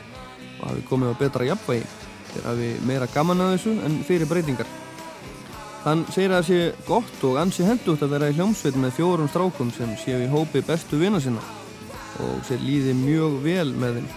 og 0.57 0.63
hafi 0.71 0.85
komið 0.89 1.11
á 1.13 1.15
betra 1.19 1.49
jafnvægi. 1.51 1.85
Þeir 2.31 2.47
hafi 2.47 2.69
meira 2.87 3.09
gaman 3.13 3.43
að 3.43 3.53
þessu 3.57 3.73
en 3.85 3.99
fyrir 4.07 4.31
breytingar. 4.31 4.71
Hann 5.83 6.05
segir 6.09 6.31
að 6.31 6.39
það 6.39 6.47
sé 6.47 6.87
gott 6.87 7.25
og 7.27 7.37
ansi 7.43 7.67
hendugt 7.67 8.07
að 8.07 8.15
vera 8.15 8.31
í 8.31 8.37
hljómsveit 8.39 8.79
með 8.79 8.95
fjórum 8.97 9.29
strákum 9.29 9.69
sem 9.75 9.93
séu 9.99 10.23
í 10.23 10.31
hópi 10.31 10.63
bestu 10.65 10.97
vina 10.99 11.21
sinna 11.21 11.43
og 12.23 12.39
sér 12.47 12.63
líði 12.63 12.95
mjög 12.97 13.37
vel 13.43 13.69
með 13.75 13.99
þeim. 13.99 14.09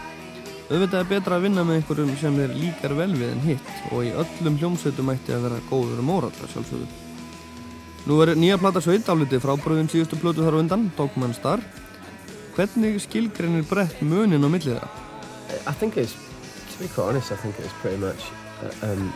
Auðvitað 0.70 1.00
er 1.00 1.08
betra 1.10 1.34
að 1.34 1.44
vinna 1.48 1.62
með 1.66 1.80
einhverjum 1.80 2.10
sem 2.20 2.36
þeir 2.38 2.52
líkar 2.54 2.92
vel 2.94 3.10
við 3.16 3.30
en 3.32 3.40
hitt 3.42 3.70
og 3.90 4.04
í 4.06 4.12
öllum 4.22 4.58
hljómsveitum 4.60 5.08
ætti 5.10 5.34
að 5.34 5.46
vera 5.48 5.56
góður 5.66 5.98
um 5.98 6.12
óratra 6.14 6.46
sjálfsögðu. 6.52 6.86
Nú 8.06 8.18
er 8.22 8.30
nýja 8.38 8.58
plata 8.62 8.78
sveit 8.84 9.08
álitið 9.10 9.42
frábröðin 9.42 9.90
síðustu 9.90 10.20
plötu 10.22 10.44
þar 10.46 10.56
á 10.56 10.62
undan, 10.62 10.86
Dogman 10.94 11.34
Star. 11.34 11.58
Hvernig 12.54 13.00
skilgreinir 13.02 13.66
brett 13.66 13.98
munin 13.98 14.46
á 14.46 14.48
millið 14.48 14.76
þeirra? 14.76 14.88
I 15.66 15.74
think 15.74 15.98
it's, 15.98 16.14
to 16.14 16.78
be 16.78 16.86
quite 16.86 17.10
honest, 17.10 17.32
I 17.32 17.36
think 17.42 17.58
it 17.58 17.66
was 17.66 17.74
pretty 17.82 17.98
much, 17.98 18.30
uh, 18.62 18.92
um, 18.92 19.12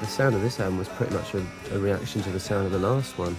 the 0.00 0.06
sound 0.06 0.34
of 0.34 0.40
this 0.40 0.58
album 0.60 0.78
was 0.78 0.88
pretty 0.96 1.12
much 1.12 1.34
a, 1.36 1.44
a 1.76 1.78
reaction 1.78 2.22
to 2.22 2.30
the 2.30 2.40
sound 2.40 2.64
of 2.64 2.72
the 2.72 2.80
last 2.80 3.18
one. 3.18 3.36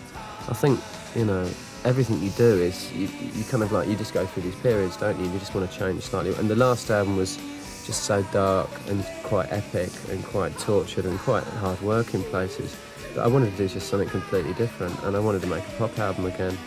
I 0.47 0.53
think, 0.53 0.79
you 1.15 1.25
know, 1.25 1.49
everything 1.87 2.21
you 2.21 2.31
do 2.31 2.43
is, 2.43 2.91
you, 2.91 3.07
you 3.33 3.43
kind 3.45 3.63
of 3.63 3.71
like, 3.71 3.87
you 3.87 3.95
just 3.95 4.13
go 4.13 4.25
through 4.25 4.43
these 4.43 4.55
periods, 4.55 4.97
don't 4.97 5.17
you? 5.17 5.25
You 5.31 5.39
just 5.39 5.55
want 5.55 5.71
to 5.71 5.77
change 5.77 6.03
slightly. 6.03 6.35
And 6.35 6.49
the 6.49 6.55
last 6.55 6.91
album 6.91 7.15
was 7.15 7.37
just 7.85 8.03
so 8.03 8.21
dark 8.33 8.69
and 8.89 9.05
quite 9.23 9.49
epic 9.53 9.89
and 10.09 10.21
quite 10.25 10.57
tortured 10.59 11.05
and 11.05 11.17
quite 11.19 11.45
hard 11.45 11.79
work 11.81 12.13
in 12.13 12.21
places. 12.25 12.75
But 13.15 13.23
I 13.23 13.27
wanted 13.27 13.51
to 13.51 13.57
do 13.57 13.69
just 13.69 13.87
something 13.87 14.09
completely 14.09 14.53
different 14.55 15.01
and 15.03 15.15
I 15.15 15.19
wanted 15.19 15.41
to 15.43 15.47
make 15.47 15.65
a 15.65 15.71
pop 15.77 15.97
album 15.97 16.25
again. 16.25 16.57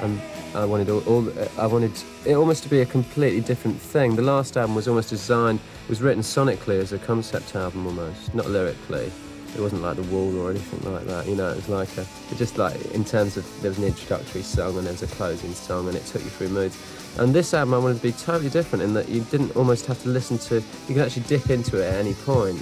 And 0.00 0.20
I 0.52 0.64
wanted 0.64 0.90
all, 0.90 1.00
all 1.08 1.32
I 1.58 1.66
wanted 1.66 1.92
it 2.24 2.34
almost 2.34 2.64
to 2.64 2.68
be 2.68 2.80
a 2.80 2.86
completely 2.86 3.40
different 3.42 3.80
thing. 3.80 4.16
The 4.16 4.22
last 4.22 4.56
album 4.56 4.74
was 4.74 4.88
almost 4.88 5.10
designed, 5.10 5.60
was 5.88 6.02
written 6.02 6.22
sonically 6.22 6.80
as 6.80 6.92
a 6.92 6.98
concept 6.98 7.54
album 7.54 7.86
almost, 7.86 8.34
not 8.34 8.50
lyrically. 8.50 9.12
It 9.56 9.62
wasn't 9.62 9.82
like 9.82 9.96
The 9.96 10.02
Wall 10.02 10.38
or 10.38 10.50
anything 10.50 10.92
like 10.92 11.06
that, 11.06 11.26
you 11.26 11.34
know, 11.34 11.48
it 11.50 11.56
was 11.56 11.68
like 11.68 11.96
a, 11.96 12.02
it 12.30 12.36
just 12.36 12.58
like, 12.58 12.76
in 12.92 13.04
terms 13.04 13.38
of, 13.38 13.62
there 13.62 13.70
was 13.70 13.78
an 13.78 13.84
introductory 13.84 14.42
song 14.42 14.76
and 14.76 14.86
there 14.86 14.92
was 14.92 15.02
a 15.02 15.06
closing 15.06 15.52
song 15.54 15.88
and 15.88 15.96
it 15.96 16.04
took 16.04 16.22
you 16.22 16.28
through 16.28 16.50
moods. 16.50 16.76
And 17.18 17.34
this 17.34 17.54
album 17.54 17.72
I 17.72 17.78
wanted 17.78 17.96
to 17.96 18.02
be 18.02 18.12
totally 18.12 18.50
different 18.50 18.82
in 18.82 18.92
that 18.94 19.08
you 19.08 19.22
didn't 19.22 19.56
almost 19.56 19.86
have 19.86 20.02
to 20.02 20.10
listen 20.10 20.36
to, 20.38 20.56
you 20.56 20.94
could 20.94 20.98
actually 20.98 21.22
dip 21.22 21.48
into 21.48 21.80
it 21.80 21.86
at 21.86 21.94
any 21.94 22.12
point. 22.12 22.58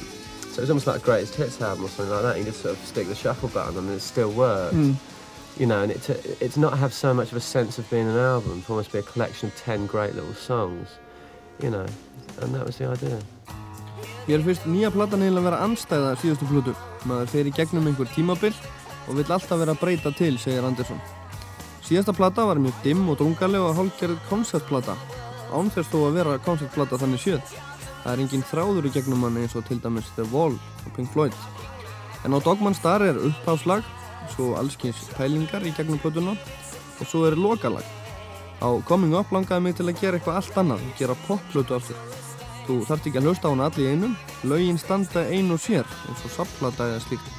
So 0.51 0.59
it 0.59 0.61
was 0.61 0.71
almost 0.71 0.87
like 0.87 1.03
a 1.03 1.05
greatest 1.05 1.35
hits 1.35 1.61
album 1.61 1.87
or 1.87 1.89
something 1.89 2.15
like 2.15 2.23
that. 2.23 2.39
You 2.39 2.45
just 2.45 2.61
sort 2.61 2.77
of 2.77 2.85
stick 2.85 3.09
the 3.09 3.17
shuffle 3.17 3.49
button 3.49 3.77
on 3.77 3.87
and 3.87 3.95
it 3.95 4.01
still 4.01 4.31
worked. 4.31 4.77
Mm. 4.77 4.95
You 5.59 5.67
know, 5.67 5.83
and 5.83 5.91
it 5.91 6.01
to, 6.03 6.45
it's 6.45 6.57
not 6.57 6.79
have 6.79 6.93
so 6.93 7.13
much 7.13 7.33
of 7.33 7.37
a 7.37 7.41
sense 7.41 7.79
of 7.79 7.91
being 7.91 8.09
an 8.09 8.17
album. 8.17 8.59
It's 8.61 8.71
almost 8.71 8.93
be 8.93 8.99
a 8.99 9.03
collection 9.03 9.49
of 9.49 9.57
ten 9.57 9.87
great 9.87 10.15
little 10.15 10.35
songs. 10.35 10.89
You 11.61 11.71
know, 11.71 11.87
and 12.41 12.55
that 12.55 12.65
was 12.65 12.79
the 12.79 12.87
idea. 12.87 13.21
Mér 14.25 14.41
finnst 14.41 14.65
nýja 14.65 14.89
platan 14.89 15.21
eiginlega 15.21 15.51
vera 15.51 15.65
anstæða 15.67 16.15
síðustu 16.17 16.47
plötu. 16.49 16.73
Maður 17.05 17.29
fer 17.29 17.49
í 17.51 17.53
gegnum 17.53 17.91
einhver 17.91 18.09
tímabil 18.15 18.55
og 19.05 19.19
vill 19.19 19.27
alltaf 19.29 19.59
vera 19.61 19.75
að 19.75 19.83
breyta 19.83 20.13
til, 20.17 20.39
segir 20.41 20.65
Andersson. 20.65 21.03
Síðasta 21.85 22.15
plata 22.17 22.47
var 22.49 22.57
mjög 22.57 22.79
dimm 22.87 23.03
og 23.13 23.19
drungaleg 23.21 23.61
og 23.61 23.77
hálfgerð 23.77 24.23
konceptplata. 24.31 24.97
Án 25.53 25.69
þess 25.75 25.93
þó 25.93 25.99
að 26.07 26.17
vera 26.17 26.39
konceptplata 26.47 26.97
þannig 27.03 27.21
sjöð. 27.21 27.53
Það 28.01 28.11
er 28.15 28.25
engin 28.25 28.47
þráður 28.49 28.89
í 28.89 28.95
gegnum 28.97 29.29
hann 29.29 29.37
eins 29.43 29.59
og 29.61 29.69
til 29.69 29.81
dæmis 29.85 30.09
The 30.17 30.25
Wall 30.33 30.57
og 30.57 30.97
Pink 30.97 31.13
Floyd. 31.13 31.37
En 32.25 32.33
á 32.33 32.41
Dogman 32.41 32.77
Star 32.77 33.05
er 33.05 33.21
uppháslag, 33.21 33.85
svo 34.33 34.55
allskins 34.57 35.05
pælingar 35.19 35.69
í 35.69 35.77
gegnum 35.77 36.01
plötuna 36.01 36.33
og 36.33 37.05
svo 37.05 37.27
er 37.29 37.37
lokalag. 37.37 37.85
Á 38.65 38.73
Coming 38.89 39.13
Up 39.21 39.29
langaði 39.37 39.69
mig 39.69 39.77
til 39.77 39.91
að 39.91 40.01
gera 40.01 40.17
eitthvað 40.17 40.41
allt 40.41 40.63
annað, 40.65 40.93
gera 40.97 41.23
popplötu 41.29 41.77
af 41.77 41.91
sér. 41.91 42.24
Þú 42.65 42.79
þarft 42.89 43.09
ekki 43.11 43.21
að 43.21 43.27
hlusta 43.29 43.49
á 43.49 43.53
hana 43.53 43.67
allir 43.69 43.91
einum, 43.93 44.15
lögin 44.49 44.79
standa 44.81 45.27
ein 45.29 45.51
og 45.53 45.61
sér, 45.61 45.85
eins 46.09 46.23
og 46.25 46.33
sapplata 46.33 46.87
eða 46.93 47.03
slíkt. 47.05 47.33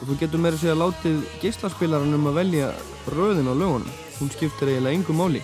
Og 0.00 0.08
þú 0.08 0.16
getur 0.20 0.42
meira 0.42 0.58
að 0.58 0.64
segja 0.64 0.78
látið 0.80 1.20
geislaspilaran 1.42 2.16
um 2.16 2.26
að 2.32 2.40
velja 2.40 2.72
röðin 3.14 3.52
á 3.52 3.54
lögunum, 3.54 3.92
hún 4.18 4.32
skiptir 4.34 4.72
eiginlega 4.72 4.98
engu 4.98 5.14
máli. 5.14 5.42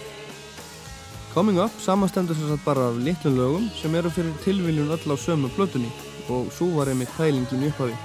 Coming 1.33 1.59
Up 1.63 1.73
samastendur 1.81 2.37
sem 2.37 2.49
sagt 2.51 2.65
bara 2.65 2.91
af 2.91 2.99
litlum 3.01 3.39
lögum 3.39 3.71
sem 3.79 3.95
eru 3.95 4.11
fyrir 4.11 4.35
tilviljun 4.45 4.91
öll 4.93 5.15
á 5.15 5.17
sömu 5.17 5.49
plötunni 5.57 5.89
og 6.29 6.51
svo 6.53 6.67
var 6.77 6.91
einmitt 6.93 7.15
pælingin 7.17 7.63
í 7.63 7.71
upphafi. 7.71 7.97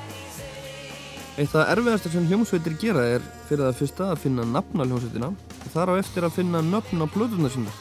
Eitt 1.37 1.51
af 1.51 1.57
það 1.57 1.71
erfiðasta 1.73 2.11
sem 2.13 2.29
hljómsveitir 2.29 2.77
gera 2.79 3.03
er 3.17 3.25
fyrir 3.49 3.65
það 3.65 3.81
fyrsta 3.81 4.11
að 4.13 4.21
finna 4.23 4.45
nafn 4.47 4.79
á 4.79 4.87
hljómsveitina 4.87 5.33
og 5.33 5.73
þar 5.73 5.91
á 5.91 5.99
eftir 5.99 6.23
að 6.23 6.37
finna 6.39 6.63
nöfn 6.63 7.03
á 7.03 7.05
plötuna 7.11 7.51
sína. 7.51 7.73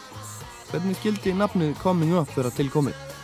Hvernig 0.73 0.99
skildi 0.99 1.37
nafnið 1.37 1.79
Coming 1.79 2.19
Up 2.19 2.35
vera 2.35 2.51
til 2.51 2.67
komið? 2.75 3.16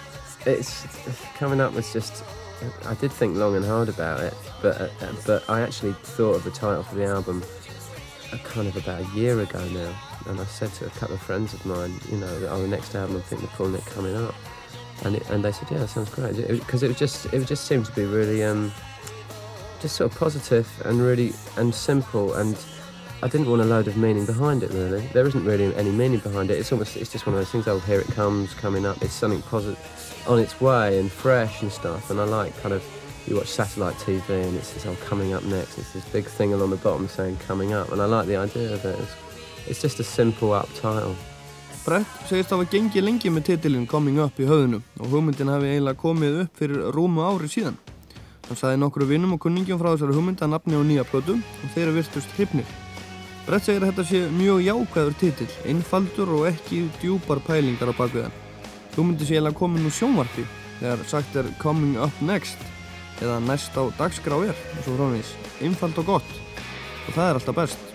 It's 0.47 0.87
coming 1.35 1.61
up 1.61 1.73
was 1.73 1.93
just. 1.93 2.25
I 2.87 2.95
did 2.95 3.11
think 3.11 3.37
long 3.37 3.57
and 3.57 3.65
hard 3.65 3.89
about 3.89 4.21
it, 4.21 4.35
but 4.61 4.81
uh, 4.81 4.89
but 5.27 5.49
I 5.49 5.63
actually 5.63 5.95
thought 5.95 6.37
of 6.37 6.45
the 6.45 6.51
title 6.51 6.85
for 6.85 6.95
the 6.95 7.07
album 7.07 7.43
uh, 8.33 8.37
kind 8.39 8.69
of 8.69 8.77
about 8.77 9.01
a 9.01 9.19
year 9.19 9.41
ago 9.41 9.67
now, 9.71 9.95
and 10.27 10.41
I 10.41 10.45
said 10.45 10.73
to 10.75 10.87
a 10.87 10.91
couple 10.91 11.17
of 11.17 11.23
friends 11.23 11.55
of 11.55 11.67
mine, 11.67 11.99
you 12.09 12.19
know, 12.19 12.39
that, 12.39 12.51
oh, 12.51 12.63
the 12.63 12.69
next 12.69 12.95
album 12.95 13.17
I'm 13.17 13.23
thinking 13.23 13.49
of 13.49 13.55
calling 13.55 13.75
it 13.75 13.85
Coming 13.87 14.15
Up, 14.15 14.35
and 15.05 15.17
it, 15.17 15.29
and 15.31 15.45
they 15.45 15.51
said, 15.51 15.69
yeah, 15.73 15.79
that 15.79 15.89
sounds 15.89 16.11
great, 16.11 16.37
because 16.37 16.85
it, 16.85 16.89
was 16.89 16.99
just 16.99 17.27
it 17.33 17.45
just 17.47 17.65
seemed 17.65 17.87
to 17.87 17.93
be 17.93 18.05
really 18.05 18.45
um, 18.45 18.73
just 19.81 19.97
sort 19.97 20.13
of 20.13 20.19
positive 20.19 20.69
and 20.85 21.01
really 21.01 21.33
and 21.57 21.75
simple 21.75 22.35
and 22.35 22.57
I 23.23 23.29
didn't 23.29 23.49
want 23.49 23.63
a 23.63 23.65
load 23.65 23.87
of 23.87 23.97
meaning 23.97 24.27
behind 24.27 24.65
it. 24.65 24.71
Really, 24.71 25.07
there 25.13 25.25
isn't 25.27 25.45
really 25.45 25.73
any 25.77 25.91
meaning 25.91 26.19
behind 26.19 26.51
it. 26.51 26.59
It's 26.59 26.73
almost 26.73 26.97
it's 26.97 27.11
just 27.11 27.25
one 27.25 27.35
of 27.35 27.41
those 27.41 27.51
things. 27.51 27.69
Oh, 27.69 27.79
here 27.81 28.01
it 28.01 28.09
comes, 28.09 28.53
coming 28.53 28.85
up. 28.85 29.01
It's 29.01 29.13
something 29.13 29.43
positive, 29.43 29.79
on 30.27 30.39
its 30.39 30.61
way 30.61 30.99
and 30.99 31.11
fresh 31.11 31.63
and 31.63 31.73
stuff. 31.73 32.11
And 32.11 32.21
I 32.21 32.25
like 32.25 32.57
kind 32.63 32.75
of 32.75 32.83
you 33.27 33.37
watch 33.37 33.49
satellite 33.49 33.95
TV 33.97 34.29
and 34.29 34.57
it 34.57 34.65
says 34.65 34.87
oh 34.87 34.97
coming 35.05 35.33
up 35.33 35.45
next. 35.45 35.79
It's 35.79 35.93
this 35.93 36.05
big 36.11 36.25
thing 36.25 36.53
along 36.53 36.71
the 36.71 36.77
bottom 36.77 37.09
saying 37.09 37.37
coming 37.47 37.73
up, 37.73 37.93
and 37.93 38.01
I 38.03 38.07
like 38.07 38.27
the 38.27 38.37
idea 38.37 38.75
of 38.75 38.85
it. 38.85 38.99
It's, 38.99 39.15
it's 39.69 39.83
just 39.83 40.01
a 40.01 40.05
simple 40.05 40.53
up 40.53 40.69
title. 40.75 41.15
Brett 41.85 42.07
segist 42.29 42.53
hafa 42.55 42.63
gengið 42.71 43.03
lengi 43.03 43.31
með 43.31 43.49
titilinn 43.49 43.89
Coming 43.91 44.21
Up 44.23 44.37
í 44.39 44.47
höfðinu 44.47 44.79
og 45.01 45.09
hugmyndin 45.11 45.51
hafi 45.51 45.73
eiginlega 45.73 45.99
komið 45.99 46.37
upp 46.45 46.61
fyrir 46.61 46.93
rúmu 46.95 47.25
ári 47.27 47.51
síðan. 47.51 47.79
Hann 48.47 48.61
sagði 48.61 48.79
nokkru 48.79 49.09
vinnum 49.11 49.35
og 49.35 49.43
kunningjum 49.43 49.81
frá 49.81 49.91
þessari 49.91 50.15
hugmynd 50.15 50.45
að 50.47 50.53
nafni 50.55 50.79
á 50.79 50.83
nýja 50.87 51.07
plötu 51.11 51.41
og 51.41 51.75
þeirra 51.75 51.97
virtust 51.97 52.37
hrifnir. 52.37 52.71
Brett 53.49 53.67
segir 53.67 53.83
að 53.83 53.91
þetta 53.91 54.07
sé 54.13 54.23
mjög 54.31 54.63
jákvæður 54.69 55.19
titill, 55.19 55.51
einfaldur 55.73 56.31
og 56.37 56.47
ekki 56.53 56.85
djúpar 57.01 57.43
pælingar 57.43 57.91
á 57.91 57.95
bakviðan. 57.99 58.42
Hugmyndi 58.93 59.25
sé 59.25 59.39
eiginlega 59.39 59.57
komin 59.57 59.87
úr 59.89 59.95
sjónvarpi 59.97 60.45
þegar 60.81 61.05
sagt 61.09 61.37
er 61.41 61.49
Coming 61.63 61.97
Up 62.03 62.19
Next 62.21 62.61
eða 63.23 63.39
næst 63.45 63.77
á 63.79 63.89
dagskrá 63.97 64.41
er 64.45 64.57
og 64.57 64.83
svo 64.85 64.97
frámins. 64.99 65.33
Einfald 65.65 66.01
og 66.03 66.11
gott 66.15 66.37
og 67.07 67.15
það 67.15 67.25
er 67.29 67.41
alltaf 67.41 67.57
best. 67.57 67.92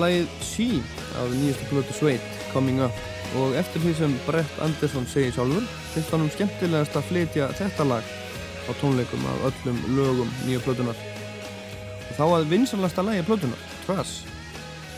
Var 0.00 0.08
lagið 0.08 0.28
She 0.40 0.82
af 1.18 1.32
nýjastu 1.34 1.66
plötu 1.68 1.92
Sveit, 1.92 2.24
Coming 2.52 2.80
Up 2.84 2.96
og 3.36 3.54
eftir 3.58 3.82
því 3.82 3.92
sem 3.98 4.14
Brett 4.26 4.62
Anderson 4.64 5.06
segir 5.06 5.34
sjálfur 5.34 5.66
finnst 5.92 6.12
honum 6.14 6.30
skemmtilegast 6.32 6.96
að 6.96 7.08
flytja 7.10 7.48
þetta 7.58 7.86
lag 7.86 8.06
á 8.66 8.70
tónleikum 8.80 9.26
af 9.28 9.44
öllum 9.50 9.78
lögum 9.96 10.30
nýja 10.46 10.62
plötunar 10.64 10.96
og 10.96 12.16
þá 12.16 12.24
að 12.24 12.48
vinsanlasta 12.50 13.04
lagi 13.04 13.26
plötunar, 13.28 13.60
Trash 13.86 14.24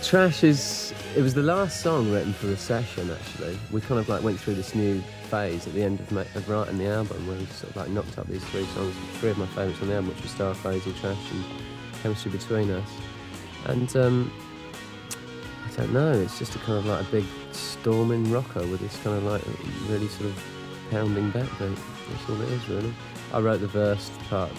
Trash 0.02 0.44
is 0.44 0.94
it 1.16 1.22
was 1.22 1.34
the 1.34 1.42
last 1.42 1.80
song 1.82 2.10
written 2.12 2.32
for 2.32 2.46
the 2.46 2.56
session 2.56 3.10
actually. 3.10 3.56
We 3.70 3.80
kind 3.80 4.00
of 4.00 4.08
like 4.08 4.22
went 4.22 4.40
through 4.40 4.56
this 4.56 4.74
new 4.74 5.00
phase 5.30 5.66
at 5.66 5.74
the 5.74 5.82
end 5.82 6.00
of, 6.00 6.10
ma- 6.10 6.32
of 6.34 6.48
writing 6.48 6.78
the 6.78 6.88
album 6.88 7.26
where 7.28 7.38
we 7.38 7.46
sort 7.46 7.70
of 7.70 7.76
like 7.76 7.90
knocked 7.90 8.18
up 8.18 8.26
these 8.26 8.44
three 8.50 8.66
songs, 8.74 8.96
three 9.20 9.30
of 9.30 9.38
my 9.38 9.46
favourites 9.46 9.80
on 9.80 9.88
the 9.88 9.94
album, 9.94 10.10
which 10.10 10.22
were 10.22 10.28
Star 10.28 10.54
Crazy, 10.54 10.92
Trash 11.00 11.30
and 11.30 11.44
Chemistry 12.02 12.32
Between 12.32 12.70
Us. 12.72 12.90
And 13.66 13.94
um, 13.96 14.32
don't 15.76 15.92
know, 15.92 16.12
it's 16.12 16.38
just 16.38 16.54
a 16.54 16.58
kind 16.58 16.78
of 16.78 16.86
like 16.86 17.00
a 17.00 17.10
big 17.10 17.24
storming 17.52 18.30
rocker 18.30 18.60
with 18.66 18.80
this 18.80 18.96
kind 19.02 19.16
of 19.16 19.24
like 19.24 19.42
really 19.88 20.08
sort 20.08 20.26
of 20.26 20.44
pounding 20.90 21.30
backbeat. 21.32 21.78
That's 22.10 22.30
all 22.30 22.40
it 22.42 22.48
is 22.50 22.68
really. 22.68 22.92
I 23.32 23.40
wrote 23.40 23.60
the 23.60 23.68
verse 23.68 24.10
part, 24.28 24.50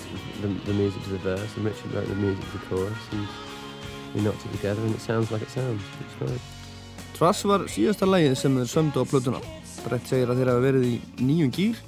the, 0.41 0.48
the 0.48 0.73
music 0.73 1.03
to 1.03 1.10
the 1.10 1.19
verse, 1.19 1.56
and 1.56 1.65
Richard 1.65 1.94
wrote 1.94 2.07
the 2.07 2.15
music 2.15 2.44
to 2.45 2.57
the 2.57 2.65
chorus, 2.65 2.98
and 3.11 3.27
we 4.15 4.22
knocked 4.22 4.45
it 4.45 4.52
together, 4.53 4.81
and 4.81 4.95
it 4.95 5.02
sounds 5.02 5.31
like 5.31 5.44
it 5.44 5.49
sounds. 5.49 5.81
It's 6.02 6.15
great. 6.15 6.41
Trash 7.14 7.45
var 7.45 7.68
síðasta 7.69 8.10
lagið 8.10 8.34
sem 8.40 8.57
þeir 8.57 8.72
sömdu 8.72 9.03
á 9.03 9.06
plötuna 9.06 9.41
Brett 9.84 10.10
segir 10.10 10.31
að 10.31 10.41
þeir 10.41 10.49
hafa 10.49 10.64
verið 10.65 10.90
í 10.90 10.95
nýjum 11.22 11.53
gýr 11.53 11.81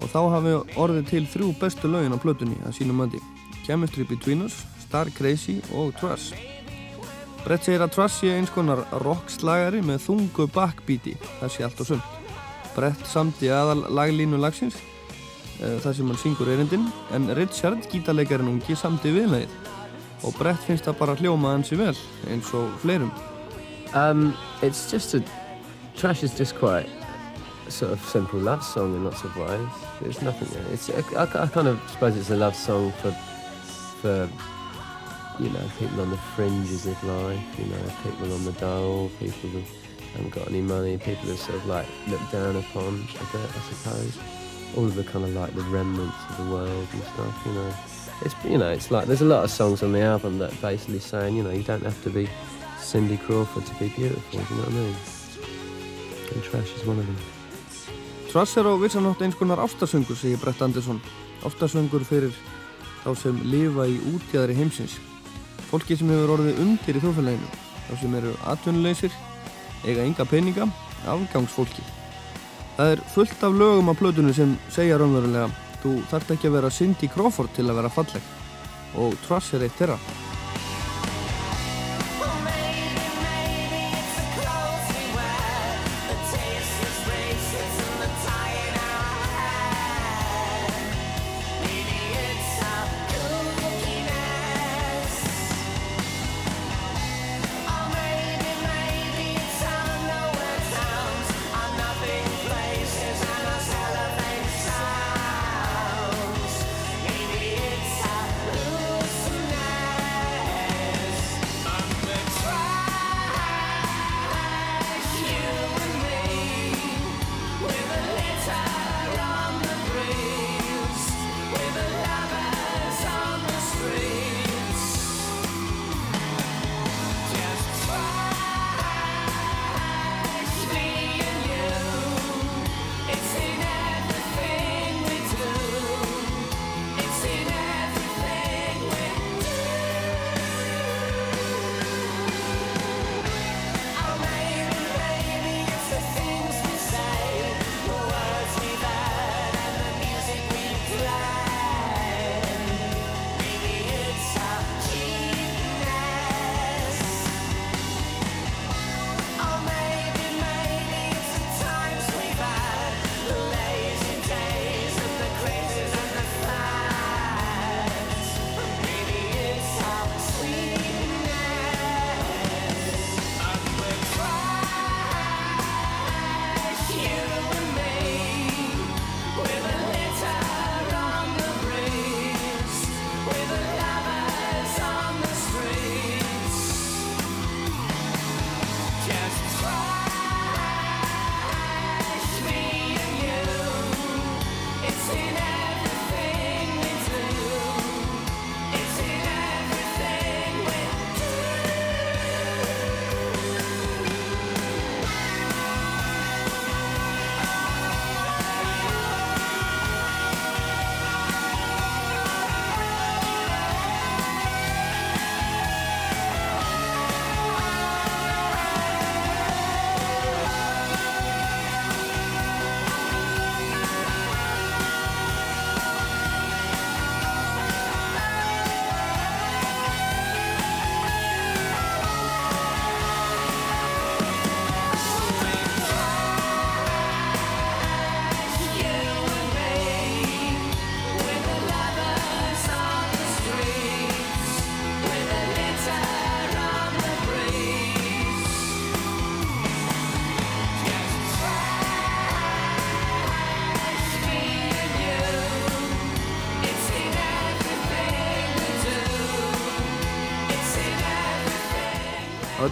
og 0.00 0.08
þá 0.08 0.20
hafi 0.32 0.56
orðið 0.80 1.08
til 1.12 1.24
þrjú 1.34 1.52
bestu 1.60 1.92
lögin 1.92 2.16
á 2.16 2.18
plötunni 2.24 2.56
að 2.64 2.78
sínum 2.80 3.02
mandi 3.02 3.20
Chemistry 3.66 4.08
Between 4.08 4.46
Us, 4.48 4.62
Star 4.86 5.12
Crazy 5.12 5.60
og 5.76 5.92
Trash 6.00 6.55
Brett 7.46 7.62
segir 7.62 7.84
að 7.84 7.94
Trash 7.94 8.20
sé 8.20 8.32
eins 8.34 8.50
konar 8.50 8.82
rockslagari 9.04 9.84
með 9.86 10.02
þungu 10.08 10.48
backbeati 10.54 11.14
það 11.40 11.54
sé 11.54 11.66
allt 11.66 11.84
og 11.84 11.90
sumt 11.92 12.34
Brett 12.74 13.06
samti 13.08 13.48
aðal 13.54 13.86
laglínu 13.96 14.40
lagsins 14.42 14.76
uh, 15.62 15.78
þar 15.84 15.94
sem 15.94 16.10
hann 16.10 16.20
syngur 16.20 16.50
erindin 16.52 16.90
en 17.14 17.30
Richard, 17.38 17.86
gítarleikarin 17.92 18.50
ungi, 18.50 18.76
samti 18.76 19.14
viðlagið 19.14 19.56
og 20.26 20.36
Brett 20.40 20.60
finnst 20.66 20.88
það 20.88 21.00
bara 21.00 21.16
hljóma 21.22 21.54
hansi 21.54 21.78
vel 21.78 21.94
eins 22.26 22.52
og 22.56 22.74
fleirum 22.82 23.14
Um, 23.94 24.36
it's 24.62 24.90
just 24.90 25.14
a 25.14 25.22
trash 25.96 26.22
is 26.22 26.36
just 26.36 26.54
quite 26.56 26.88
a 27.66 27.70
sort 27.70 27.92
of 27.92 28.00
simple 28.04 28.38
love 28.38 28.62
song 28.62 28.94
in 28.94 29.04
lots 29.04 29.24
of 29.24 29.34
ways. 29.36 29.68
There's 30.00 30.20
nothing 30.22 30.48
there. 30.48 30.72
It's 30.72 30.90
I, 30.90 31.22
I 31.22 31.46
kind 31.46 31.68
of 31.68 31.80
suppose 31.90 32.16
it's 32.16 32.30
a 32.30 32.36
love 32.36 32.54
song 32.54 32.92
for 33.00 33.12
for 34.02 34.28
you 35.40 35.50
know 35.50 35.70
people 35.78 36.00
on 36.00 36.10
the 36.10 36.16
fringes 36.34 36.86
of 36.86 37.02
life. 37.04 37.58
You 37.58 37.66
know 37.66 37.82
people 38.02 38.32
on 38.32 38.44
the 38.44 38.52
dole, 38.52 39.10
people 39.18 39.50
who 39.50 39.62
haven't 40.12 40.34
got 40.34 40.48
any 40.48 40.60
money, 40.60 40.98
people 40.98 41.30
are 41.30 41.36
sort 41.36 41.56
of 41.56 41.66
like 41.66 41.86
looked 42.08 42.32
down 42.32 42.56
upon 42.56 43.06
a 43.20 43.36
bit, 43.36 43.50
I 43.56 43.60
suppose. 43.72 44.18
All 44.76 44.84
of 44.84 44.94
the 44.94 45.04
kind 45.04 45.24
of 45.24 45.34
like 45.34 45.54
the 45.54 45.62
remnants 45.62 46.16
of 46.30 46.36
the 46.44 46.52
world 46.52 46.88
and 46.92 47.02
stuff. 47.02 47.42
You 47.46 47.52
know, 47.52 47.74
it's 48.22 48.34
you 48.44 48.58
know 48.58 48.70
it's 48.70 48.90
like 48.90 49.06
there's 49.06 49.22
a 49.22 49.26
lot 49.26 49.44
of 49.44 49.50
songs 49.50 49.82
on 49.82 49.92
the 49.92 50.00
album 50.00 50.38
that 50.38 50.58
basically 50.60 51.00
saying 51.00 51.36
you 51.36 51.42
know 51.42 51.50
you 51.50 51.62
don't 51.62 51.82
have 51.82 52.02
to 52.04 52.10
be 52.10 52.28
Cindy 52.78 53.16
Crawford 53.16 53.66
to 53.66 53.74
be 53.74 53.88
beautiful, 53.88 54.40
do 54.40 54.54
you 54.54 54.60
know 54.60 54.62
what 54.62 54.68
I 54.68 54.72
mean? 54.72 54.96
And 56.34 56.42
Trash 56.42 56.72
is 56.74 56.86
one 56.86 56.98
of 56.98 57.06
them. 57.06 57.16
Trass 58.30 58.56
er 58.56 58.66
á 58.66 58.76
vissanátt 58.76 59.20
eins 59.22 59.34
konar 59.34 59.58
ástasöngur, 59.58 60.16
segir 60.16 60.38
Brett 60.38 60.60
Anderson. 60.60 61.00
Ástasöngur 61.42 62.04
fyrir 62.04 62.34
þá 63.04 63.14
sem 63.16 63.38
lifa 63.48 63.86
í 63.88 63.96
útjæðri 64.12 64.56
heimsins. 64.58 64.98
Fólki 65.70 65.98
sem 65.98 66.10
hefur 66.12 66.36
orðið 66.38 66.62
undir 66.62 66.98
í 66.98 67.02
þjóðfélaginu. 67.04 67.52
Þá 67.86 67.92
sem 68.00 68.16
eru 68.20 68.32
atvinnuleysir, 68.52 69.20
eiga 69.86 70.06
enga 70.06 70.26
peninga, 70.26 70.66
afgangsfólki. 71.06 71.84
Það 72.76 72.96
er 72.96 73.06
fullt 73.14 73.46
af 73.46 73.54
lögum 73.56 73.90
á 73.90 73.94
plötunni 73.98 74.34
sem 74.36 74.58
segja 74.74 74.98
raunverulega 75.00 75.48
Þú 75.86 76.00
þarft 76.10 76.32
ekki 76.34 76.48
að 76.48 76.56
vera 76.56 76.72
Cindy 76.74 77.08
Crawford 77.12 77.52
til 77.54 77.68
að 77.68 77.78
vera 77.78 77.92
falleg 77.92 78.32
og 78.96 79.12
Truss 79.26 79.52
er 79.54 79.66
eitt 79.66 79.76
þeirra. 79.78 80.25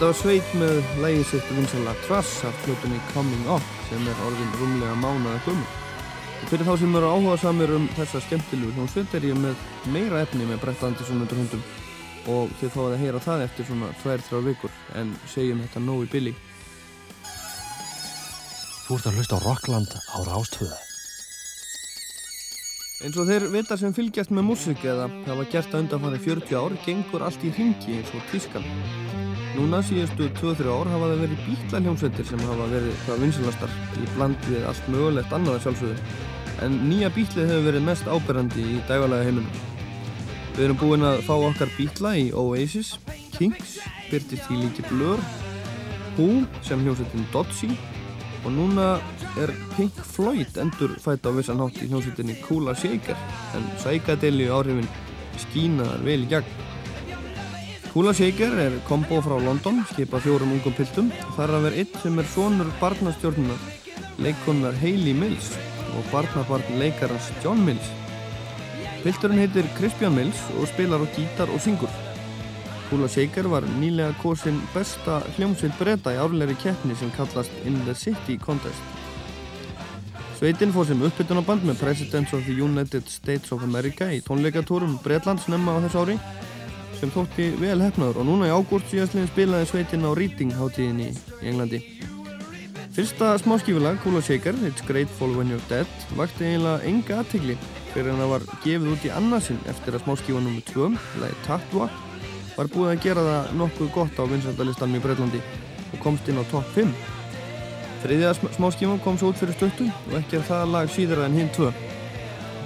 Þetta 0.04 0.12
var 0.12 0.20
sveit 0.20 0.56
með 0.60 0.88
lægið 1.00 1.22
sitt 1.30 1.52
vinsala 1.56 1.92
Trass 2.04 2.42
af 2.44 2.56
flutunni 2.60 2.98
Coming 3.14 3.46
Up 3.48 3.68
sem 3.88 4.02
er 4.04 4.18
orðin 4.26 4.50
rúmlega 4.58 4.96
mánaða 5.00 5.38
gömur. 5.46 5.76
Og 6.42 6.50
fyrir 6.50 6.66
þá 6.68 6.74
sem 6.82 6.96
eru 6.98 7.12
áhuga 7.14 7.36
samir 7.40 7.70
um 7.72 7.86
þessa 7.96 8.20
skemmtilegu 8.26 8.74
hljómsveit 8.74 9.14
er 9.16 9.24
ég 9.30 9.38
með 9.40 9.62
meira 9.94 10.20
efni 10.20 10.44
með 10.44 10.60
Brett 10.60 10.84
Andersson 10.84 11.22
undir 11.24 11.40
hundum 11.40 11.62
og 12.34 12.52
þið 12.60 12.74
fáið 12.74 12.90
að 12.90 13.04
heyra 13.04 13.22
það 13.24 13.44
eftir 13.46 13.68
svona 13.70 13.88
2-3 14.02 14.42
vikur 14.50 14.76
en 15.00 15.14
segjum 15.32 15.62
þetta 15.64 15.84
nóg 15.86 16.04
í 16.04 16.10
billi. 16.12 16.34
Þú 18.84 18.98
ert 18.98 19.08
að 19.08 19.22
hlusta 19.22 19.40
á 19.40 19.44
Rockland 19.46 19.96
á 20.04 20.18
Rástvöðu. 20.28 20.82
Eins 23.04 23.16
og 23.16 23.32
þeir 23.32 23.48
vita 23.56 23.80
sem 23.80 23.96
fylgjast 23.96 24.36
með 24.36 24.50
músík 24.50 24.84
eða 24.84 25.08
hafa 25.30 25.48
gert 25.48 25.72
að 25.72 25.86
undanfari 25.86 26.20
40 26.28 26.60
ár 26.60 26.78
gengur 26.84 27.24
allt 27.24 27.48
í 27.48 27.56
hringi 27.56 28.02
eins 28.02 28.12
og 28.12 28.32
tískan. 28.34 28.68
Núna 29.54 29.78
síðustu 29.86 30.26
2-3 30.34 30.66
ár 30.66 30.88
hafa 30.90 31.08
það 31.12 31.20
verið 31.22 31.42
bítla 31.46 31.80
hljómsveitir 31.84 32.26
sem 32.26 32.40
hafa 32.42 32.64
verið 32.72 32.96
hvað 33.04 33.20
vinsilastar 33.22 33.76
í 34.00 34.06
bland 34.16 34.48
við 34.48 34.64
allt 34.66 34.88
mögulegt 34.90 35.34
annað 35.36 35.58
að 35.58 35.62
sjálfsögðu. 35.66 36.22
En 36.66 36.74
nýja 36.88 37.10
bítlið 37.14 37.52
hefur 37.52 37.68
verið 37.68 37.86
mest 37.86 38.10
áberandi 38.10 38.64
í 38.66 38.80
dægalega 38.88 39.28
heiminum. 39.28 39.62
Við 40.56 40.64
erum 40.66 40.80
búin 40.80 41.06
að 41.06 41.22
fá 41.28 41.32
okkar 41.36 41.70
bítla 41.76 42.16
í 42.18 42.26
Oasis, 42.34 42.96
Kings, 43.36 43.76
byrtist 44.10 44.50
í 44.50 44.58
líki 44.58 44.86
Blur, 44.90 45.22
Who 46.16 46.44
sem 46.66 46.82
hljómsveitin 46.82 47.30
Dodgy 47.30 47.70
og 48.44 48.52
núna 48.54 48.92
er 49.40 49.54
Pink 49.76 49.96
Floyd 50.06 50.58
endur 50.62 50.98
fætt 51.02 51.26
á 51.26 51.30
vissan 51.34 51.62
hátt 51.62 51.78
í 51.78 51.88
hljómsveitinni 51.88 52.40
Kula 52.42 52.74
Shaker 52.78 53.18
en 53.54 53.70
sækadeli 53.82 54.50
áhrifin 54.50 54.90
skínaðar 55.46 56.02
vel 56.06 56.22
í 56.26 56.30
gegn. 56.30 56.62
Kula 57.94 58.10
Shaker 58.10 58.56
er 58.58 58.72
kombo 58.88 59.20
frá 59.22 59.36
London, 59.38 59.76
skipa 59.86 60.18
fjórum 60.18 60.50
ungum 60.56 60.72
piltum. 60.74 61.12
Þar 61.36 61.44
er 61.44 61.52
að 61.54 61.66
vera 61.68 61.76
einn 61.78 61.98
sem 62.02 62.16
er 62.18 62.26
sonur 62.26 62.70
barnastjórnunar, 62.80 63.60
leikonar 64.18 64.80
Hayley 64.80 65.12
Mills 65.14 65.52
og 65.94 66.08
barnabarn 66.10 66.80
leikarans 66.80 67.28
John 67.44 67.60
Mills. 67.62 67.92
Pilturinn 69.04 69.38
heitir 69.38 69.68
Crispian 69.76 70.16
Mills 70.16 70.40
og 70.56 70.66
spilar 70.72 71.04
á 71.04 71.08
gítar 71.14 71.52
og 71.54 71.62
syngur. 71.62 71.92
Kula 72.88 73.06
Shaker 73.06 73.46
var 73.52 73.62
nýlega 73.76 74.16
kosin 74.24 74.58
besta 74.74 75.20
hljómsveit 75.36 75.78
breyta 75.78 76.16
í 76.16 76.18
árlegri 76.18 76.58
keppni 76.64 76.98
sem 76.98 77.14
kallast 77.14 77.54
In 77.62 77.78
the 77.86 77.94
City 77.94 78.40
Contest. 78.42 78.82
Sveitin 80.40 80.74
fór 80.74 80.90
sem 80.90 81.06
uppbytunaband 81.06 81.62
með 81.62 81.78
Presidents 81.86 82.34
of 82.34 82.42
the 82.50 82.58
United 82.58 83.06
States 83.06 83.54
of 83.54 83.62
America 83.62 84.10
í 84.10 84.18
tónleikatúrum 84.26 84.98
Breitlands 85.06 85.46
nefna 85.46 85.78
á 85.78 85.82
þess 85.86 86.00
ári 86.02 86.18
sem 87.04 87.12
þótti 87.12 87.46
vel 87.60 87.82
hefnaður 87.82 88.22
og 88.22 88.26
núna 88.28 88.46
í 88.48 88.52
ágúrt 88.54 88.86
síðastlegin 88.88 89.28
spilaði 89.28 89.66
sveitin 89.68 90.06
á 90.08 90.10
Reading 90.16 90.54
hátíðinni 90.56 91.10
í 91.12 91.50
Englandi. 91.50 91.80
Fyrsta 92.94 93.34
smáskífulag, 93.42 93.98
Kula 94.00 94.22
Shaker, 94.24 94.56
It's 94.64 94.84
Grateful 94.88 95.34
When 95.36 95.50
You're 95.52 95.66
Dead, 95.68 95.90
vakti 96.16 96.46
eiginlega 96.46 96.86
enga 96.88 97.18
aðtegli 97.20 97.58
fyrir 97.90 98.12
en 98.14 98.22
það 98.22 98.32
var 98.32 98.46
gefið 98.64 98.88
út 98.94 99.04
í 99.04 99.12
annarsinn 99.18 99.60
eftir 99.68 99.98
að 99.98 100.04
smáskífa 100.06 100.40
nr. 100.40 100.64
2, 100.70 100.88
lagi 101.20 101.38
Tattoo, 101.44 101.90
var 102.54 102.72
búið 102.72 102.92
að 102.94 103.04
gera 103.04 103.28
það 103.28 103.54
nokkuð 103.60 103.94
gott 103.98 104.22
á 104.22 104.24
vinsældalistanum 104.32 104.96
í 104.96 105.04
Breitlandi 105.04 105.44
og 105.90 106.02
komst 106.06 106.30
inn 106.30 106.40
á 106.40 106.44
topp 106.48 106.70
5. 106.78 106.94
Þriðja 108.06 108.36
smáskífan 108.56 109.02
kom 109.04 109.20
svo 109.20 109.34
út 109.34 109.42
fyrir 109.42 109.58
stöttu 109.58 109.90
og 109.90 110.20
ekki 110.22 110.40
er 110.40 110.48
það 110.48 110.70
lag 110.78 110.94
síðara 110.94 111.28
en 111.28 111.36
hinn 111.42 111.52
tvö. 111.52 111.74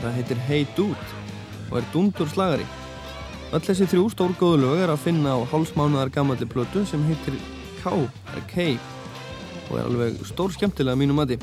Það 0.04 0.20
heitir 0.20 0.44
Hey 0.46 0.68
Dude 0.76 1.14
og 1.72 1.80
er 1.80 1.90
dundur 1.94 2.30
slagari. 2.30 2.68
Öll 3.48 3.64
þessi 3.64 3.86
þrjú 3.88 4.10
stórgóðu 4.12 4.58
lög 4.60 4.80
er 4.84 4.90
að 4.92 5.06
finna 5.06 5.32
á 5.32 5.40
hálsmánaðar 5.48 6.10
gammalli 6.12 6.44
plötu 6.44 6.82
sem 6.84 7.00
heitir 7.08 7.38
K, 7.80 7.94
eða 8.34 8.42
K 8.50 8.66
og 9.70 9.78
er 9.78 9.86
alveg 9.86 10.18
stór 10.28 10.52
skemmtilega 10.52 10.92
að 10.92 11.00
mínu 11.00 11.16
mati. 11.16 11.38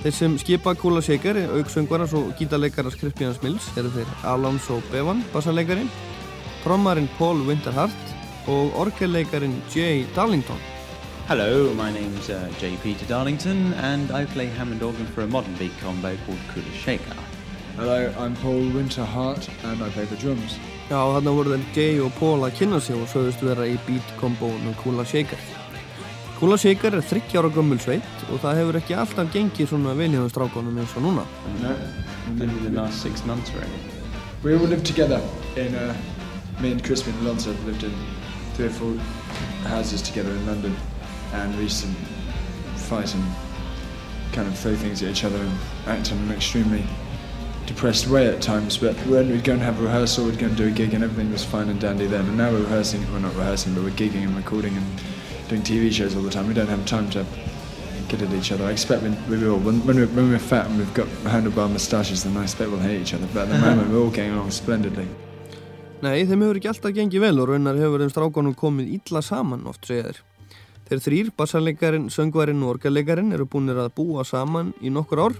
Þeir 0.00 0.14
sem 0.16 0.38
skipa 0.40 0.72
Kula 0.80 1.02
Shaker, 1.04 1.36
auksöngvaras 1.58 2.14
og 2.16 2.30
gítarleikaras 2.38 2.96
Crispian 2.96 3.36
Mills 3.44 3.68
eru 3.76 3.92
þeir 3.92 4.08
Alonso 4.32 4.80
Bevan, 4.88 5.20
bassarleikari, 5.34 5.84
trommarinn 6.64 7.10
Paul 7.18 7.44
Winterhart 7.44 8.16
og 8.48 8.72
orgelleikarin 8.80 9.58
Jay 9.74 10.06
Darlington. 10.16 10.56
Hello, 11.28 11.74
my 11.74 11.92
name's 11.92 12.30
uh, 12.30 12.48
J. 12.58 12.78
Peter 12.82 13.04
Darlington, 13.04 13.74
and 13.74 14.10
I 14.10 14.24
play 14.24 14.46
Hammond 14.46 14.82
organ 14.82 15.06
for 15.12 15.20
a 15.20 15.26
modern 15.26 15.54
beat 15.60 15.76
combo 15.84 16.16
called 16.24 16.40
Kula 16.54 16.72
Shaker. 16.80 17.20
Hello, 17.76 18.08
I'm 18.18 18.34
Paul 18.36 18.72
Winterhart, 18.72 19.50
and 19.64 19.82
I 19.82 19.90
play 19.90 20.06
the 20.06 20.16
drums. 20.16 20.56
Já, 20.90 20.98
þarna 21.14 21.32
voru 21.36 21.52
þeir 21.54 21.66
Jay 21.76 21.98
og 22.02 22.10
Paul 22.18 22.40
að 22.42 22.56
kynna 22.58 22.80
sig 22.82 22.96
og 22.98 23.06
sögðust 23.12 23.42
vera 23.46 23.66
í 23.70 23.76
beat 23.86 24.08
kombónu 24.18 24.72
Kula 24.82 25.04
Shaker. 25.06 25.38
Kula 26.40 26.56
Shaker 26.58 26.96
er 26.98 27.04
30 27.06 27.36
ára 27.38 27.50
gömmul 27.54 27.78
sveit 27.78 28.24
og 28.32 28.40
það 28.42 28.58
hefur 28.58 28.78
ekki 28.80 28.96
alltaf 28.98 29.30
gengið 29.34 29.70
svona 29.70 29.94
vel 29.94 30.10
hjá 30.16 30.24
strákonum 30.32 30.80
eins 30.82 30.96
og 30.98 31.04
núna. 31.06 31.26
No, 31.62 31.74
Maybe 32.34 32.58
the 32.64 32.70
last 32.74 33.02
six 33.02 33.24
months, 33.26 33.50
really. 33.54 33.80
we 34.42 34.54
all 34.54 34.66
lived 34.66 34.86
together 34.86 35.20
in, 35.56 35.74
uh, 35.74 35.94
me 36.60 36.72
and 36.72 36.82
Crispin 36.84 37.14
Alonso 37.22 37.50
lived 37.66 37.82
in 37.84 37.92
three 38.54 38.66
or 38.66 38.70
four 38.70 38.94
houses 39.68 40.00
together 40.02 40.30
in 40.30 40.46
London, 40.46 40.74
and 41.34 41.54
we 41.56 41.64
used 41.64 41.82
to 41.84 41.88
fight 42.88 43.12
and 43.14 43.24
kind 44.32 44.48
of 44.48 44.56
throw 44.58 44.74
things 44.74 45.02
at 45.02 45.10
each 45.10 45.24
other 45.24 45.38
and 45.38 45.52
act 45.86 46.10
in 46.12 46.18
an 46.18 46.32
extremely 46.32 46.84
depressed 47.70 48.08
way 48.08 48.26
at 48.26 48.42
times. 48.42 48.76
But 48.76 48.96
when 49.06 49.30
we'd 49.30 49.44
go 49.44 49.52
and 49.52 49.62
have 49.62 49.78
a 49.80 49.84
rehearsal, 49.84 50.26
we'd 50.26 50.38
go 50.38 50.46
and 50.46 50.56
do 50.56 50.66
a 50.66 50.70
gig, 50.70 50.92
and 50.92 51.04
everything 51.04 51.30
was 51.30 51.44
fine 51.44 51.68
and 51.68 51.80
dandy 51.80 52.06
then. 52.06 52.26
And 52.26 52.36
now 52.36 52.50
we're 52.50 52.62
rehearsing, 52.62 53.00
well, 53.12 53.20
not 53.20 53.34
rehearsing, 53.36 53.74
but 53.74 53.84
we're 53.84 53.90
gigging 53.90 54.24
and 54.24 54.36
recording 54.36 54.76
and 54.76 54.86
doing 55.48 55.62
TV 55.62 55.92
shows 55.92 56.16
all 56.16 56.22
the 56.22 56.30
time. 56.30 56.48
We 56.48 56.54
don't 56.54 56.68
have 56.68 56.84
time 56.84 57.08
to 57.10 57.24
get 58.08 58.22
at 58.22 58.32
each 58.32 58.50
other. 58.50 58.64
I 58.64 58.72
expect 58.72 59.02
we, 59.02 59.10
we 59.30 59.38
will. 59.38 59.58
When, 59.58 59.86
when, 59.86 59.96
we're, 59.96 60.08
when 60.08 60.30
we're 60.30 60.38
fat 60.38 60.66
and 60.66 60.78
we've 60.78 60.94
got 60.94 61.06
handlebar 61.30 61.70
moustaches, 61.70 62.24
then 62.24 62.36
I 62.36 62.42
expect 62.42 62.70
we'll 62.70 62.80
hate 62.80 63.00
each 63.00 63.14
other. 63.14 63.28
But 63.32 63.48
at 63.48 63.50
the 63.50 63.58
moment, 63.66 63.90
we're 63.90 64.00
all 64.00 64.10
getting 64.10 64.32
along 64.32 64.50
splendidly. 64.50 65.06
Nei, 66.00 66.24
þeim 66.24 66.42
hefur 66.42 66.58
ekki 66.58 66.68
alltaf 66.70 66.94
gengið 66.96 67.22
vel 67.26 67.42
og 67.42 67.50
raunar 67.50 67.76
hefur 67.76 68.00
þeim 68.00 68.12
strákonum 68.14 68.56
komið 68.56 68.94
illa 68.96 69.20
saman 69.22 69.66
oft 69.68 69.84
segja 69.86 70.08
þeir. 70.08 70.20
Þrýr, 70.90 71.28
bassarleikarin, 71.38 72.08
söngvarinn 72.10 72.64
og 72.64 72.72
orgelleikarin 72.74 73.30
eru 73.36 73.44
búinir 73.46 73.78
að 73.78 73.92
búa 74.00 74.24
saman 74.26 74.72
í 74.82 74.90
nokkur 74.90 75.28
ár 75.28 75.36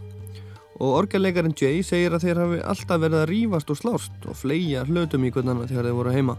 og 0.80 0.96
orgelleikarin 1.02 1.54
Jay 1.56 1.82
segir 1.84 2.14
að 2.16 2.24
þeir 2.24 2.40
hafi 2.40 2.58
alltaf 2.72 3.00
verið 3.02 3.20
að 3.20 3.30
rífast 3.30 3.70
og 3.72 3.78
slást 3.78 4.26
og 4.26 4.36
fleia 4.38 4.86
hlutum 4.88 5.26
í 5.28 5.30
hvernig 5.34 5.68
þegar 5.68 5.90
þeir 5.90 5.96
voru 5.98 6.14
heima. 6.14 6.36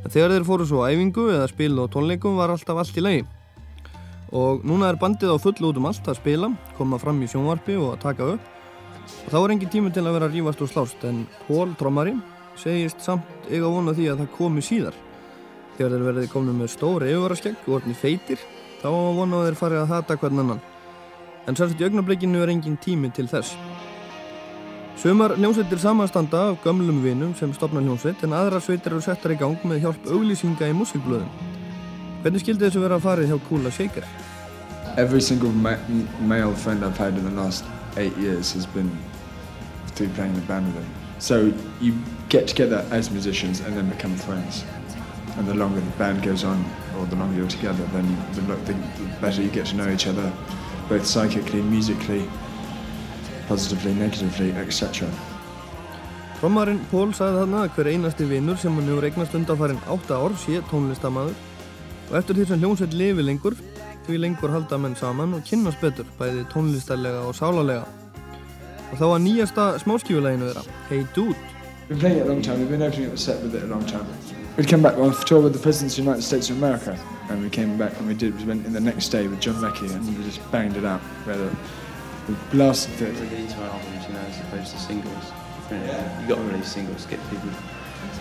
En 0.00 0.12
þegar 0.12 0.32
þeir 0.32 0.46
fóru 0.48 0.66
svo 0.68 0.84
æfingu 0.86 1.26
eða 1.34 1.48
spila 1.50 1.84
á 1.84 1.92
tónleikum 1.92 2.38
var 2.40 2.54
alltaf 2.54 2.80
allt 2.80 2.96
í 2.96 3.04
lagi. 3.04 3.24
Og 4.32 4.64
núna 4.66 4.88
er 4.90 5.00
bandið 5.00 5.36
á 5.36 5.38
fullu 5.38 5.70
út 5.70 5.80
um 5.80 5.88
allt 5.90 6.08
að 6.08 6.20
spila, 6.22 6.50
koma 6.78 6.98
fram 6.98 7.20
í 7.22 7.28
sjónvarpi 7.30 7.76
og 7.76 7.92
að 7.94 8.04
taka 8.06 8.30
upp. 8.36 8.52
Og 9.26 9.28
þá 9.34 9.36
er 9.42 9.54
engin 9.54 9.72
tími 9.74 9.92
til 9.94 10.06
að 10.06 10.16
vera 10.16 10.30
að 10.30 10.38
rífast 10.38 10.62
og 10.64 10.70
slást 10.72 11.04
en 11.06 11.26
Pól, 11.46 11.74
trommari, 11.78 12.16
segist 12.56 13.04
samt 13.04 13.50
eiga 13.50 13.68
vona 13.68 13.94
því 13.94 14.08
að 14.12 14.22
það 14.22 14.32
komi 14.38 14.64
síðar. 14.64 14.96
Þegar 15.76 15.92
þeir 15.92 16.06
verði 16.08 16.30
komin 16.32 16.62
með 16.62 16.72
stóri 16.72 17.12
yfirvaraskegg 17.12 17.68
og 17.68 17.76
orðni 17.80 17.98
feitir, 17.98 18.40
þá 18.80 18.88
vona 18.88 19.44
þeir 19.44 19.60
fari 19.60 19.78
að 19.82 19.92
hata 19.92 20.16
hvern 20.16 20.42
annan. 20.46 20.64
En 21.46 21.54
sérst 21.54 21.78
í 21.78 21.86
augnablikinu 21.86 22.40
er 22.42 22.50
engin 22.50 22.78
tími 22.82 23.12
til 23.14 23.28
þess. 23.30 23.54
Sumar 24.96 25.36
hljómsveitir 25.36 25.78
samanstanda 25.78 26.40
af 26.50 26.62
gömlum 26.64 27.02
vinum 27.04 27.34
sem 27.38 27.52
stopna 27.54 27.82
hljómsveit 27.84 28.24
en 28.24 28.34
aðrar 28.34 28.64
sveitir 28.64 28.94
eru 28.94 29.02
settar 29.04 29.34
í 29.34 29.38
gang 29.38 29.58
með 29.62 29.84
hjálp 29.84 30.08
auglýsinga 30.10 30.70
í 30.70 30.74
músikblöðum. 30.74 31.28
Hvernig 32.22 32.42
skildi 32.42 32.64
þessu 32.66 32.82
vera 32.82 32.96
að 32.98 33.04
farið 33.04 33.30
hjá 33.30 33.38
Kula 33.48 33.70
Shaker? 33.70 34.06
Every 34.96 35.20
single 35.20 35.52
ma- 35.52 35.78
male 36.20 36.54
friend 36.54 36.82
I've 36.82 36.96
had 36.96 37.18
in 37.18 37.24
the 37.24 37.36
last 37.36 37.64
eight 37.96 38.16
years 38.16 38.52
has 38.54 38.66
been 38.66 38.90
through 39.94 40.08
playing 40.16 40.34
the 40.34 40.46
band 40.48 40.66
with 40.66 40.76
them. 40.76 40.90
So 41.18 41.52
you 41.80 41.94
get 42.28 42.48
together 42.48 42.84
as 42.90 43.10
musicians 43.10 43.60
and 43.60 43.76
then 43.76 43.88
become 43.88 44.16
friends. 44.16 44.64
And 45.36 45.46
the 45.46 45.54
longer 45.54 45.80
the 45.80 45.96
band 45.98 46.22
goes 46.22 46.42
on, 46.44 46.64
or 46.98 47.06
the 47.06 47.16
longer 47.16 47.36
you're 47.36 47.48
together, 47.48 47.84
then 47.92 48.08
the, 48.32 48.40
the 48.72 48.74
better 49.20 49.42
you 49.42 49.50
get 49.50 49.66
to 49.66 49.76
know 49.76 49.88
each 49.92 50.06
other, 50.06 50.32
both 50.88 51.06
psychically, 51.06 51.62
musically, 51.62 52.22
positively, 53.48 53.94
negatively, 53.94 54.50
etc. 54.62 55.08
Trommarinn 56.40 56.82
Pól 56.90 57.14
sagði 57.16 57.40
þarna 57.40 57.62
að 57.64 57.74
hver 57.76 57.90
einasti 57.94 58.28
vinnur 58.28 58.58
sem 58.60 58.74
hann 58.76 58.90
hefur 58.90 59.06
eignast 59.08 59.36
undanfærin 59.38 59.80
8 59.88 60.18
ár 60.20 60.36
sé 60.42 60.60
tónlistamæður 60.70 61.34
og 62.10 62.18
eftir 62.20 62.36
því 62.38 62.46
sem 62.50 62.62
hljómsveit 62.62 62.96
lifi 63.00 63.24
lengur 63.24 63.56
því 64.06 64.20
lengur 64.20 64.52
halda 64.52 64.78
menn 64.78 64.98
saman 65.00 65.34
og 65.38 65.44
kynnast 65.48 65.80
betur 65.82 66.06
bæði 66.20 66.44
tónlistarlega 66.52 67.24
og 67.26 67.34
sálarlega 67.40 67.86
og 68.92 68.96
þá 69.00 69.06
var 69.08 69.22
nýjasta 69.24 69.68
smáskífuleginu 69.82 70.52
þeirra 70.52 70.80
Hey 70.90 71.06
Dude 71.16 71.54
We've 71.88 72.00
been 72.00 72.00
playing 72.00 72.18
it 72.18 72.26
a 72.26 72.32
long 72.32 72.42
time. 72.42 72.58
We've 72.58 72.68
been 72.68 72.82
opening 72.82 73.06
up 73.06 73.12
the 73.12 73.18
set 73.18 73.40
with 73.44 73.54
it 73.54 73.62
a 73.62 73.66
long 73.66 73.86
time. 73.86 74.35
We'd 74.56 74.68
come 74.68 74.82
back 74.82 74.96
on 74.96 75.12
tour 75.24 75.42
with 75.42 75.52
the 75.52 75.58
Presidents 75.58 75.98
of 75.98 76.04
the 76.04 76.10
United 76.10 76.22
States 76.22 76.48
of 76.50 76.56
America, 76.56 76.98
and 77.28 77.42
we 77.42 77.50
came 77.50 77.76
back 77.76 77.98
and 77.98 78.08
we 78.08 78.14
did. 78.14 78.38
We 78.38 78.44
went 78.44 78.64
in 78.64 78.72
the 78.72 78.80
next 78.80 79.08
day 79.10 79.28
with 79.28 79.40
John 79.40 79.60
Leckie, 79.60 79.86
and 79.86 80.18
we 80.18 80.24
just 80.24 80.40
banged 80.50 80.76
it 80.76 80.84
out. 80.84 81.02
Rather, 81.26 81.54
we 82.28 82.34
blasted 82.50 83.02
it. 83.02 83.20
Release 83.20 83.52
our 83.54 83.68
albums, 83.68 84.06
you 84.06 84.14
know, 84.14 84.20
as 84.20 84.40
opposed 84.40 84.72
to 84.72 84.78
singles. 84.78 85.32
You 85.70 85.76
you 85.76 86.28
got 86.28 86.36
to 86.36 86.42
release 86.42 86.72
singles 86.72 87.04
to 87.04 87.10
get 87.10 87.20
people 87.28 87.50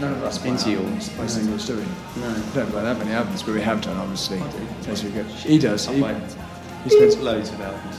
None 0.02 0.12
of 0.12 0.24
us 0.24 0.38
buy 0.40 0.49
into 0.49 0.72
your 0.72 0.82
albums, 0.82 1.10
buy 1.10 1.28
singles, 1.28 1.68
do 1.68 1.78
we? 1.78 2.22
No. 2.22 2.28
We 2.28 2.53
don't 2.53 2.72
buy 2.74 2.82
that 2.82 2.98
many 2.98 3.12
albums, 3.12 3.44
but 3.44 3.53
we 3.53 3.62
have 3.62 3.82
done, 3.82 3.95
obviously. 3.95 4.41
As 4.88 5.03
we 5.03 5.12
go. 5.12 5.24
He 5.24 5.57
does. 5.57 5.88
He, 5.88 6.02
buy 6.02 6.14
he 6.84 6.90
spends 6.90 7.18
loads 7.18 7.49
of 7.49 7.62
albums. 7.62 7.95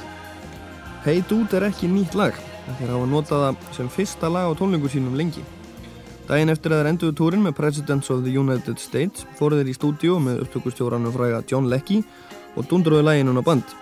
Hey 1.04 1.22
Dude 1.22 1.54
er 1.56 1.68
ekki 1.70 1.88
nýtt 1.88 2.16
lag 2.18 2.34
en 2.66 2.76
þeir 2.80 2.90
hafa 2.90 3.06
notað 3.06 3.42
það 3.44 3.74
sem 3.76 3.88
fyrsta 3.94 4.28
lag 4.28 4.50
á 4.50 4.52
tónlingu 4.58 4.90
sínum 4.90 5.14
lengi 5.16 5.44
Daginn 6.26 6.50
eftir 6.50 6.74
að 6.74 6.80
þeir 6.80 6.90
enduðu 6.90 7.16
túrin 7.20 7.44
með 7.44 7.56
Presidents 7.60 8.10
of 8.10 8.24
the 8.26 8.34
United 8.34 8.80
States 8.82 9.26
fóru 9.38 9.60
þeir 9.60 9.70
í 9.70 9.76
stúdíu 9.76 10.18
með 10.22 10.42
upptökustjóranum 10.46 11.14
fræga 11.14 11.42
John 11.46 11.70
Leckie 11.70 12.02
og 12.56 12.66
dundruðu 12.70 13.06
læginun 13.06 13.38
á 13.38 13.44
band 13.46 13.76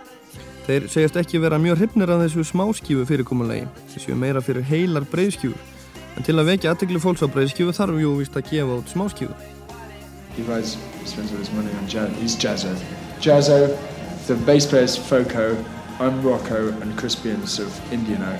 Þeir 0.64 0.86
segjast 0.88 1.18
ekki 1.20 1.40
vera 1.42 1.58
mjög 1.60 1.82
hrifnir 1.82 2.12
af 2.12 2.22
þessu 2.24 2.44
smáskífu 2.48 3.04
fyrirkomulegi 3.08 3.66
þessu 3.94 4.16
meira 4.16 4.44
fyrir 4.44 4.64
heilar 4.68 5.08
breyðskjúfur 5.08 5.72
en 6.14 6.26
til 6.26 6.38
að 6.38 6.52
vekja 6.52 6.72
aðtegli 6.72 7.02
fólks 7.02 7.24
á 7.24 7.28
breyðskjúfu 7.32 7.76
þarf 7.76 8.00
jú 8.00 8.14
vist 8.20 8.38
að 8.38 8.48
gefa 8.52 8.80
út 8.80 8.92
smáskífu 8.92 9.52
he 10.36 10.42
buys, 10.42 10.76
spends 11.04 11.32
all 11.32 11.38
his 11.38 11.50
money 11.52 11.72
on 11.74 11.86
jazz. 11.86 12.14
He's 12.18 12.36
Jazzo. 12.36 12.74
Jazzo, 13.20 13.78
the 14.26 14.34
bass 14.44 14.66
player's 14.66 14.96
Foco, 14.96 15.56
I'm 16.00 16.22
Rocco, 16.22 16.68
and 16.80 16.96
Crispian's 16.98 17.58
of 17.58 17.68
Indiano. 17.90 18.38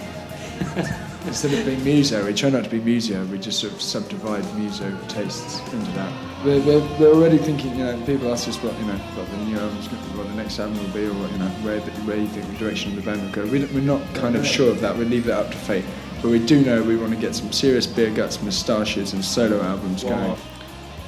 Instead 1.26 1.54
of 1.54 1.64
being 1.64 1.82
muso, 1.82 2.24
we 2.24 2.34
try 2.34 2.50
not 2.50 2.64
to 2.64 2.70
be 2.70 2.78
muso, 2.80 3.24
we 3.26 3.38
just 3.38 3.58
sort 3.58 3.72
of 3.72 3.80
subdivide 3.80 4.44
muso 4.56 4.94
tastes 5.08 5.60
into 5.72 5.90
that. 5.92 6.12
We're, 6.44 6.60
we're, 6.60 6.98
we're 6.98 7.14
already 7.14 7.38
thinking, 7.38 7.76
you 7.78 7.84
know, 7.84 7.96
people 8.04 8.30
ask 8.30 8.46
us 8.46 8.58
what, 8.62 8.78
you 8.78 8.84
know, 8.84 8.98
what 9.16 9.30
the 9.30 9.38
new 9.38 9.58
album's 9.58 9.88
going 9.88 10.02
to 10.02 10.10
be, 10.10 10.18
what 10.18 10.28
the 10.28 10.34
next 10.34 10.58
album 10.58 10.76
will 10.76 10.92
be, 10.92 11.06
or 11.06 11.14
what, 11.14 11.32
you 11.32 11.38
know, 11.38 11.48
where, 11.64 11.80
the, 11.80 11.90
where 12.02 12.18
you 12.18 12.26
think 12.26 12.46
the 12.46 12.58
direction 12.58 12.92
of 12.92 12.96
the 13.02 13.10
band 13.10 13.22
will 13.22 13.32
go. 13.32 13.50
We, 13.50 13.64
we're 13.72 13.80
not 13.80 14.02
kind 14.14 14.36
of 14.36 14.46
sure 14.46 14.70
of 14.70 14.80
that, 14.82 14.96
we 14.98 15.06
leave 15.06 15.24
that 15.24 15.38
up 15.46 15.50
to 15.50 15.56
fate. 15.56 15.84
But 16.20 16.30
we 16.30 16.38
do 16.38 16.60
know 16.62 16.82
we 16.82 16.96
want 16.96 17.14
to 17.14 17.20
get 17.20 17.34
some 17.34 17.52
serious 17.52 17.86
beer 17.86 18.10
guts, 18.10 18.42
moustaches, 18.42 19.14
and 19.14 19.24
solo 19.24 19.62
albums 19.62 20.04
going. 20.04 20.36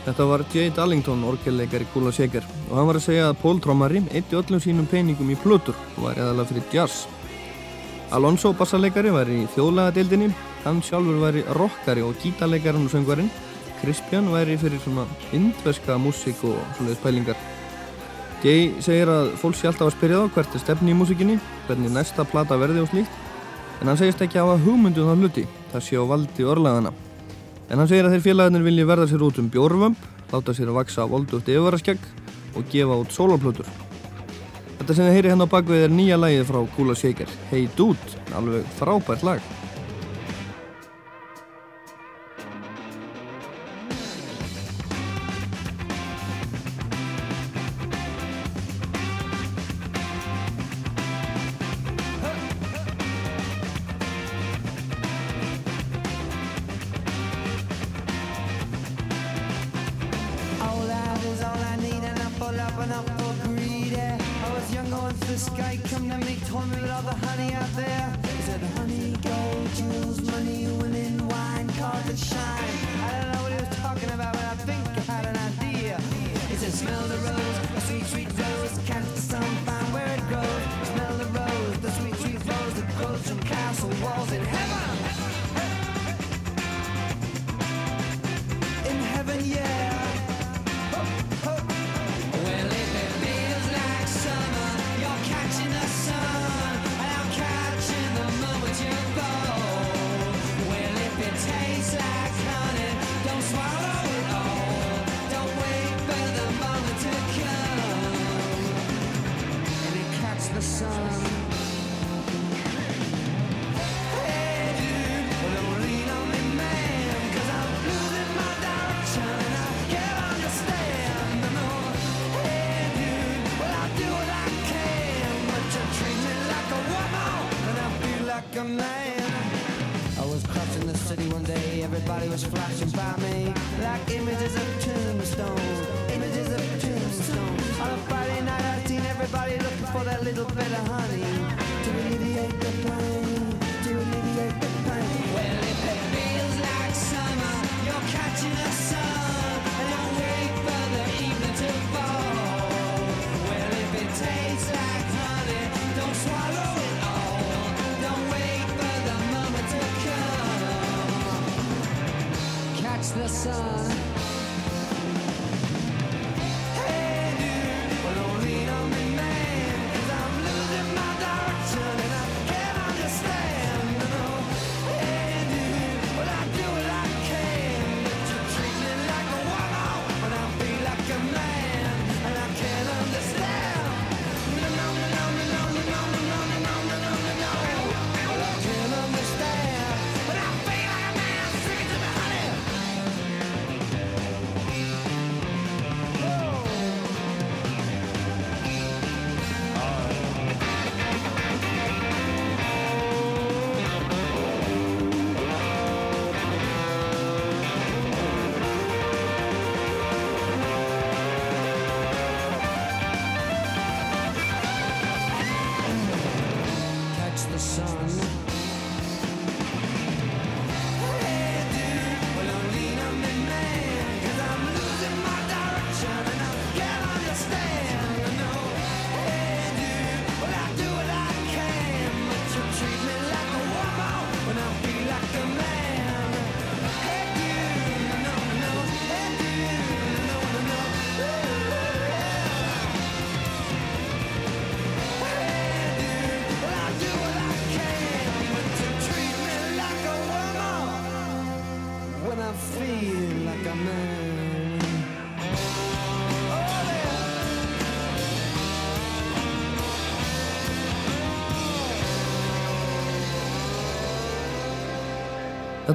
Þetta 0.06 0.24
var 0.24 0.44
Jay 0.52 0.70
Darlington, 0.70 1.24
orgelleikari 1.26 1.84
Kula 1.93 2.12
Shaker 2.14 2.44
og 2.70 2.76
hann 2.78 2.86
var 2.86 2.98
að 3.01 3.06
segja 3.09 3.24
að 3.26 3.40
Paul 3.43 3.59
Trommari 3.59 4.05
eitti 4.14 4.38
öllum 4.38 4.62
sínum 4.62 4.86
peningum 4.86 5.32
í 5.34 5.36
plötur 5.43 5.74
og 5.97 6.05
var 6.05 6.20
eðalega 6.20 6.52
fyrir 6.52 6.68
jazz. 6.72 7.06
Alonso 8.15 8.53
bassarleikari 8.55 9.11
var 9.11 9.27
í 9.27 9.41
þjóðlagadildinni, 9.57 10.28
hann 10.62 10.78
sjálfur 10.85 11.19
var 11.24 11.35
í 11.35 11.43
rockari 11.59 12.05
og 12.07 12.15
gítarleikarinn 12.23 12.87
og 12.87 12.93
söngvarinn. 12.93 13.31
Crispian 13.81 14.28
væri 14.33 14.55
fyrir 14.61 14.78
svona 14.81 15.05
indverska 15.35 15.99
músík 15.99 16.39
og 16.47 16.61
svoleiðis 16.77 17.03
pælingar. 17.03 17.39
Jay 18.45 18.69
segir 18.85 19.11
að 19.11 19.33
fólk 19.41 19.59
sé 19.59 19.66
alltaf 19.69 19.91
að 19.91 19.97
spyrja 19.97 20.20
þá 20.23 20.37
hvert 20.37 20.55
er 20.55 20.62
stefni 20.62 20.95
í 20.95 20.99
músíkinni, 20.99 21.39
hvernig 21.66 21.93
næsta 21.93 22.24
plata 22.31 22.59
verði 22.61 22.85
og 22.85 22.93
slíkt, 22.93 23.16
en 23.81 23.91
hann 23.91 23.99
segist 23.99 24.23
ekki 24.23 24.39
að 24.39 24.53
hafa 24.53 24.65
hugmyndu 24.69 25.03
um 25.03 25.11
það 25.11 25.24
hluti, 25.24 25.47
það 25.73 25.85
sé 25.89 25.99
á 25.99 26.05
valdi 26.12 26.47
örlaðana. 26.47 26.93
En 27.66 27.83
hann 27.83 27.91
segir 27.91 28.07
að 28.07 28.15
þeir 28.16 28.27
félagarnir 28.28 28.69
vilji 28.69 28.87
verða 28.87 29.09
sér 29.11 29.27
út 29.27 29.43
um 29.43 29.51
bjórvömb, 29.51 30.07
láta 30.31 30.55
sér 30.55 30.70
að 30.70 30.78
vaksa 30.78 31.09
voldugt 31.11 31.51
yfirvaraskegg 31.51 32.07
og 32.55 32.70
gefa 32.70 33.03
út 33.03 33.12
sólarplötur. 33.12 33.86
Þetta 34.87 34.95
sem 35.01 35.07
þið 35.09 35.17
heyri 35.17 35.31
hérna 35.33 35.47
á 35.51 35.51
bakvið 35.51 35.81
er 35.83 35.95
nýja 35.99 36.17
lagið 36.23 36.45
frá 36.47 36.61
Kula 36.77 36.95
Shaker, 36.95 37.31
Hey 37.51 37.65
Dude, 37.75 38.21
alveg 38.39 38.69
frábært 38.79 39.25
lag. 39.27 39.49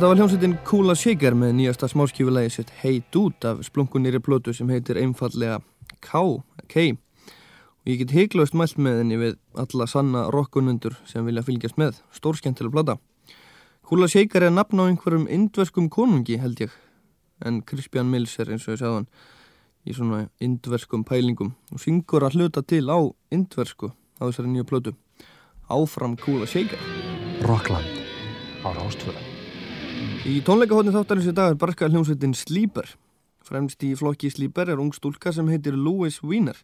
Þetta 0.01 0.09
var 0.09 0.17
hljómsveitin 0.17 0.53
Kula 0.65 0.93
Shaker 0.97 1.35
með 1.37 1.51
nýjasta 1.59 1.85
smáskífulegi 1.91 2.49
sitt 2.49 2.71
Hey 2.79 3.03
Dude 3.13 3.45
af 3.45 3.59
splunkunýri 3.61 4.17
plötu 4.25 4.49
sem 4.49 4.69
heitir 4.73 4.97
einfallega 4.97 5.59
K, 6.01 6.21
K. 6.65 6.85
Og 7.85 7.91
ég 7.91 7.99
get 7.99 8.13
heiklaust 8.15 8.55
mælt 8.57 8.79
með 8.81 8.95
henni 8.97 9.19
við 9.21 9.35
alla 9.61 9.85
sanna 9.85 10.23
rockunundur 10.33 10.95
sem 11.05 11.21
vilja 11.29 11.43
fylgjast 11.45 11.77
með. 11.77 11.99
Stórskemmtileg 12.17 12.73
plata. 12.73 12.95
Kula 13.85 14.07
Shaker 14.09 14.47
er 14.47 14.55
nafn 14.55 14.81
á 14.81 14.89
einhverjum 14.89 15.27
indverskum 15.29 15.85
konungi 15.93 16.39
held 16.41 16.63
ég. 16.65 16.73
En 17.45 17.59
Crispian 17.61 18.09
Mills 18.09 18.33
er 18.41 18.49
eins 18.55 18.65
og 18.65 18.73
ég 18.73 18.81
sagði 18.81 19.03
hann 19.03 19.09
í 19.85 19.93
svona 19.99 20.23
indverskum 20.41 21.03
pælingum 21.05 21.51
og 21.69 21.83
syngur 21.83 22.25
að 22.25 22.39
hluta 22.39 22.65
til 22.65 22.89
á 22.89 22.97
indversku 23.29 23.91
á 24.17 24.25
þessari 24.25 24.49
nýju 24.49 24.65
plötu. 24.65 24.95
Áfram 25.69 26.17
Kula 26.17 26.49
Shaker. 26.49 26.81
Rockland 27.45 28.01
á 28.65 28.73
Rástvöðu. 28.73 29.30
Í 30.01 30.39
tónleikahotni 30.45 30.91
þáttarins 30.95 31.27
í 31.29 31.33
dag 31.35 31.51
er 31.51 31.57
barska 31.61 31.87
hljómsveitin 31.89 32.31
Sleeper. 32.37 32.87
Fremst 33.45 33.83
í 33.85 33.91
flokki 33.97 34.29
Sleeper 34.31 34.69
er 34.73 34.79
ung 34.81 34.93
stúlka 34.95 35.33
sem 35.35 35.49
heitir 35.51 35.75
Louis 35.77 36.19
Wiener 36.23 36.57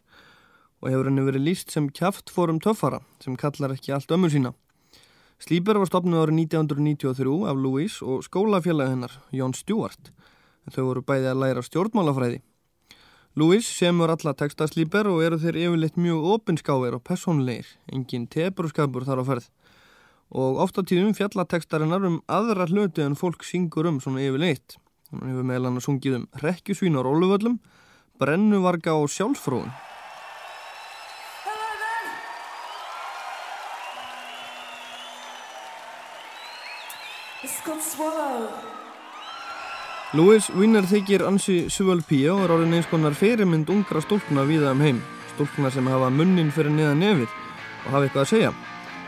og 0.78 0.88
hefur 0.90 1.08
henni 1.10 1.24
verið 1.26 1.44
líst 1.46 1.74
sem 1.74 1.88
kjaft 1.90 2.32
fórum 2.34 2.60
töffara 2.62 3.00
sem 3.22 3.36
kallar 3.38 3.74
ekki 3.74 3.92
allt 3.94 4.10
ömmu 4.14 4.30
sína. 4.32 4.52
Sleeper 5.42 5.78
var 5.78 5.90
stopnuð 5.90 6.24
árið 6.24 6.40
1993 6.48 7.36
af 7.50 7.58
Louis 7.62 7.98
og 8.02 8.24
skólafélag 8.26 8.90
hennar, 8.94 9.14
Jón 9.34 9.54
Stewart, 9.54 10.10
en 10.66 10.74
þau 10.74 10.84
voru 10.88 11.04
bæði 11.06 11.30
að 11.30 11.42
læra 11.44 11.66
stjórnmálafræði. 11.66 12.40
Louis 13.38 13.66
semur 13.66 14.10
alla 14.14 14.34
texta 14.34 14.66
Sleeper 14.66 15.10
og 15.12 15.22
eru 15.22 15.38
þeir 15.38 15.60
yfirleitt 15.66 15.98
mjög 16.00 16.26
opinskáir 16.34 16.98
og 16.98 17.04
personleir, 17.06 17.66
engin 17.92 18.26
tebrúskapur 18.26 19.06
þar 19.06 19.22
á 19.22 19.24
ferð 19.30 19.50
og 20.30 20.60
oft 20.64 20.78
á 20.78 20.82
tíðum 20.84 21.16
fjallatekstarinnar 21.16 22.04
um 22.04 22.20
aðra 22.28 22.68
hluti 22.68 23.04
en 23.04 23.16
fólk 23.16 23.44
syngur 23.46 23.88
um 23.88 24.00
svona 24.00 24.24
yfirleitt. 24.26 24.76
Hún 25.12 25.28
hefur 25.30 25.46
meðal 25.48 25.70
hann 25.70 25.80
að 25.80 25.86
sungið 25.88 26.18
um 26.20 26.26
rekkjusvín 26.42 26.98
á 26.98 27.02
róluvöllum, 27.04 27.60
brennuvarga 28.20 28.98
og 28.98 29.08
Swallow. 37.98 38.50
Louis 40.16 40.46
Wiener 40.56 40.86
þykir 40.88 41.24
ansi 41.28 41.66
Suvalpía 41.68 42.32
og 42.32 42.46
er 42.46 42.52
orðin 42.54 42.78
eins 42.78 42.88
konar 42.88 43.16
fyrirmynd 43.18 43.68
ungra 43.74 44.00
stúlkna 44.04 44.46
viða 44.48 44.70
um 44.72 44.80
heim. 44.80 45.02
Stúlkna 45.34 45.72
sem 45.74 45.90
hafa 45.90 46.08
munnin 46.14 46.52
fyrir 46.54 46.72
neðan 46.72 47.02
nefið 47.02 47.28
og 47.28 47.92
hafa 47.92 48.06
eitthvað 48.06 48.24
að 48.24 48.32
segja. 48.32 48.52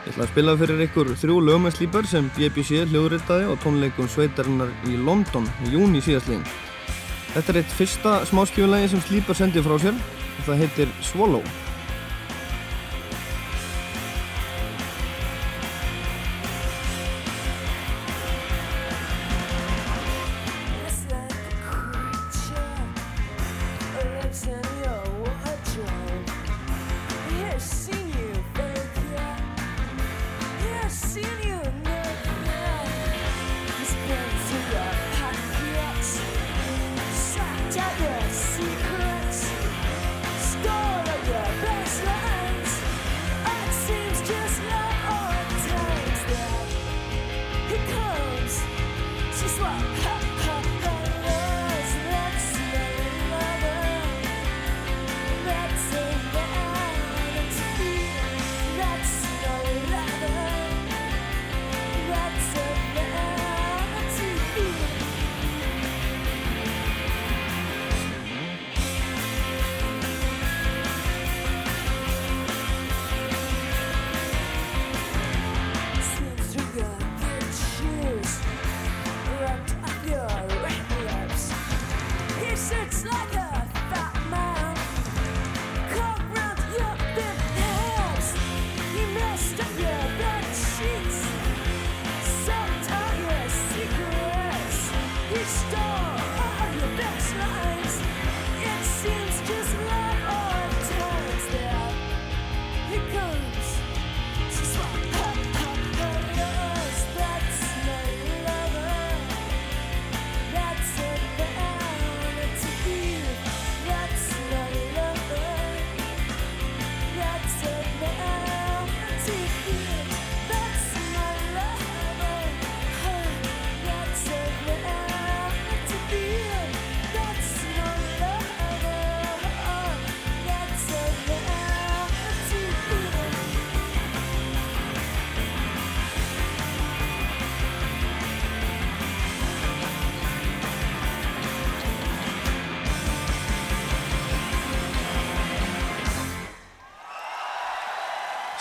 Ég 0.00 0.14
ætla 0.14 0.24
að 0.24 0.30
spila 0.30 0.52
fyrir 0.56 0.78
ykkur 0.86 1.10
þrjú 1.20 1.34
lögum 1.44 1.66
með 1.66 1.74
slýpar 1.76 2.06
sem 2.08 2.28
BBC 2.32 2.86
hljóðritaði 2.88 3.50
á 3.52 3.54
tónleikum 3.60 4.08
sveitarinnar 4.08 4.72
í 4.88 4.96
London 4.96 5.44
í 5.66 5.74
júni 5.74 6.00
síðastlegin. 6.00 6.46
Þetta 7.34 7.52
er 7.52 7.58
eitt 7.60 7.74
fyrsta 7.76 8.14
smáskjöfunlegi 8.30 8.94
sem 8.94 9.02
slýpar 9.04 9.36
sendið 9.36 9.68
frá 9.68 9.76
sér 9.84 9.98
og 10.00 10.46
það 10.46 10.62
heitir 10.64 10.94
Swallow. 11.04 11.44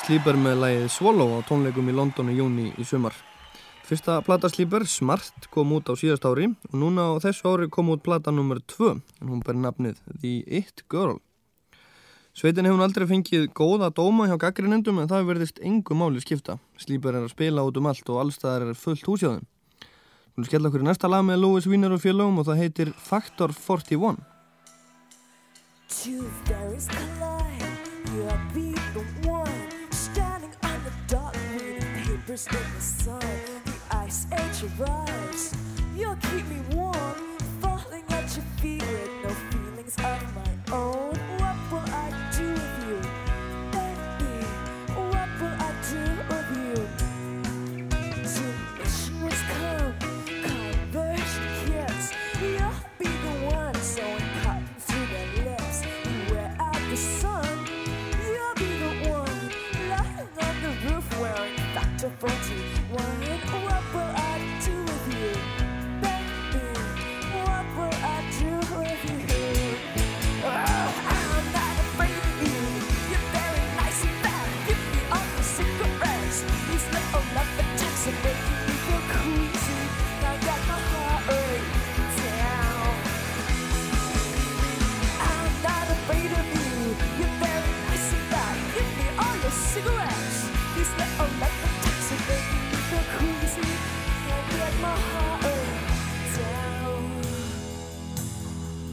Sleeper 0.10 0.40
með 0.41 0.56
lægið 0.57 0.88
Swallow 0.90 1.36
á 1.38 1.45
tónleikum 1.45 1.86
í 1.86 1.94
London 1.94 2.31
í 2.31 2.40
júni 2.40 2.72
í 2.81 2.84
sumar. 2.88 3.14
Fyrsta 3.86 4.15
plata 4.26 4.49
Sleeper, 4.49 4.81
Smart, 4.90 5.45
kom 5.53 5.69
út 5.77 5.86
á 5.86 5.94
síðast 5.94 6.26
ári 6.26 6.49
og 6.49 6.73
núna 6.81 7.14
á 7.14 7.22
þessu 7.22 7.45
ári 7.45 7.69
kom 7.69 7.94
út 7.94 8.02
plata 8.02 8.34
nr. 8.34 8.57
2 8.73 8.90
en 8.90 9.30
hún 9.30 9.45
ber 9.45 9.53
nafnið 9.61 10.02
The 10.10 10.41
It 10.49 10.81
Girl. 10.90 11.22
Sveitin 12.34 12.65
hefur 12.65 12.81
aldrei 12.81 13.06
fengið 13.06 13.53
góða 13.53 13.94
dóma 13.94 14.26
hjá 14.26 14.34
gaggrinendum 14.41 14.98
en 14.98 15.11
það 15.14 15.30
verðist 15.30 15.61
engu 15.61 15.94
máli 15.94 16.26
skipta. 16.26 16.57
Sleeper 16.81 17.14
er 17.14 17.30
að 17.30 17.36
spila 17.38 17.61
út 17.69 17.77
um 17.77 17.94
allt 17.94 18.10
og 18.10 18.18
allstaðar 18.26 18.73
er 18.73 18.81
fullt 18.81 19.06
húsjáðum. 19.06 19.45
Við 20.40 20.49
skellum 20.49 20.73
okkur 20.73 20.81
í 20.81 20.90
næsta 20.90 21.06
lag 21.06 21.22
með 21.22 21.45
Louis 21.45 21.69
Wiener 21.69 21.94
og 21.94 22.02
félagum 22.02 22.41
og 22.41 22.49
það 22.49 22.65
heitir 22.65 22.98
Factor 22.98 23.53
41. 23.53 24.18
first 32.39 32.51
day 32.51 32.79
sun, 32.79 33.19
the 33.65 33.95
ice 33.97 34.25
age 34.31 34.71
arrived. 34.79 35.09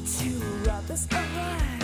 to 0.07 0.31
rub 0.65 0.87
this 0.87 1.07
away. 1.13 1.76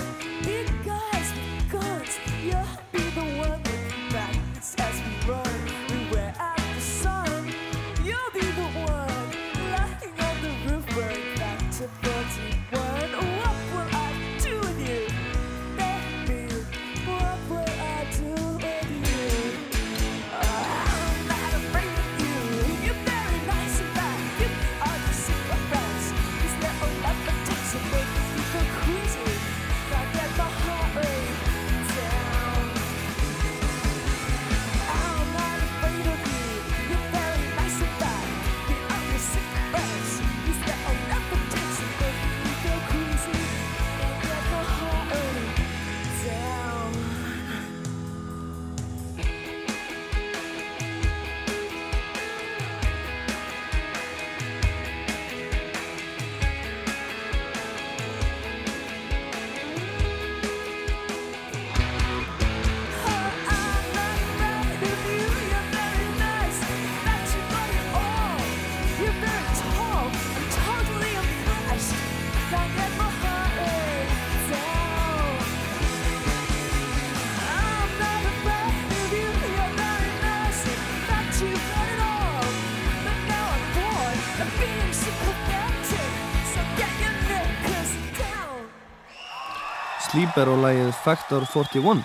Lagið 90.30 90.92
Factor 91.02 91.42
41. 91.44 92.02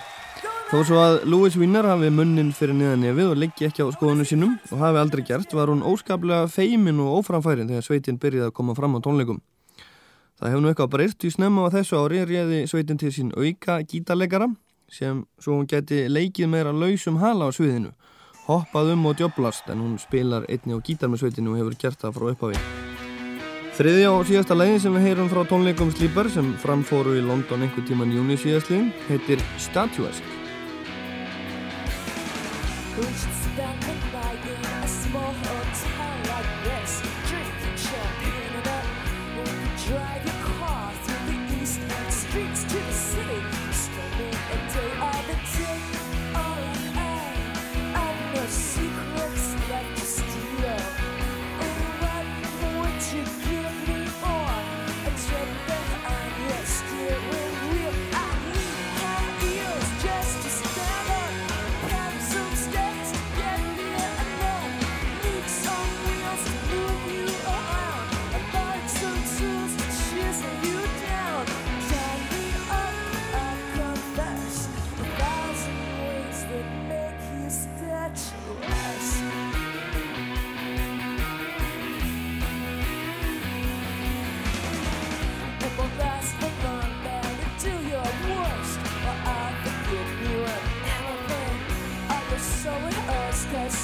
Þó 0.68 0.78
svo 0.84 0.98
að 1.00 1.24
Louis 1.30 1.54
Wiener 1.56 1.86
hafi 1.86 2.10
munnin 2.10 2.50
fyrir 2.52 2.74
niðan 2.74 3.00
nefið 3.00 3.30
og 3.30 3.38
liggi 3.38 3.66
ekki 3.68 3.84
á 3.86 3.94
skoðunu 3.94 4.26
sínum 4.26 4.56
og 4.72 4.78
hafi 4.82 4.98
aldrei 4.98 5.22
gert 5.24 5.52
var 5.54 5.70
hún 5.70 5.84
óskaplega 5.86 6.48
feimin 6.50 6.98
og 7.00 7.20
óframfærin 7.20 7.68
þegar 7.68 7.86
sveitin 7.86 8.18
byrjaði 8.18 8.50
að 8.50 8.56
koma 8.58 8.74
fram 8.74 8.98
á 8.98 9.00
tónleikum. 9.00 9.38
Það 10.38 10.50
hefur 10.50 10.64
nú 10.64 10.68
eitthvað 10.72 10.90
breyst 10.96 11.24
í 11.24 11.30
snemma 11.30 11.68
á 11.70 11.74
þessu 11.78 12.00
ári 12.02 12.24
réði 12.26 12.66
sveitin 12.66 12.98
til 12.98 13.14
sín 13.14 13.30
auka 13.38 13.78
gítarleikara 13.86 14.50
sem 14.90 15.24
svo 15.38 15.60
hún 15.60 15.70
geti 15.70 16.08
leikið 16.10 16.50
meira 16.50 16.74
lausum 16.74 17.22
hala 17.22 17.48
á 17.48 17.54
sviðinu, 17.54 17.94
hoppað 18.48 18.92
um 18.96 19.06
og 19.06 19.16
djöblast 19.16 19.70
en 19.70 19.84
hún 19.84 19.96
spilar 20.02 20.48
einni 20.48 20.74
á 20.74 20.82
gítar 20.82 21.08
með 21.08 21.22
sveitinu 21.22 21.54
og 21.54 21.62
hefur 21.62 21.80
gert 21.80 22.02
það 22.02 22.18
frá 22.18 22.30
upphafi. 22.34 22.87
Þriðja 23.78 24.08
og 24.10 24.24
síðasta 24.26 24.56
lægin 24.58 24.80
sem 24.82 24.94
við 24.96 25.04
heyrum 25.06 25.28
frá 25.30 25.44
tónleikum 25.46 25.92
Sleeper 25.94 26.26
sem 26.34 26.48
framfóru 26.58 27.12
í 27.14 27.22
London 27.22 27.62
einhver 27.62 27.84
tíman 27.86 28.10
júni 28.10 28.34
síðastliðin 28.34 28.88
heitir 29.06 29.44
Statuesque. 29.54 30.26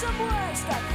some 0.04 0.18
words 0.18 0.64
that 0.64 0.93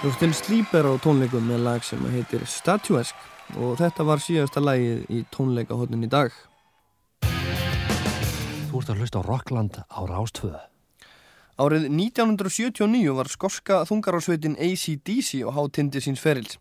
Hljóftin 0.00 0.32
Sleeper 0.32 0.86
á 0.88 0.96
tónleikum 0.96 1.44
með 1.44 1.58
lag 1.60 1.82
sem 1.84 2.00
heitir 2.08 2.40
Statuesque 2.48 3.58
og 3.60 3.74
þetta 3.76 4.06
var 4.08 4.22
síðasta 4.24 4.62
lagið 4.64 5.02
í 5.12 5.18
tónleikahotnin 5.28 6.06
í 6.06 6.08
dag. 6.08 6.32
Þú 8.70 8.80
ert 8.80 8.94
að 8.94 9.02
hlusta 9.02 9.20
á 9.20 9.28
Rockland 9.28 9.76
á 9.84 10.00
Rástvöðu. 10.08 10.62
Árið 11.60 11.84
1979 11.92 13.12
var 13.12 13.28
skorska 13.28 13.82
þungarársveitin 13.92 14.56
ACDC 14.56 15.44
og 15.44 15.58
hátindi 15.58 16.00
síns 16.00 16.24
ferils. 16.24 16.56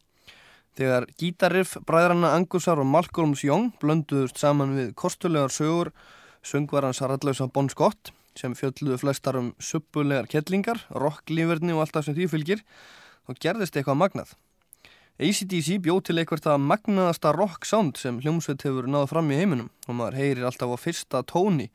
Þegar 0.76 1.08
gítariff, 1.16 1.80
bræðranna 1.88 2.36
Angusar 2.36 2.84
og 2.84 2.92
Malcolms 2.92 3.48
Young 3.48 3.72
blönduðust 3.80 4.36
saman 4.44 4.76
við 4.76 4.96
kostulegar 5.00 5.56
sögur 5.56 5.96
söngvarans 6.44 7.00
Haraldlausa 7.00 7.48
Bon 7.48 7.72
Scott 7.72 8.12
sem 8.36 8.52
fjölluðu 8.52 9.00
flestar 9.00 9.40
um 9.40 9.54
suppulegar 9.64 10.28
kettlingar, 10.28 10.84
rocklíferni 10.92 11.72
og 11.72 11.86
allt 11.86 11.96
það 11.96 12.10
sem 12.10 12.20
því 12.20 12.34
fylgir, 12.36 12.66
þá 13.28 13.42
gerðist 13.46 13.76
eitthvað 13.76 14.00
magnað. 14.04 14.32
ACDC 15.20 15.82
bjóð 15.84 16.02
til 16.08 16.18
eitthvað 16.22 16.46
það 16.46 16.66
magnaðasta 16.70 17.34
rock 17.36 17.68
sound 17.68 17.98
sem 18.00 18.22
hljómsveit 18.24 18.64
hefur 18.64 18.88
náð 18.88 19.10
fram 19.12 19.32
í 19.34 19.40
heiminum 19.42 19.68
og 19.88 19.98
maður 20.00 20.16
heyrir 20.22 20.48
alltaf 20.48 20.72
á 20.72 20.78
fyrsta 20.80 21.24
tóni 21.28 21.68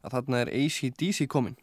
að 0.00 0.16
þarna 0.16 0.42
er 0.44 0.52
ACDC 0.56 1.26
komin. 1.28 1.58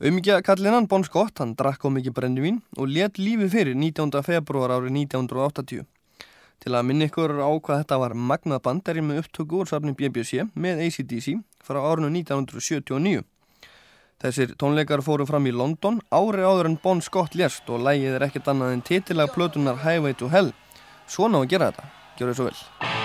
Umíkja 0.00 0.38
kallinan 0.40 0.86
Bon 0.88 1.04
Scott, 1.04 1.42
hann 1.42 1.52
drakk 1.52 1.84
á 1.84 1.92
mikið 1.92 2.14
brennivín 2.16 2.62
og 2.80 2.88
let 2.88 3.18
lífi 3.20 3.50
fyrir 3.52 3.76
19. 3.76 4.22
februar 4.24 4.72
árið 4.72 4.94
1980. 5.02 5.84
Til 6.60 6.72
að 6.72 6.86
minna 6.88 7.10
ykkur 7.10 7.36
á 7.36 7.52
hvað 7.60 7.82
þetta 7.82 7.98
var 8.00 8.14
magnað 8.16 8.62
band 8.64 8.88
er 8.88 9.02
ég 9.02 9.04
með 9.04 9.20
upptöku 9.26 9.60
úr 9.60 9.68
safni 9.68 9.92
BBC 9.96 10.46
með 10.56 10.80
ACDC 10.86 11.36
frá 11.60 11.82
árinu 11.84 12.08
1979. 12.16 13.20
Þessir 14.20 14.50
tónleikar 14.60 15.00
fóru 15.00 15.24
fram 15.24 15.46
í 15.48 15.52
London 15.56 16.02
ári 16.12 16.44
áður 16.44 16.68
en 16.68 16.76
Bon 16.82 17.00
Scott 17.00 17.38
lést 17.40 17.70
og 17.72 17.80
lægið 17.86 18.18
er 18.18 18.26
ekkert 18.28 18.52
annað 18.52 18.74
en 18.76 18.84
titilag 18.84 19.32
plötunar 19.32 19.80
Highway 19.80 20.12
to 20.20 20.28
Hell. 20.28 20.52
Svona 21.08 21.40
á 21.40 21.42
að 21.46 21.52
gera 21.54 21.70
þetta. 21.72 21.92
Gjör 22.18 22.34
þið 22.34 22.42
svo 22.42 22.50
vel. 22.50 22.99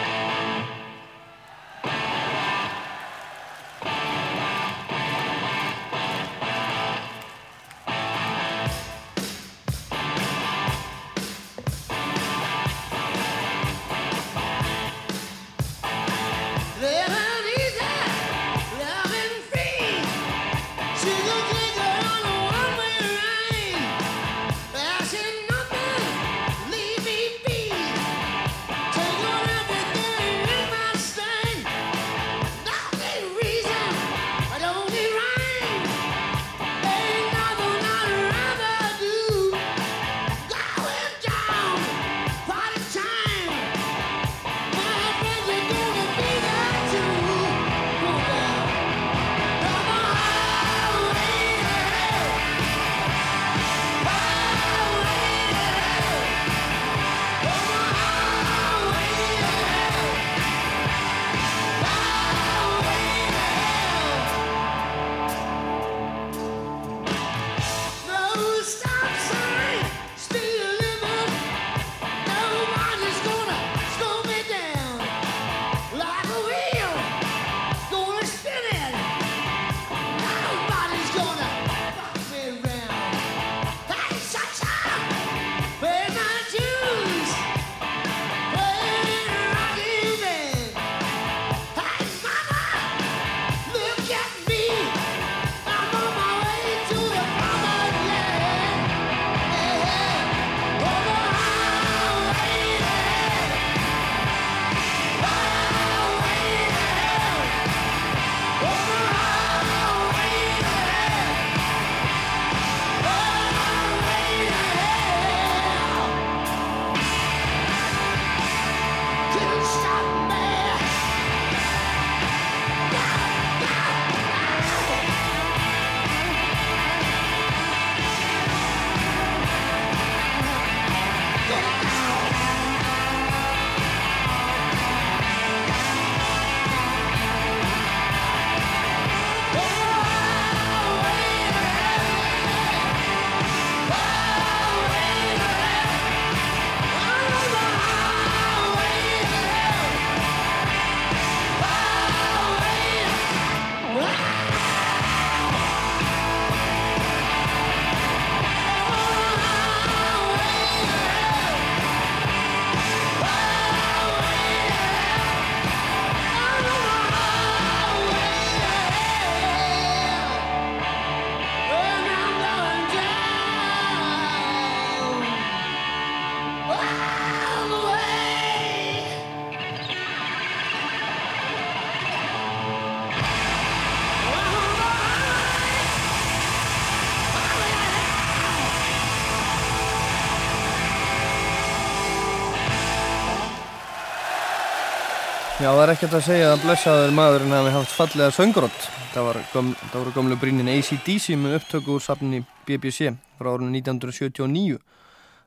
Já, 195.66 195.72
það 195.74 195.82
er 195.82 195.92
ekkert 195.96 196.14
að 196.14 196.26
segja 196.28 196.50
að 196.54 196.60
blessaður 196.62 197.14
maðurinn 197.18 197.54
hafi 197.56 197.70
haft 197.74 197.94
fallega 197.98 198.34
söngurótt. 198.36 198.84
Það, 199.16 199.24
var 199.26 199.40
göm, 199.50 199.72
voru 199.96 200.12
gömlu 200.14 200.38
brínin 200.38 200.70
ACDC 200.70 201.34
með 201.42 201.56
upptöku 201.58 201.96
úr 201.96 202.04
safni 202.06 202.44
BBC 202.68 203.08
frá 203.40 203.50
árunni 203.50 203.82
1979. 203.82 204.78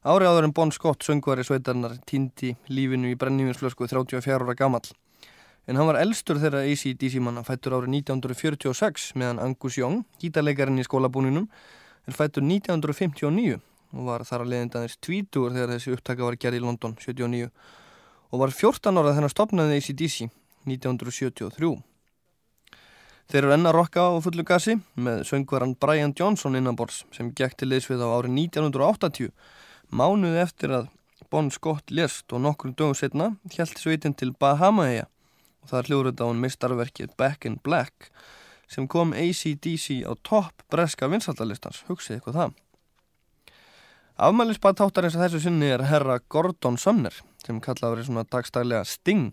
Árið 0.03 0.33
áður 0.33 0.49
en 0.49 0.57
Bon 0.59 0.75
Scott, 0.75 1.07
söngvari 1.07 1.47
sveitarnar, 1.47 1.95
týndi 2.03 2.57
lífinu 2.67 3.13
í 3.13 3.21
brennivinsflösku 3.21 3.87
34 3.87 4.43
ára 4.43 4.59
gamall. 4.59 4.91
En 5.71 5.79
hann 5.79 5.87
var 5.93 6.03
elstur 6.03 6.43
þeirra 6.43 6.67
ACDC 6.67 7.21
manna 7.23 7.47
fættur 7.47 7.79
árið 7.79 8.01
1946 8.03 9.13
meðan 9.23 9.45
Angus 9.47 9.79
Young, 9.79 10.03
gítarleikarinn 10.19 10.83
í 10.83 10.91
skólabúninum, 10.91 11.47
er 12.11 12.19
fættur 12.19 12.43
1959 12.43 13.61
og 13.95 14.09
var 14.11 14.27
þar 14.27 14.49
að 14.49 14.57
leiðindaðins 14.57 14.99
tvítur 14.99 15.55
þegar 15.55 15.77
þessi 15.77 15.95
upptaka 15.95 16.27
var 16.27 16.43
gerð 16.43 16.59
í 16.59 16.67
London 16.67 16.99
79 16.99 17.53
og 18.29 18.43
var 18.43 18.53
14 18.53 19.01
ára 19.01 19.15
þennar 19.17 19.33
stopnaði 19.33 19.79
ACDC 19.81 20.29
1973. 20.69 21.77
Þeir 23.29 23.45
eru 23.45 23.53
enna 23.53 23.73
rocka 23.77 24.07
á 24.09 24.17
fullu 24.25 24.45
gasi 24.49 24.79
með 24.97 25.27
söngvaran 25.29 25.75
Brian 25.77 26.15
Johnson 26.17 26.57
innanbors 26.57 27.03
sem 27.13 27.29
gekk 27.37 27.59
til 27.61 27.69
liðsvið 27.73 28.05
á 28.05 28.09
árið 28.09 28.39
1980 28.49 29.33
mánuði 29.93 30.41
eftir 30.41 30.73
að 30.73 30.89
Bon 31.29 31.51
Scott 31.53 31.93
lest 31.93 32.33
og 32.33 32.41
nokkur 32.41 32.73
dögum 32.73 32.97
setna 32.97 33.35
held 33.53 33.77
sveitin 33.77 34.17
til 34.17 34.33
Bahamaeja 34.33 35.09
og 35.61 35.73
það 35.73 35.91
hljóður 35.91 36.09
þetta 36.11 36.25
á 36.25 36.29
hann 36.31 36.41
mistarverkið 36.45 37.17
Back 37.21 37.45
in 37.45 37.59
Black 37.65 38.09
sem 38.69 38.89
kom 38.89 39.13
ACDC 39.13 40.05
á 40.09 40.13
topp 40.25 40.65
breska 40.73 41.09
vinsaldalistans, 41.09 41.85
hugsið 41.89 42.19
eitthvað 42.19 42.39
það. 42.39 42.57
Afmælisbað 44.29 44.81
þáttarins 44.81 45.17
að 45.17 45.25
þessu 45.27 45.45
sinni 45.45 45.69
er 45.73 45.85
herra 45.89 46.19
Gordon 46.33 46.81
Sumner 46.81 47.15
sem 47.49 47.61
kallaði 47.65 47.97
verið 47.97 48.11
svona 48.11 48.27
dagstælega 48.29 48.85
Sting. 48.89 49.33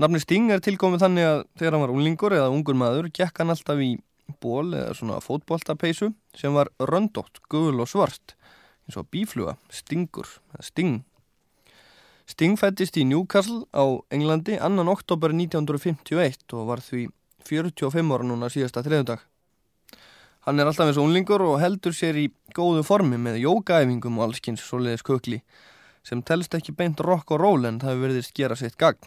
Nafni 0.00 0.22
Sting 0.22 0.52
er 0.54 0.62
tilkomið 0.64 1.02
þannig 1.04 1.26
að 1.26 1.40
þegar 1.58 1.76
hann 1.76 1.84
var 1.84 1.94
unglingur 1.94 2.36
eða 2.38 2.54
ungur 2.54 2.78
maður 2.78 3.10
gekk 3.12 3.42
hann 3.42 3.52
alltaf 3.52 3.82
í 3.82 3.92
ból 4.40 4.70
eða 4.70 4.94
svona 4.94 5.18
fótboltapeisu 5.24 6.12
sem 6.38 6.54
var 6.54 6.70
röndótt, 6.78 7.42
gul 7.50 7.82
og 7.82 7.90
svart 7.90 8.36
eins 8.86 8.98
og 8.98 9.10
bífluga, 9.10 9.56
Stingur 9.70 10.28
Sting. 10.62 11.02
Sting 12.30 12.54
fættist 12.58 12.98
í 12.98 13.04
Newcastle 13.06 13.64
á 13.74 13.84
Englandi 14.14 14.56
2. 14.62 14.86
oktober 14.92 15.34
1951 15.34 16.54
og 16.54 16.68
var 16.70 16.82
því 16.84 17.08
45 17.46 18.14
ára 18.14 18.26
núna 18.26 18.50
síðasta 18.52 18.84
þriðudag. 18.86 19.24
Hann 20.46 20.60
er 20.60 20.70
alltaf 20.70 20.88
eins 20.88 21.00
og 21.00 21.08
unlingur 21.08 21.42
og 21.44 21.58
heldur 21.60 21.92
sér 21.96 22.16
í 22.16 22.28
góðu 22.56 22.84
formi 22.86 23.18
með 23.20 23.42
jókaæfingum 23.42 24.20
og 24.20 24.28
allskins 24.28 24.62
svoleiðis 24.64 25.04
kukli 25.04 25.40
sem 26.06 26.22
telst 26.22 26.54
ekki 26.56 26.74
beint 26.76 27.00
rock 27.04 27.30
og 27.34 27.42
roll 27.42 27.68
en 27.68 27.80
það 27.80 27.92
hefur 27.92 28.06
verið 28.06 28.26
skera 28.26 28.56
sitt 28.58 28.76
gagn. 28.80 29.00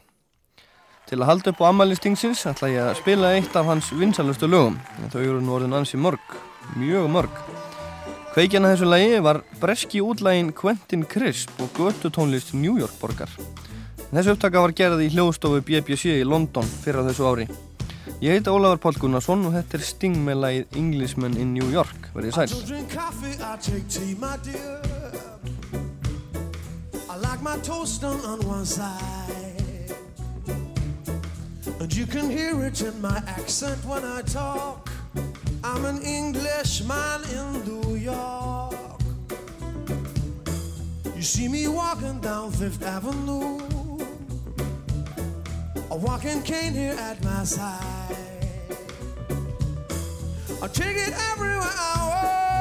Til 1.10 1.20
að 1.20 1.30
halda 1.30 1.52
upp 1.52 1.62
á 1.62 1.70
ammælistingsins 1.70 2.46
ætla 2.48 2.70
ég 2.72 2.86
að 2.88 3.00
spila 3.02 3.34
eitt 3.36 3.56
af 3.60 3.68
hans 3.68 3.92
vinsalustu 3.92 4.48
lögum 4.48 4.78
þau 5.12 5.20
eru 5.22 5.42
nú 5.44 5.58
orðin 5.58 5.76
ansi 5.80 6.00
mörg, 6.00 6.38
mjög 6.80 7.10
mörg. 7.12 7.42
Kveikjan 8.34 8.66
að 8.66 8.72
þessu 8.74 8.88
lagi 8.90 9.20
var 9.22 9.42
breski 9.62 10.00
útlægin 10.02 10.54
Quentin 10.58 11.04
Crisp 11.06 11.60
og 11.62 11.70
götu 11.78 12.10
tónlist 12.10 12.56
New 12.56 12.80
York 12.80 12.96
borgar. 13.02 13.30
Þessu 14.14 14.34
upptaka 14.34 14.64
var 14.64 14.74
gerð 14.78 15.04
í 15.06 15.12
hljóðstofu 15.14 15.62
BBC 15.68 16.16
í 16.22 16.26
London 16.26 16.66
fyrir 16.86 17.06
þessu 17.10 17.28
ári. 17.30 17.46
Ég 18.24 18.38
heiti 18.38 18.50
Ólafur 18.52 18.80
Pál 18.80 18.98
Gunnarsson 19.02 19.46
og 19.50 19.54
þetta 19.58 19.78
er 19.78 19.84
Sting 19.86 20.18
með 20.26 20.38
lagið 20.44 20.78
Englishman 20.80 21.36
in 21.38 21.54
New 21.54 21.68
York. 21.74 22.10
Verðið 22.16 22.34
sæl. 22.38 22.50
Like 27.24 27.42
my 27.42 27.58
toast 27.60 28.02
done 28.02 28.20
on 28.26 28.40
one 28.48 28.66
side. 28.66 29.96
And 31.80 31.96
you 31.96 32.06
can 32.06 32.30
hear 32.30 32.64
it 32.66 32.82
in 32.82 33.02
my 33.02 33.18
accent 33.28 33.84
when 33.86 34.04
I 34.04 34.22
talk. 34.22 34.90
I'm 35.64 35.86
an 35.86 36.02
Englishman 36.02 37.22
in 37.38 37.48
New 37.66 37.96
York. 37.96 39.00
You 41.16 41.22
see 41.22 41.48
me 41.48 41.68
walking 41.68 42.20
down 42.20 42.52
Fifth 42.52 42.84
Avenue. 42.84 43.60
A 45.92 45.96
walking 45.96 46.42
cane 46.44 46.74
here 46.74 46.98
at 47.00 47.24
my 47.24 47.44
side. 47.46 48.18
I 50.62 50.68
take 50.68 50.98
it 50.98 51.14
everywhere 51.32 51.62
I 51.62 51.94
walk. 52.10 52.53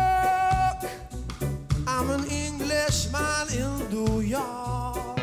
I'm 2.02 2.10
an 2.10 2.24
Englishman 2.26 3.46
in 3.56 3.88
New 3.88 4.22
York. 4.22 5.20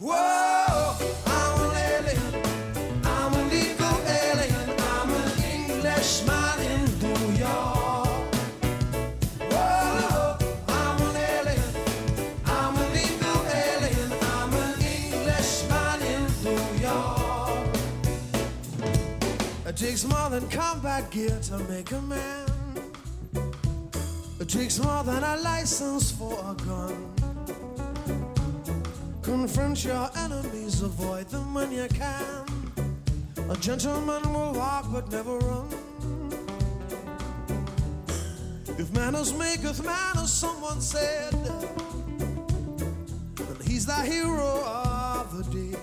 Whoa, 0.00 0.96
I'm 1.26 1.60
an 1.62 1.76
alien. 1.76 2.34
I'm 3.04 3.32
alien. 4.04 4.74
I'm 4.80 5.10
an 5.10 5.30
Englishman 5.44 6.58
in 6.72 6.84
New 6.98 7.38
York. 7.38 8.34
Whoa, 9.52 10.38
I'm 10.66 11.02
an 11.02 11.16
alien. 11.38 11.72
I'm 12.46 12.76
alien. 13.54 14.10
I'm 14.22 14.52
an 14.52 14.74
Englishman 14.82 16.02
in 16.02 16.22
New 16.42 16.66
York. 16.82 17.76
It 19.66 19.76
takes 19.76 20.04
more 20.04 20.30
than 20.30 20.48
combat 20.48 21.12
gear 21.12 21.38
to 21.42 21.58
make 21.58 21.92
a 21.92 22.00
man. 22.02 22.49
Takes 24.50 24.80
more 24.80 25.04
than 25.04 25.22
a 25.22 25.36
license 25.36 26.10
for 26.10 26.32
a 26.32 26.54
gun. 26.66 27.14
Confront 29.22 29.84
your 29.84 30.10
enemies, 30.16 30.82
avoid 30.82 31.28
them 31.28 31.54
when 31.54 31.70
you 31.70 31.86
can. 31.86 32.44
A 33.48 33.56
gentleman 33.58 34.20
will 34.32 34.52
walk 34.52 34.86
but 34.92 35.08
never 35.12 35.38
run. 35.38 35.68
If 38.76 38.92
manners 38.92 39.32
maketh 39.32 39.84
manners, 39.84 40.32
someone 40.32 40.80
said, 40.80 41.32
then 43.36 43.56
he's 43.64 43.86
the 43.86 44.02
hero 44.02 44.64
of 44.64 45.32
the 45.36 45.44
day. 45.54 45.76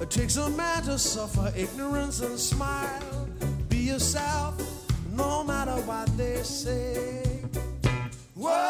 It 0.00 0.10
takes 0.10 0.36
a 0.36 0.48
man 0.50 0.84
to 0.84 0.96
suffer 0.96 1.52
ignorance 1.56 2.20
and 2.20 2.38
smile. 2.38 3.26
Be 3.68 3.78
yourself, 3.78 4.79
no 5.20 5.44
matter 5.44 5.78
what 5.88 6.08
they 6.16 6.36
say. 6.42 7.22
Whoa, 8.34 8.69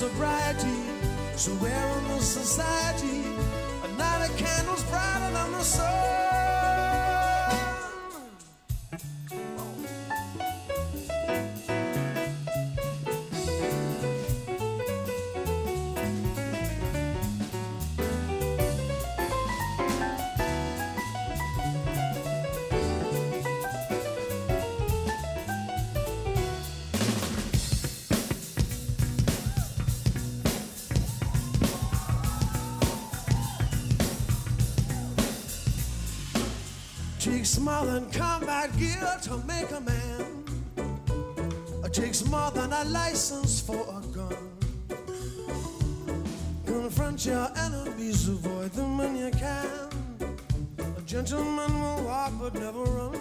sobriety, 0.00 0.80
so 1.36 1.50
where 1.56 1.98
in 1.98 2.08
the 2.08 2.20
society, 2.20 3.20
the 3.82 3.88
candle's 4.38 4.82
brighter 4.84 5.30
than 5.30 5.52
the 5.52 5.62
sun. 5.62 6.19
More 37.60 37.84
than 37.84 38.10
combat 38.10 38.76
gear 38.78 39.18
to 39.22 39.36
make 39.46 39.70
a 39.70 39.80
man. 39.80 40.44
It 41.84 41.92
takes 41.92 42.24
more 42.26 42.50
than 42.52 42.72
a 42.72 42.84
license 42.84 43.60
for 43.60 43.82
a 43.82 44.00
gun. 44.14 44.50
Confront 46.64 47.26
your 47.26 47.48
enemies, 47.56 48.28
avoid 48.28 48.72
them 48.72 48.98
when 48.98 49.16
you 49.16 49.30
can. 49.30 49.88
A 50.96 51.00
gentleman 51.02 51.72
will 51.82 52.04
walk 52.04 52.32
but 52.40 52.54
never 52.54 52.82
run. 52.82 53.20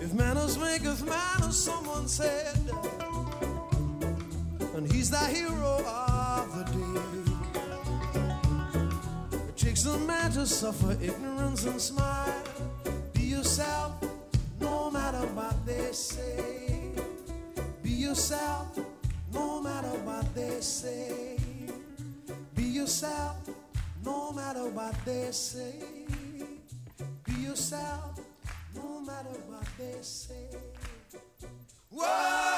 If 0.00 0.12
manners 0.12 0.58
maketh 0.58 1.02
manners, 1.04 1.56
someone 1.56 2.06
said, 2.08 2.58
and 4.74 4.90
he's 4.92 5.10
the 5.10 5.18
hero 5.18 5.82
suffer 10.60 10.92
ignorance 11.00 11.64
and 11.64 11.80
smile. 11.80 12.34
Be 13.14 13.22
yourself, 13.22 13.92
no 14.60 14.90
matter 14.90 15.24
what 15.28 15.56
they 15.64 15.90
say. 15.90 16.92
Be 17.82 17.88
yourself, 17.88 18.78
no 19.32 19.62
matter 19.62 19.94
what 20.04 20.34
they 20.34 20.60
say. 20.60 21.38
Be 22.54 22.64
yourself, 22.64 23.38
no 24.04 24.32
matter 24.32 24.68
what 24.68 24.94
they 25.06 25.30
say. 25.30 25.76
Be 27.24 27.32
yourself, 27.40 28.20
no 28.74 29.00
matter 29.00 29.36
what 29.48 29.66
they 29.78 29.96
say. 30.02 30.50
Whoa, 31.88 32.49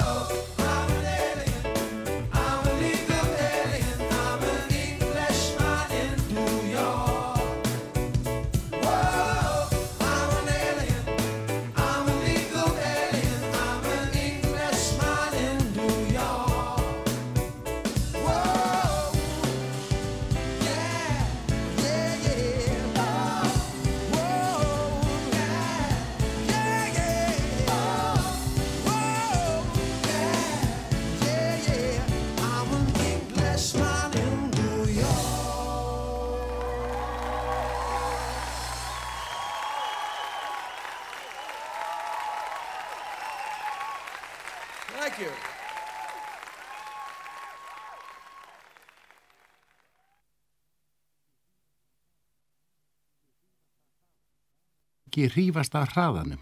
ekki 55.12 55.28
rýfast 55.28 55.74
af 55.76 55.90
hraðanum 55.93 56.40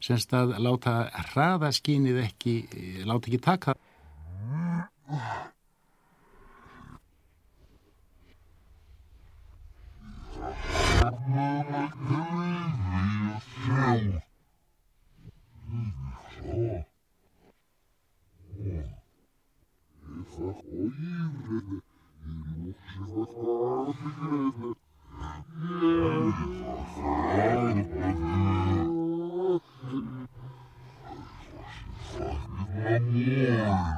semst 0.00 0.32
að 0.32 0.54
láta 0.64 1.10
hraðaskynið 1.28 2.22
ekki 2.22 2.54
eh, 2.72 3.04
láta 3.04 3.28
ekki 3.28 3.42
taka 3.44 3.76
Það 13.68 13.92
er 13.92 14.12
það. 24.56 24.77
Yeah. 33.24 33.97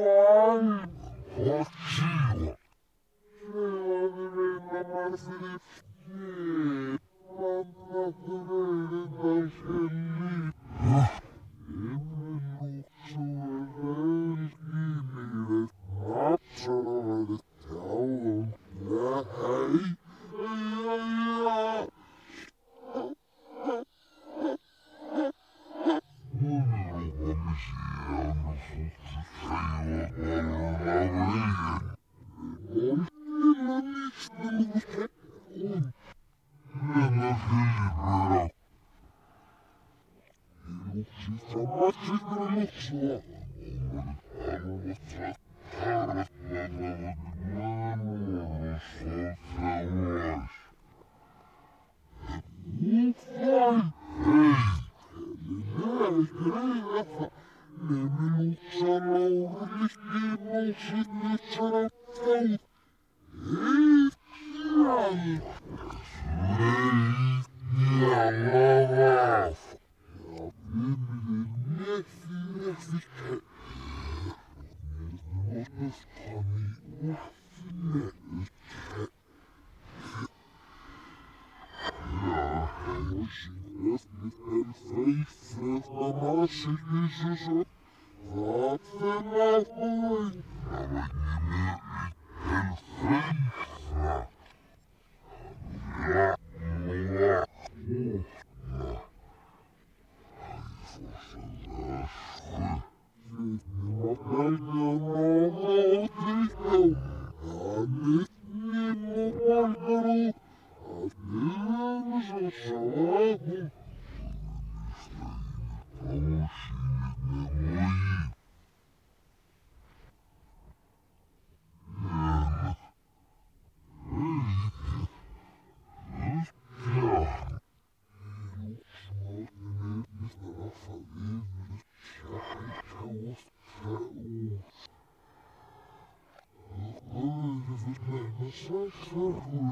want? 0.02 0.90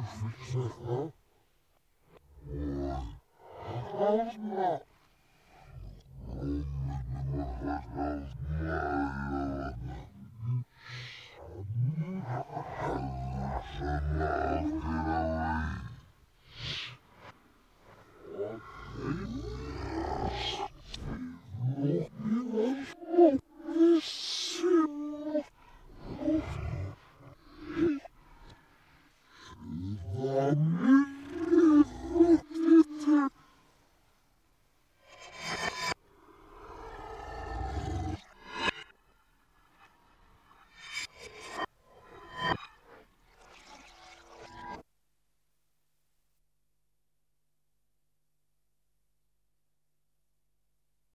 Oh, 0.04 1.12